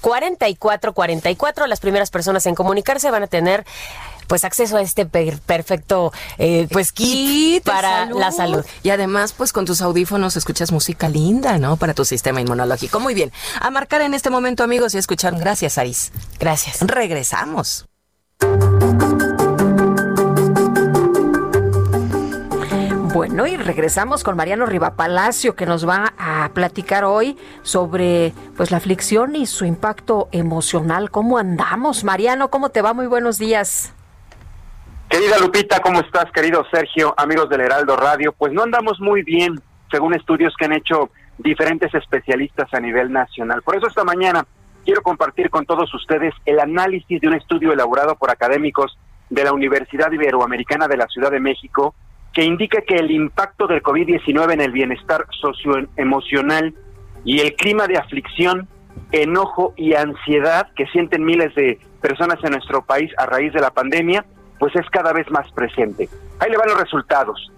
44 0.00 0.92
44. 0.92 1.66
Las 1.66 1.80
primeras 1.80 2.10
personas 2.10 2.46
en 2.46 2.54
comunicarse 2.54 3.10
van 3.10 3.22
a 3.22 3.26
tener 3.26 3.64
pues 4.26 4.44
acceso 4.44 4.76
a 4.76 4.82
este 4.82 5.06
per- 5.06 5.38
perfecto 5.40 6.12
eh, 6.36 6.68
pues 6.70 6.92
kit, 6.92 7.64
para 7.64 8.06
la 8.06 8.30
salud. 8.30 8.64
Y 8.82 8.90
además, 8.90 9.32
pues 9.32 9.52
con 9.54 9.64
tus 9.64 9.80
audífonos 9.80 10.36
escuchas 10.36 10.70
música 10.70 11.08
linda, 11.08 11.56
¿no? 11.58 11.76
Para 11.78 11.94
tu 11.94 12.04
sistema 12.04 12.40
inmunológico. 12.42 13.00
Muy 13.00 13.14
bien. 13.14 13.32
A 13.60 13.70
marcar 13.70 14.02
en 14.02 14.12
este 14.12 14.28
momento, 14.28 14.62
amigos, 14.64 14.94
y 14.94 14.98
escuchar. 14.98 15.34
Gracias, 15.38 15.78
Aris. 15.78 16.12
Gracias. 16.38 16.80
Regresamos. 16.82 17.86
Bueno, 23.18 23.48
y 23.48 23.56
regresamos 23.56 24.22
con 24.22 24.36
Mariano 24.36 24.64
Rivapalacio, 24.64 25.56
que 25.56 25.66
nos 25.66 25.88
va 25.88 26.14
a 26.16 26.48
platicar 26.54 27.02
hoy 27.02 27.36
sobre 27.62 28.32
pues 28.56 28.70
la 28.70 28.76
aflicción 28.76 29.34
y 29.34 29.46
su 29.46 29.64
impacto 29.64 30.28
emocional. 30.30 31.10
¿Cómo 31.10 31.36
andamos? 31.36 32.04
Mariano, 32.04 32.48
¿cómo 32.48 32.68
te 32.68 32.80
va? 32.80 32.94
Muy 32.94 33.08
buenos 33.08 33.36
días. 33.36 33.92
Querida 35.08 35.36
Lupita, 35.40 35.80
¿cómo 35.80 35.98
estás? 35.98 36.30
Querido 36.30 36.64
Sergio, 36.70 37.12
amigos 37.16 37.48
del 37.48 37.62
Heraldo 37.62 37.96
Radio, 37.96 38.32
pues 38.38 38.52
no 38.52 38.62
andamos 38.62 39.00
muy 39.00 39.24
bien, 39.24 39.60
según 39.90 40.14
estudios 40.14 40.54
que 40.56 40.66
han 40.66 40.74
hecho 40.74 41.10
diferentes 41.38 41.92
especialistas 41.92 42.72
a 42.72 42.78
nivel 42.78 43.10
nacional. 43.10 43.62
Por 43.62 43.74
eso 43.74 43.88
esta 43.88 44.04
mañana 44.04 44.46
quiero 44.84 45.02
compartir 45.02 45.50
con 45.50 45.66
todos 45.66 45.92
ustedes 45.92 46.34
el 46.46 46.60
análisis 46.60 47.20
de 47.20 47.26
un 47.26 47.34
estudio 47.34 47.72
elaborado 47.72 48.14
por 48.14 48.30
académicos 48.30 48.96
de 49.28 49.42
la 49.42 49.52
Universidad 49.52 50.12
Iberoamericana 50.12 50.86
de 50.86 50.98
la 50.98 51.08
Ciudad 51.08 51.32
de 51.32 51.40
México, 51.40 51.96
que 52.38 52.44
indica 52.44 52.82
que 52.82 52.94
el 52.94 53.10
impacto 53.10 53.66
del 53.66 53.82
COVID-19 53.82 54.52
en 54.52 54.60
el 54.60 54.70
bienestar 54.70 55.26
socioemocional 55.40 56.72
y 57.24 57.40
el 57.40 57.56
clima 57.56 57.88
de 57.88 57.98
aflicción, 57.98 58.68
enojo 59.10 59.74
y 59.76 59.94
ansiedad 59.94 60.68
que 60.76 60.86
sienten 60.86 61.24
miles 61.24 61.52
de 61.56 61.80
personas 62.00 62.38
en 62.44 62.52
nuestro 62.52 62.82
país 62.82 63.10
a 63.18 63.26
raíz 63.26 63.52
de 63.54 63.60
la 63.60 63.72
pandemia, 63.72 64.24
pues 64.60 64.72
es 64.76 64.88
cada 64.90 65.12
vez 65.12 65.28
más 65.32 65.50
presente. 65.50 66.08
Ahí 66.38 66.48
le 66.48 66.56
van 66.56 66.68
los 66.68 66.80
resultados. 66.80 67.50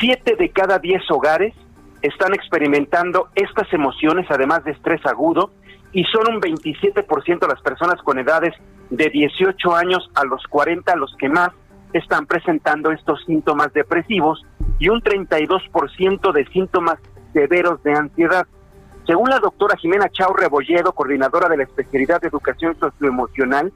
Siete 0.00 0.34
de 0.36 0.48
cada 0.48 0.78
diez 0.78 1.02
hogares 1.10 1.52
están 2.00 2.32
experimentando 2.32 3.28
estas 3.34 3.70
emociones, 3.74 4.24
además 4.30 4.64
de 4.64 4.70
estrés 4.70 5.04
agudo, 5.04 5.50
y 5.92 6.04
son 6.04 6.36
un 6.36 6.40
27% 6.40 7.46
las 7.46 7.60
personas 7.60 8.00
con 8.00 8.18
edades 8.18 8.54
de 8.88 9.10
18 9.10 9.76
años 9.76 10.10
a 10.14 10.24
los 10.24 10.42
40 10.44 10.96
los 10.96 11.14
que 11.18 11.28
más 11.28 11.50
están 11.92 12.26
presentando 12.26 12.90
estos 12.90 13.24
síntomas 13.24 13.72
depresivos 13.72 14.44
y 14.78 14.88
un 14.88 15.00
32% 15.00 16.32
de 16.32 16.46
síntomas 16.46 16.98
severos 17.32 17.82
de 17.82 17.94
ansiedad. 17.94 18.46
Según 19.06 19.30
la 19.30 19.40
doctora 19.40 19.76
Jimena 19.76 20.08
Chau 20.10 20.32
Rebolledo, 20.32 20.92
coordinadora 20.92 21.48
de 21.48 21.56
la 21.56 21.62
especialidad 21.64 22.20
de 22.20 22.28
educación 22.28 22.76
socioemocional, 22.78 23.72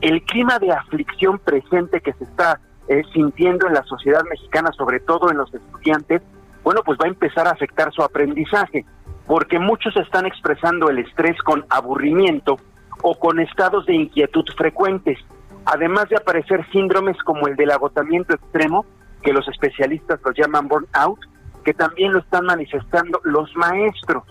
el 0.00 0.22
clima 0.22 0.58
de 0.58 0.72
aflicción 0.72 1.38
presente 1.38 2.00
que 2.00 2.12
se 2.14 2.24
está 2.24 2.60
eh, 2.88 3.02
sintiendo 3.12 3.66
en 3.66 3.74
la 3.74 3.84
sociedad 3.84 4.22
mexicana, 4.28 4.70
sobre 4.76 5.00
todo 5.00 5.30
en 5.30 5.38
los 5.38 5.52
estudiantes, 5.54 6.22
bueno, 6.62 6.80
pues 6.84 6.98
va 6.98 7.06
a 7.06 7.08
empezar 7.08 7.46
a 7.46 7.52
afectar 7.52 7.92
su 7.92 8.02
aprendizaje, 8.02 8.84
porque 9.26 9.58
muchos 9.58 9.96
están 9.96 10.26
expresando 10.26 10.90
el 10.90 10.98
estrés 10.98 11.40
con 11.42 11.64
aburrimiento 11.70 12.58
o 13.02 13.18
con 13.18 13.38
estados 13.38 13.86
de 13.86 13.94
inquietud 13.94 14.44
frecuentes, 14.56 15.18
además 15.66 16.08
de 16.08 16.16
aparecer 16.16 16.66
síndromes 16.70 17.16
como 17.18 17.46
el 17.46 17.56
del 17.56 17.70
agotamiento 17.70 18.34
extremo, 18.34 18.84
que 19.22 19.32
los 19.32 19.48
especialistas 19.48 20.20
lo 20.24 20.32
llaman 20.32 20.68
burnout, 20.68 21.18
que 21.64 21.74
también 21.74 22.12
lo 22.12 22.20
están 22.20 22.46
manifestando 22.46 23.20
los 23.24 23.54
maestros. 23.56 24.24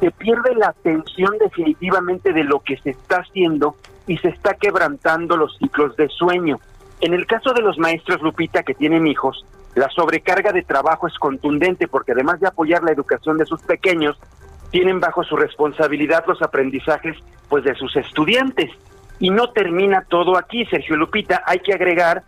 Se 0.00 0.10
pierde 0.10 0.54
la 0.54 0.68
atención 0.68 1.38
definitivamente 1.38 2.32
de 2.32 2.44
lo 2.44 2.60
que 2.60 2.76
se 2.78 2.90
está 2.90 3.18
haciendo 3.20 3.76
y 4.06 4.18
se 4.18 4.28
está 4.28 4.54
quebrantando 4.54 5.36
los 5.36 5.56
ciclos 5.56 5.96
de 5.96 6.08
sueño. 6.08 6.60
En 7.00 7.14
el 7.14 7.26
caso 7.26 7.52
de 7.52 7.62
los 7.62 7.78
maestros 7.78 8.20
Lupita 8.22 8.62
que 8.62 8.74
tienen 8.74 9.06
hijos, 9.06 9.44
la 9.74 9.88
sobrecarga 9.90 10.52
de 10.52 10.62
trabajo 10.62 11.06
es 11.06 11.18
contundente 11.18 11.88
porque 11.88 12.12
además 12.12 12.40
de 12.40 12.48
apoyar 12.48 12.82
la 12.82 12.92
educación 12.92 13.36
de 13.38 13.46
sus 13.46 13.62
pequeños, 13.62 14.18
tienen 14.70 15.00
bajo 15.00 15.22
su 15.24 15.36
responsabilidad 15.36 16.24
los 16.26 16.42
aprendizajes 16.42 17.16
pues 17.48 17.64
de 17.64 17.74
sus 17.74 17.94
estudiantes. 17.96 18.70
Y 19.18 19.30
no 19.30 19.50
termina 19.50 20.04
todo 20.08 20.36
aquí, 20.36 20.66
Sergio 20.66 20.96
Lupita, 20.96 21.42
hay 21.46 21.60
que 21.60 21.72
agregar 21.72 22.22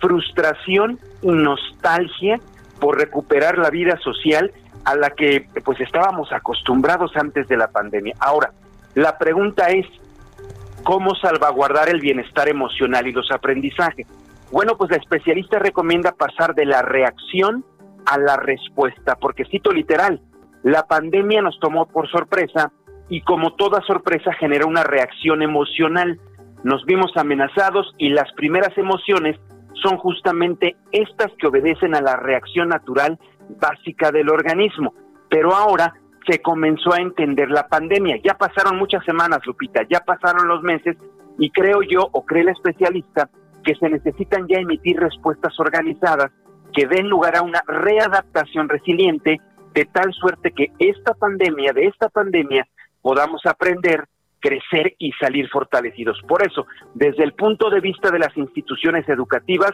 frustración 0.00 0.98
y 1.22 1.28
nostalgia 1.28 2.40
por 2.80 2.98
recuperar 2.98 3.58
la 3.58 3.70
vida 3.70 3.98
social 3.98 4.52
a 4.84 4.94
la 4.94 5.10
que 5.10 5.46
pues 5.64 5.78
estábamos 5.80 6.32
acostumbrados 6.32 7.14
antes 7.16 7.46
de 7.48 7.56
la 7.58 7.68
pandemia. 7.68 8.14
Ahora, 8.18 8.52
la 8.94 9.18
pregunta 9.18 9.68
es, 9.68 9.86
cómo 10.82 11.14
salvaguardar 11.14 11.88
el 11.88 12.00
bienestar 12.00 12.48
emocional 12.48 13.06
y 13.06 13.12
los 13.12 13.30
aprendizajes. 13.30 14.06
Bueno, 14.50 14.76
pues 14.76 14.90
la 14.90 14.96
especialista 14.96 15.58
recomienda 15.58 16.12
pasar 16.12 16.54
de 16.54 16.64
la 16.64 16.82
reacción 16.82 17.64
a 18.06 18.18
la 18.18 18.36
respuesta, 18.36 19.16
porque 19.16 19.44
cito 19.44 19.72
literal, 19.72 20.20
la 20.62 20.86
pandemia 20.86 21.42
nos 21.42 21.58
tomó 21.60 21.86
por 21.86 22.10
sorpresa 22.10 22.72
y 23.08 23.22
como 23.22 23.54
toda 23.54 23.80
sorpresa 23.82 24.32
genera 24.34 24.66
una 24.66 24.82
reacción 24.82 25.42
emocional. 25.42 26.18
Nos 26.64 26.84
vimos 26.84 27.12
amenazados 27.16 27.94
y 27.98 28.10
las 28.10 28.30
primeras 28.32 28.76
emociones 28.76 29.36
son 29.82 29.96
justamente 29.98 30.76
estas 30.92 31.32
que 31.38 31.46
obedecen 31.46 31.94
a 31.94 32.00
la 32.00 32.16
reacción 32.16 32.68
natural 32.68 33.18
básica 33.60 34.10
del 34.10 34.28
organismo. 34.28 34.94
Pero 35.28 35.54
ahora 35.54 35.94
se 36.28 36.42
comenzó 36.42 36.92
a 36.92 37.00
entender 37.00 37.50
la 37.50 37.68
pandemia. 37.68 38.16
Ya 38.22 38.34
pasaron 38.34 38.76
muchas 38.76 39.04
semanas, 39.04 39.40
Lupita, 39.46 39.82
ya 39.88 40.00
pasaron 40.00 40.48
los 40.48 40.62
meses 40.62 40.96
y 41.38 41.50
creo 41.50 41.82
yo, 41.82 42.08
o 42.12 42.24
cree 42.24 42.42
el 42.42 42.50
especialista, 42.50 43.30
que 43.64 43.74
se 43.74 43.88
necesitan 43.88 44.46
ya 44.46 44.58
emitir 44.58 44.98
respuestas 44.98 45.58
organizadas 45.58 46.30
que 46.72 46.86
den 46.86 47.08
lugar 47.08 47.36
a 47.36 47.42
una 47.42 47.62
readaptación 47.66 48.68
resiliente 48.68 49.40
de 49.74 49.84
tal 49.86 50.12
suerte 50.12 50.52
que 50.52 50.72
esta 50.78 51.14
pandemia, 51.14 51.72
de 51.72 51.86
esta 51.86 52.08
pandemia, 52.08 52.66
podamos 53.02 53.44
aprender, 53.46 54.04
crecer 54.40 54.94
y 54.98 55.12
salir 55.12 55.48
fortalecidos. 55.48 56.20
Por 56.26 56.46
eso, 56.46 56.66
desde 56.94 57.24
el 57.24 57.32
punto 57.34 57.70
de 57.70 57.80
vista 57.80 58.10
de 58.10 58.18
las 58.18 58.36
instituciones 58.36 59.08
educativas, 59.08 59.72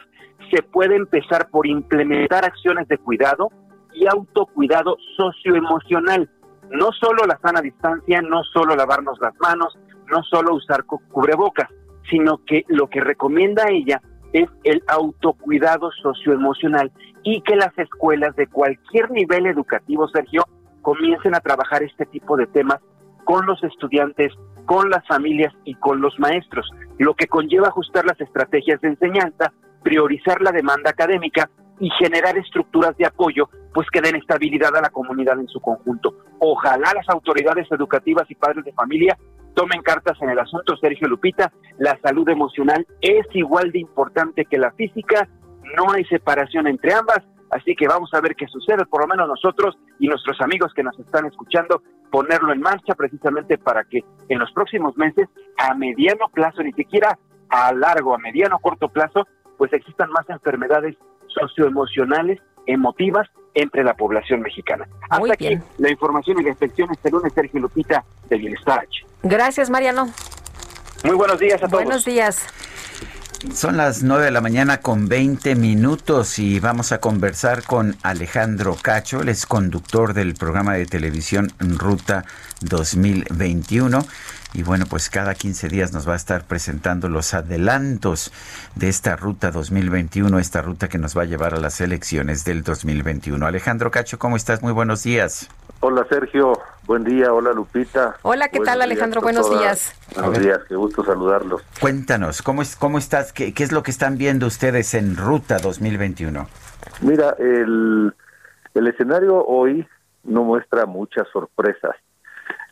se 0.50 0.62
puede 0.62 0.96
empezar 0.96 1.48
por 1.50 1.66
implementar 1.66 2.44
acciones 2.44 2.88
de 2.88 2.98
cuidado 2.98 3.50
y 3.94 4.06
autocuidado 4.06 4.96
socioemocional 5.16 6.28
no 6.70 6.92
solo 6.92 7.24
la 7.26 7.38
sana 7.38 7.60
distancia, 7.60 8.20
no 8.22 8.42
solo 8.44 8.74
lavarnos 8.74 9.18
las 9.20 9.34
manos, 9.40 9.78
no 10.10 10.22
solo 10.22 10.54
usar 10.54 10.84
cubrebocas, 10.84 11.68
sino 12.10 12.38
que 12.44 12.64
lo 12.68 12.88
que 12.88 13.00
recomienda 13.00 13.64
ella 13.68 14.00
es 14.32 14.48
el 14.64 14.82
autocuidado 14.88 15.90
socioemocional 16.02 16.92
y 17.22 17.40
que 17.42 17.56
las 17.56 17.76
escuelas 17.78 18.34
de 18.36 18.46
cualquier 18.46 19.10
nivel 19.10 19.46
educativo, 19.46 20.08
Sergio, 20.08 20.44
comiencen 20.82 21.34
a 21.34 21.40
trabajar 21.40 21.82
este 21.82 22.06
tipo 22.06 22.36
de 22.36 22.46
temas 22.46 22.80
con 23.24 23.44
los 23.46 23.62
estudiantes, 23.64 24.32
con 24.66 24.90
las 24.90 25.06
familias 25.06 25.54
y 25.64 25.74
con 25.74 26.00
los 26.00 26.18
maestros, 26.18 26.68
lo 26.98 27.14
que 27.14 27.26
conlleva 27.26 27.68
ajustar 27.68 28.04
las 28.04 28.20
estrategias 28.20 28.80
de 28.80 28.88
enseñanza, 28.88 29.52
priorizar 29.82 30.42
la 30.42 30.52
demanda 30.52 30.90
académica 30.90 31.48
y 31.78 31.90
generar 31.90 32.36
estructuras 32.36 32.96
de 32.96 33.06
apoyo 33.06 33.48
pues 33.76 33.88
que 33.92 34.00
den 34.00 34.16
estabilidad 34.16 34.74
a 34.74 34.80
la 34.80 34.88
comunidad 34.88 35.38
en 35.38 35.48
su 35.48 35.60
conjunto. 35.60 36.14
Ojalá 36.38 36.94
las 36.94 37.06
autoridades 37.10 37.70
educativas 37.70 38.24
y 38.30 38.34
padres 38.34 38.64
de 38.64 38.72
familia 38.72 39.18
tomen 39.54 39.82
cartas 39.82 40.16
en 40.22 40.30
el 40.30 40.38
asunto, 40.38 40.76
Sergio 40.78 41.08
Lupita. 41.08 41.52
La 41.76 41.98
salud 42.02 42.26
emocional 42.28 42.86
es 43.02 43.26
igual 43.34 43.72
de 43.72 43.80
importante 43.80 44.46
que 44.46 44.56
la 44.56 44.72
física, 44.72 45.28
no 45.76 45.92
hay 45.92 46.06
separación 46.06 46.66
entre 46.68 46.94
ambas, 46.94 47.20
así 47.50 47.76
que 47.76 47.86
vamos 47.86 48.08
a 48.14 48.20
ver 48.22 48.34
qué 48.34 48.46
sucede, 48.46 48.86
por 48.86 49.02
lo 49.02 49.08
menos 49.08 49.28
nosotros 49.28 49.76
y 49.98 50.08
nuestros 50.08 50.40
amigos 50.40 50.72
que 50.74 50.82
nos 50.82 50.98
están 50.98 51.26
escuchando, 51.26 51.82
ponerlo 52.16 52.50
en 52.50 52.62
marcha 52.62 52.94
precisamente 52.94 53.58
para 53.58 53.84
que 53.84 54.00
en 54.30 54.38
los 54.38 54.50
próximos 54.52 54.96
meses, 54.96 55.28
a 55.58 55.74
mediano 55.74 56.30
plazo, 56.32 56.62
ni 56.62 56.72
siquiera 56.72 57.18
a 57.50 57.74
largo, 57.74 58.14
a 58.14 58.18
mediano 58.18 58.58
corto 58.58 58.88
plazo, 58.88 59.26
pues 59.58 59.70
existan 59.74 60.10
más 60.12 60.24
enfermedades 60.30 60.96
socioemocionales, 61.28 62.40
emotivas 62.64 63.28
entre 63.52 63.84
la 63.84 63.92
población 63.92 64.40
mexicana. 64.40 64.88
Hasta 65.10 65.34
aquí 65.34 65.58
la 65.76 65.90
información 65.90 66.40
y 66.40 66.44
la 66.44 66.48
inspección 66.48 66.88
este 66.90 67.10
lunes, 67.10 67.34
Sergio 67.34 67.60
Lupita 67.60 68.02
de 68.30 68.38
Bienestar 68.38 68.78
H. 68.78 69.04
Gracias, 69.22 69.68
Mariano. 69.68 70.06
Muy 71.04 71.16
buenos 71.16 71.38
días 71.38 71.62
a 71.62 71.68
todos. 71.68 71.84
Buenos 71.84 72.06
días. 72.06 72.46
Son 73.52 73.76
las 73.76 74.02
9 74.02 74.24
de 74.24 74.30
la 74.30 74.40
mañana 74.40 74.78
con 74.78 75.08
20 75.08 75.56
minutos 75.56 76.38
y 76.38 76.58
vamos 76.58 76.92
a 76.92 77.00
conversar 77.00 77.64
con 77.64 77.94
Alejandro 78.02 78.76
Cacho, 78.80 79.20
el 79.20 79.28
es 79.28 79.44
conductor 79.44 80.14
del 80.14 80.34
programa 80.34 80.74
de 80.74 80.86
televisión 80.86 81.52
Ruta 81.58 82.24
2021 82.62 84.04
y 84.54 84.62
bueno, 84.62 84.86
pues 84.88 85.10
cada 85.10 85.34
15 85.34 85.68
días 85.68 85.92
nos 85.92 86.08
va 86.08 86.14
a 86.14 86.16
estar 86.16 86.44
presentando 86.44 87.10
los 87.10 87.34
adelantos 87.34 88.32
de 88.74 88.88
esta 88.88 89.14
ruta 89.14 89.50
2021, 89.50 90.38
esta 90.38 90.62
ruta 90.62 90.88
que 90.88 90.96
nos 90.96 91.16
va 91.16 91.22
a 91.22 91.26
llevar 91.26 91.52
a 91.52 91.58
las 91.58 91.80
elecciones 91.82 92.44
del 92.46 92.62
2021. 92.62 93.46
Alejandro 93.46 93.90
Cacho, 93.90 94.18
¿cómo 94.18 94.36
estás? 94.36 94.62
Muy 94.62 94.72
buenos 94.72 95.02
días. 95.02 95.50
Hola 95.80 96.06
Sergio, 96.08 96.58
buen 96.86 97.04
día, 97.04 97.32
hola 97.32 97.52
Lupita. 97.52 98.16
Hola, 98.22 98.48
¿qué 98.48 98.60
tal 98.60 98.80
Alejandro? 98.82 99.20
Buenos 99.20 99.50
días. 99.50 99.94
Buenos 100.14 100.38
días, 100.38 100.60
qué 100.68 100.76
gusto 100.76 101.04
saludarlos. 101.04 101.62
Cuéntanos, 101.80 102.42
¿cómo, 102.42 102.62
es, 102.62 102.76
cómo 102.76 102.98
estás? 102.98 103.32
¿Qué, 103.32 103.52
¿Qué 103.52 103.64
es 103.64 103.72
lo 103.72 103.82
que 103.82 103.90
están 103.90 104.18
viendo 104.18 104.46
ustedes 104.46 104.94
en 104.94 105.16
Ruta 105.16 105.58
2021? 105.58 106.46
Mira, 107.02 107.34
el, 107.38 108.14
el 108.74 108.86
escenario 108.86 109.44
hoy 109.44 109.86
no 110.24 110.44
muestra 110.44 110.86
muchas 110.86 111.28
sorpresas. 111.32 111.96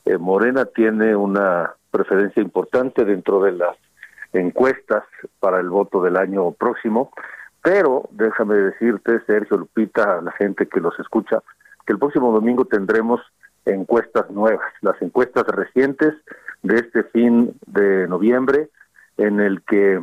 Eh, 0.05 0.19
Morena 0.19 0.65
tiene 0.66 1.16
una 1.16 1.74
preferencia 1.91 2.43
importante 2.43 3.05
dentro 3.05 3.43
de 3.43 3.53
las 3.53 3.77
encuestas 4.32 5.05
para 5.41 5.61
el 5.61 5.69
voto 5.69 6.03
del 6.03 6.16
año 6.16 6.51
próximo, 6.53 7.12
pero 7.62 8.09
déjame 8.11 8.57
decirte, 8.57 9.20
Sergio 9.27 9.57
Lupita, 9.57 10.19
a 10.19 10.23
la 10.23 10.32
gente 10.32 10.66
que 10.66 10.81
los 10.81 10.99
escucha, 10.99 11.43
que 11.86 11.93
el 11.93 11.99
próximo 11.99 12.32
domingo 12.32 12.65
tendremos 12.65 13.20
encuestas 13.66 14.31
nuevas, 14.31 14.73
las 14.81 15.01
encuestas 15.01 15.45
recientes 15.47 16.15
de 16.62 16.77
este 16.77 17.05
fin 17.05 17.55
de 17.66 18.07
noviembre, 18.09 18.69
en 19.16 19.41
el 19.41 19.62
que 19.62 20.01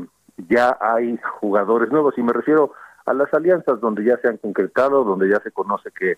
ya 0.49 0.77
hay 0.79 1.19
jugadores 1.39 1.91
nuevos, 1.91 2.17
y 2.17 2.23
me 2.23 2.33
refiero 2.33 2.73
a 3.05 3.13
las 3.13 3.33
alianzas 3.33 3.79
donde 3.79 4.03
ya 4.03 4.17
se 4.17 4.27
han 4.27 4.37
concretado, 4.37 5.03
donde 5.03 5.29
ya 5.29 5.39
se 5.41 5.51
conoce 5.51 5.91
que 5.91 6.17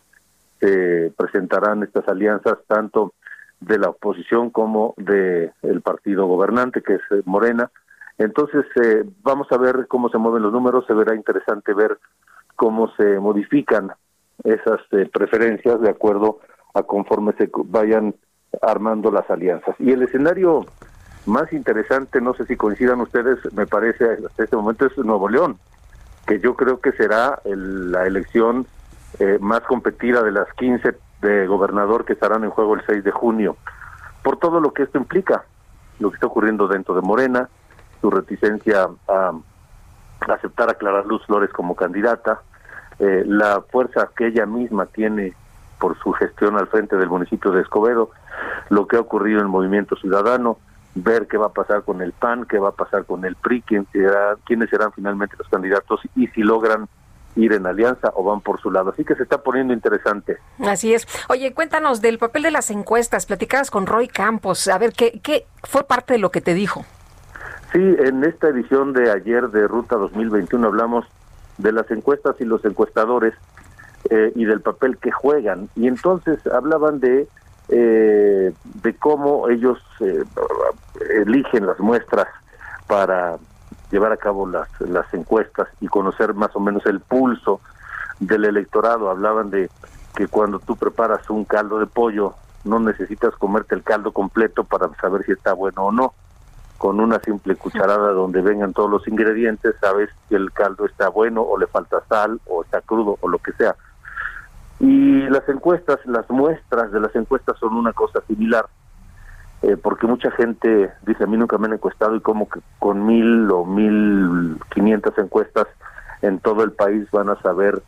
se 0.59 1.11
presentarán 1.17 1.83
estas 1.83 2.07
alianzas 2.07 2.57
tanto 2.67 3.13
de 3.59 3.77
la 3.77 3.89
oposición 3.89 4.49
como 4.49 4.93
de 4.97 5.51
el 5.61 5.81
partido 5.81 6.25
gobernante 6.25 6.81
que 6.81 6.95
es 6.95 7.01
eh, 7.11 7.21
Morena. 7.25 7.71
Entonces 8.17 8.65
eh, 8.81 9.03
vamos 9.23 9.47
a 9.51 9.57
ver 9.57 9.87
cómo 9.87 10.09
se 10.09 10.17
mueven 10.17 10.43
los 10.43 10.53
números, 10.53 10.85
se 10.85 10.93
verá 10.93 11.15
interesante 11.15 11.73
ver 11.73 11.97
cómo 12.55 12.93
se 12.95 13.19
modifican 13.19 13.91
esas 14.43 14.79
eh, 14.91 15.09
preferencias 15.11 15.81
de 15.81 15.89
acuerdo 15.89 16.39
a 16.39 16.52
conforme 16.81 17.33
se 17.33 17.49
vayan 17.65 18.15
armando 18.61 19.11
las 19.11 19.29
alianzas. 19.29 19.75
Y 19.79 19.91
el 19.91 20.01
escenario 20.01 20.65
más 21.27 21.53
interesante, 21.53 22.19
no 22.19 22.33
sé 22.33 22.45
si 22.45 22.55
coincidan 22.55 23.01
ustedes, 23.01 23.39
me 23.53 23.67
parece 23.67 24.05
hasta 24.25 24.43
este 24.43 24.55
momento 24.55 24.87
es 24.87 24.97
Nuevo 24.97 25.29
León, 25.29 25.59
que 26.25 26.39
yo 26.39 26.55
creo 26.55 26.81
que 26.81 26.91
será 26.93 27.39
la 27.45 28.05
elección 28.05 28.65
más 29.39 29.61
competida 29.61 30.23
de 30.23 30.31
las 30.31 30.51
15 30.53 30.95
de 31.21 31.47
gobernador 31.47 32.05
que 32.05 32.13
estarán 32.13 32.43
en 32.43 32.49
juego 32.49 32.73
el 32.73 32.85
6 32.85 33.03
de 33.03 33.11
junio, 33.11 33.55
por 34.23 34.37
todo 34.37 34.59
lo 34.59 34.73
que 34.73 34.83
esto 34.83 34.97
implica, 34.97 35.45
lo 35.99 36.09
que 36.09 36.15
está 36.15 36.27
ocurriendo 36.27 36.67
dentro 36.67 36.95
de 36.95 37.01
Morena, 37.01 37.49
su 38.01 38.09
reticencia 38.09 38.89
a 39.07 39.31
aceptar 40.27 40.69
a 40.69 40.75
Clara 40.75 41.03
Luz 41.03 41.25
Flores 41.25 41.51
como 41.51 41.75
candidata, 41.75 42.41
eh, 42.99 43.23
la 43.25 43.61
fuerza 43.61 44.09
que 44.15 44.27
ella 44.27 44.45
misma 44.45 44.85
tiene 44.85 45.33
por 45.83 45.99
su 45.99 46.13
gestión 46.13 46.57
al 46.57 46.67
frente 46.67 46.95
del 46.95 47.09
municipio 47.09 47.51
de 47.51 47.59
Escobedo, 47.61 48.09
lo 48.69 48.87
que 48.87 48.95
ha 48.95 49.01
ocurrido 49.01 49.39
en 49.39 49.47
el 49.47 49.51
movimiento 49.51 49.97
ciudadano, 49.97 50.57
ver 50.95 51.27
qué 51.27 51.35
va 51.37 51.47
a 51.47 51.53
pasar 51.53 51.83
con 51.83 52.01
el 52.01 52.13
PAN, 52.13 52.45
qué 52.45 52.57
va 52.57 52.69
a 52.69 52.71
pasar 52.71 53.03
con 53.03 53.25
el 53.25 53.35
PRI, 53.35 53.63
quién 53.63 53.85
será, 53.91 54.37
quiénes 54.45 54.69
serán 54.69 54.93
finalmente 54.93 55.35
los 55.37 55.49
candidatos 55.49 55.99
y 56.15 56.27
si 56.27 56.41
logran 56.41 56.87
ir 57.35 57.51
en 57.51 57.65
alianza 57.65 58.13
o 58.15 58.23
van 58.23 58.39
por 58.39 58.61
su 58.61 58.71
lado. 58.71 58.91
Así 58.91 59.03
que 59.03 59.13
se 59.15 59.23
está 59.23 59.39
poniendo 59.39 59.73
interesante. 59.73 60.37
Así 60.65 60.93
es. 60.93 61.05
Oye, 61.27 61.53
cuéntanos 61.53 61.99
del 61.99 62.17
papel 62.17 62.43
de 62.43 62.51
las 62.51 62.71
encuestas. 62.71 63.25
Platicadas 63.25 63.69
con 63.69 63.85
Roy 63.85 64.07
Campos. 64.07 64.69
A 64.69 64.77
ver, 64.77 64.93
¿qué, 64.93 65.19
qué 65.21 65.47
fue 65.63 65.83
parte 65.83 66.13
de 66.13 66.19
lo 66.19 66.31
que 66.31 66.39
te 66.39 66.53
dijo? 66.53 66.85
Sí, 67.73 67.81
en 67.81 68.23
esta 68.23 68.47
edición 68.47 68.93
de 68.93 69.11
ayer 69.11 69.49
de 69.49 69.67
Ruta 69.67 69.97
2021 69.97 70.65
hablamos 70.65 71.05
de 71.57 71.73
las 71.73 71.91
encuestas 71.91 72.37
y 72.39 72.45
los 72.45 72.63
encuestadores 72.63 73.33
eh, 74.09 74.31
y 74.35 74.45
del 74.45 74.61
papel 74.61 74.97
que 74.97 75.11
juegan. 75.11 75.69
Y 75.75 75.87
entonces 75.87 76.45
hablaban 76.47 76.99
de, 76.99 77.27
eh, 77.69 78.53
de 78.63 78.95
cómo 78.95 79.49
ellos 79.49 79.79
eh, 79.99 80.23
eligen 81.21 81.65
las 81.65 81.79
muestras 81.79 82.27
para 82.87 83.37
llevar 83.91 84.11
a 84.11 84.17
cabo 84.17 84.47
las, 84.47 84.69
las 84.81 85.11
encuestas 85.13 85.67
y 85.79 85.87
conocer 85.87 86.33
más 86.33 86.55
o 86.55 86.59
menos 86.59 86.85
el 86.85 86.99
pulso 86.99 87.61
del 88.19 88.45
electorado. 88.45 89.09
Hablaban 89.09 89.49
de 89.49 89.69
que 90.15 90.27
cuando 90.27 90.59
tú 90.59 90.75
preparas 90.75 91.29
un 91.29 91.45
caldo 91.45 91.79
de 91.79 91.87
pollo 91.87 92.35
no 92.63 92.79
necesitas 92.79 93.33
comerte 93.35 93.75
el 93.75 93.83
caldo 93.83 94.11
completo 94.11 94.63
para 94.63 94.89
saber 94.95 95.25
si 95.25 95.31
está 95.33 95.53
bueno 95.53 95.85
o 95.85 95.91
no. 95.91 96.13
Con 96.77 96.99
una 96.99 97.19
simple 97.19 97.55
cucharada 97.55 98.11
donde 98.11 98.41
vengan 98.41 98.73
todos 98.73 98.89
los 98.89 99.07
ingredientes 99.07 99.75
sabes 99.79 100.09
si 100.27 100.35
el 100.35 100.51
caldo 100.51 100.85
está 100.85 101.09
bueno 101.09 101.41
o 101.41 101.57
le 101.57 101.67
falta 101.67 102.03
sal 102.09 102.39
o 102.47 102.63
está 102.63 102.81
crudo 102.81 103.17
o 103.21 103.27
lo 103.27 103.39
que 103.39 103.53
sea. 103.53 103.75
Y 104.79 105.21
las 105.29 105.47
encuestas, 105.47 105.99
las 106.05 106.29
muestras 106.29 106.91
de 106.91 106.99
las 106.99 107.15
encuestas 107.15 107.57
son 107.59 107.75
una 107.75 107.93
cosa 107.93 108.21
similar. 108.27 108.65
Eh, 109.61 109.77
porque 109.77 110.07
mucha 110.07 110.29
gente 110.31 110.91
dice, 111.05 111.23
a 111.23 111.27
mí 111.27 111.37
nunca 111.37 111.57
me 111.57 111.67
han 111.67 111.73
encuestado 111.73 112.17
y 112.17 112.19
como 112.19 112.49
que 112.49 112.59
con 112.79 113.05
mil 113.05 113.49
o 113.49 113.63
mil 113.63 114.59
quinientas 114.73 115.17
encuestas 115.17 115.67
en 116.21 116.39
todo 116.39 116.63
el 116.63 116.73
país 116.73 117.09
van 117.11 117.29
a 117.29 117.41
saber 117.41 117.81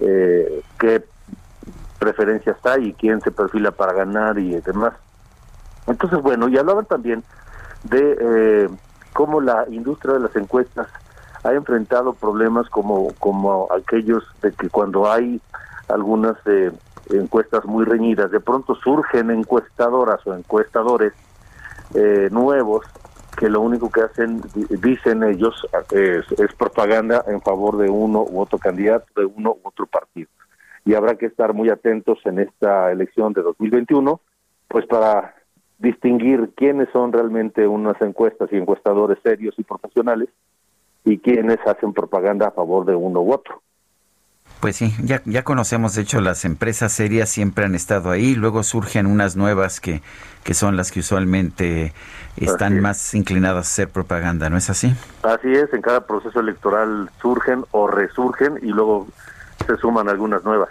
eh, 0.00 0.62
qué 0.78 1.02
preferencias 1.98 2.56
hay 2.64 2.88
y 2.88 2.92
quién 2.92 3.22
se 3.22 3.30
perfila 3.30 3.70
para 3.70 3.94
ganar 3.94 4.38
y 4.38 4.60
demás. 4.60 4.92
Entonces, 5.86 6.20
bueno, 6.20 6.48
y 6.48 6.58
hablaban 6.58 6.84
también 6.84 7.24
de 7.84 8.18
eh, 8.20 8.68
cómo 9.14 9.40
la 9.40 9.64
industria 9.70 10.14
de 10.14 10.20
las 10.20 10.36
encuestas 10.36 10.88
ha 11.44 11.52
enfrentado 11.52 12.12
problemas 12.12 12.68
como, 12.68 13.12
como 13.18 13.68
aquellos 13.72 14.22
de 14.42 14.52
que 14.52 14.68
cuando 14.68 15.10
hay 15.10 15.40
algunas 15.88 16.36
eh, 16.46 16.70
encuestas 17.10 17.64
muy 17.64 17.84
reñidas, 17.84 18.30
de 18.30 18.40
pronto 18.40 18.74
surgen 18.74 19.30
encuestadoras 19.30 20.26
o 20.26 20.34
encuestadores 20.34 21.12
eh, 21.94 22.28
nuevos 22.30 22.84
que 23.36 23.48
lo 23.48 23.60
único 23.60 23.90
que 23.90 24.02
hacen, 24.02 24.42
dicen 24.82 25.22
ellos, 25.24 25.66
es, 25.90 26.24
es, 26.38 26.54
propaganda 26.54 27.24
en 27.26 27.40
favor 27.40 27.78
de 27.78 27.88
uno 27.88 28.22
u 28.22 28.40
otro 28.40 28.58
candidato, 28.58 29.06
de 29.16 29.24
uno 29.24 29.56
u 29.62 29.68
otro 29.68 29.86
partido. 29.86 30.28
Y 30.84 30.94
habrá 30.94 31.16
que 31.16 31.26
estar 31.26 31.54
muy 31.54 31.70
atentos 31.70 32.18
en 32.24 32.38
esta 32.38 32.92
elección 32.92 33.32
de 33.32 33.42
2021, 33.42 34.20
pues 34.68 34.86
para 34.86 35.34
distinguir 35.78 36.50
quiénes 36.54 36.88
son 36.92 37.12
realmente 37.12 37.66
unas 37.66 38.00
encuestas 38.00 38.52
y 38.52 38.56
encuestadores 38.56 39.18
serios 39.22 39.54
y 39.58 39.64
profesionales 39.64 40.28
y 41.04 41.18
quiénes 41.18 41.58
hacen 41.66 41.92
propaganda 41.92 42.48
a 42.48 42.52
favor 42.52 42.86
de 42.86 42.94
uno 42.94 43.22
u 43.22 43.32
otro. 43.32 43.60
Pues 44.62 44.76
sí, 44.76 44.94
ya, 45.02 45.22
ya 45.24 45.42
conocemos, 45.42 45.96
de 45.96 46.02
hecho, 46.02 46.20
las 46.20 46.44
empresas 46.44 46.92
serias 46.92 47.28
siempre 47.28 47.64
han 47.64 47.74
estado 47.74 48.12
ahí, 48.12 48.36
luego 48.36 48.62
surgen 48.62 49.06
unas 49.06 49.34
nuevas 49.34 49.80
que, 49.80 50.02
que 50.44 50.54
son 50.54 50.76
las 50.76 50.92
que 50.92 51.00
usualmente 51.00 51.92
están 52.36 52.80
más 52.80 53.12
inclinadas 53.14 53.56
a 53.56 53.68
hacer 53.72 53.88
propaganda, 53.88 54.50
¿no 54.50 54.56
es 54.56 54.70
así? 54.70 54.94
Así 55.24 55.50
es, 55.52 55.74
en 55.74 55.82
cada 55.82 56.06
proceso 56.06 56.38
electoral 56.38 57.10
surgen 57.20 57.64
o 57.72 57.88
resurgen 57.88 58.60
y 58.62 58.68
luego 58.68 59.08
se 59.66 59.76
suman 59.78 60.08
algunas 60.08 60.44
nuevas. 60.44 60.68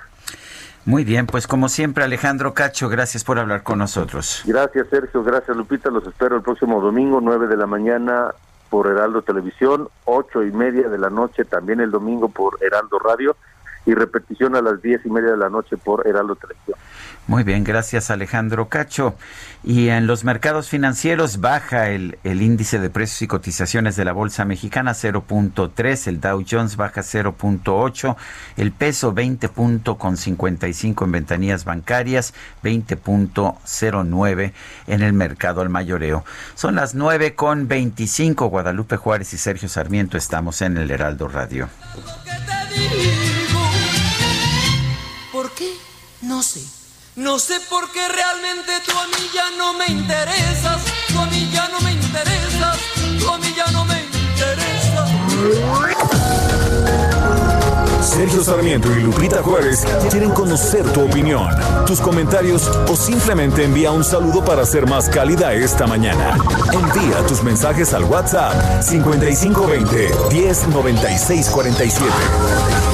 Muy 0.86 1.04
bien, 1.04 1.28
pues 1.28 1.46
como 1.46 1.68
siempre, 1.68 2.06
Alejandro 2.06 2.54
Cacho, 2.54 2.88
gracias 2.88 3.26
por 3.26 3.40
hablar 3.40 3.64
con 3.64 3.80
nosotros. 3.80 4.44
Gracias, 4.46 4.88
Sergio, 4.90 5.22
gracias, 5.22 5.58
Lupita, 5.58 5.90
los 5.92 6.08
espero 6.08 6.38
el 6.38 6.44
próximo 6.44 6.80
domingo, 6.80 7.20
9 7.22 7.46
de 7.46 7.58
la 7.58 7.68
mañana 7.68 8.30
por 8.70 8.88
Heraldo 8.88 9.22
Televisión, 9.22 9.90
ocho 10.06 10.44
y 10.44 10.52
media 10.54 10.88
de 10.88 10.98
la 10.98 11.10
noche 11.10 11.44
también 11.44 11.82
el 11.82 11.92
domingo 11.92 12.30
por 12.30 12.58
Heraldo 12.62 12.98
Radio 13.00 13.36
y 13.86 13.94
repetición 13.94 14.56
a 14.56 14.62
las 14.62 14.82
diez 14.82 15.02
y 15.06 15.10
media 15.10 15.32
de 15.32 15.38
la 15.38 15.50
noche 15.50 15.78
por 15.78 16.08
Heraldo 16.08 16.36
Televisión. 16.36 16.78
Muy 17.28 17.44
bien, 17.44 17.64
gracias 17.64 18.12
Alejandro 18.12 18.68
Cacho. 18.68 19.16
Y 19.64 19.90
en 19.90 20.08
los 20.08 20.24
mercados 20.24 20.70
financieros 20.70 21.40
baja 21.40 21.90
el, 21.90 22.18
el 22.24 22.42
índice 22.42 22.80
de 22.80 22.90
precios 22.90 23.22
y 23.22 23.28
cotizaciones 23.28 23.96
de 23.96 24.06
la 24.06 24.12
Bolsa 24.12 24.44
Mexicana 24.44 24.92
0.3, 24.94 26.08
el 26.08 26.20
Dow 26.20 26.44
Jones 26.50 26.78
baja 26.78 27.02
0.8, 27.02 28.16
el 28.58 28.72
peso 28.72 29.14
20.55 29.14 31.06
en 31.06 31.12
ventanillas 31.12 31.64
bancarias, 31.64 32.34
20.09 32.64 34.54
en 34.88 35.02
el 35.02 35.14
mercado 35.14 35.62
al 35.62 35.70
mayoreo. 35.70 36.26
Son 36.56 36.76
las 36.76 36.96
9 36.96 37.36
con 37.36 37.68
25, 37.68 38.48
Guadalupe 38.48 38.98
Juárez 38.98 39.34
y 39.34 39.38
Sergio 39.38 39.70
Sarmiento 39.70 40.18
estamos 40.18 40.62
en 40.62 40.78
el 40.78 40.90
Heraldo 40.90 41.28
Radio. 41.28 41.70
¿Por 41.94 43.01
No 46.32 46.42
sé. 46.42 46.64
No 47.18 47.38
sé 47.40 47.60
por 47.70 47.92
qué 47.92 48.08
realmente 48.08 48.72
tú 48.86 48.98
a 48.98 49.06
mí 49.08 49.30
ya 49.36 49.52
no 49.58 49.74
me 49.74 49.86
interesas. 49.88 50.82
Tú 51.10 51.20
a 51.20 51.26
mí 51.26 51.50
ya 51.52 51.68
no 51.68 51.82
me 51.82 51.92
interesas. 51.92 52.78
Tú 53.20 53.30
a 53.30 53.38
mí 53.38 53.54
ya 53.54 53.70
no 53.74 53.84
me 53.84 54.02
interesas. 54.02 55.10
Sergio 58.02 58.42
Sarmiento 58.46 58.90
y 58.94 59.02
Lupita 59.02 59.44
Juárez 59.44 59.86
quieren 60.10 60.30
conocer 60.30 60.90
tu 60.94 61.02
opinión, 61.02 61.50
tus 61.86 62.00
comentarios 62.00 62.66
o 62.88 62.96
simplemente 62.96 63.66
envía 63.66 63.92
un 63.92 64.06
saludo 64.06 64.46
para 64.46 64.66
ser 64.66 64.88
más 64.88 65.10
cálida 65.10 65.54
esta 65.54 65.86
mañana. 65.86 66.38
Envía 66.72 67.28
tus 67.28 67.44
mensajes 67.44 67.94
al 67.94 68.06
WhatsApp 68.06 68.82
5520 68.82 70.12
109647. 70.30 72.91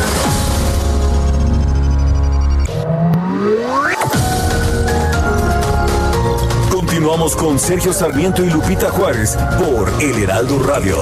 Con 7.17 7.57
Sergio 7.57 7.93
Sarmiento 7.93 8.45
y 8.45 8.49
Lupita 8.49 8.89
Juárez 8.91 9.35
por 9.57 9.91
El 10.01 10.23
Heraldo 10.23 10.59
Radio. 10.59 10.97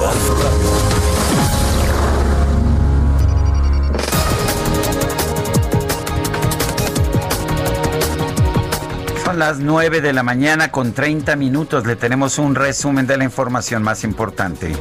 Son 9.24 9.38
las 9.38 9.58
9 9.58 10.00
de 10.00 10.12
la 10.14 10.22
mañana 10.22 10.72
con 10.72 10.94
30 10.94 11.36
minutos. 11.36 11.86
Le 11.86 11.96
tenemos 11.96 12.38
un 12.38 12.54
resumen 12.54 13.06
de 13.06 13.18
la 13.18 13.24
información 13.24 13.82
más 13.82 14.02
importante. 14.02 14.74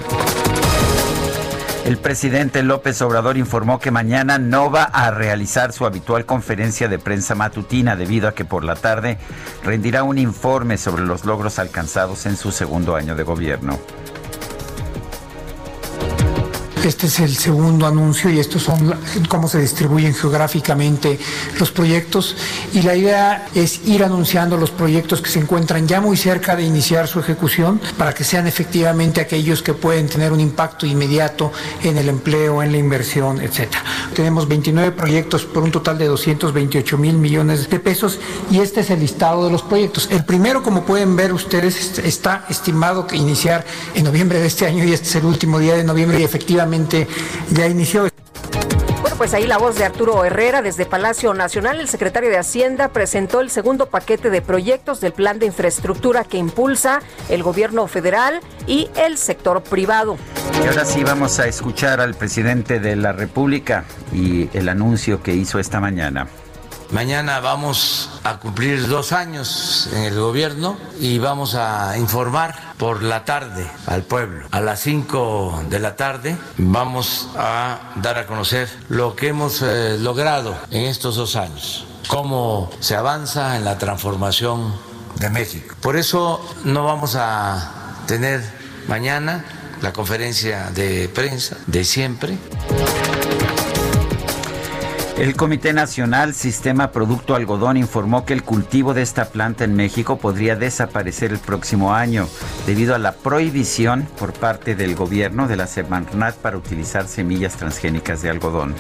El 1.86 1.98
presidente 1.98 2.64
López 2.64 3.00
Obrador 3.04 3.38
informó 3.38 3.78
que 3.78 3.92
mañana 3.92 4.40
no 4.40 4.72
va 4.72 4.86
a 4.86 5.12
realizar 5.12 5.72
su 5.72 5.86
habitual 5.86 6.26
conferencia 6.26 6.88
de 6.88 6.98
prensa 6.98 7.36
matutina 7.36 7.96
debido 7.96 8.28
a 8.28 8.34
que 8.34 8.44
por 8.44 8.64
la 8.64 8.76
tarde 8.76 9.20
rendirá 9.64 10.02
un 10.02 10.18
informe 10.18 10.80
sobre 10.80 11.04
los 11.06 11.26
logros 11.26 11.60
alcanzados 11.60 12.26
en 12.26 12.38
su 12.38 12.52
segundo 12.52 12.96
año 12.96 13.16
de 13.16 13.22
gobierno. 13.22 13.78
Este 16.86 17.08
es 17.08 17.20
el 17.20 17.36
segundo 17.36 17.88
anuncio 17.88 18.30
y 18.30 18.40
estos 18.40 18.62
son 18.62 18.94
cómo 19.28 19.48
se 19.48 19.60
distribuyen 19.60 20.14
geográficamente 20.14 21.18
los 21.60 21.72
proyectos 21.72 22.36
y 22.74 22.84
la 22.84 22.96
idea 22.96 23.48
es 23.56 23.88
ir 23.88 24.04
anunciando 24.04 24.56
los 24.56 24.70
proyectos 24.70 25.20
que 25.20 25.32
se 25.32 25.40
encuentran 25.40 25.88
ya 25.88 26.00
muy 26.00 26.16
cerca 26.16 26.56
de 26.56 26.62
iniciar 26.62 27.08
su 27.08 27.20
ejecución 27.20 27.82
para 27.98 28.14
que 28.14 28.24
sean 28.24 28.46
efectivamente 28.46 29.20
aquellos 29.20 29.64
que 29.64 29.74
pueden 29.74 30.08
tener 30.08 30.32
un 30.32 30.40
impacto 30.40 30.86
inmediato 30.86 31.52
en 31.82 31.98
el 31.98 32.08
empleo, 32.08 32.62
en 32.62 32.72
la 32.72 32.78
inversión, 32.78 33.42
etcétera. 33.42 33.84
Tenemos 34.14 34.48
29 34.48 34.92
proyectos 34.92 35.44
por 35.44 35.64
un 35.64 35.72
total 35.72 35.98
de 35.98 36.06
228 36.06 37.00
mil 37.00 37.18
millones 37.18 37.68
de 37.68 37.80
pesos 37.80 38.20
y 38.52 38.60
este 38.60 38.82
es 38.82 38.92
el 38.92 39.00
listado 39.00 39.46
de 39.46 39.52
los 39.52 39.64
proyectos. 39.64 40.08
El 40.12 40.24
primero, 40.24 40.62
como 40.62 40.86
pueden 40.86 41.16
ver 41.16 41.34
ustedes, 41.34 41.98
está 41.98 42.46
estimado 42.48 43.08
que 43.08 43.16
iniciar 43.16 43.66
en 43.96 44.04
noviembre 44.04 44.40
de 44.40 44.46
este 44.46 44.68
año 44.68 44.84
y 44.84 44.94
este 44.94 45.08
es 45.08 45.16
el 45.16 45.26
último 45.26 45.58
día 45.58 45.74
de 45.74 45.84
noviembre 45.84 46.20
y 46.20 46.24
efectivamente 46.24 46.75
ya 47.52 47.68
inició. 47.68 48.10
Bueno, 49.02 49.18
pues 49.18 49.34
ahí 49.34 49.46
la 49.46 49.58
voz 49.58 49.78
de 49.78 49.86
Arturo 49.86 50.26
Herrera 50.26 50.62
desde 50.62 50.86
Palacio 50.86 51.34
Nacional. 51.34 51.80
El 51.80 51.88
secretario 51.88 52.30
de 52.30 52.38
Hacienda 52.38 52.90
presentó 52.90 53.40
el 53.40 53.50
segundo 53.50 53.86
paquete 53.86 54.30
de 54.30 54.42
proyectos 54.42 55.00
del 55.00 55.14
plan 55.14 55.40
de 55.40 55.46
infraestructura 55.46 56.24
que 56.24 56.38
impulsa 56.38 57.02
el 57.30 57.44
gobierno 57.44 57.88
federal 57.88 58.42
y 58.68 58.90
el 58.96 59.18
sector 59.18 59.62
privado. 59.62 60.18
Y 60.64 60.68
ahora 60.68 60.86
sí 60.86 61.04
vamos 61.04 61.40
a 61.40 61.48
escuchar 61.48 62.02
al 62.02 62.16
presidente 62.16 62.80
de 62.80 62.96
la 62.96 63.14
República 63.14 63.86
y 64.12 64.50
el 64.58 64.70
anuncio 64.70 65.22
que 65.22 65.34
hizo 65.34 65.60
esta 65.60 65.80
mañana. 65.80 66.28
Mañana 66.92 67.40
vamos 67.40 68.10
a 68.24 68.38
cumplir 68.38 68.88
dos 68.88 69.12
años 69.12 69.90
en 69.94 70.04
el 70.04 70.20
gobierno 70.20 70.78
y 71.00 71.18
vamos 71.18 71.56
a 71.56 71.98
informar 71.98 72.56
por 72.78 73.04
la 73.04 73.26
tarde 73.26 73.70
al 73.88 74.04
pueblo. 74.04 74.48
A 74.52 74.62
las 74.62 74.82
cinco 74.82 75.64
de 75.70 75.80
la 75.80 75.96
tarde 75.96 76.38
vamos 76.58 77.30
a 77.36 77.94
dar 77.96 78.18
a 78.20 78.28
conocer 78.28 78.70
lo 78.90 79.16
que 79.16 79.30
hemos 79.30 79.62
eh, 79.62 79.98
logrado 80.00 80.56
en 80.72 80.84
estos 80.84 81.16
dos 81.16 81.36
años, 81.36 81.86
cómo 82.08 82.70
se 82.80 82.96
avanza 82.96 83.58
en 83.58 83.66
la 83.66 83.78
transformación 83.78 84.74
de 85.16 85.30
México. 85.30 85.76
Por 85.82 85.98
eso 85.98 86.40
no 86.64 86.86
vamos 86.86 87.16
a 87.16 87.96
tener 88.06 88.44
mañana 88.88 89.44
la 89.82 89.92
conferencia 89.92 90.70
de 90.72 91.10
prensa 91.10 91.58
de 91.68 91.84
siempre. 91.84 92.38
El 95.18 95.38
Comité 95.38 95.72
Nacional 95.72 96.34
Sistema 96.34 96.92
Producto 96.92 97.36
Algodón 97.36 97.78
informó 97.78 98.26
que 98.26 98.34
el 98.34 98.44
cultivo 98.44 98.94
de 98.94 99.02
esta 99.02 99.30
planta 99.30 99.64
en 99.64 99.74
México 99.74 100.18
podría 100.18 100.58
desaparecer 100.58 101.32
el 101.32 101.40
próximo 101.40 101.94
año 101.94 102.28
debido 102.68 102.94
a 102.94 103.00
la 103.00 103.14
prohibición 103.14 104.10
por 104.20 104.34
parte 104.34 104.76
del 104.76 104.94
gobierno 104.94 105.48
de 105.48 105.56
la 105.56 105.68
Semarnat 105.68 106.36
para 106.36 106.58
utilizar 106.58 107.08
semillas 107.08 107.56
transgénicas 107.56 108.22
de 108.24 108.30
algodón. 108.30 108.76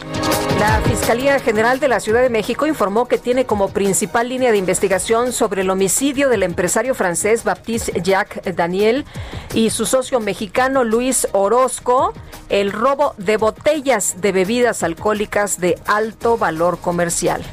La 0.67 0.81
Fiscalía 0.81 1.39
General 1.39 1.79
de 1.79 1.87
la 1.87 1.99
Ciudad 1.99 2.23
de 2.23 2.29
México 2.31 2.65
informó 2.65 3.07
que 3.07 3.19
tiene 3.19 3.45
como 3.45 3.69
principal 3.69 4.29
línea 4.29 4.51
de 4.51 4.57
investigación 4.57 5.31
sobre 5.31 5.61
el 5.61 5.69
homicidio 5.69 6.27
del 6.27 6.41
empresario 6.41 6.95
francés 6.95 7.43
Baptiste 7.43 8.01
Jacques 8.01 8.55
Daniel 8.55 9.05
y 9.53 9.69
su 9.69 9.85
socio 9.85 10.19
mexicano 10.19 10.83
Luis 10.83 11.27
Orozco 11.33 12.13
el 12.49 12.71
robo 12.71 13.13
de 13.19 13.37
botellas 13.37 14.21
de 14.21 14.31
bebidas 14.31 14.81
alcohólicas 14.81 15.59
de 15.59 15.77
alto 15.85 16.35
valor 16.35 16.79
comercial. 16.79 17.43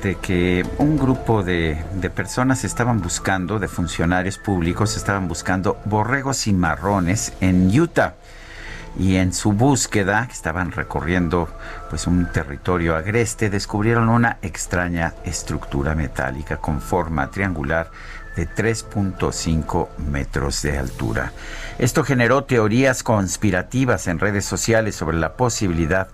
Fíjate 0.00 0.26
que 0.26 0.64
un 0.78 0.96
grupo 0.96 1.42
de, 1.42 1.76
de, 1.94 2.08
personas 2.10 2.64
estaban 2.64 3.02
buscando, 3.02 3.58
de 3.58 3.68
funcionarios 3.68 4.38
públicos, 4.38 4.96
estaban 4.96 5.28
buscando 5.28 5.78
borregos 5.84 6.46
y 6.46 6.54
marrones 6.54 7.34
en 7.40 7.68
Utah 7.78 8.14
y 8.98 9.16
en 9.16 9.34
su 9.34 9.52
búsqueda, 9.52 10.26
que 10.26 10.32
estaban 10.32 10.72
recorriendo 10.72 11.48
pues 11.90 12.06
un 12.06 12.32
territorio 12.32 12.96
agreste, 12.96 13.50
descubrieron 13.50 14.08
una 14.08 14.38
extraña 14.42 15.14
estructura 15.24 15.94
metálica 15.94 16.56
con 16.56 16.80
forma 16.80 17.30
triangular 17.30 17.90
de 18.36 18.48
3.5 18.48 19.88
metros 19.98 20.62
de 20.62 20.78
altura. 20.78 21.32
Esto 21.78 22.04
generó 22.04 22.44
teorías 22.44 23.02
conspirativas 23.02 24.06
en 24.06 24.18
redes 24.18 24.44
sociales 24.44 24.94
sobre 24.94 25.18
la 25.18 25.34
posibilidad 25.34 26.08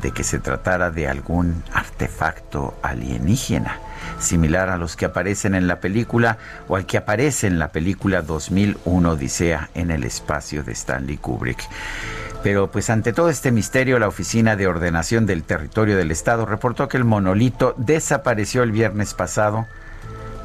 de 0.00 0.12
que 0.12 0.24
se 0.24 0.38
tratara 0.38 0.90
de 0.90 1.08
algún 1.08 1.62
artefacto 1.72 2.74
alienígena, 2.82 3.78
similar 4.18 4.68
a 4.68 4.76
los 4.76 4.96
que 4.96 5.06
aparecen 5.06 5.54
en 5.54 5.66
la 5.66 5.80
película 5.80 6.38
o 6.68 6.76
al 6.76 6.86
que 6.86 6.98
aparece 6.98 7.46
en 7.46 7.58
la 7.58 7.68
película 7.68 8.22
2001 8.22 9.10
Odisea 9.10 9.70
en 9.74 9.90
el 9.90 10.04
espacio 10.04 10.62
de 10.62 10.72
Stanley 10.72 11.16
Kubrick. 11.16 11.68
Pero 12.42 12.70
pues 12.70 12.90
ante 12.90 13.14
todo 13.14 13.30
este 13.30 13.50
misterio, 13.50 13.98
la 13.98 14.08
Oficina 14.08 14.54
de 14.54 14.66
Ordenación 14.66 15.24
del 15.24 15.44
Territorio 15.44 15.96
del 15.96 16.10
Estado 16.10 16.44
reportó 16.44 16.88
que 16.88 16.98
el 16.98 17.04
monolito 17.04 17.74
desapareció 17.78 18.62
el 18.62 18.70
viernes 18.70 19.14
pasado 19.14 19.66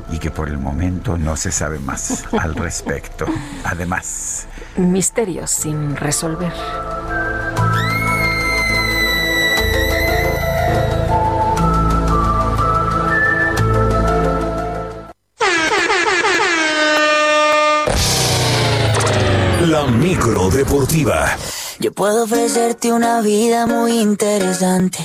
y 0.10 0.20
que 0.20 0.32
por 0.32 0.48
el 0.48 0.58
momento 0.58 1.18
no 1.18 1.36
se 1.36 1.52
sabe 1.52 1.80
más 1.80 2.26
al 2.40 2.56
respecto. 2.56 3.26
Además, 3.66 4.48
misterios 4.78 5.52
sin 5.52 5.96
resolver. 5.98 6.54
Micro 19.92 20.50
deportiva. 20.50 21.36
Yo 21.80 21.92
puedo 21.92 22.24
ofrecerte 22.24 22.92
una 22.92 23.22
vida 23.22 23.66
muy 23.66 24.00
interesante. 24.00 25.00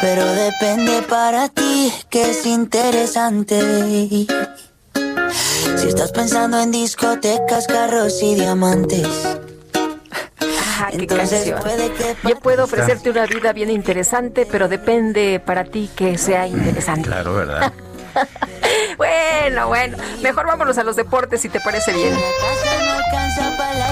Pero 0.00 0.24
depende 0.24 1.02
para 1.02 1.48
ti 1.48 1.92
que 2.10 2.30
es 2.30 2.46
interesante. 2.46 4.26
Si 5.76 5.88
estás 5.88 6.12
pensando 6.12 6.60
en 6.60 6.70
discotecas, 6.70 7.66
carros 7.66 8.22
y 8.22 8.34
diamantes. 8.34 9.08
Ah, 10.78 10.90
qué 10.90 11.06
canción. 11.06 11.58
Yo 12.28 12.38
puedo 12.38 12.64
ofrecerte 12.64 13.10
una 13.10 13.26
vida 13.26 13.52
bien 13.52 13.70
interesante, 13.70 14.46
pero 14.50 14.68
depende 14.68 15.40
para 15.44 15.64
ti 15.64 15.90
que 15.94 16.18
sea 16.18 16.46
interesante. 16.46 17.08
Claro, 17.08 17.34
¿verdad? 17.34 17.72
bueno, 18.96 19.68
bueno. 19.68 19.96
Mejor 20.22 20.46
vámonos 20.46 20.78
a 20.78 20.84
los 20.84 20.96
deportes 20.96 21.40
si 21.40 21.48
te 21.48 21.60
parece 21.60 21.92
bien. 21.92 22.14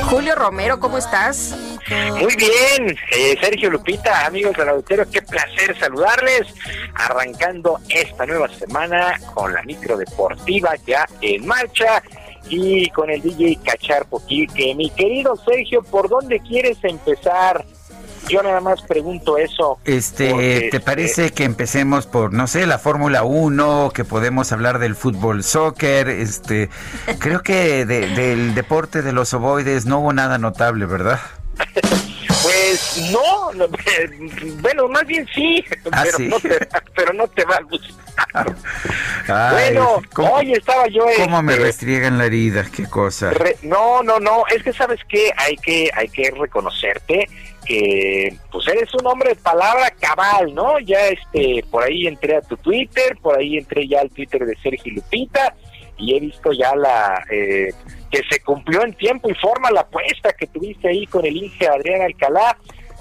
Julio 0.08 0.34
Romero, 0.34 0.80
¿cómo 0.80 0.98
estás? 0.98 1.56
Muy 1.88 2.34
bien, 2.36 2.96
eh, 3.10 3.36
Sergio 3.40 3.70
Lupita, 3.70 4.26
amigos 4.26 4.56
del 4.56 4.68
auditorio, 4.70 5.06
qué 5.10 5.20
placer 5.22 5.78
saludarles. 5.78 6.46
Arrancando 6.94 7.78
esta 7.88 8.24
nueva 8.24 8.48
semana 8.48 9.18
con 9.34 9.52
la 9.52 9.62
micro 9.62 9.96
deportiva 9.96 10.74
ya 10.86 11.06
en 11.20 11.46
marcha 11.46 12.02
y 12.48 12.88
con 12.90 13.10
el 13.10 13.20
DJ 13.22 13.58
Cachar 13.64 14.06
que 14.54 14.74
Mi 14.74 14.90
querido 14.90 15.36
Sergio, 15.36 15.82
¿por 15.82 16.08
dónde 16.08 16.40
quieres 16.40 16.78
empezar? 16.82 17.64
Yo 18.28 18.42
nada 18.42 18.60
más 18.60 18.82
pregunto 18.82 19.38
eso. 19.38 19.78
Este, 19.84 20.32
¿te 20.32 20.64
este, 20.66 20.80
parece 20.80 21.32
que 21.32 21.44
empecemos 21.44 22.06
por, 22.06 22.32
no 22.32 22.46
sé, 22.46 22.66
la 22.66 22.78
Fórmula 22.78 23.22
1, 23.22 23.92
que 23.94 24.04
podemos 24.04 24.52
hablar 24.52 24.78
del 24.78 24.96
fútbol 24.96 25.44
soccer? 25.44 26.08
Este, 26.08 26.70
creo 27.18 27.42
que 27.42 27.84
del 27.84 28.54
deporte 28.54 29.02
de 29.02 29.12
los 29.12 29.32
ovoides 29.34 29.86
no 29.86 30.00
hubo 30.00 30.12
nada 30.12 30.38
notable, 30.38 30.86
¿verdad? 30.86 31.20
Pues 32.44 33.10
no, 33.10 33.52
bueno, 34.60 34.88
más 34.88 35.06
bien 35.06 35.26
sí, 35.34 35.64
¿Ah, 35.92 36.04
pero, 36.04 36.18
No 36.18 36.40
te, 36.40 36.68
pero 36.94 37.12
no 37.14 37.28
te 37.28 37.44
va 37.44 37.56
a 37.56 37.62
gustar. 37.62 38.56
bueno, 39.50 40.02
hoy 40.18 40.52
estaba 40.52 40.86
yo. 40.88 41.06
¿Cómo 41.16 41.42
me 41.42 41.54
este, 41.54 41.64
restriegan 41.64 42.18
la 42.18 42.26
herida? 42.26 42.66
¿Qué 42.70 42.84
cosa? 42.84 43.32
no, 43.62 44.02
no, 44.02 44.20
no, 44.20 44.44
es 44.54 44.62
que 44.62 44.74
sabes 44.74 45.00
que 45.08 45.32
hay 45.36 45.56
que 45.56 45.90
hay 45.94 46.08
que 46.08 46.30
reconocerte 46.32 47.28
que 47.64 48.36
pues 48.50 48.66
eres 48.68 48.92
un 48.94 49.06
hombre 49.06 49.30
de 49.30 49.36
palabra 49.36 49.90
cabal, 49.90 50.54
¿no? 50.54 50.78
Ya 50.80 51.08
este 51.08 51.64
por 51.70 51.84
ahí 51.84 52.06
entré 52.06 52.36
a 52.36 52.42
tu 52.42 52.56
Twitter, 52.56 53.16
por 53.20 53.38
ahí 53.38 53.56
entré 53.56 53.86
ya 53.88 54.00
al 54.00 54.10
Twitter 54.10 54.44
de 54.44 54.56
Sergio 54.62 54.92
Lupita 54.94 55.54
y 55.96 56.16
he 56.16 56.20
visto 56.20 56.52
ya 56.52 56.74
la 56.74 57.24
eh, 57.30 57.72
que 58.10 58.22
se 58.28 58.40
cumplió 58.40 58.82
en 58.82 58.94
tiempo 58.94 59.30
y 59.30 59.34
forma 59.34 59.70
la 59.70 59.82
apuesta 59.82 60.32
que 60.32 60.46
tuviste 60.46 60.88
ahí 60.88 61.06
con 61.06 61.24
el 61.24 61.36
Inge 61.36 61.66
Adrián 61.66 62.02
Alcalá, 62.02 62.56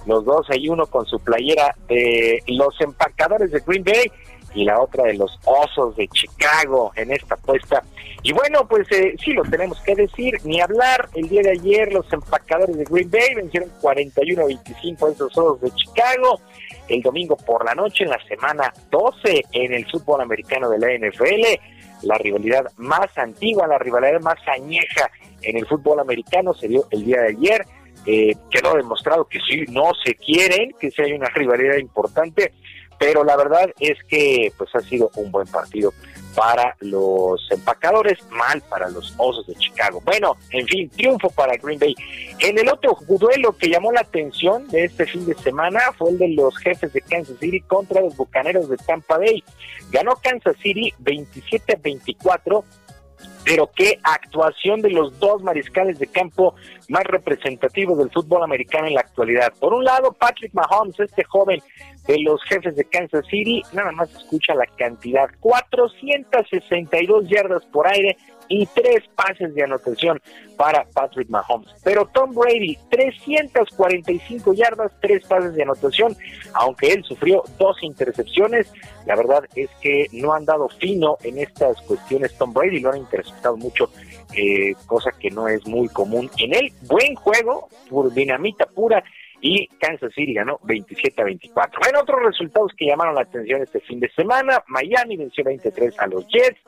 los 0.05 0.25
dos 0.25 0.49
hay 0.49 0.67
uno 0.67 0.85
con 0.87 1.05
su 1.05 1.19
playera 1.19 1.75
de 1.87 2.41
los 2.47 2.79
empacadores 2.81 3.51
de 3.51 3.61
Green 3.65 3.83
Bay 3.83 4.11
y 4.53 4.65
la 4.65 4.79
otra 4.79 5.05
de 5.05 5.15
los 5.15 5.39
Osos 5.45 5.95
de 5.95 6.07
Chicago 6.09 6.91
en 6.95 7.11
esta 7.11 7.35
apuesta. 7.35 7.83
Y 8.21 8.31
bueno, 8.31 8.67
pues 8.67 8.89
eh, 8.91 9.15
sí 9.23 9.33
lo 9.33 9.43
tenemos 9.43 9.79
que 9.81 9.95
decir, 9.95 10.39
ni 10.43 10.61
hablar. 10.61 11.09
El 11.13 11.27
día 11.27 11.41
de 11.41 11.51
ayer 11.51 11.91
los 11.91 12.11
empacadores 12.13 12.77
de 12.77 12.85
Green 12.85 13.11
Bay 13.11 13.35
vencieron 13.35 13.69
41-25 13.81 15.07
a 15.07 15.11
esos 15.11 15.37
Osos 15.37 15.61
de 15.61 15.71
Chicago. 15.71 16.39
El 16.87 17.01
domingo 17.01 17.35
por 17.35 17.65
la 17.65 17.75
noche, 17.75 18.03
en 18.03 18.11
la 18.11 18.23
semana 18.27 18.73
12 18.91 19.43
en 19.51 19.73
el 19.73 19.85
fútbol 19.89 20.21
americano 20.21 20.69
de 20.69 20.79
la 20.79 21.07
NFL, 21.07 22.05
la 22.07 22.17
rivalidad 22.17 22.65
más 22.77 23.17
antigua, 23.17 23.67
la 23.67 23.77
rivalidad 23.77 24.19
más 24.21 24.37
añeja 24.47 25.09
en 25.41 25.57
el 25.57 25.67
fútbol 25.67 25.99
americano 25.99 26.53
se 26.53 26.67
dio 26.67 26.85
el 26.91 27.05
día 27.05 27.21
de 27.21 27.29
ayer. 27.29 27.65
Eh, 28.05 28.35
quedó 28.51 28.75
demostrado 28.75 29.25
que 29.25 29.39
sí, 29.39 29.63
no 29.69 29.91
se 30.03 30.15
quieren, 30.15 30.71
que 30.77 30.91
sí 30.91 31.01
hay 31.01 31.13
una 31.13 31.29
rivalidad 31.29 31.77
importante 31.77 32.51
pero 32.99 33.23
la 33.23 33.35
verdad 33.35 33.69
es 33.79 33.97
que 34.07 34.51
pues 34.57 34.69
ha 34.75 34.81
sido 34.81 35.11
un 35.15 35.31
buen 35.31 35.47
partido 35.47 35.93
para 36.35 36.75
los 36.79 37.45
empacadores, 37.51 38.17
mal 38.31 38.61
para 38.61 38.89
los 38.89 39.13
Osos 39.17 39.45
de 39.47 39.55
Chicago. 39.55 40.01
Bueno, 40.03 40.35
en 40.49 40.65
fin, 40.67 40.89
triunfo 40.89 41.29
para 41.29 41.55
Green 41.57 41.79
Bay. 41.79 41.95
En 42.39 42.57
el 42.57 42.69
otro 42.69 42.97
duelo 43.07 43.55
que 43.55 43.69
llamó 43.69 43.91
la 43.91 44.01
atención 44.01 44.67
de 44.69 44.85
este 44.85 45.05
fin 45.05 45.25
de 45.25 45.35
semana 45.35 45.79
fue 45.97 46.09
el 46.11 46.17
de 46.17 46.29
los 46.29 46.57
jefes 46.57 46.91
de 46.93 47.01
Kansas 47.01 47.37
City 47.39 47.61
contra 47.61 48.01
los 48.01 48.15
Bucaneros 48.15 48.67
de 48.69 48.77
Tampa 48.77 49.17
Bay. 49.17 49.43
Ganó 49.91 50.15
Kansas 50.21 50.55
City 50.61 50.93
27-24 51.03 52.63
pero 53.43 53.69
qué 53.75 53.99
actuación 54.03 54.81
de 54.81 54.89
los 54.89 55.19
dos 55.19 55.43
mariscales 55.43 55.99
de 55.99 56.07
campo 56.07 56.55
más 56.87 57.03
representativos 57.03 57.97
del 57.97 58.09
fútbol 58.09 58.43
americano 58.43 58.87
en 58.87 58.93
la 58.93 59.01
actualidad. 59.01 59.53
Por 59.59 59.73
un 59.73 59.83
lado, 59.83 60.13
Patrick 60.13 60.53
Mahomes, 60.53 60.99
este 60.99 61.23
joven 61.23 61.61
de 62.07 62.19
los 62.19 62.41
jefes 62.43 62.75
de 62.75 62.83
Kansas 62.85 63.25
City, 63.27 63.61
nada 63.71 63.91
más 63.91 64.11
escucha 64.13 64.53
la 64.55 64.65
cantidad, 64.77 65.29
462 65.39 67.27
yardas 67.29 67.63
por 67.65 67.87
aire 67.87 68.17
y 68.49 68.65
tres 68.67 69.03
pases 69.15 69.55
de 69.55 69.63
anotación 69.63 70.21
para 70.57 70.85
Patrick 70.93 71.29
Mahomes. 71.29 71.69
Pero 71.83 72.05
Tom 72.13 72.33
Brady, 72.33 72.77
345 72.89 74.53
yardas, 74.53 74.91
tres 75.01 75.25
pases 75.25 75.55
de 75.55 75.63
anotación, 75.63 76.15
aunque 76.53 76.91
él 76.93 77.03
sufrió 77.03 77.43
dos 77.57 77.81
intercepciones. 77.81 78.71
La 79.05 79.15
verdad 79.15 79.43
es 79.55 79.69
que 79.81 80.07
no 80.11 80.33
han 80.33 80.45
dado 80.45 80.69
fino 80.69 81.17
en 81.23 81.39
estas 81.39 81.81
cuestiones 81.81 82.37
Tom 82.37 82.53
Brady, 82.53 82.79
lo 82.79 82.91
han 82.91 82.99
interceptado 82.99 83.57
mucho, 83.57 83.89
eh, 84.35 84.73
cosa 84.85 85.11
que 85.11 85.29
no 85.29 85.47
es 85.47 85.65
muy 85.65 85.87
común 85.87 86.29
en 86.37 86.53
él. 86.53 86.73
Buen 86.81 87.15
juego, 87.15 87.69
por 87.89 88.13
dinamita 88.13 88.65
pura 88.65 89.03
y 89.43 89.67
Kansas 89.77 90.13
City 90.15 90.33
ganó 90.33 90.57
27 90.63 91.21
a 91.21 91.25
24. 91.25 91.79
Bueno, 91.83 91.99
otros 91.99 92.23
resultados 92.23 92.71
que 92.77 92.85
llamaron 92.85 93.13
la 93.13 93.21
atención 93.23 93.61
este 93.61 93.81
fin 93.81 93.99
de 93.99 94.09
semana, 94.11 94.63
Miami 94.67 95.17
venció 95.17 95.43
23 95.43 95.99
a 95.99 96.07
los 96.07 96.25
Jets, 96.29 96.61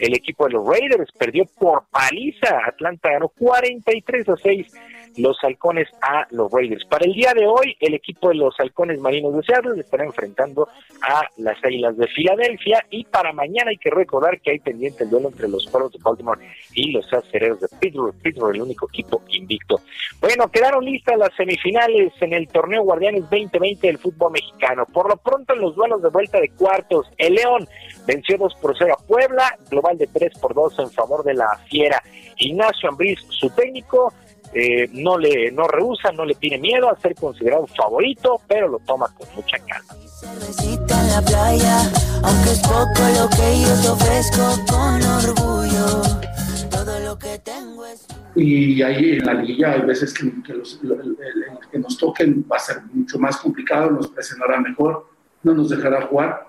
el 0.00 0.14
equipo 0.14 0.46
de 0.46 0.52
los 0.52 0.66
Raiders 0.66 1.12
perdió 1.12 1.44
por 1.58 1.84
paliza. 1.90 2.58
Atlanta 2.66 3.10
ganó 3.10 3.28
43 3.28 4.28
a 4.28 4.36
6 4.36 4.72
los 5.16 5.36
halcones 5.42 5.88
a 6.02 6.26
los 6.30 6.50
Raiders. 6.52 6.84
Para 6.86 7.04
el 7.04 7.12
día 7.12 7.32
de 7.34 7.46
hoy, 7.46 7.76
el 7.80 7.94
equipo 7.94 8.28
de 8.28 8.36
los 8.36 8.58
halcones 8.58 9.00
marinos 9.00 9.34
de 9.34 9.42
Seattle 9.42 9.80
estará 9.80 10.04
enfrentando 10.04 10.68
a 11.02 11.22
las 11.38 11.62
Águilas 11.64 11.96
de 11.96 12.06
Filadelfia 12.08 12.84
y 12.90 13.04
para 13.04 13.32
mañana 13.32 13.70
hay 13.70 13.76
que 13.76 13.90
recordar 13.90 14.40
que 14.40 14.52
hay 14.52 14.58
pendiente 14.58 15.04
el 15.04 15.10
duelo 15.10 15.28
entre 15.28 15.48
los 15.48 15.66
Perros 15.66 15.92
de 15.92 15.98
Baltimore 16.02 16.40
y 16.74 16.92
los 16.92 17.12
Acereros 17.12 17.60
de 17.60 17.68
Pittsburgh. 17.80 18.14
Pittsburgh, 18.22 18.54
el 18.54 18.62
único 18.62 18.88
equipo 18.88 19.22
invicto. 19.28 19.80
Bueno, 20.20 20.50
quedaron 20.50 20.84
listas 20.84 21.18
las 21.18 21.34
semifinales 21.36 22.12
en 22.20 22.32
el 22.32 22.48
torneo 22.48 22.82
Guardianes 22.82 23.22
2020 23.22 23.86
del 23.86 23.98
fútbol 23.98 24.32
mexicano. 24.32 24.86
Por 24.92 25.08
lo 25.08 25.16
pronto, 25.16 25.54
en 25.54 25.60
los 25.60 25.74
duelos 25.74 26.02
de 26.02 26.10
vuelta 26.10 26.40
de 26.40 26.50
cuartos, 26.50 27.10
el 27.18 27.34
León 27.34 27.66
venció 28.06 28.36
2 28.38 28.54
por 28.60 28.76
0 28.76 28.96
a 28.98 29.06
Puebla, 29.06 29.58
global 29.70 29.89
de 29.98 30.06
3 30.06 30.38
por 30.38 30.54
2 30.54 30.78
en 30.80 30.90
favor 30.90 31.24
de 31.24 31.34
la 31.34 31.58
Fiera. 31.68 32.02
Ignacio 32.38 32.88
Ambriz, 32.88 33.18
su 33.28 33.50
técnico, 33.50 34.12
eh, 34.52 34.88
no 34.92 35.16
le 35.16 35.52
no 35.52 35.68
rehúsa, 35.68 36.10
no 36.10 36.24
le 36.24 36.34
tiene 36.34 36.58
miedo 36.58 36.90
a 36.90 36.98
ser 36.98 37.14
considerado 37.14 37.66
favorito, 37.68 38.40
pero 38.48 38.66
lo 38.68 38.78
toma 38.80 39.14
con 39.14 39.28
mucha 39.36 39.58
calma. 39.58 39.94
Y 48.34 48.82
ahí 48.82 49.18
en 49.18 49.26
la 49.26 49.34
liga 49.34 49.72
hay 49.72 49.82
veces 49.82 50.14
que, 50.14 50.52
los, 50.52 50.80
que 51.70 51.78
nos 51.78 51.98
toquen 51.98 52.44
va 52.50 52.56
a 52.56 52.60
ser 52.60 52.82
mucho 52.92 53.18
más 53.18 53.36
complicado, 53.36 53.90
nos 53.90 54.08
presionará 54.08 54.60
mejor, 54.60 55.06
no 55.42 55.54
nos 55.54 55.70
dejará 55.70 56.06
jugar, 56.06 56.46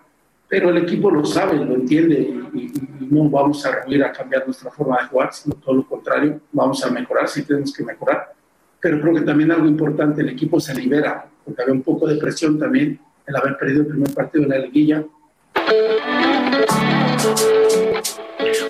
pero 0.52 0.70
el 0.70 0.80
equipo 0.80 1.10
lo 1.10 1.24
sabe, 1.24 1.56
lo 1.56 1.76
entiende 1.76 2.20
y, 2.54 2.74
no 3.10 3.30
vamos 3.30 3.66
a 3.66 3.80
venir 3.86 4.04
a 4.04 4.12
cambiar 4.12 4.46
nuestra 4.46 4.70
forma 4.70 4.98
de 5.00 5.08
jugar, 5.08 5.34
sino 5.34 5.56
todo 5.56 5.76
lo 5.76 5.88
contrario, 5.88 6.42
vamos 6.52 6.84
a 6.84 6.90
mejorar 6.90 7.30
si 7.30 7.44
tenemos 7.44 7.74
que 7.74 7.86
mejorar. 7.86 8.34
Pero 8.82 9.00
creo 9.00 9.16
que 9.16 9.22
también 9.22 9.52
algo 9.52 9.66
importante, 9.66 10.22
el 10.22 10.30
equipo 10.30 10.60
se 10.60 10.74
libera, 10.74 11.26
porque 11.46 11.62
había 11.62 11.74
un 11.74 11.84
poco 11.84 12.06
de 12.06 12.18
presión 12.18 12.60
también 12.60 13.00
el 13.26 13.36
haber 13.36 13.58
perdido 13.58 13.82
el 13.82 13.88
primer 13.88 14.14
partido 14.14 14.44
de 14.44 14.50
la 14.50 14.66
liguilla. 14.66 15.06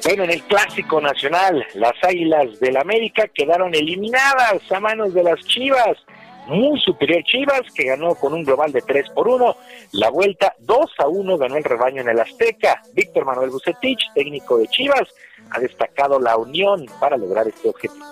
Bueno, 0.06 0.24
en 0.24 0.32
el 0.32 0.44
clásico 0.44 1.02
nacional, 1.02 1.66
las 1.76 1.94
Águilas 2.04 2.60
del 2.60 2.78
América 2.78 3.28
quedaron 3.28 3.74
eliminadas 3.74 4.72
a 4.72 4.80
manos 4.80 5.16
de 5.16 5.24
las 5.24 5.40
Chivas 5.46 5.98
muy 6.48 6.80
superior 6.80 7.24
Chivas, 7.24 7.62
que 7.74 7.86
ganó 7.86 8.16
con 8.16 8.34
un 8.34 8.44
global 8.44 8.72
de 8.72 8.82
3 8.82 9.10
por 9.12 9.28
1. 9.28 9.56
La 9.94 10.10
vuelta 10.10 10.56
2 10.60 10.92
a 11.00 11.08
1 11.08 11.38
ganó 11.38 11.58
el 11.58 11.64
rebaño 11.64 12.02
en 12.02 12.10
el 12.10 12.20
Azteca. 12.20 12.82
Víctor 12.94 13.26
Manuel 13.26 13.50
Bucetich, 13.50 14.00
técnico 14.14 14.58
de 14.58 14.68
Chivas, 14.68 15.08
ha 15.52 15.60
destacado 15.60 16.20
la 16.20 16.38
unión 16.38 16.86
para 17.00 17.18
lograr 17.18 17.48
este 17.48 17.70
objetivo. 17.70 18.06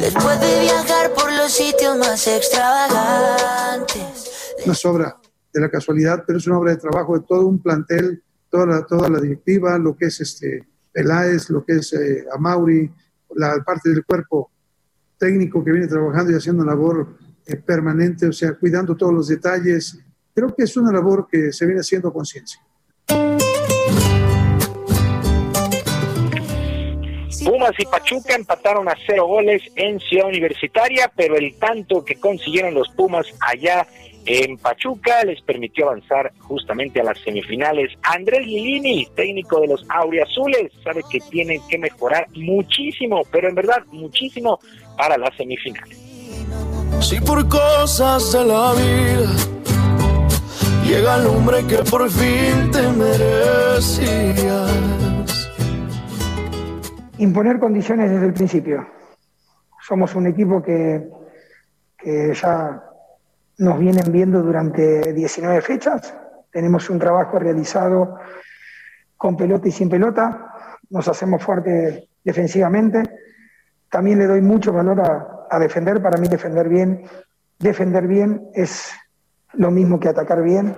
Después 0.00 0.40
de 0.40 0.60
viajar 0.60 1.12
por 1.14 1.32
los 1.32 1.52
sitios 1.52 1.96
más 1.96 2.26
extravagantes. 2.26 4.54
Una 4.64 4.74
obra 4.90 5.16
de 5.52 5.60
la 5.60 5.70
casualidad, 5.70 6.24
pero 6.26 6.38
es 6.38 6.46
una 6.46 6.58
obra 6.58 6.72
de 6.72 6.78
trabajo 6.78 7.18
de 7.18 7.24
todo 7.26 7.46
un 7.46 7.60
plantel, 7.60 8.22
toda 8.48 8.66
la, 8.66 8.86
toda 8.86 9.08
la 9.08 9.20
directiva, 9.20 9.76
lo 9.78 9.96
que 9.96 10.06
es 10.06 10.20
este 10.20 10.66
Peláez, 10.92 11.50
lo 11.50 11.64
que 11.64 11.76
es 11.76 11.92
eh, 11.94 12.26
Amauri, 12.32 12.90
la 13.36 13.62
parte 13.64 13.90
del 13.90 14.04
cuerpo 14.04 14.50
técnico 15.18 15.64
que 15.64 15.72
viene 15.72 15.86
trabajando 15.86 16.32
y 16.32 16.34
haciendo 16.34 16.64
labor 16.64 17.16
eh, 17.46 17.56
permanente, 17.56 18.26
o 18.26 18.32
sea, 18.32 18.54
cuidando 18.54 18.96
todos 18.96 19.12
los 19.12 19.28
detalles. 19.28 19.98
Creo 20.34 20.54
que 20.54 20.64
es 20.64 20.76
una 20.76 20.92
labor 20.92 21.28
que 21.30 21.52
se 21.52 21.66
viene 21.66 21.80
haciendo 21.80 22.12
conciencia. 22.12 22.60
Pumas 27.44 27.72
y 27.78 27.84
Pachuca 27.86 28.34
empataron 28.34 28.88
a 28.88 28.94
cero 29.06 29.26
goles 29.26 29.62
en 29.74 29.98
Ciudad 30.00 30.28
Universitaria, 30.28 31.10
pero 31.14 31.36
el 31.36 31.56
tanto 31.58 32.04
que 32.04 32.16
consiguieron 32.16 32.74
los 32.74 32.88
Pumas 32.90 33.26
allá 33.40 33.86
en 34.26 34.56
Pachuca 34.56 35.24
les 35.24 35.40
permitió 35.42 35.88
avanzar 35.88 36.32
justamente 36.40 37.00
a 37.00 37.04
las 37.04 37.18
semifinales. 37.20 37.92
Andrés 38.02 38.46
Lilini, 38.46 39.06
técnico 39.14 39.60
de 39.60 39.68
los 39.68 39.84
Auriazules, 39.88 40.72
sabe 40.84 41.02
que 41.10 41.18
tienen 41.20 41.60
que 41.68 41.78
mejorar 41.78 42.26
muchísimo, 42.34 43.22
pero 43.30 43.48
en 43.48 43.54
verdad 43.54 43.84
muchísimo 43.90 44.58
para 44.96 45.16
las 45.18 45.34
semifinales. 45.36 45.98
Si 47.00 47.20
por 47.20 47.48
cosas 47.48 48.32
de 48.32 48.44
la 48.44 48.72
vida 48.74 49.52
llega 50.86 51.16
el 51.16 51.26
hombre 51.26 51.66
que 51.66 51.78
por 51.78 52.08
fin 52.08 52.70
te 52.70 52.82
merecías. 52.92 54.70
Imponer 57.18 57.58
condiciones 57.58 58.10
desde 58.10 58.26
el 58.26 58.32
principio. 58.32 58.86
Somos 59.80 60.14
un 60.14 60.26
equipo 60.26 60.62
que, 60.62 61.08
que 61.98 62.34
ya 62.34 62.82
nos 63.58 63.78
vienen 63.78 64.10
viendo 64.10 64.42
durante 64.42 65.12
19 65.12 65.60
fechas. 65.60 66.14
Tenemos 66.50 66.88
un 66.90 66.98
trabajo 66.98 67.38
realizado 67.38 68.16
con 69.16 69.36
pelota 69.36 69.68
y 69.68 69.72
sin 69.72 69.88
pelota. 69.88 70.52
Nos 70.90 71.08
hacemos 71.08 71.42
fuertes 71.42 72.08
defensivamente. 72.24 73.02
También 73.88 74.18
le 74.18 74.26
doy 74.26 74.40
mucho 74.40 74.72
valor 74.72 75.00
a, 75.00 75.46
a 75.50 75.58
defender. 75.58 76.02
Para 76.02 76.18
mí 76.18 76.28
defender 76.28 76.68
bien, 76.68 77.04
defender 77.58 78.06
bien 78.06 78.48
es 78.54 78.92
lo 79.52 79.70
mismo 79.70 80.00
que 80.00 80.08
atacar 80.08 80.42
bien. 80.42 80.74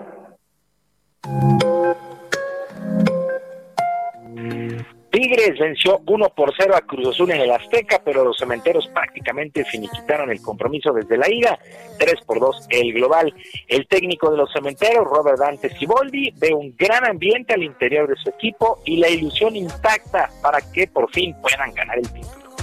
Tigres 5.14 5.56
venció 5.60 6.00
1 6.08 6.28
por 6.30 6.52
0 6.58 6.74
a 6.74 6.80
Cruz 6.80 7.10
Azul 7.10 7.30
en 7.30 7.40
el 7.40 7.52
Azteca, 7.52 8.02
pero 8.04 8.24
los 8.24 8.36
cementeros 8.36 8.88
prácticamente 8.88 9.64
finiquitaron 9.64 10.28
el 10.28 10.42
compromiso 10.42 10.92
desde 10.92 11.16
la 11.16 11.30
ida, 11.32 11.56
3 12.00 12.14
por 12.26 12.40
2 12.40 12.66
el 12.70 12.92
global. 12.92 13.32
El 13.68 13.86
técnico 13.86 14.28
de 14.32 14.38
los 14.38 14.52
cementeros, 14.52 15.06
Robert 15.06 15.38
Dante 15.38 15.70
Siboldi, 15.78 16.32
ve 16.36 16.52
un 16.52 16.74
gran 16.76 17.08
ambiente 17.08 17.54
al 17.54 17.62
interior 17.62 18.08
de 18.08 18.16
su 18.16 18.28
equipo 18.28 18.82
y 18.84 18.96
la 18.96 19.08
ilusión 19.08 19.54
intacta 19.54 20.30
para 20.42 20.58
que 20.72 20.88
por 20.88 21.08
fin 21.12 21.32
puedan 21.40 21.72
ganar 21.74 21.96
el 21.96 22.10
título. 22.12 22.56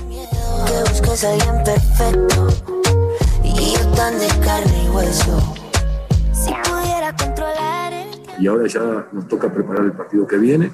Y 8.37 8.47
ahora 8.47 8.67
ya 8.67 9.07
nos 9.13 9.25
toca 9.29 9.49
preparar 9.53 9.85
el 9.85 9.93
partido 9.93 10.27
que 10.27 10.35
viene 10.35 10.69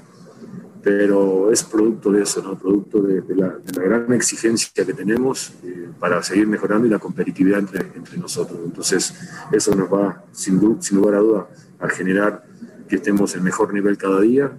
pero 0.87 1.51
es 1.51 1.65
producto 1.65 2.09
de 2.13 2.23
eso, 2.23 2.41
¿no? 2.41 2.57
producto 2.57 3.01
de, 3.01 3.21
la, 3.35 3.57
gran 3.75 4.13
exigencia 4.13 4.85
que 4.85 4.93
tenemos 4.93 5.49
eh, 5.61 5.89
para 5.99 6.23
seguir 6.23 6.47
mejorando 6.47 6.87
y 6.87 6.89
la 6.89 6.97
competitividad 6.97 7.59
entre, 7.59 8.17
nosotros. 8.17 8.57
Entonces, 8.63 9.13
eso 9.51 9.75
nos 9.75 9.93
va, 9.93 10.23
sin, 10.31 10.57
lugar 10.91 11.15
a 11.15 11.17
duda, 11.17 11.47
a 11.81 11.89
generar 11.89 12.41
que 12.87 12.95
estemos 12.95 13.35
en 13.35 13.43
mejor 13.43 13.73
nivel 13.73 13.97
cada 13.97 14.21
día. 14.21 14.49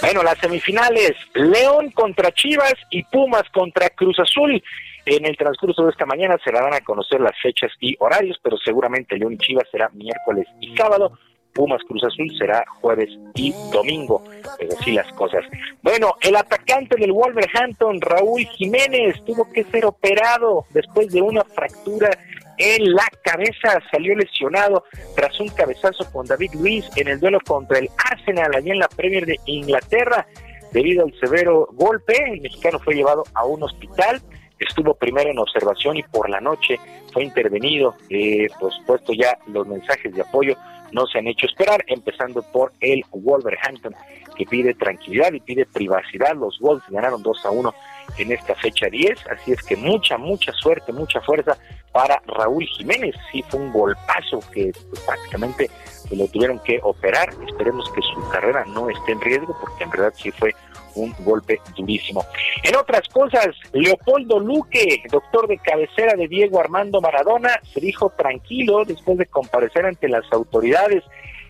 Bueno, 0.00 0.22
las 0.22 0.38
semifinales, 0.38 1.14
León 1.34 1.90
contra 1.90 2.30
Chivas 2.30 2.74
y 2.92 3.02
Pumas 3.02 3.42
contra 3.52 3.90
Cruz 3.90 4.20
Azul. 4.20 4.62
En 5.04 5.26
el 5.26 5.36
transcurso 5.36 5.84
de 5.84 5.90
esta 5.90 6.06
mañana 6.06 6.38
se 6.44 6.52
darán 6.52 6.74
a 6.74 6.80
conocer 6.80 7.20
las 7.20 7.34
fechas 7.42 7.72
y 7.80 7.96
horarios, 7.98 8.38
pero 8.40 8.56
seguramente 8.56 9.18
León 9.18 9.32
y 9.32 9.38
Chivas 9.38 9.66
será 9.72 9.88
miércoles 9.88 10.46
y 10.60 10.76
sábado. 10.76 11.18
Pumas 11.54 11.82
Cruz 11.86 12.04
Azul 12.04 12.30
será 12.36 12.64
jueves 12.80 13.08
y 13.34 13.54
domingo. 13.72 14.22
Pero 14.58 14.72
así 14.78 14.92
las 14.92 15.10
cosas. 15.12 15.44
Bueno, 15.82 16.14
el 16.20 16.36
atacante 16.36 16.96
del 16.96 17.12
Wolverhampton, 17.12 18.00
Raúl 18.00 18.44
Jiménez, 18.56 19.22
tuvo 19.24 19.50
que 19.52 19.64
ser 19.64 19.86
operado 19.86 20.64
después 20.70 21.10
de 21.12 21.22
una 21.22 21.44
fractura 21.44 22.10
en 22.58 22.92
la 22.92 23.06
cabeza, 23.22 23.80
salió 23.90 24.14
lesionado 24.14 24.84
tras 25.16 25.38
un 25.40 25.48
cabezazo 25.48 26.10
con 26.12 26.26
David 26.26 26.52
Luis 26.54 26.88
en 26.96 27.08
el 27.08 27.18
duelo 27.18 27.38
contra 27.44 27.78
el 27.78 27.88
Arsenal 28.10 28.54
allí 28.54 28.70
en 28.70 28.78
la 28.78 28.88
Premier 28.88 29.26
de 29.26 29.40
Inglaterra. 29.46 30.26
Debido 30.72 31.04
al 31.04 31.14
severo 31.20 31.68
golpe, 31.72 32.14
el 32.32 32.40
mexicano 32.40 32.78
fue 32.80 32.94
llevado 32.94 33.24
a 33.34 33.44
un 33.44 33.62
hospital 33.62 34.20
estuvo 34.58 34.94
primero 34.94 35.30
en 35.30 35.38
observación 35.38 35.96
y 35.96 36.02
por 36.02 36.28
la 36.28 36.40
noche 36.40 36.78
fue 37.12 37.24
intervenido. 37.24 37.94
Eh, 38.08 38.48
por 38.58 38.72
supuesto, 38.72 39.12
ya 39.12 39.38
los 39.46 39.66
mensajes 39.66 40.14
de 40.14 40.22
apoyo 40.22 40.56
no 40.94 41.06
se 41.06 41.18
han 41.18 41.26
hecho 41.26 41.46
esperar, 41.46 41.84
empezando 41.88 42.42
por 42.42 42.72
el 42.80 43.04
Wolverhampton, 43.10 43.94
que 44.36 44.46
pide 44.46 44.74
tranquilidad 44.74 45.32
y 45.32 45.40
pide 45.40 45.66
privacidad. 45.66 46.36
Los 46.36 46.58
Wolves 46.60 46.84
ganaron 46.88 47.22
2 47.22 47.46
a 47.46 47.50
1 47.50 47.74
en 48.18 48.32
esta 48.32 48.54
fecha 48.54 48.86
10, 48.86 49.26
así 49.28 49.52
es 49.52 49.62
que 49.62 49.76
mucha, 49.76 50.16
mucha 50.18 50.52
suerte, 50.52 50.92
mucha 50.92 51.20
fuerza 51.20 51.56
para 51.92 52.20
Raúl 52.26 52.66
Jiménez. 52.66 53.14
Sí, 53.30 53.44
fue 53.48 53.60
un 53.60 53.72
golpazo 53.72 54.40
que 54.52 54.72
pues, 54.90 55.00
prácticamente 55.02 55.70
lo 56.10 56.26
tuvieron 56.28 56.58
que 56.60 56.80
operar. 56.82 57.30
Esperemos 57.46 57.90
que 57.92 58.02
su 58.02 58.28
carrera 58.30 58.64
no 58.66 58.90
esté 58.90 59.12
en 59.12 59.20
riesgo, 59.20 59.56
porque 59.60 59.84
en 59.84 59.90
verdad 59.90 60.12
sí 60.16 60.30
fue 60.30 60.54
un 60.94 61.14
golpe 61.20 61.60
durísimo. 61.76 62.24
En 62.62 62.76
otras 62.76 63.08
cosas, 63.08 63.48
Leopoldo 63.72 64.38
Luque, 64.38 65.02
doctor 65.10 65.48
de 65.48 65.58
cabecera 65.58 66.14
de 66.14 66.28
Diego 66.28 66.60
Armando 66.60 67.00
Maradona, 67.00 67.60
se 67.72 67.80
dijo 67.80 68.10
tranquilo 68.10 68.84
después 68.84 69.18
de 69.18 69.26
comparecer 69.26 69.86
ante 69.86 70.08
las 70.08 70.24
autoridades. 70.32 71.02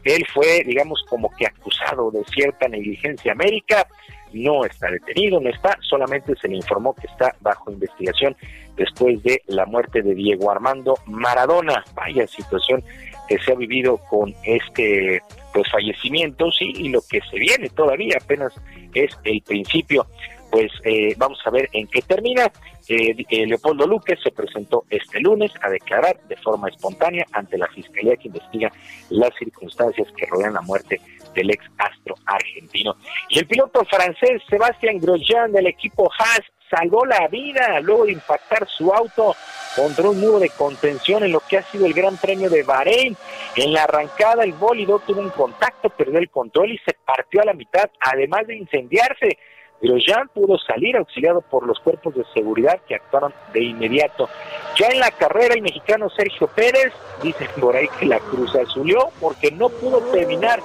Él 0.04 0.26
fue, 0.32 0.62
digamos, 0.64 1.04
como 1.08 1.30
que 1.36 1.46
acusado 1.46 2.10
de 2.10 2.24
cierta 2.24 2.68
negligencia 2.68 3.34
médica. 3.34 3.86
No 4.34 4.64
está 4.64 4.90
detenido, 4.90 5.40
no 5.40 5.48
está, 5.48 5.78
solamente 5.80 6.34
se 6.36 6.48
le 6.48 6.56
informó 6.56 6.94
que 6.94 7.06
está 7.06 7.34
bajo 7.40 7.70
investigación 7.70 8.36
después 8.76 9.22
de 9.22 9.42
la 9.46 9.64
muerte 9.66 10.02
de 10.02 10.14
Diego 10.14 10.50
Armando 10.50 10.98
Maradona. 11.06 11.84
Vaya 11.94 12.26
situación 12.26 12.82
que 13.28 13.38
se 13.38 13.52
ha 13.52 13.54
vivido 13.54 13.96
con 14.10 14.34
este 14.44 15.22
pues 15.52 15.70
fallecimientos 15.70 16.56
y 16.60 16.88
lo 16.88 17.00
que 17.08 17.20
se 17.30 17.38
viene 17.38 17.68
todavía 17.68 18.18
apenas 18.20 18.52
es 18.92 19.16
el 19.22 19.40
principio. 19.42 20.06
Pues 20.50 20.70
eh, 20.84 21.14
vamos 21.16 21.38
a 21.44 21.50
ver 21.50 21.68
en 21.72 21.86
qué 21.86 22.02
termina. 22.02 22.50
Eh, 22.88 23.16
eh, 23.30 23.46
Leopoldo 23.46 23.86
Luque 23.86 24.16
se 24.16 24.30
presentó 24.30 24.84
este 24.90 25.20
lunes 25.20 25.52
a 25.62 25.70
declarar 25.70 26.20
de 26.28 26.36
forma 26.36 26.68
espontánea 26.68 27.24
ante 27.32 27.56
la 27.56 27.66
fiscalía 27.68 28.16
que 28.16 28.28
investiga 28.28 28.72
las 29.10 29.30
circunstancias 29.38 30.08
que 30.16 30.26
rodean 30.26 30.54
la 30.54 30.60
muerte 30.60 31.00
del 31.34 31.50
ex 31.50 31.64
astro 31.78 32.14
argentino. 32.26 32.96
Y 33.28 33.38
el 33.38 33.46
piloto 33.46 33.84
francés 33.84 34.42
Sebastián 34.48 34.98
Grosjean 35.00 35.52
del 35.52 35.66
equipo 35.66 36.10
Haas 36.18 36.42
salvó 36.70 37.04
la 37.04 37.28
vida 37.28 37.80
luego 37.80 38.06
de 38.06 38.12
impactar 38.12 38.66
su 38.68 38.92
auto 38.92 39.36
contra 39.76 40.08
un 40.08 40.20
muro 40.20 40.38
de 40.38 40.50
contención 40.50 41.24
en 41.24 41.32
lo 41.32 41.40
que 41.40 41.58
ha 41.58 41.62
sido 41.62 41.86
el 41.86 41.92
Gran 41.92 42.16
Premio 42.16 42.48
de 42.48 42.62
Bahrein. 42.62 43.16
En 43.56 43.72
la 43.72 43.84
arrancada 43.84 44.44
el 44.44 44.52
bólido 44.52 45.00
tuvo 45.00 45.20
un 45.20 45.30
contacto, 45.30 45.90
perdió 45.90 46.18
el 46.18 46.30
control 46.30 46.72
y 46.72 46.78
se 46.78 46.94
partió 47.04 47.42
a 47.42 47.46
la 47.46 47.54
mitad, 47.54 47.90
además 48.00 48.46
de 48.46 48.56
incendiarse. 48.56 49.38
Grosjean 49.80 50.28
pudo 50.28 50.58
salir 50.58 50.96
auxiliado 50.96 51.40
por 51.42 51.66
los 51.66 51.78
cuerpos 51.80 52.14
de 52.14 52.24
seguridad 52.32 52.80
que 52.86 52.94
actuaron 52.94 53.34
de 53.52 53.62
inmediato. 53.62 54.28
Ya 54.76 54.88
en 54.88 55.00
la 55.00 55.10
carrera 55.10 55.54
el 55.54 55.62
mexicano 55.62 56.08
Sergio 56.10 56.46
Pérez 56.48 56.92
dice 57.22 57.48
por 57.60 57.76
ahí 57.76 57.88
que 57.98 58.06
la 58.06 58.18
cruz 58.18 58.54
azulió 58.56 59.10
porque 59.20 59.50
no 59.50 59.68
pudo 59.68 60.00
terminar. 60.12 60.60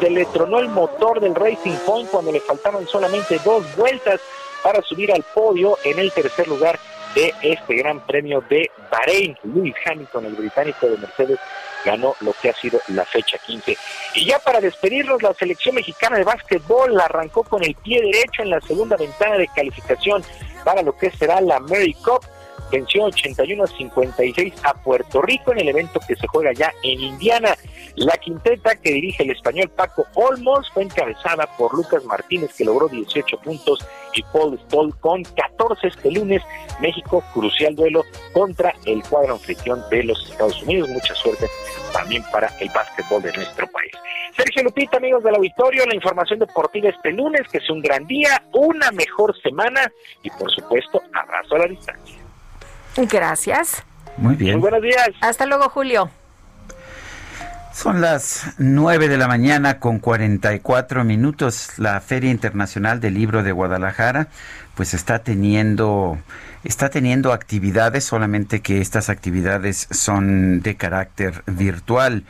Se 0.00 0.10
le 0.10 0.24
tronó 0.26 0.58
el 0.58 0.68
motor 0.68 1.20
del 1.20 1.34
Racing 1.34 1.76
Point 1.86 2.10
cuando 2.10 2.32
le 2.32 2.40
faltaban 2.40 2.86
solamente 2.86 3.38
dos 3.44 3.64
vueltas 3.76 4.20
para 4.62 4.80
subir 4.82 5.12
al 5.12 5.24
podio 5.34 5.76
en 5.84 5.98
el 5.98 6.12
tercer 6.12 6.48
lugar 6.48 6.78
de 7.14 7.34
este 7.42 7.76
Gran 7.76 8.00
Premio 8.06 8.42
de 8.48 8.70
Bahrein. 8.90 9.36
Lewis 9.44 9.74
Hamilton, 9.84 10.26
el 10.26 10.34
británico 10.34 10.86
de 10.86 10.98
Mercedes, 10.98 11.38
ganó 11.84 12.14
lo 12.20 12.32
que 12.32 12.50
ha 12.50 12.54
sido 12.54 12.80
la 12.88 13.04
fecha 13.04 13.38
15. 13.38 13.76
Y 14.14 14.26
ya 14.26 14.38
para 14.38 14.60
despedirnos, 14.60 15.22
la 15.22 15.34
selección 15.34 15.74
mexicana 15.74 16.16
de 16.16 16.24
básquetbol 16.24 17.00
arrancó 17.00 17.42
con 17.44 17.62
el 17.64 17.74
pie 17.74 18.00
derecho 18.00 18.42
en 18.42 18.50
la 18.50 18.60
segunda 18.60 18.96
ventana 18.96 19.36
de 19.36 19.48
calificación 19.48 20.22
para 20.64 20.82
lo 20.82 20.96
que 20.96 21.10
será 21.10 21.40
la 21.40 21.60
Mary 21.60 21.94
Cup. 21.94 22.24
Venció 22.72 23.04
81 23.04 23.64
a 23.64 23.66
56 23.66 24.54
a 24.64 24.72
Puerto 24.72 25.20
Rico 25.20 25.52
en 25.52 25.60
el 25.60 25.68
evento 25.68 26.00
que 26.08 26.16
se 26.16 26.26
juega 26.26 26.54
ya 26.54 26.72
en 26.82 27.00
Indiana. 27.00 27.54
La 27.96 28.16
quinteta 28.16 28.76
que 28.76 28.94
dirige 28.94 29.24
el 29.24 29.30
español 29.30 29.68
Paco 29.68 30.06
Olmos 30.14 30.70
fue 30.72 30.84
encabezada 30.84 31.46
por 31.58 31.74
Lucas 31.74 32.02
Martínez 32.04 32.54
que 32.56 32.64
logró 32.64 32.88
18 32.88 33.36
puntos 33.38 33.86
y 34.14 34.22
Paul 34.22 34.58
Stoll 34.66 34.98
con 35.00 35.22
14 35.22 35.86
este 35.86 36.10
lunes. 36.12 36.42
México 36.80 37.22
crucial 37.34 37.76
duelo 37.76 38.04
contra 38.32 38.74
el 38.86 39.02
cuadro 39.02 39.34
anfitrión 39.34 39.82
de 39.90 40.04
los 40.04 40.30
Estados 40.30 40.62
Unidos. 40.62 40.88
Mucha 40.88 41.14
suerte 41.14 41.46
también 41.92 42.24
para 42.32 42.48
el 42.58 42.70
básquetbol 42.70 43.20
de 43.20 43.32
nuestro 43.34 43.66
país. 43.66 43.92
Sergio 44.34 44.62
Lupita, 44.64 44.96
amigos 44.96 45.22
del 45.22 45.34
auditorio, 45.34 45.84
la 45.84 45.94
información 45.94 46.38
deportiva 46.38 46.88
este 46.88 47.12
lunes, 47.12 47.42
que 47.52 47.58
es 47.58 47.68
un 47.68 47.82
gran 47.82 48.06
día, 48.06 48.42
una 48.52 48.90
mejor 48.92 49.38
semana 49.42 49.92
y 50.22 50.30
por 50.30 50.50
supuesto 50.50 51.02
abrazo 51.12 51.56
a 51.56 51.58
la 51.58 51.66
distancia. 51.66 52.21
Gracias. 52.96 53.82
Muy 54.16 54.36
bien. 54.36 54.54
Muy 54.54 54.62
buenos 54.62 54.82
días. 54.82 55.10
Hasta 55.20 55.46
luego, 55.46 55.68
Julio. 55.68 56.10
Son 57.72 58.02
las 58.02 58.52
9 58.58 59.08
de 59.08 59.16
la 59.16 59.28
mañana 59.28 59.78
con 59.78 59.98
44 59.98 61.04
minutos. 61.04 61.78
La 61.78 62.00
Feria 62.02 62.30
Internacional 62.30 63.00
del 63.00 63.14
Libro 63.14 63.42
de 63.42 63.52
Guadalajara 63.52 64.28
pues 64.74 64.94
está 64.94 65.20
teniendo 65.20 66.18
está 66.64 66.90
teniendo 66.90 67.32
actividades, 67.32 68.04
solamente 68.04 68.60
que 68.60 68.80
estas 68.80 69.08
actividades 69.08 69.88
son 69.90 70.60
de 70.60 70.76
carácter 70.76 71.42
virtual. 71.46 72.24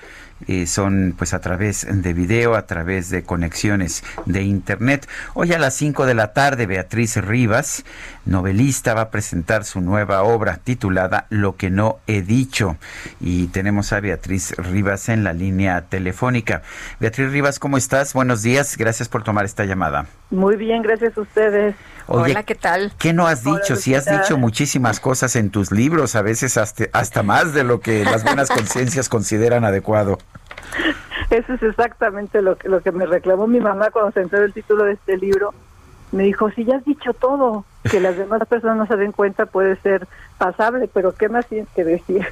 Eh, 0.48 0.66
son 0.66 1.14
pues 1.16 1.34
a 1.34 1.40
través 1.40 1.86
de 1.90 2.12
video, 2.12 2.54
a 2.54 2.66
través 2.66 3.10
de 3.10 3.22
conexiones 3.22 4.02
de 4.26 4.42
internet. 4.42 5.08
Hoy 5.34 5.52
a 5.52 5.58
las 5.58 5.74
5 5.74 6.06
de 6.06 6.14
la 6.14 6.32
tarde 6.32 6.66
Beatriz 6.66 7.16
Rivas, 7.16 7.84
novelista, 8.24 8.94
va 8.94 9.02
a 9.02 9.10
presentar 9.10 9.64
su 9.64 9.80
nueva 9.80 10.22
obra 10.22 10.58
titulada 10.62 11.26
Lo 11.30 11.56
que 11.56 11.70
no 11.70 11.98
he 12.06 12.22
dicho 12.22 12.76
y 13.20 13.46
tenemos 13.48 13.92
a 13.92 14.00
Beatriz 14.00 14.54
Rivas 14.56 15.08
en 15.08 15.24
la 15.24 15.32
línea 15.32 15.82
telefónica. 15.82 16.62
Beatriz 17.00 17.30
Rivas, 17.30 17.58
¿cómo 17.58 17.76
estás? 17.76 18.14
Buenos 18.14 18.42
días, 18.42 18.76
gracias 18.76 19.08
por 19.08 19.22
tomar 19.22 19.44
esta 19.44 19.64
llamada. 19.64 20.06
Muy 20.30 20.56
bien, 20.56 20.82
gracias 20.82 21.16
a 21.16 21.20
ustedes. 21.20 21.74
Hola, 22.14 22.42
¿qué 22.42 22.54
tal? 22.54 22.92
¿Qué 22.98 23.14
no 23.14 23.26
has 23.26 23.42
dicho? 23.42 23.74
si 23.74 23.94
has 23.94 24.04
dicho 24.04 24.36
muchísimas 24.36 25.00
cosas 25.00 25.34
en 25.34 25.50
tus 25.50 25.72
libros, 25.72 26.14
a 26.14 26.20
veces 26.20 26.58
hasta, 26.58 26.84
hasta 26.92 27.22
más 27.22 27.54
de 27.54 27.64
lo 27.64 27.80
que 27.80 28.04
las 28.04 28.22
buenas 28.22 28.50
conciencias 28.50 29.08
consideran 29.08 29.64
adecuado. 29.64 30.18
Eso 31.30 31.54
es 31.54 31.62
exactamente 31.62 32.42
lo 32.42 32.56
que, 32.56 32.68
lo 32.68 32.82
que 32.82 32.92
me 32.92 33.06
reclamó 33.06 33.46
mi 33.46 33.60
mamá 33.60 33.90
cuando 33.90 34.12
se 34.12 34.20
enteró 34.20 34.44
el 34.44 34.52
título 34.52 34.84
de 34.84 34.92
este 34.92 35.16
libro. 35.16 35.54
Me 36.10 36.24
dijo, 36.24 36.50
si 36.50 36.66
ya 36.66 36.76
has 36.76 36.84
dicho 36.84 37.14
todo, 37.14 37.64
que 37.90 37.98
las 37.98 38.18
demás 38.18 38.46
personas 38.46 38.76
no 38.76 38.86
se 38.86 38.96
den 38.96 39.12
cuenta 39.12 39.46
puede 39.46 39.76
ser 39.76 40.06
pasable, 40.36 40.90
pero 40.92 41.14
¿qué 41.14 41.30
más 41.30 41.46
tienes 41.46 41.68
que 41.74 41.84
decir? 41.84 42.26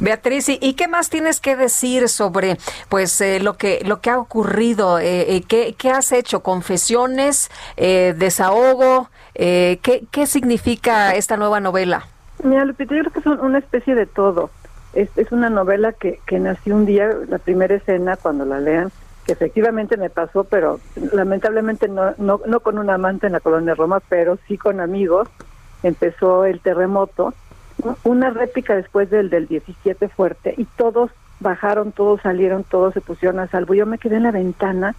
Beatriz, 0.00 0.48
¿y 0.48 0.74
qué 0.74 0.86
más 0.86 1.10
tienes 1.10 1.40
que 1.40 1.56
decir 1.56 2.08
sobre 2.08 2.56
pues 2.88 3.20
eh, 3.20 3.40
lo 3.40 3.54
que 3.54 3.82
lo 3.84 4.00
que 4.00 4.10
ha 4.10 4.18
ocurrido? 4.18 4.98
Eh, 5.00 5.36
eh 5.36 5.42
¿qué, 5.46 5.74
¿qué, 5.76 5.90
has 5.90 6.12
hecho? 6.12 6.42
¿Confesiones? 6.42 7.50
Eh, 7.76 8.14
¿Desahogo? 8.16 9.10
¿qué, 9.34 10.04
¿Qué 10.10 10.26
significa 10.26 11.14
esta 11.14 11.36
nueva 11.36 11.60
novela? 11.60 12.06
Mira, 12.42 12.64
Lupita, 12.64 12.94
yo 12.94 13.02
creo 13.02 13.12
que 13.12 13.20
es 13.20 13.26
una 13.26 13.58
especie 13.58 13.94
de 13.94 14.06
todo. 14.06 14.50
Es, 14.94 15.10
es 15.16 15.30
una 15.32 15.50
novela 15.50 15.92
que, 15.92 16.20
que 16.26 16.38
nació 16.38 16.74
un 16.74 16.86
día, 16.86 17.10
la 17.28 17.38
primera 17.38 17.74
escena, 17.74 18.16
cuando 18.16 18.44
la 18.44 18.58
lean, 18.58 18.90
que 19.26 19.32
efectivamente 19.32 19.96
me 19.96 20.10
pasó, 20.10 20.44
pero 20.44 20.80
lamentablemente 21.12 21.88
no, 21.88 22.14
no, 22.18 22.40
no 22.46 22.60
con 22.60 22.78
un 22.78 22.90
amante 22.90 23.26
en 23.26 23.32
la 23.32 23.40
colonia 23.40 23.74
Roma, 23.74 24.00
pero 24.08 24.38
sí 24.46 24.56
con 24.56 24.80
amigos. 24.80 25.28
Empezó 25.82 26.44
el 26.44 26.60
terremoto 26.60 27.34
una 28.04 28.30
réplica 28.30 28.74
después 28.74 29.10
del 29.10 29.30
del 29.30 29.46
17 29.46 30.08
fuerte 30.08 30.54
y 30.56 30.64
todos 30.64 31.10
bajaron, 31.40 31.92
todos 31.92 32.20
salieron, 32.22 32.64
todos 32.64 32.94
se 32.94 33.00
pusieron 33.00 33.38
a 33.38 33.48
salvo. 33.48 33.74
Yo 33.74 33.86
me 33.86 33.98
quedé 33.98 34.16
en 34.16 34.24
la 34.24 34.32
ventana 34.32 34.94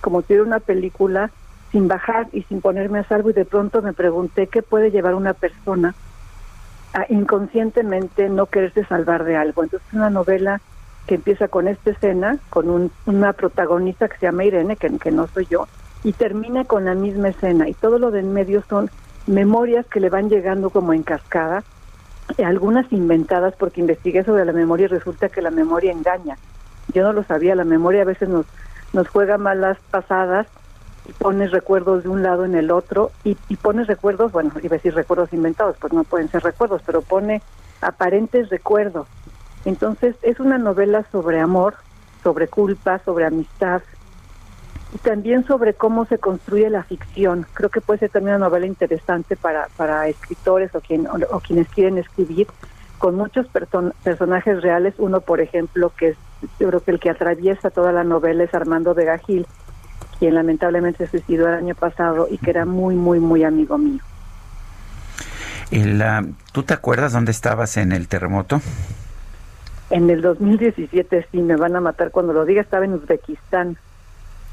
como 0.00 0.22
si 0.22 0.34
era 0.34 0.42
una 0.42 0.60
película 0.60 1.30
sin 1.72 1.88
bajar 1.88 2.28
y 2.32 2.42
sin 2.42 2.60
ponerme 2.60 3.00
a 3.00 3.04
salvo 3.04 3.30
y 3.30 3.32
de 3.32 3.44
pronto 3.44 3.82
me 3.82 3.92
pregunté 3.92 4.46
qué 4.46 4.62
puede 4.62 4.90
llevar 4.90 5.14
una 5.14 5.34
persona 5.34 5.94
a 6.92 7.06
inconscientemente 7.08 8.28
no 8.28 8.46
quererse 8.46 8.84
salvar 8.84 9.24
de 9.24 9.36
algo. 9.36 9.64
Entonces 9.64 9.88
es 9.88 9.94
una 9.94 10.10
novela 10.10 10.60
que 11.06 11.16
empieza 11.16 11.48
con 11.48 11.68
esta 11.68 11.90
escena, 11.90 12.38
con 12.50 12.70
un, 12.70 12.92
una 13.06 13.32
protagonista 13.32 14.08
que 14.08 14.16
se 14.18 14.26
llama 14.26 14.44
Irene, 14.44 14.76
que, 14.76 14.96
que 14.98 15.10
no 15.10 15.26
soy 15.26 15.46
yo, 15.46 15.66
y 16.02 16.12
termina 16.12 16.64
con 16.64 16.84
la 16.84 16.94
misma 16.94 17.28
escena. 17.28 17.68
Y 17.68 17.74
todo 17.74 17.98
lo 17.98 18.10
de 18.10 18.20
en 18.20 18.32
medio 18.32 18.62
son 18.68 18.90
memorias 19.26 19.86
que 19.86 20.00
le 20.00 20.10
van 20.10 20.30
llegando 20.30 20.70
como 20.70 20.92
en 20.92 21.02
cascada 21.02 21.64
algunas 22.44 22.90
inventadas 22.92 23.54
porque 23.58 23.80
investigué 23.80 24.24
sobre 24.24 24.44
la 24.44 24.52
memoria 24.52 24.84
y 24.84 24.88
resulta 24.88 25.28
que 25.28 25.42
la 25.42 25.50
memoria 25.50 25.92
engaña. 25.92 26.36
Yo 26.92 27.02
no 27.02 27.12
lo 27.12 27.24
sabía, 27.24 27.54
la 27.54 27.64
memoria 27.64 28.02
a 28.02 28.06
veces 28.06 28.28
nos, 28.28 28.46
nos 28.92 29.08
juega 29.08 29.38
malas 29.38 29.78
pasadas 29.90 30.46
y 31.06 31.12
pones 31.12 31.50
recuerdos 31.50 32.02
de 32.02 32.08
un 32.08 32.22
lado 32.22 32.44
en 32.44 32.54
el 32.54 32.70
otro 32.70 33.12
y, 33.24 33.36
y 33.48 33.56
pones 33.56 33.86
recuerdos, 33.86 34.32
bueno, 34.32 34.52
iba 34.62 34.74
a 34.74 34.78
decir 34.78 34.94
recuerdos 34.94 35.32
inventados, 35.32 35.76
pues 35.78 35.92
no 35.92 36.04
pueden 36.04 36.28
ser 36.30 36.42
recuerdos, 36.42 36.82
pero 36.84 37.02
pone 37.02 37.42
aparentes 37.80 38.48
recuerdos. 38.48 39.06
Entonces 39.64 40.16
es 40.22 40.40
una 40.40 40.58
novela 40.58 41.04
sobre 41.10 41.40
amor, 41.40 41.74
sobre 42.22 42.48
culpa, 42.48 43.00
sobre 43.04 43.26
amistad 43.26 43.82
y 44.94 44.98
también 44.98 45.44
sobre 45.44 45.74
cómo 45.74 46.06
se 46.06 46.18
construye 46.18 46.70
la 46.70 46.84
ficción. 46.84 47.46
Creo 47.52 47.68
que 47.68 47.80
puede 47.80 47.98
ser 47.98 48.10
también 48.10 48.36
una 48.36 48.46
novela 48.46 48.66
interesante 48.66 49.34
para, 49.36 49.68
para 49.76 50.06
escritores 50.06 50.72
o, 50.74 50.80
quien, 50.80 51.08
o, 51.08 51.40
quienes 51.40 51.68
quieren 51.68 51.98
escribir 51.98 52.46
con 52.98 53.16
muchos 53.16 53.46
personajes 53.48 54.62
reales. 54.62 54.94
Uno, 54.98 55.20
por 55.20 55.40
ejemplo, 55.40 55.92
que 55.98 56.10
es, 56.10 56.16
yo 56.60 56.68
creo 56.68 56.80
que 56.80 56.92
el 56.92 57.00
que 57.00 57.10
atraviesa 57.10 57.70
toda 57.70 57.90
la 57.90 58.04
novela 58.04 58.44
es 58.44 58.54
Armando 58.54 58.94
Vega 58.94 59.18
Gil, 59.18 59.46
quien 60.20 60.34
lamentablemente 60.34 61.06
se 61.06 61.18
suicidó 61.18 61.48
el 61.48 61.54
año 61.54 61.74
pasado 61.74 62.28
y 62.30 62.38
que 62.38 62.50
era 62.50 62.64
muy, 62.64 62.94
muy, 62.94 63.18
muy 63.18 63.42
amigo 63.42 63.76
mío. 63.76 64.00
El, 65.72 66.04
¿Tú 66.52 66.62
te 66.62 66.72
acuerdas 66.72 67.12
dónde 67.12 67.32
estabas 67.32 67.76
en 67.78 67.90
el 67.90 68.06
terremoto? 68.06 68.60
En 69.90 70.08
el 70.08 70.22
2017, 70.22 71.26
sí, 71.32 71.38
me 71.38 71.56
van 71.56 71.74
a 71.74 71.80
matar 71.80 72.12
cuando 72.12 72.32
lo 72.32 72.44
diga, 72.44 72.62
estaba 72.62 72.84
en 72.84 72.94
Uzbekistán. 72.94 73.76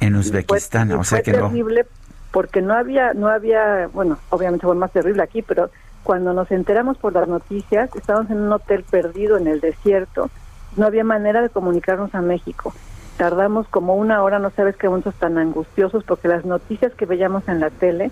En 0.01 0.15
Uzbekistán, 0.15 0.91
o 0.91 1.03
sea 1.05 1.21
que 1.21 1.31
terrible 1.31 1.85
porque 2.31 2.61
no 2.61 2.73
había, 2.73 3.13
no 3.13 3.27
había, 3.27 3.87
bueno, 3.93 4.17
obviamente 4.29 4.65
fue 4.65 4.75
más 4.75 4.91
terrible 4.91 5.21
aquí, 5.21 5.41
pero 5.41 5.69
cuando 6.03 6.33
nos 6.33 6.49
enteramos 6.51 6.97
por 6.97 7.13
las 7.13 7.27
noticias, 7.27 7.89
estábamos 7.95 8.31
en 8.31 8.39
un 8.41 8.51
hotel 8.51 8.83
perdido 8.89 9.37
en 9.37 9.47
el 9.47 9.59
desierto, 9.59 10.29
no 10.77 10.85
había 10.85 11.03
manera 11.03 11.41
de 11.41 11.49
comunicarnos 11.49 12.15
a 12.15 12.21
México. 12.21 12.73
Tardamos 13.17 13.67
como 13.67 13.95
una 13.95 14.23
hora, 14.23 14.39
no 14.39 14.49
sabes 14.51 14.77
qué 14.77 14.87
momentos 14.87 15.13
tan 15.15 15.37
angustiosos, 15.37 16.03
porque 16.05 16.29
las 16.29 16.45
noticias 16.45 16.93
que 16.93 17.05
veíamos 17.05 17.47
en 17.47 17.59
la 17.59 17.69
tele 17.69 18.11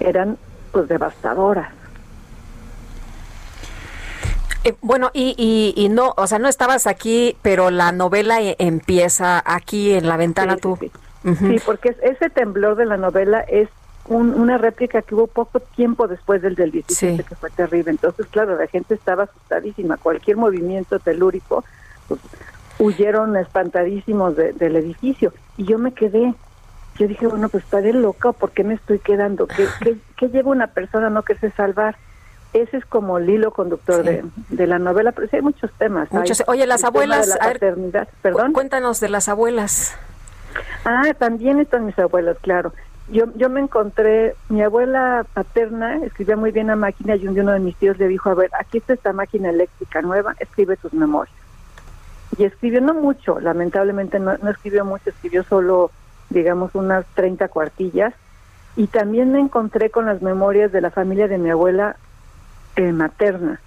eran 0.00 0.38
pues 0.72 0.88
devastadoras. 0.88 1.70
Eh, 4.64 4.74
bueno, 4.82 5.10
y, 5.14 5.72
y, 5.74 5.88
no, 5.88 6.12
o 6.16 6.26
sea, 6.26 6.38
no 6.38 6.48
estabas 6.48 6.86
aquí, 6.86 7.36
pero 7.40 7.70
la 7.70 7.92
novela 7.92 8.42
e, 8.42 8.56
empieza 8.58 9.42
aquí 9.44 9.94
en 9.94 10.06
la 10.06 10.18
ventana 10.18 10.56
tú. 10.56 10.76
Sí, 10.78 10.90
porque 11.64 11.96
ese 12.02 12.30
temblor 12.30 12.76
de 12.76 12.86
la 12.86 12.96
novela 12.96 13.40
es 13.40 13.68
una 14.06 14.58
réplica 14.58 15.02
que 15.02 15.14
hubo 15.14 15.26
poco 15.26 15.60
tiempo 15.60 16.08
después 16.08 16.42
del 16.42 16.54
del 16.54 16.72
17, 16.72 17.22
que 17.22 17.34
fue 17.36 17.50
terrible. 17.50 17.90
Entonces, 17.90 18.26
claro, 18.26 18.56
la 18.56 18.66
gente 18.66 18.94
estaba 18.94 19.24
asustadísima. 19.24 19.98
Cualquier 19.98 20.36
movimiento 20.36 20.98
telúrico, 20.98 21.64
pues, 22.08 22.20
huyeron 22.78 23.36
espantadísimos 23.36 24.36
del 24.36 24.76
edificio. 24.76 25.32
Y 25.56 25.64
yo 25.64 25.78
me 25.78 25.92
quedé. 25.92 26.34
Yo 26.98 27.06
dije, 27.06 27.26
bueno, 27.26 27.48
pues 27.48 27.64
estaré 27.64 27.92
loca, 27.92 28.32
¿por 28.32 28.50
qué 28.50 28.64
me 28.64 28.74
estoy 28.74 28.98
quedando? 28.98 29.46
¿Qué, 29.46 29.66
qué, 29.82 29.96
qué 30.16 30.28
lleva 30.28 30.50
una 30.50 30.66
persona 30.68 31.06
a 31.06 31.10
no 31.10 31.22
quererse 31.22 31.50
salvar? 31.52 31.96
ese 32.52 32.78
es 32.78 32.84
como 32.84 33.18
el 33.18 33.30
hilo 33.30 33.52
conductor 33.52 34.02
de, 34.02 34.24
de, 34.48 34.66
la 34.66 34.80
novela, 34.80 35.12
pero 35.12 35.28
sí 35.28 35.36
hay 35.36 35.42
muchos 35.42 35.70
temas. 35.78 36.08
Oye, 36.48 36.66
las 36.66 36.82
abuelas, 36.82 37.28
la 37.28 37.36
paternidad, 37.36 38.08
perdón. 38.22 38.52
Cuéntanos 38.52 38.98
de 38.98 39.08
las 39.08 39.28
abuelas. 39.28 39.96
Ah, 40.84 41.12
también 41.18 41.60
están 41.60 41.86
mis 41.86 41.98
abuelas, 41.98 42.36
claro. 42.40 42.72
Yo, 43.08 43.26
yo 43.34 43.50
me 43.50 43.60
encontré, 43.60 44.36
mi 44.48 44.62
abuela 44.62 45.26
paterna 45.34 45.96
escribía 46.04 46.36
muy 46.36 46.52
bien 46.52 46.70
a 46.70 46.76
máquina 46.76 47.16
y 47.16 47.26
un 47.26 47.34
día 47.34 47.42
uno 47.42 47.52
de 47.52 47.60
mis 47.60 47.76
tíos 47.76 47.98
le 47.98 48.06
dijo, 48.06 48.30
a 48.30 48.34
ver, 48.34 48.50
aquí 48.58 48.78
está 48.78 48.92
esta 48.92 49.12
máquina 49.12 49.50
eléctrica 49.50 50.00
nueva, 50.00 50.34
escribe 50.38 50.76
tus 50.76 50.92
memorias. 50.92 51.36
Y 52.38 52.44
escribió 52.44 52.80
no 52.80 52.94
mucho, 52.94 53.40
lamentablemente 53.40 54.20
no, 54.20 54.36
no 54.38 54.50
escribió 54.50 54.84
mucho, 54.84 55.10
escribió 55.10 55.42
solo, 55.42 55.90
digamos, 56.30 56.74
unas 56.74 57.04
30 57.14 57.48
cuartillas. 57.48 58.14
Y 58.76 58.86
también 58.86 59.32
me 59.32 59.40
encontré 59.40 59.90
con 59.90 60.06
las 60.06 60.22
memorias 60.22 60.70
de 60.70 60.80
la 60.80 60.90
familia 60.90 61.26
de 61.26 61.38
mi 61.38 61.50
abuela 61.50 61.96
eh, 62.76 62.92
materna. 62.92 63.60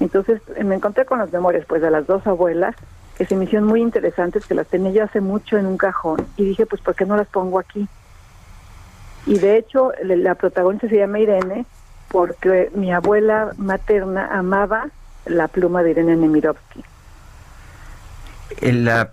Entonces 0.00 0.40
me 0.64 0.74
encontré 0.74 1.04
con 1.04 1.18
las 1.18 1.30
memorias 1.30 1.66
pues 1.66 1.82
de 1.82 1.90
las 1.90 2.06
dos 2.06 2.26
abuelas 2.26 2.74
que 3.20 3.26
se 3.26 3.36
me 3.36 3.44
hicieron 3.44 3.68
muy 3.68 3.82
interesantes, 3.82 4.46
que 4.46 4.54
las 4.54 4.66
tenía 4.66 4.92
yo 4.92 5.04
hace 5.04 5.20
mucho 5.20 5.58
en 5.58 5.66
un 5.66 5.76
cajón 5.76 6.26
y 6.38 6.44
dije 6.46 6.64
pues 6.64 6.80
¿por 6.80 6.94
qué 6.94 7.04
no 7.04 7.18
las 7.18 7.26
pongo 7.28 7.58
aquí? 7.58 7.86
Y 9.26 9.38
de 9.38 9.58
hecho 9.58 9.92
la 10.02 10.34
protagonista 10.36 10.88
se 10.88 10.96
llama 10.96 11.20
Irene 11.20 11.66
porque 12.10 12.70
mi 12.74 12.90
abuela 12.94 13.52
materna 13.58 14.26
amaba 14.32 14.88
la 15.26 15.48
pluma 15.48 15.82
de 15.82 15.90
Irene 15.90 16.16
Nemirovsky. 16.16 16.82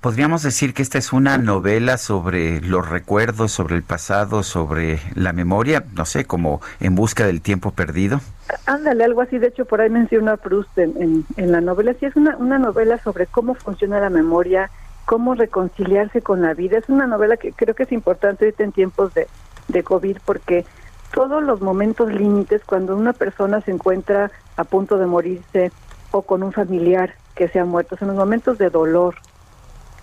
Podríamos 0.01 0.43
decir 0.43 0.73
que 0.73 0.81
esta 0.81 0.97
es 0.97 1.13
una 1.13 1.37
novela 1.37 1.97
sobre 1.97 2.61
los 2.61 2.89
recuerdos, 2.89 3.51
sobre 3.51 3.75
el 3.75 3.83
pasado, 3.83 4.43
sobre 4.43 4.99
la 5.15 5.33
memoria, 5.33 5.85
no 5.93 6.05
sé, 6.05 6.25
como 6.25 6.61
en 6.79 6.95
busca 6.95 7.25
del 7.25 7.41
tiempo 7.41 7.71
perdido. 7.71 8.19
Ándale, 8.65 9.03
algo 9.03 9.21
así. 9.21 9.37
De 9.37 9.47
hecho, 9.47 9.65
por 9.65 9.81
ahí 9.81 9.89
menciona 9.89 10.37
Proust 10.37 10.77
en, 10.77 11.25
la 11.37 11.61
novela. 11.61 11.93
Sí, 11.99 12.05
es 12.05 12.15
una, 12.15 12.37
una 12.37 12.59
novela 12.59 12.97
sobre 13.03 13.27
cómo 13.27 13.55
funciona 13.55 13.99
la 13.99 14.09
memoria, 14.09 14.69
cómo 15.05 15.35
reconciliarse 15.35 16.21
con 16.21 16.41
la 16.41 16.53
vida. 16.53 16.77
Es 16.77 16.89
una 16.89 17.07
novela 17.07 17.37
que 17.37 17.51
creo 17.51 17.75
que 17.75 17.83
es 17.83 17.91
importante 17.91 18.45
ahorita 18.45 18.63
en 18.63 18.71
tiempos 18.71 19.13
de 19.13 19.83
COVID 19.83 20.17
porque 20.25 20.65
todos 21.13 21.43
los 21.43 21.61
momentos 21.61 22.11
límites, 22.11 22.61
cuando 22.65 22.95
una 22.95 23.13
persona 23.13 23.61
se 23.61 23.71
encuentra 23.71 24.31
a 24.55 24.63
punto 24.63 24.97
de 24.97 25.05
morirse 25.05 25.71
o 26.11 26.21
con 26.21 26.43
un 26.43 26.51
familiar 26.51 27.13
que 27.37 27.47
se 27.47 27.59
ha 27.59 27.65
muerto, 27.65 27.95
son 27.95 28.09
los 28.09 28.17
momentos 28.17 28.57
de 28.57 28.69
dolor. 28.69 29.15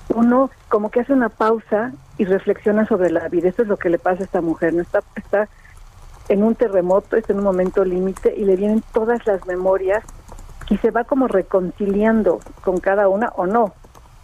Uno 0.09 0.51
como 0.69 0.91
que 0.91 1.01
hace 1.01 1.13
una 1.13 1.29
pausa 1.29 1.93
y 2.17 2.25
reflexiona 2.25 2.87
sobre 2.87 3.11
la 3.11 3.29
vida. 3.29 3.49
Eso 3.49 3.63
es 3.63 3.69
lo 3.69 3.77
que 3.77 3.91
le 3.91 3.99
pasa 3.99 4.23
a 4.23 4.25
esta 4.25 4.41
mujer. 4.41 4.73
No 4.73 4.83
está, 4.83 5.03
está 5.17 5.49
en 6.29 6.43
un 6.43 6.55
terremoto, 6.55 7.17
está 7.17 7.33
en 7.33 7.41
un 7.41 7.45
momento 7.45 7.85
límite 7.85 8.35
y 8.37 8.45
le 8.45 8.57
vienen 8.57 8.83
todas 8.93 9.27
las 9.27 9.45
memorias 9.47 10.05
y 10.71 10.79
se 10.79 10.91
va 10.91 11.05
como 11.05 11.29
reconciliando 11.29 12.41
con 12.63 12.79
cada 12.79 13.09
una 13.09 13.29
o 13.37 13.47
no, 13.47 13.75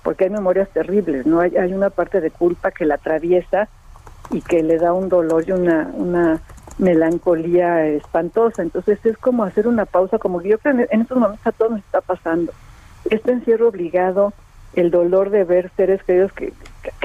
porque 0.03 0.25
hay 0.25 0.31
memorias 0.31 0.71
terribles, 0.71 1.27
no 1.27 1.41
hay, 1.41 1.57
hay 1.57 1.75
una 1.75 1.91
parte 1.91 2.23
de 2.23 2.31
culpa 2.31 2.71
que 2.71 2.87
la 2.87 2.95
atraviesa 2.95 3.69
y 4.31 4.41
que 4.41 4.63
le 4.63 4.79
da 4.79 4.95
un 4.95 5.09
dolor 5.09 5.45
y 5.47 5.53
una, 5.53 5.91
una 5.95 6.41
melancolía 6.79 7.85
espantosa. 7.87 8.63
Entonces 8.63 9.05
es 9.05 9.19
como 9.19 9.45
hacer 9.45 9.69
una 9.69 9.85
pausa, 9.85 10.19
como 10.19 10.41
yo 10.41 10.59
creo 10.59 10.87
en 10.91 11.01
estos 11.03 11.19
momentos 11.19 11.47
a 11.47 11.53
todos 11.53 11.73
nos 11.73 11.81
está 11.81 12.01
pasando. 12.01 12.53
Este 13.05 13.33
encierro 13.33 13.69
obligado, 13.69 14.33
el 14.75 14.91
dolor 14.91 15.31
de 15.31 15.45
ver 15.45 15.71
seres 15.77 16.03
queridos 16.03 16.33
que, 16.33 16.53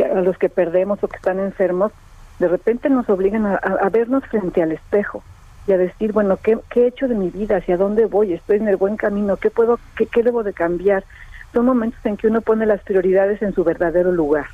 a 0.04 0.22
los 0.22 0.38
que 0.38 0.50
perdemos 0.50 1.04
o 1.04 1.08
que 1.08 1.18
están 1.18 1.40
enfermos, 1.40 1.92
de 2.40 2.48
repente 2.48 2.90
nos 2.90 3.10
obligan 3.10 3.46
a, 3.46 3.90
vernos 3.90 4.26
frente 4.26 4.62
al 4.62 4.74
espejo 4.74 5.24
y 5.68 5.72
a 5.72 5.78
decir, 5.78 6.12
bueno, 6.12 6.38
¿qué, 6.38 6.60
he 6.76 6.88
hecho 6.88 7.08
de 7.08 7.16
mi 7.16 7.30
vida? 7.30 7.58
¿Hacia 7.58 7.78
dónde 7.78 8.06
voy? 8.06 8.34
¿Estoy 8.34 8.58
en 8.58 8.68
el 8.68 8.76
buen 8.76 8.98
camino? 8.98 9.38
¿Qué, 9.38 9.50
puedo, 9.50 9.80
qué 9.96 10.22
debo 10.22 10.44
de 10.44 10.54
cambiar? 10.54 11.06
Son 11.54 11.66
momentos 11.66 12.06
en 12.06 12.18
que 12.18 12.28
uno 12.28 12.42
pone 12.42 12.66
las 12.66 12.82
prioridades 12.82 13.42
en 13.42 13.54
su 13.54 13.64
verdadero 13.64 14.12
lugar. 14.12 14.48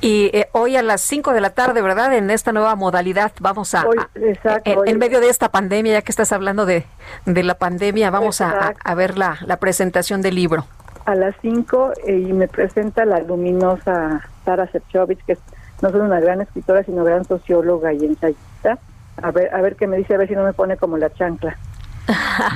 Y 0.00 0.30
eh, 0.32 0.48
hoy 0.52 0.76
a 0.76 0.82
las 0.82 1.00
5 1.02 1.32
de 1.32 1.40
la 1.40 1.50
tarde, 1.50 1.80
¿verdad? 1.82 2.12
En 2.14 2.30
esta 2.30 2.52
nueva 2.52 2.74
modalidad 2.76 3.32
vamos 3.40 3.74
a, 3.74 3.86
exacto, 4.14 4.84
en, 4.84 4.98
medio 4.98 5.20
de 5.20 5.28
esta 5.28 5.50
pandemia, 5.50 5.94
ya 5.94 6.02
que 6.02 6.12
estás 6.12 6.32
hablando 6.32 6.66
de, 6.66 6.84
de 7.24 7.42
la 7.42 7.54
pandemia, 7.54 8.10
vamos 8.10 8.40
a, 8.40 8.74
a, 8.82 8.94
ver 8.94 9.16
la, 9.16 9.38
la 9.46 9.56
presentación 9.56 10.22
del 10.22 10.34
libro. 10.34 10.66
A 11.06 11.14
las 11.14 11.34
5 11.40 11.92
eh, 12.06 12.18
y 12.28 12.32
me 12.32 12.48
presenta 12.48 13.04
la 13.04 13.20
luminosa 13.20 14.28
Sara 14.44 14.66
Sefcovic, 14.70 15.24
que 15.24 15.32
es 15.32 15.38
no 15.82 15.90
solo 15.90 16.04
una 16.04 16.20
gran 16.20 16.40
escritora, 16.40 16.82
sino 16.82 17.04
gran 17.04 17.24
socióloga 17.24 17.92
y 17.92 18.04
ensayista. 18.04 18.78
A 19.22 19.30
ver, 19.30 19.54
a 19.54 19.60
ver 19.60 19.76
qué 19.76 19.86
me 19.86 19.96
dice, 19.96 20.14
a 20.14 20.18
ver 20.18 20.28
si 20.28 20.34
no 20.34 20.44
me 20.44 20.52
pone 20.52 20.76
como 20.76 20.98
la 20.98 21.10
chancla. 21.10 21.56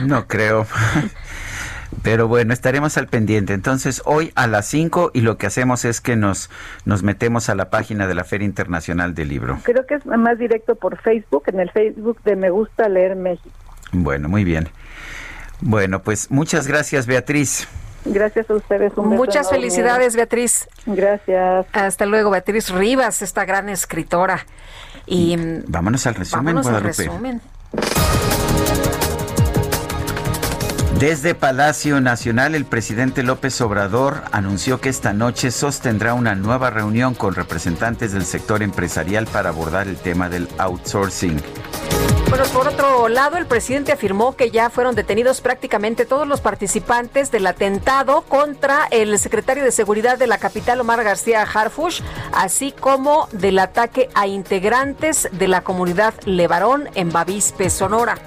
No 0.04 0.26
creo. 0.26 0.66
Pero 2.02 2.28
bueno, 2.28 2.52
estaremos 2.52 2.96
al 2.96 3.08
pendiente. 3.08 3.52
Entonces, 3.52 4.02
hoy 4.04 4.32
a 4.34 4.46
las 4.46 4.66
5 4.66 5.10
y 5.12 5.20
lo 5.20 5.36
que 5.36 5.46
hacemos 5.46 5.84
es 5.84 6.00
que 6.00 6.16
nos, 6.16 6.50
nos 6.84 7.02
metemos 7.02 7.48
a 7.50 7.54
la 7.54 7.70
página 7.70 8.06
de 8.06 8.14
la 8.14 8.24
Feria 8.24 8.46
Internacional 8.46 9.14
del 9.14 9.28
Libro. 9.28 9.58
Creo 9.62 9.86
que 9.86 9.94
es 9.94 10.06
más 10.06 10.38
directo 10.38 10.76
por 10.76 11.00
Facebook, 11.00 11.44
en 11.46 11.60
el 11.60 11.70
Facebook 11.70 12.22
de 12.24 12.36
Me 12.36 12.50
Gusta 12.50 12.88
Leer 12.88 13.16
México. 13.16 13.54
Bueno, 13.92 14.28
muy 14.28 14.44
bien. 14.44 14.68
Bueno, 15.60 16.02
pues 16.02 16.30
muchas 16.30 16.66
gracias, 16.66 17.06
Beatriz. 17.06 17.68
Gracias 18.04 18.48
a 18.48 18.54
ustedes. 18.54 18.96
Muchas 18.96 19.50
felicidades, 19.50 20.16
Beatriz. 20.16 20.68
Gracias. 20.86 21.66
Hasta 21.72 22.06
luego, 22.06 22.30
Beatriz 22.30 22.70
Rivas, 22.70 23.20
esta 23.20 23.44
gran 23.44 23.68
escritora. 23.68 24.46
Y, 25.06 25.36
vámonos 25.66 26.06
al 26.06 26.14
resumen, 26.14 26.56
vámonos 26.56 26.66
al 26.66 26.82
resumen. 26.82 27.40
Desde 31.00 31.34
Palacio 31.34 31.98
Nacional, 32.02 32.54
el 32.54 32.66
presidente 32.66 33.22
López 33.22 33.58
Obrador 33.62 34.22
anunció 34.32 34.82
que 34.82 34.90
esta 34.90 35.14
noche 35.14 35.50
sostendrá 35.50 36.12
una 36.12 36.34
nueva 36.34 36.68
reunión 36.68 37.14
con 37.14 37.34
representantes 37.34 38.12
del 38.12 38.26
sector 38.26 38.62
empresarial 38.62 39.26
para 39.26 39.48
abordar 39.48 39.88
el 39.88 39.96
tema 39.96 40.28
del 40.28 40.46
outsourcing. 40.58 41.40
Bueno, 42.28 42.44
por 42.52 42.68
otro 42.68 43.08
lado, 43.08 43.38
el 43.38 43.46
presidente 43.46 43.92
afirmó 43.92 44.36
que 44.36 44.50
ya 44.50 44.68
fueron 44.68 44.94
detenidos 44.94 45.40
prácticamente 45.40 46.04
todos 46.04 46.28
los 46.28 46.42
participantes 46.42 47.30
del 47.30 47.46
atentado 47.46 48.20
contra 48.20 48.86
el 48.90 49.18
secretario 49.18 49.64
de 49.64 49.72
Seguridad 49.72 50.18
de 50.18 50.26
la 50.26 50.36
capital, 50.36 50.82
Omar 50.82 51.02
García 51.02 51.44
Harfush, 51.50 52.02
así 52.34 52.74
como 52.78 53.26
del 53.32 53.58
ataque 53.58 54.10
a 54.14 54.26
integrantes 54.26 55.30
de 55.32 55.48
la 55.48 55.62
comunidad 55.62 56.12
Levarón 56.26 56.90
en 56.94 57.10
Bavispe, 57.10 57.70
Sonora. 57.70 58.18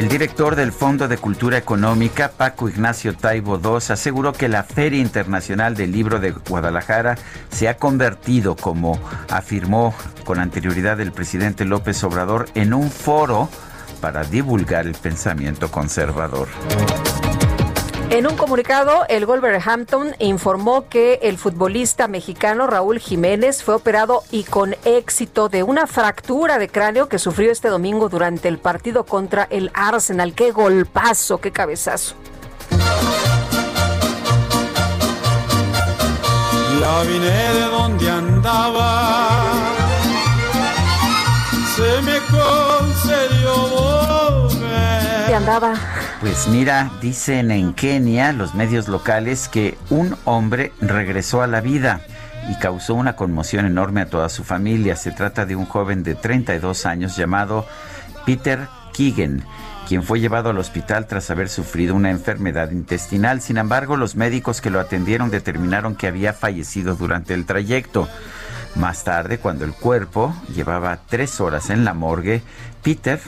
El 0.00 0.08
director 0.08 0.56
del 0.56 0.72
Fondo 0.72 1.08
de 1.08 1.18
Cultura 1.18 1.58
Económica, 1.58 2.30
Paco 2.34 2.70
Ignacio 2.70 3.14
Taibo 3.14 3.60
II, 3.62 3.92
aseguró 3.92 4.32
que 4.32 4.48
la 4.48 4.62
Feria 4.62 4.98
Internacional 4.98 5.76
del 5.76 5.92
Libro 5.92 6.20
de 6.20 6.30
Guadalajara 6.30 7.18
se 7.50 7.68
ha 7.68 7.76
convertido, 7.76 8.56
como 8.56 8.98
afirmó 9.28 9.94
con 10.24 10.38
anterioridad 10.38 11.02
el 11.02 11.12
presidente 11.12 11.66
López 11.66 12.02
Obrador, 12.02 12.48
en 12.54 12.72
un 12.72 12.90
foro 12.90 13.50
para 14.00 14.24
divulgar 14.24 14.86
el 14.86 14.94
pensamiento 14.94 15.70
conservador. 15.70 16.48
En 18.10 18.26
un 18.26 18.36
comunicado, 18.36 19.04
el 19.08 19.24
Wolverhampton 19.24 20.16
informó 20.18 20.88
que 20.88 21.20
el 21.22 21.38
futbolista 21.38 22.08
mexicano 22.08 22.66
Raúl 22.66 22.98
Jiménez 22.98 23.62
fue 23.62 23.76
operado 23.76 24.24
y 24.32 24.42
con 24.42 24.74
éxito 24.84 25.48
de 25.48 25.62
una 25.62 25.86
fractura 25.86 26.58
de 26.58 26.68
cráneo 26.68 27.08
que 27.08 27.20
sufrió 27.20 27.52
este 27.52 27.68
domingo 27.68 28.08
durante 28.08 28.48
el 28.48 28.58
partido 28.58 29.04
contra 29.04 29.46
el 29.48 29.70
Arsenal. 29.74 30.34
¡Qué 30.34 30.50
golpazo, 30.50 31.38
qué 31.38 31.52
cabezazo! 31.52 32.16
La 36.80 37.02
vine 37.04 37.30
de 37.30 37.60
donde 37.70 38.10
andaba, 38.10 39.52
se 41.76 42.02
me 42.02 42.18
concedió 42.26 43.54
volver. 43.68 45.34
andaba? 45.34 45.99
Pues 46.20 46.48
mira, 46.48 46.90
dicen 47.00 47.50
en 47.50 47.72
Kenia 47.72 48.34
los 48.34 48.54
medios 48.54 48.88
locales 48.88 49.48
que 49.48 49.78
un 49.88 50.14
hombre 50.26 50.70
regresó 50.78 51.40
a 51.40 51.46
la 51.46 51.62
vida 51.62 52.02
y 52.50 52.58
causó 52.58 52.92
una 52.94 53.16
conmoción 53.16 53.64
enorme 53.64 54.02
a 54.02 54.10
toda 54.10 54.28
su 54.28 54.44
familia. 54.44 54.96
Se 54.96 55.12
trata 55.12 55.46
de 55.46 55.56
un 55.56 55.64
joven 55.64 56.02
de 56.02 56.14
32 56.14 56.84
años 56.84 57.16
llamado 57.16 57.66
Peter 58.26 58.68
Keegan, 58.92 59.44
quien 59.88 60.02
fue 60.02 60.20
llevado 60.20 60.50
al 60.50 60.58
hospital 60.58 61.06
tras 61.06 61.30
haber 61.30 61.48
sufrido 61.48 61.94
una 61.94 62.10
enfermedad 62.10 62.70
intestinal. 62.70 63.40
Sin 63.40 63.56
embargo, 63.56 63.96
los 63.96 64.14
médicos 64.14 64.60
que 64.60 64.68
lo 64.68 64.78
atendieron 64.78 65.30
determinaron 65.30 65.96
que 65.96 66.06
había 66.06 66.34
fallecido 66.34 66.96
durante 66.96 67.32
el 67.32 67.46
trayecto. 67.46 68.10
Más 68.74 69.04
tarde, 69.04 69.38
cuando 69.38 69.64
el 69.64 69.72
cuerpo 69.72 70.34
llevaba 70.54 70.98
tres 71.08 71.40
horas 71.40 71.70
en 71.70 71.86
la 71.86 71.94
morgue, 71.94 72.42
Peter 72.82 73.18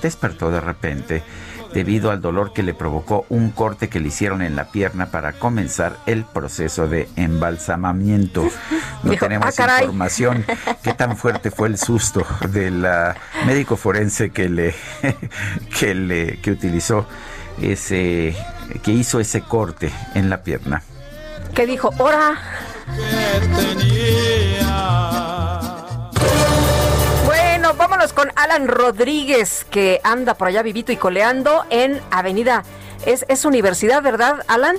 despertó 0.00 0.52
de 0.52 0.60
repente 0.60 1.24
debido 1.72 2.10
al 2.10 2.20
dolor 2.20 2.52
que 2.52 2.62
le 2.62 2.74
provocó 2.74 3.26
un 3.28 3.50
corte 3.50 3.88
que 3.88 4.00
le 4.00 4.08
hicieron 4.08 4.42
en 4.42 4.56
la 4.56 4.70
pierna 4.70 5.06
para 5.06 5.32
comenzar 5.34 5.96
el 6.06 6.24
proceso 6.24 6.88
de 6.88 7.08
embalsamamiento. 7.16 8.48
No 9.04 9.14
tenemos 9.14 9.58
"Ah, 9.60 9.78
información 9.82 10.44
qué 10.82 10.92
tan 10.92 11.16
fuerte 11.16 11.52
fue 11.52 11.68
el 11.68 11.78
susto 11.78 12.26
del 12.50 12.84
médico 13.46 13.76
forense 13.76 14.30
que 14.30 14.48
le 14.48 14.74
que 15.78 15.94
le 15.94 16.40
que 16.40 16.50
utilizó 16.50 17.06
ese 17.62 18.34
que 18.82 18.90
hizo 18.90 19.20
ese 19.20 19.42
corte 19.42 19.92
en 20.14 20.28
la 20.30 20.42
pierna. 20.42 20.82
¿Qué 21.54 21.64
dijo? 21.64 21.92
¡Hora! 21.98 22.34
Con 28.18 28.32
Alan 28.34 28.66
Rodríguez, 28.66 29.64
que 29.70 30.00
anda 30.02 30.34
por 30.34 30.48
allá 30.48 30.64
vivito 30.64 30.90
y 30.90 30.96
coleando 30.96 31.64
en 31.70 32.00
Avenida. 32.10 32.64
Es, 33.06 33.24
es 33.28 33.44
universidad, 33.44 34.02
¿verdad, 34.02 34.44
Alan? 34.48 34.76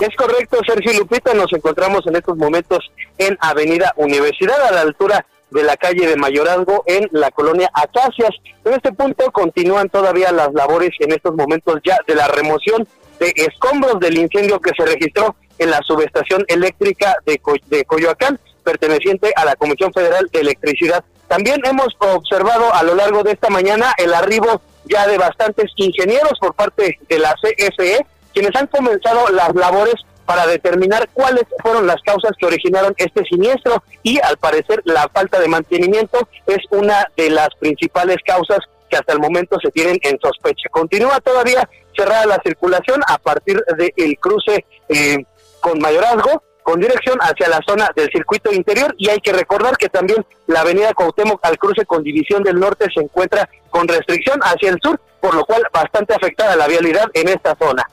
Es 0.00 0.16
correcto, 0.16 0.56
Sergio 0.66 0.98
Lupita. 0.98 1.34
Nos 1.34 1.52
encontramos 1.52 2.06
en 2.06 2.16
estos 2.16 2.38
momentos 2.38 2.90
en 3.18 3.36
Avenida 3.38 3.92
Universidad, 3.96 4.58
a 4.66 4.72
la 4.72 4.80
altura 4.80 5.26
de 5.50 5.62
la 5.62 5.76
calle 5.76 6.06
de 6.06 6.16
Mayorazgo, 6.16 6.84
en 6.86 7.06
la 7.10 7.30
colonia 7.32 7.70
Acacias. 7.74 8.30
En 8.64 8.72
este 8.72 8.92
punto 8.92 9.30
continúan 9.30 9.90
todavía 9.90 10.32
las 10.32 10.54
labores 10.54 10.92
en 11.00 11.12
estos 11.12 11.34
momentos 11.34 11.80
ya 11.84 11.98
de 12.06 12.14
la 12.14 12.28
remoción 12.28 12.88
de 13.20 13.34
escombros 13.36 14.00
del 14.00 14.16
incendio 14.16 14.58
que 14.58 14.70
se 14.74 14.86
registró 14.86 15.36
en 15.58 15.70
la 15.70 15.82
subestación 15.82 16.46
eléctrica 16.48 17.14
de 17.26 17.84
Coyoacán, 17.84 18.40
perteneciente 18.64 19.34
a 19.36 19.44
la 19.44 19.54
Comisión 19.54 19.92
Federal 19.92 20.30
de 20.32 20.40
Electricidad. 20.40 21.04
También 21.32 21.62
hemos 21.64 21.88
observado 21.98 22.74
a 22.74 22.82
lo 22.82 22.94
largo 22.94 23.22
de 23.22 23.32
esta 23.32 23.48
mañana 23.48 23.94
el 23.96 24.12
arribo 24.12 24.60
ya 24.84 25.06
de 25.06 25.16
bastantes 25.16 25.72
ingenieros 25.76 26.38
por 26.38 26.52
parte 26.52 26.98
de 27.08 27.18
la 27.18 27.34
CFE, 27.40 28.04
quienes 28.34 28.54
han 28.54 28.66
comenzado 28.66 29.30
las 29.30 29.54
labores 29.54 29.94
para 30.26 30.46
determinar 30.46 31.08
cuáles 31.14 31.44
fueron 31.62 31.86
las 31.86 32.02
causas 32.02 32.32
que 32.38 32.44
originaron 32.44 32.92
este 32.98 33.24
siniestro 33.24 33.82
y 34.02 34.20
al 34.20 34.36
parecer 34.36 34.82
la 34.84 35.08
falta 35.08 35.40
de 35.40 35.48
mantenimiento 35.48 36.28
es 36.46 36.58
una 36.68 37.08
de 37.16 37.30
las 37.30 37.48
principales 37.58 38.18
causas 38.26 38.58
que 38.90 38.98
hasta 38.98 39.14
el 39.14 39.18
momento 39.18 39.56
se 39.62 39.70
tienen 39.70 39.98
en 40.02 40.18
sospecha. 40.20 40.68
Continúa 40.70 41.18
todavía 41.20 41.66
cerrada 41.96 42.26
la 42.26 42.42
circulación 42.44 43.00
a 43.08 43.16
partir 43.16 43.58
del 43.78 44.18
cruce 44.18 44.66
eh, 44.90 45.24
con 45.62 45.78
mayorazgo 45.78 46.42
con 46.72 46.80
dirección 46.80 47.18
hacia 47.20 47.50
la 47.50 47.60
zona 47.68 47.90
del 47.94 48.08
circuito 48.10 48.50
interior 48.50 48.94
y 48.96 49.10
hay 49.10 49.18
que 49.18 49.34
recordar 49.34 49.76
que 49.76 49.90
también 49.90 50.24
la 50.46 50.62
avenida 50.62 50.94
Cuauhtémoc 50.94 51.38
al 51.44 51.58
cruce 51.58 51.84
con 51.84 52.02
División 52.02 52.42
del 52.42 52.58
Norte 52.58 52.86
se 52.94 53.02
encuentra 53.02 53.46
con 53.68 53.86
restricción 53.86 54.40
hacia 54.42 54.70
el 54.70 54.78
sur, 54.82 54.98
por 55.20 55.34
lo 55.34 55.44
cual 55.44 55.62
bastante 55.70 56.14
afectada 56.14 56.56
la 56.56 56.66
vialidad 56.66 57.04
en 57.12 57.28
esta 57.28 57.54
zona. 57.56 57.86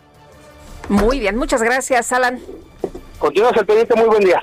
Muy 0.88 1.20
bien, 1.20 1.36
muchas 1.36 1.62
gracias, 1.62 2.14
Alan. 2.14 2.40
Continuamos 3.18 3.58
al 3.58 3.66
pendiente, 3.66 3.96
muy 3.96 4.08
buen 4.08 4.24
día. 4.24 4.42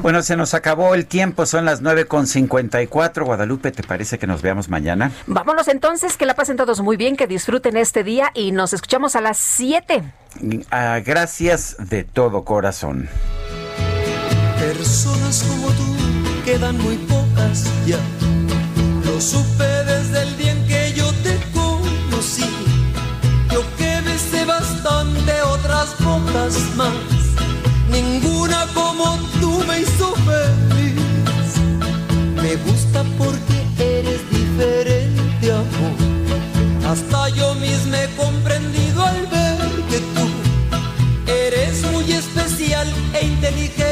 Bueno, 0.00 0.22
se 0.22 0.36
nos 0.36 0.54
acabó 0.54 0.94
el 0.94 1.06
tiempo, 1.06 1.44
son 1.44 1.64
las 1.64 1.82
9.54. 1.82 3.24
Guadalupe, 3.24 3.72
¿te 3.72 3.82
parece 3.82 4.16
que 4.16 4.28
nos 4.28 4.42
veamos 4.42 4.68
mañana? 4.68 5.10
Vámonos 5.26 5.66
entonces, 5.66 6.16
que 6.16 6.24
la 6.24 6.34
pasen 6.36 6.56
todos 6.56 6.82
muy 6.82 6.96
bien, 6.96 7.16
que 7.16 7.26
disfruten 7.26 7.76
este 7.76 8.04
día 8.04 8.30
y 8.32 8.52
nos 8.52 8.74
escuchamos 8.74 9.16
a 9.16 9.20
las 9.20 9.38
7. 9.38 10.04
Ah, 10.70 11.00
gracias 11.04 11.74
de 11.80 12.04
todo 12.04 12.44
corazón. 12.44 13.08
Personas 14.62 15.42
como 15.42 15.70
tú 15.70 15.96
quedan 16.44 16.78
muy 16.78 16.96
pocas 16.96 17.64
ya. 17.84 17.98
Lo 19.04 19.20
supe 19.20 19.64
desde 19.64 20.22
el 20.22 20.36
día 20.36 20.52
en 20.52 20.66
que 20.68 20.92
yo 20.94 21.12
te 21.24 21.36
conocí. 21.52 22.48
Yo 23.50 23.62
que 23.76 24.00
besé 24.02 24.44
bastante 24.44 25.32
otras 25.42 25.88
pocas 26.04 26.54
más. 26.76 26.94
Ninguna 27.90 28.68
como 28.72 29.18
tú 29.40 29.64
me 29.66 29.80
hizo 29.80 30.14
feliz. 30.30 31.50
Me 32.40 32.54
gusta 32.64 33.02
porque 33.18 33.66
eres 33.98 34.20
diferente, 34.30 35.50
amor. 35.50 36.88
Hasta 36.88 37.30
yo 37.30 37.52
mismo 37.56 37.96
he 37.96 38.08
comprendido 38.14 39.04
al 39.04 39.26
ver 39.26 39.58
que 39.90 39.98
tú 40.14 40.26
eres 41.26 41.82
muy 41.90 42.12
especial 42.12 42.86
e 43.12 43.26
inteligente 43.26 43.91